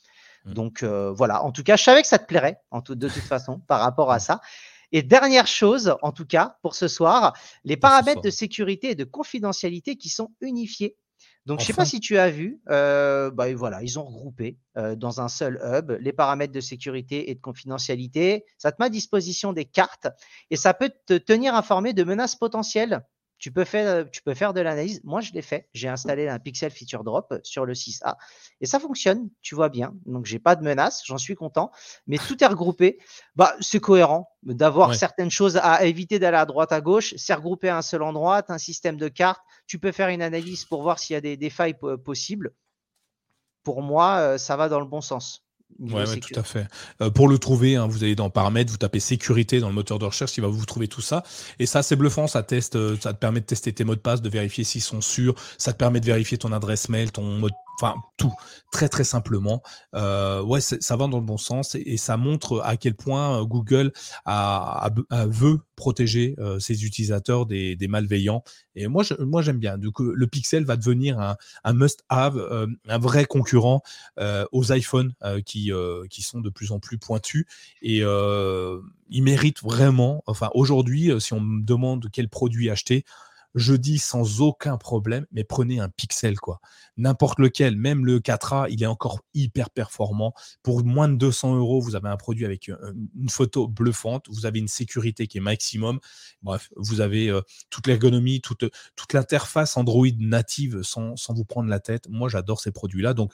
Mmh. 0.45 0.55
Donc, 0.55 0.83
euh, 0.83 1.13
voilà. 1.13 1.45
En 1.45 1.53
tout 1.53 1.63
cas, 1.63 1.77
je 1.77 1.85
savais 1.85 2.03
que 2.03 2.09
ça 2.09 2.19
te 2.19 2.27
plairait, 2.27 2.59
en 2.73 2.81
de 2.81 3.09
toute 3.09 3.23
façon, 3.23 3.61
par 3.61 3.81
rapport 3.81 4.11
à 4.11 4.17
mmh. 4.17 4.21
ça. 4.21 4.41
Et 4.91 5.03
dernière 5.03 5.47
chose, 5.47 5.95
en 6.03 6.11
tout 6.11 6.27
cas, 6.27 6.57
pour 6.61 6.75
ce 6.75 6.89
soir, 6.89 7.35
les 7.63 7.77
paramètres 7.77 8.21
de 8.21 8.31
sécurité 8.31 8.91
et 8.91 8.95
de 8.97 9.05
confidentialité 9.05 9.95
qui 9.95 10.09
sont 10.09 10.31
unifiés 10.41 10.97
donc, 11.47 11.61
je 11.61 11.65
ne 11.65 11.67
sais 11.67 11.73
pas 11.75 11.85
si 11.85 12.01
tu 12.01 12.17
as 12.17 12.31
vu, 12.31 12.61
euh, 12.71 13.31
bah, 13.31 13.53
voilà, 13.55 13.83
ils 13.83 13.99
ont 13.99 14.05
regroupé 14.05 14.59
euh, 14.79 14.97
dans 14.97 15.21
un 15.21 15.29
seul 15.29 15.61
hub 15.63 15.93
les 16.01 16.13
paramètres 16.15 16.55
de 16.55 16.61
sécurité 16.61 17.31
et 17.31 17.35
de 17.35 17.41
confidentialité. 17.41 18.47
Ça 18.57 18.73
te 18.73 18.77
met 18.81 18.87
à 18.87 18.91
disposition 18.91 19.53
des 19.53 19.67
cartes 19.67 20.09
et 20.51 20.57
ça 20.57 20.73
peut 20.73 20.91
te 21.07 21.15
tenir 21.15 21.55
informé 21.55 21.93
de 21.93 22.03
menaces 22.03 22.37
potentielles 22.37 23.03
tu 23.45 23.53
peux 23.53 23.65
faire, 23.65 24.11
tu 24.11 24.23
peux 24.23 24.33
faire 24.33 24.55
de 24.55 24.63
l'analyse. 24.63 25.03
Moi, 25.05 25.21
je 25.21 25.33
l'ai 25.33 25.43
fait. 25.43 25.69
J'ai 25.75 25.91
installé 25.91 26.29
un 26.29 26.39
Pixel 26.39 26.71
Feature 26.71 27.05
Drop 27.05 27.35
sur 27.43 27.67
le 27.67 27.75
6A 27.75 28.17
et 28.63 28.65
ça 28.65 28.81
fonctionne. 28.81 29.29
Tu 29.43 29.55
vois 29.55 29.69
bien. 29.69 29.95
Donc, 30.07 30.25
j'ai 30.25 30.39
pas 30.39 30.57
de 30.57 30.65
menace. 30.65 31.03
J'en 31.05 31.19
suis 31.19 31.35
content. 31.35 31.71
Mais 32.07 32.17
tout 32.17 32.43
est 32.43 32.47
regroupé. 32.47 32.99
Bah, 33.37 33.55
c'est 33.61 33.81
cohérent 33.81 34.31
d'avoir 34.45 34.95
certaines 34.95 35.31
choses 35.31 35.59
à 35.59 35.85
éviter 35.85 36.19
d'aller 36.19 36.39
à 36.39 36.47
droite, 36.47 36.73
à 36.73 36.81
gauche. 36.81 37.13
C'est 37.19 37.35
regroupé 37.35 37.69
à 37.69 37.77
un 37.77 37.83
seul 37.83 38.03
endroit. 38.03 38.39
As 38.39 38.51
un 38.51 38.57
système 38.57 38.97
de 38.97 39.09
cartes. 39.09 39.43
Tu 39.67 39.79
peux 39.79 39.93
faire 39.93 40.09
une 40.09 40.23
analyse 40.23 40.65
pour 40.65 40.81
voir 40.81 40.99
s'il 40.99 41.13
y 41.13 41.17
a 41.19 41.21
des, 41.21 41.37
des 41.37 41.51
failles 41.51 41.77
possibles. 42.03 42.55
Pour 43.63 43.83
moi, 43.83 44.21
euh, 44.21 44.39
ça 44.39 44.57
va 44.57 44.71
dans 44.71 44.81
le 44.81 44.87
bon 44.87 45.03
sens. 45.03 45.44
Oui, 45.81 46.21
tout 46.21 46.39
à 46.39 46.43
fait. 46.43 46.67
Euh, 47.01 47.11
pour 47.11 47.29
le 47.29 47.39
trouver, 47.39 47.77
hein, 47.77 47.87
vous 47.87 48.05
allez 48.05 48.15
dans 48.15 48.31
paramètres, 48.31 48.71
vous 48.71 48.79
tapez 48.79 49.01
sécurité 49.01 49.61
dans 49.61 49.69
le 49.69 49.75
moteur 49.75 49.99
de 49.99 50.05
recherche, 50.05 50.37
il 50.37 50.41
va 50.41 50.49
vous 50.49 50.65
trouver 50.65 50.89
tout 50.89 51.01
ça. 51.01 51.25
Et 51.59 51.67
ça, 51.67 51.83
c'est 51.83 51.97
bluffant, 51.97 52.27
ça 52.27 52.43
teste, 52.43 52.77
euh, 52.77 52.97
ça 53.01 53.13
te 53.13 53.19
permet 53.19 53.41
de 53.41 53.47
tester 53.47 53.73
tes 53.73 53.85
mots 53.85 53.95
de 53.95 54.01
passe, 54.01 54.23
de 54.23 54.29
vérifier 54.29 54.65
s'ils 54.65 54.83
sont 54.83 55.01
sûrs, 55.01 55.35
ça 55.59 55.73
te 55.73 55.79
permet 55.79 56.01
de 56.01 56.07
vérifier 56.07 56.39
ton 56.39 56.53
adresse 56.53 56.89
mail, 56.89 57.11
ton 57.11 57.23
mot 57.23 57.49
de 57.49 57.55
enfin 57.81 57.97
tout, 58.17 58.33
très 58.71 58.89
très 58.89 59.05
simplement. 59.05 59.63
Euh, 59.95 60.43
ouais, 60.43 60.61
ça 60.61 60.97
va 60.97 61.07
dans 61.07 61.19
le 61.19 61.25
bon 61.25 61.39
sens 61.39 61.75
et, 61.75 61.97
ça 61.97 62.17
montre 62.17 62.61
à 62.65 62.77
quel 62.77 62.95
point 62.95 63.41
euh, 63.41 63.45
Google 63.45 63.93
veut 64.27 65.61
protéger 65.77 66.35
euh, 66.39 66.59
ses 66.59 66.85
utilisateurs 66.85 67.47
des, 67.47 67.77
malveillants. 67.89 68.43
Et 68.77 68.87
moi, 68.89 69.03
j'aime 69.43 69.59
bien. 69.59 69.77
Le 69.79 70.27
Pixel 70.27 70.65
va 70.65 70.77
devenir 70.77 71.37
un, 71.65 71.73
must-have, 71.73 72.69
un 72.89 72.99
vrai 72.99 73.25
concurrent 73.25 73.83
aux 74.53 74.73
iPhones 74.73 75.13
qui 75.45 75.71
qui 76.11 76.23
sont 76.23 76.41
de 76.41 76.51
plus 76.51 76.73
en 76.73 76.81
plus 76.81 76.99
pointus 76.99 77.47
et 77.83 77.99
il 77.99 79.23
mérite 79.23 79.63
vraiment. 79.63 80.23
Enfin, 80.27 80.51
aujourd'hui, 80.55 81.13
si 81.21 81.33
on 81.33 81.41
me 81.41 81.63
demande 81.63 82.09
quel 82.13 82.29
produit 82.29 82.71
acheter 82.71 83.05
je 83.55 83.75
dis 83.75 83.99
sans 83.99 84.41
aucun 84.41 84.77
problème, 84.77 85.27
mais 85.31 85.45
prenez 85.45 85.81
un 85.81 85.89
pixel, 85.89 86.39
quoi. 86.39 86.61
N'importe 86.97 87.39
lequel, 87.39 87.77
même 87.77 88.05
le 88.05 88.19
4A, 88.19 88.67
il 88.71 88.83
est 88.83 88.87
encore 88.87 89.21
hyper 89.33 89.71
performant. 89.71 90.35
Pour 90.63 90.85
moins 90.85 91.09
de 91.09 91.17
200 91.17 91.57
euros, 91.57 91.81
vous 91.81 91.97
avez 91.97 92.09
un 92.09 92.17
produit 92.17 92.45
avec 92.45 92.69
euh, 92.69 92.93
une 93.21 93.29
photo 93.29 93.69
bluffante, 93.69 94.27
vous 94.29 94.47
avez 94.47 94.59
une 94.59 94.69
sécurité 94.69 95.27
qui 95.27 95.39
est 95.39 95.43
maximum. 95.43 96.01
Bref, 96.43 96.71
vous 96.77 97.01
avez 97.01 97.29
euh, 97.29 97.43
toute 97.71 97.87
l'ergonomie, 97.87 98.41
toute, 98.41 98.65
l'interface 99.13 99.77
Android 99.77 100.07
native 100.19 100.83
sans, 100.83 101.17
sans 101.17 101.35
vous 101.35 101.45
prendre 101.45 101.69
la 101.69 101.81
tête. 101.81 102.09
Moi, 102.09 102.29
j'adore 102.29 102.61
ces 102.61 102.73
produits-là. 102.73 103.15
Donc, 103.15 103.33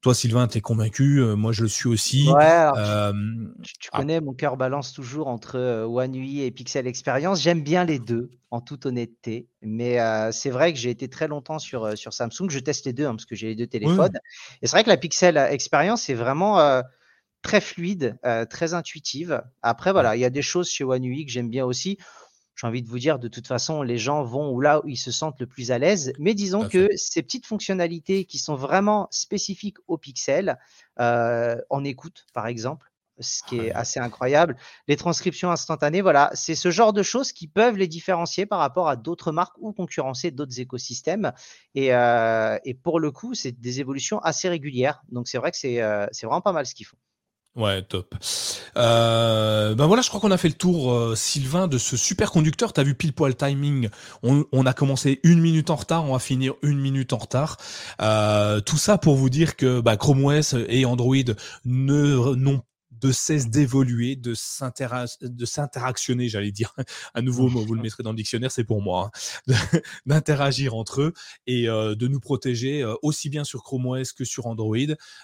Toi, 0.00 0.14
Sylvain, 0.14 0.48
tu 0.48 0.58
es 0.58 0.60
convaincu. 0.60 1.20
moi, 1.36 1.52
je 1.52 1.62
le 1.62 1.68
suis 1.68 1.88
aussi. 1.88 2.26
tu, 3.62 3.90
connais, 3.90 4.20
mon 4.20 4.32
cœur 4.32 4.56
balance 4.56 4.92
toujours 4.92 5.28
entre 5.28 5.84
One 5.84 6.14
UI 6.14 6.42
et 6.42 6.50
Pixel 6.50 6.86
Experience. 6.86 7.42
J'aime 7.42 7.62
bien 7.62 7.84
les 7.84 7.98
deux, 7.98 8.30
en 8.50 8.60
toute 8.60 8.86
honnêteté. 8.86 9.48
Mais 9.60 9.98
c'est 10.32 10.50
vrai 10.50 10.72
que 10.72 10.78
j'ai 10.78 10.90
été 10.90 11.08
très 11.08 11.28
longtemps 11.28 11.58
sur, 11.58 11.98
sur 11.98 12.12
Samsung. 12.12 12.48
Je 12.48 12.58
teste 12.60 12.86
les 12.86 12.92
deux 12.94 13.06
hein, 13.06 13.14
parce 13.14 13.26
que 13.26 13.34
j'ai 13.34 13.48
les 13.48 13.56
deux 13.56 13.66
téléphones. 13.66 14.18
Et 14.62 14.66
c'est 14.66 14.76
vrai 14.76 14.84
que 14.84 14.88
la 14.88 14.96
Pixel 14.96 15.36
Experience 15.36 16.08
est 16.08 16.14
vraiment 16.14 16.82
très 17.42 17.60
fluide, 17.60 18.18
très 18.48 18.74
intuitive. 18.74 19.42
Après, 19.62 19.92
voilà, 19.92 20.16
il 20.16 20.20
y 20.20 20.24
a 20.24 20.30
des 20.30 20.42
choses 20.42 20.70
chez 20.70 20.84
One 20.84 21.04
UI 21.04 21.26
que 21.26 21.32
j'aime 21.32 21.50
bien 21.50 21.66
aussi 21.66 21.98
j'ai 22.60 22.66
envie 22.66 22.82
de 22.82 22.88
vous 22.88 22.98
dire, 22.98 23.18
de 23.18 23.28
toute 23.28 23.46
façon, 23.46 23.82
les 23.82 23.96
gens 23.96 24.22
vont 24.22 24.50
où 24.50 24.60
là 24.60 24.84
où 24.84 24.88
ils 24.88 24.98
se 24.98 25.10
sentent 25.10 25.40
le 25.40 25.46
plus 25.46 25.70
à 25.70 25.78
l'aise. 25.78 26.12
Mais 26.18 26.34
disons 26.34 26.68
que 26.68 26.90
ces 26.94 27.22
petites 27.22 27.46
fonctionnalités 27.46 28.26
qui 28.26 28.36
sont 28.36 28.54
vraiment 28.54 29.08
spécifiques 29.10 29.78
au 29.88 29.96
pixel, 29.96 30.58
euh, 30.98 31.56
en 31.70 31.84
écoute, 31.84 32.26
par 32.34 32.46
exemple, 32.46 32.92
ce 33.18 33.42
qui 33.44 33.56
est 33.58 33.72
assez 33.72 33.98
incroyable. 33.98 34.56
Les 34.88 34.96
transcriptions 34.96 35.50
instantanées, 35.50 36.02
voilà, 36.02 36.30
c'est 36.34 36.54
ce 36.54 36.70
genre 36.70 36.92
de 36.92 37.02
choses 37.02 37.32
qui 37.32 37.48
peuvent 37.48 37.78
les 37.78 37.88
différencier 37.88 38.44
par 38.44 38.58
rapport 38.58 38.88
à 38.88 38.96
d'autres 38.96 39.32
marques 39.32 39.56
ou 39.58 39.72
concurrencer 39.72 40.30
d'autres 40.30 40.60
écosystèmes. 40.60 41.32
Et, 41.74 41.94
euh, 41.94 42.58
pour 42.82 43.00
le 43.00 43.10
coup, 43.10 43.32
c'est 43.32 43.58
des 43.58 43.80
évolutions 43.80 44.18
assez 44.18 44.50
régulières. 44.50 45.02
Donc 45.10 45.28
c'est 45.28 45.38
vrai 45.38 45.50
que 45.50 45.56
c'est 45.56 45.80
euh, 45.80 46.06
vraiment 46.22 46.42
pas 46.42 46.52
mal 46.52 46.66
ce 46.66 46.74
qu'ils 46.74 46.86
font. 46.86 46.98
Ouais, 47.56 47.82
top. 47.82 48.14
Euh, 48.76 49.74
ben 49.74 49.86
voilà, 49.86 50.02
je 50.02 50.08
crois 50.08 50.20
qu'on 50.20 50.30
a 50.30 50.36
fait 50.36 50.48
le 50.48 50.54
tour, 50.54 50.92
euh, 50.92 51.16
Sylvain, 51.16 51.66
de 51.66 51.78
ce 51.78 51.96
super 51.96 52.30
conducteur. 52.30 52.72
T'as 52.72 52.84
vu 52.84 52.94
pile 52.94 53.12
poil 53.12 53.34
timing. 53.34 53.88
On, 54.22 54.66
a 54.66 54.72
commencé 54.72 55.18
une 55.24 55.40
minute 55.40 55.68
en 55.70 55.76
retard, 55.76 56.04
on 56.04 56.12
va 56.12 56.20
finir 56.20 56.54
une 56.62 56.78
minute 56.78 57.12
en 57.12 57.18
retard. 57.18 57.56
Euh, 58.00 58.60
tout 58.60 58.78
ça 58.78 58.98
pour 58.98 59.16
vous 59.16 59.30
dire 59.30 59.56
que 59.56 59.80
bah, 59.80 59.96
Chrome 59.96 60.24
OS 60.24 60.54
et 60.68 60.84
Android 60.84 61.16
ne 61.64 62.34
n'ont 62.36 62.62
de 63.00 63.12
cesse 63.12 63.48
d'évoluer, 63.48 64.16
de 64.16 64.34
s'interactionner, 64.34 66.28
j'allais 66.28 66.52
dire. 66.52 66.74
Un 67.14 67.22
nouveau 67.22 67.48
mot, 67.48 67.64
vous 67.64 67.74
le 67.74 67.82
mettrez 67.82 68.02
dans 68.02 68.10
le 68.10 68.16
dictionnaire, 68.16 68.50
c'est 68.50 68.64
pour 68.64 68.82
moi. 68.82 69.10
Hein. 69.48 69.54
D'interagir 70.06 70.74
entre 70.74 71.02
eux 71.02 71.12
et 71.46 71.68
euh, 71.68 71.94
de 71.94 72.08
nous 72.08 72.20
protéger 72.20 72.82
euh, 72.82 72.94
aussi 73.02 73.28
bien 73.28 73.44
sur 73.44 73.62
Chrome 73.62 73.86
OS 73.86 74.12
que 74.12 74.24
sur 74.24 74.46
Android. 74.46 74.76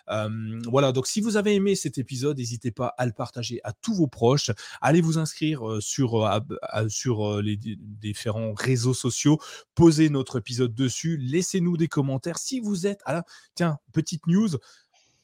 Euh, 0.09 0.61
voilà, 0.71 0.93
donc 0.93 1.07
si 1.07 1.21
vous 1.21 1.37
avez 1.37 1.55
aimé 1.55 1.75
cet 1.75 1.99
épisode, 1.99 2.39
n'hésitez 2.39 2.71
pas 2.71 2.95
à 2.99 3.07
le 3.07 3.13
partager 3.13 3.61
à 3.65 3.73
tous 3.73 3.95
vos 3.95 4.07
proches. 4.07 4.51
Allez 4.81 5.01
vous 5.01 5.19
inscrire 5.19 5.79
sur, 5.81 6.41
sur 6.89 7.43
les 7.43 7.57
différents 7.57 8.55
réseaux 8.55 8.95
sociaux. 8.95 9.39
Posez 9.75 10.09
notre 10.09 10.39
épisode 10.39 10.75
dessus. 10.75 11.19
Laissez-nous 11.19 11.77
des 11.77 11.89
commentaires. 11.89 12.39
Si 12.39 12.61
vous 12.61 12.87
êtes... 12.87 13.01
Ah 13.05 13.23
tiens, 13.55 13.79
petite 13.93 14.27
news. 14.27 14.49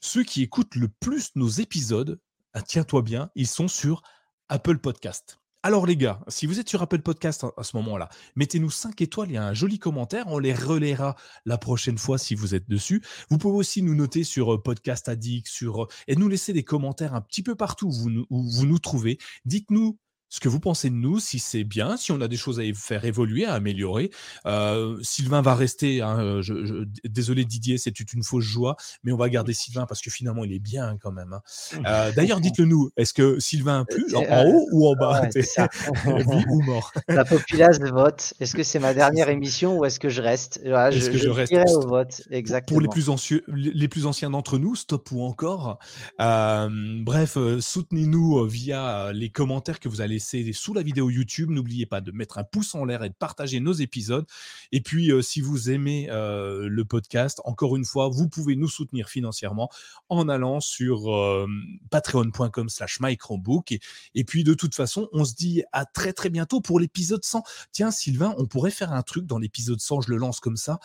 Ceux 0.00 0.24
qui 0.24 0.42
écoutent 0.42 0.74
le 0.74 0.88
plus 0.88 1.30
nos 1.36 1.48
épisodes 1.48 2.18
tiens-toi 2.60 3.00
bien, 3.02 3.30
ils 3.34 3.46
sont 3.46 3.68
sur 3.68 4.02
Apple 4.48 4.78
Podcast. 4.78 5.38
Alors 5.64 5.86
les 5.86 5.96
gars, 5.96 6.20
si 6.26 6.46
vous 6.46 6.58
êtes 6.58 6.68
sur 6.68 6.82
Apple 6.82 7.02
Podcast 7.02 7.46
à 7.56 7.62
ce 7.62 7.76
moment-là, 7.76 8.08
mettez-nous 8.34 8.70
5 8.70 9.00
étoiles, 9.00 9.36
a 9.36 9.46
un 9.46 9.54
joli 9.54 9.78
commentaire, 9.78 10.24
on 10.26 10.38
les 10.38 10.52
relaiera 10.52 11.14
la 11.46 11.56
prochaine 11.56 11.98
fois 11.98 12.18
si 12.18 12.34
vous 12.34 12.56
êtes 12.56 12.68
dessus. 12.68 13.00
Vous 13.30 13.38
pouvez 13.38 13.58
aussi 13.58 13.80
nous 13.80 13.94
noter 13.94 14.24
sur 14.24 14.54
euh, 14.54 14.60
Podcast 14.60 15.08
Addict, 15.08 15.46
sur, 15.46 15.84
euh, 15.84 15.88
et 16.08 16.16
nous 16.16 16.28
laisser 16.28 16.52
des 16.52 16.64
commentaires 16.64 17.14
un 17.14 17.20
petit 17.20 17.44
peu 17.44 17.54
partout 17.54 17.86
où 17.88 18.50
vous 18.50 18.66
nous 18.66 18.78
trouvez. 18.80 19.18
Dites-nous 19.44 19.98
ce 20.32 20.40
que 20.40 20.48
vous 20.48 20.60
pensez 20.60 20.88
de 20.88 20.94
nous, 20.94 21.20
si 21.20 21.38
c'est 21.38 21.62
bien, 21.62 21.98
si 21.98 22.10
on 22.10 22.22
a 22.22 22.26
des 22.26 22.38
choses 22.38 22.58
à 22.58 22.62
faire 22.74 23.04
évoluer, 23.04 23.44
à 23.44 23.52
améliorer. 23.52 24.10
Euh, 24.46 24.96
Sylvain 25.02 25.42
va 25.42 25.54
rester, 25.54 26.00
hein, 26.00 26.18
euh, 26.20 26.40
je, 26.40 26.86
désolé 27.04 27.44
Didier, 27.44 27.76
c'est 27.76 28.00
une 28.00 28.22
fausse 28.22 28.42
joie, 28.42 28.76
mais 29.04 29.12
on 29.12 29.18
va 29.18 29.28
garder 29.28 29.52
Sylvain 29.52 29.84
parce 29.84 30.00
que 30.00 30.10
finalement 30.10 30.42
il 30.44 30.54
est 30.54 30.58
bien 30.58 30.96
quand 31.02 31.12
même. 31.12 31.34
Hein. 31.34 31.82
Euh, 31.84 32.12
d'ailleurs, 32.12 32.40
dites-le 32.40 32.64
nous, 32.64 32.88
est-ce 32.96 33.12
que 33.12 33.38
Sylvain 33.40 33.84
plus 33.84 34.14
en, 34.14 34.22
haut 34.22 34.68
ou 34.72 34.88
en 34.88 34.94
bas? 34.94 35.28
Vie 35.34 36.44
ou 36.48 36.62
mort? 36.62 36.92
La 37.08 37.26
populace 37.26 37.78
vote. 37.80 38.32
Est-ce 38.40 38.54
que 38.54 38.62
c'est 38.62 38.78
ma 38.78 38.94
dernière 38.94 39.28
émission 39.28 39.78
ou 39.78 39.84
est-ce 39.84 40.00
que 40.00 40.08
je 40.08 40.22
reste? 40.22 40.62
Est-ce 40.64 41.10
que 41.10 41.18
je, 41.18 41.28
reste? 41.28 41.52
au 41.52 41.86
vote 41.86 42.22
Exactement. 42.30 42.78
Pour 42.78 42.80
les 42.80 42.88
plus, 42.88 43.42
les 43.48 43.88
plus 43.88 44.06
anciens 44.06 44.30
d'entre 44.30 44.56
nous, 44.56 44.76
stop 44.76 45.10
ou 45.12 45.20
encore. 45.24 45.78
bref, 46.18 47.36
soutenez-nous 47.60 48.46
via 48.46 49.12
les 49.12 49.28
commentaires 49.28 49.78
que 49.78 49.90
vous 49.90 50.00
allez 50.00 50.21
c'est 50.22 50.52
sous 50.52 50.72
la 50.72 50.82
vidéo 50.82 51.10
YouTube. 51.10 51.50
N'oubliez 51.50 51.86
pas 51.86 52.00
de 52.00 52.12
mettre 52.12 52.38
un 52.38 52.44
pouce 52.44 52.74
en 52.74 52.84
l'air 52.84 53.04
et 53.04 53.08
de 53.08 53.14
partager 53.14 53.60
nos 53.60 53.72
épisodes. 53.72 54.24
Et 54.70 54.80
puis, 54.80 55.10
euh, 55.10 55.20
si 55.22 55.40
vous 55.40 55.70
aimez 55.70 56.08
euh, 56.10 56.68
le 56.68 56.84
podcast, 56.84 57.40
encore 57.44 57.76
une 57.76 57.84
fois, 57.84 58.08
vous 58.08 58.28
pouvez 58.28 58.56
nous 58.56 58.68
soutenir 58.68 59.08
financièrement 59.08 59.70
en 60.08 60.28
allant 60.28 60.60
sur 60.60 61.14
euh, 61.14 61.46
patreon.com 61.90 62.68
slash 62.68 63.00
microbook. 63.00 63.72
Et, 64.14 64.24
puis, 64.24 64.44
de 64.44 64.54
toute 64.54 64.74
façon, 64.74 65.08
on 65.12 65.24
se 65.24 65.34
dit 65.34 65.62
à 65.72 65.84
très 65.84 66.12
très 66.12 66.30
bientôt 66.30 66.60
pour 66.60 66.80
l'épisode 66.80 67.24
100. 67.24 67.42
Tiens, 67.72 67.90
Sylvain, 67.90 68.34
on 68.38 68.46
pourrait 68.46 68.70
faire 68.70 68.92
un 68.92 69.02
truc 69.02 69.26
dans 69.26 69.38
l'épisode 69.38 69.80
100, 69.80 70.02
je 70.02 70.10
le 70.10 70.16
lance 70.16 70.40
comme 70.40 70.56
ça 70.56 70.78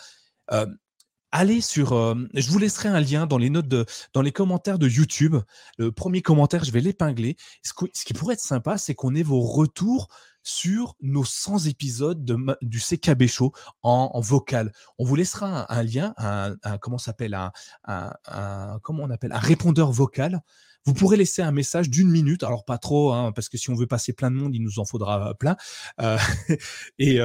allez 1.32 1.60
sur. 1.60 1.90
je 2.34 2.50
vous 2.50 2.58
laisserai 2.58 2.88
un 2.88 3.00
lien 3.00 3.26
dans 3.26 3.38
les 3.38 3.50
notes 3.50 3.68
de, 3.68 3.84
dans 4.12 4.22
les 4.22 4.32
commentaires 4.32 4.78
de 4.78 4.88
YouTube. 4.88 5.36
Le 5.78 5.92
premier 5.92 6.22
commentaire, 6.22 6.64
je 6.64 6.72
vais 6.72 6.80
l'épingler. 6.80 7.36
Ce, 7.62 7.72
qui 8.04 8.14
pourrait 8.14 8.34
être 8.34 8.40
sympa, 8.40 8.78
c'est 8.78 8.94
qu'on 8.94 9.14
ait 9.14 9.22
vos 9.22 9.40
retours 9.40 10.08
sur 10.42 10.94
nos 11.02 11.24
100 11.24 11.66
épisodes 11.66 12.24
de, 12.24 12.36
du 12.62 12.80
CKB 12.80 13.26
Show 13.26 13.52
en, 13.82 14.20
vocal. 14.20 14.72
On 14.98 15.04
vous 15.04 15.14
laissera 15.14 15.70
un, 15.72 15.82
lien, 15.82 16.14
un, 16.16 16.56
comment 16.78 16.98
s'appelle 16.98 17.34
un, 17.34 17.52
un, 17.84 18.78
comment 18.82 19.04
on 19.04 19.10
appelle 19.10 19.32
un 19.32 19.38
répondeur 19.38 19.92
vocal 19.92 20.40
vous 20.84 20.94
pourrez 20.94 21.16
laisser 21.16 21.42
un 21.42 21.52
message 21.52 21.90
d'une 21.90 22.10
minute, 22.10 22.42
alors 22.42 22.64
pas 22.64 22.78
trop, 22.78 23.12
hein, 23.12 23.32
parce 23.32 23.48
que 23.48 23.58
si 23.58 23.70
on 23.70 23.74
veut 23.74 23.86
passer 23.86 24.12
plein 24.12 24.30
de 24.30 24.36
monde, 24.36 24.54
il 24.54 24.62
nous 24.62 24.78
en 24.78 24.84
faudra 24.84 25.34
plein. 25.34 25.56
Euh, 26.00 26.18
et, 26.98 27.18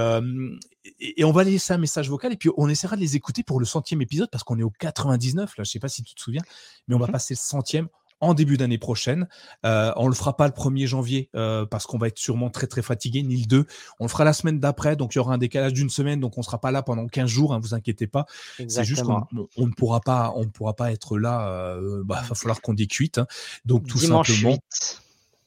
et, 0.99 1.23
on 1.23 1.31
va 1.31 1.43
laisser 1.43 1.73
un 1.73 1.77
message 1.77 2.09
vocal 2.09 2.33
et 2.33 2.37
puis 2.37 2.49
on 2.57 2.67
essaiera 2.67 2.95
de 2.95 3.01
les 3.01 3.15
écouter 3.15 3.43
pour 3.43 3.59
le 3.59 3.65
centième 3.65 4.01
épisode 4.01 4.29
parce 4.31 4.43
qu'on 4.43 4.57
est 4.57 4.63
au 4.63 4.71
99, 4.71 5.57
là, 5.57 5.63
je 5.63 5.69
sais 5.69 5.79
pas 5.79 5.87
si 5.87 6.03
tu 6.03 6.15
te 6.15 6.21
souviens, 6.21 6.41
mais 6.87 6.95
on 6.95 6.99
va 6.99 7.07
mmh 7.07 7.11
passer 7.11 7.33
le 7.35 7.39
centième 7.39 7.87
en 8.23 8.33
début 8.33 8.55
d'année 8.57 8.77
prochaine. 8.77 9.27
Euh, 9.65 9.91
on 9.97 10.07
le 10.07 10.15
fera 10.15 10.37
pas 10.37 10.47
le 10.47 10.53
1er 10.53 10.87
janvier 10.87 11.29
euh, 11.35 11.65
parce 11.65 11.85
qu'on 11.85 11.97
va 11.97 12.07
être 12.07 12.17
sûrement 12.17 12.49
très 12.49 12.67
très 12.67 12.81
fatigué, 12.81 13.21
ni 13.21 13.35
le 13.35 13.45
2. 13.45 13.65
On 13.99 14.05
le 14.05 14.09
fera 14.09 14.23
la 14.23 14.31
semaine 14.31 14.59
d'après, 14.59 14.95
donc 14.95 15.13
il 15.13 15.17
y 15.17 15.19
aura 15.19 15.33
un 15.33 15.37
décalage 15.37 15.73
d'une 15.73 15.89
semaine, 15.89 16.21
donc 16.21 16.37
on 16.37 16.41
sera 16.41 16.59
pas 16.59 16.71
là 16.71 16.83
pendant 16.83 17.05
15 17.05 17.29
jours, 17.29 17.53
hein, 17.53 17.59
vous 17.61 17.73
inquiétez 17.73 18.07
pas. 18.07 18.25
C'est 18.67 18.85
juste 18.85 19.03
qu'on 19.03 19.25
on 19.57 19.67
ne 19.67 19.73
pourra 19.73 19.99
pas, 19.99 20.31
on 20.35 20.41
ne 20.41 20.49
pourra 20.49 20.73
pas 20.73 20.91
être 20.91 21.17
là. 21.17 21.49
Euh, 21.49 22.01
bah, 22.05 22.23
va 22.27 22.35
falloir 22.35 22.61
qu'on 22.61 22.73
décuite. 22.73 23.17
Hein. 23.17 23.27
Donc 23.65 23.87
tout 23.87 23.99
simplement 23.99 24.57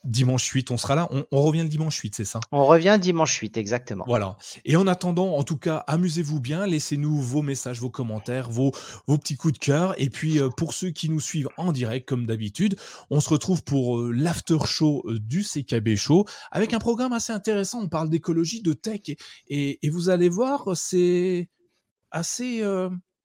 dimanche 0.06 0.46
8, 0.46 0.70
on 0.70 0.76
sera 0.76 0.94
là. 0.94 1.08
On, 1.30 1.42
revient 1.42 1.62
le 1.62 1.68
dimanche 1.68 1.98
8, 1.98 2.14
c'est 2.14 2.24
ça? 2.24 2.40
On 2.52 2.64
revient 2.64 2.98
dimanche 3.00 3.36
8, 3.38 3.56
exactement. 3.56 4.04
Voilà. 4.06 4.36
Et 4.64 4.76
en 4.76 4.86
attendant, 4.86 5.36
en 5.36 5.42
tout 5.42 5.56
cas, 5.56 5.84
amusez-vous 5.86 6.40
bien. 6.40 6.66
Laissez-nous 6.66 7.20
vos 7.20 7.42
messages, 7.42 7.80
vos 7.80 7.90
commentaires, 7.90 8.50
vos, 8.50 8.72
vos 9.06 9.18
petits 9.18 9.36
coups 9.36 9.54
de 9.54 9.58
cœur. 9.58 9.94
Et 10.00 10.10
puis, 10.10 10.38
euh, 10.38 10.48
pour 10.48 10.72
ceux 10.72 10.90
qui 10.90 11.08
nous 11.08 11.20
suivent 11.20 11.48
en 11.56 11.72
direct, 11.72 12.08
comme 12.08 12.26
d'habitude, 12.26 12.76
on 13.10 13.20
se 13.20 13.28
retrouve 13.28 13.62
pour 13.62 13.98
euh, 13.98 14.12
l'after 14.12 14.58
show 14.66 15.02
euh, 15.06 15.18
du 15.18 15.42
CKB 15.42 15.96
Show 15.96 16.24
avec 16.50 16.72
un 16.72 16.78
programme 16.78 17.12
assez 17.12 17.32
intéressant. 17.32 17.82
On 17.82 17.88
parle 17.88 18.10
d'écologie, 18.10 18.62
de 18.62 18.72
tech. 18.72 19.00
Et, 19.48 19.78
et, 19.82 19.90
vous 19.90 20.08
allez 20.08 20.28
voir, 20.28 20.76
c'est 20.76 21.48
assez. 22.10 22.62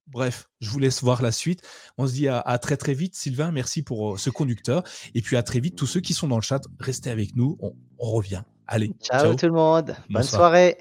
Bref, 0.08 0.48
je 0.60 0.68
vous 0.68 0.78
laisse 0.78 1.02
voir 1.02 1.22
la 1.22 1.32
suite. 1.32 1.62
On 1.98 2.06
se 2.06 2.12
dit 2.12 2.28
à, 2.28 2.42
très 2.58 2.76
très 2.76 2.94
vite. 2.94 3.14
Sylvain, 3.14 3.50
merci 3.50 3.82
pour 3.82 4.14
euh, 4.14 4.16
ce 4.18 4.30
conducteur. 4.30 4.82
Et 5.14 5.22
puis 5.22 5.36
à 5.36 5.42
très 5.42 5.60
vite, 5.60 5.76
tous 5.76 5.86
ceux 5.86 6.00
qui 6.00 6.14
sont 6.14 6.28
dans 6.28 6.36
le 6.36 6.42
chat, 6.42 6.60
restez 6.80 7.10
avec 7.10 7.36
nous. 7.36 7.58
On, 7.60 7.72
revient. 7.98 8.42
Allez. 8.66 8.92
Ciao, 9.00 9.34
tout 9.34 9.46
le 9.46 9.52
monde. 9.52 9.96
Bonne 10.10 10.22
soirée. 10.22 10.76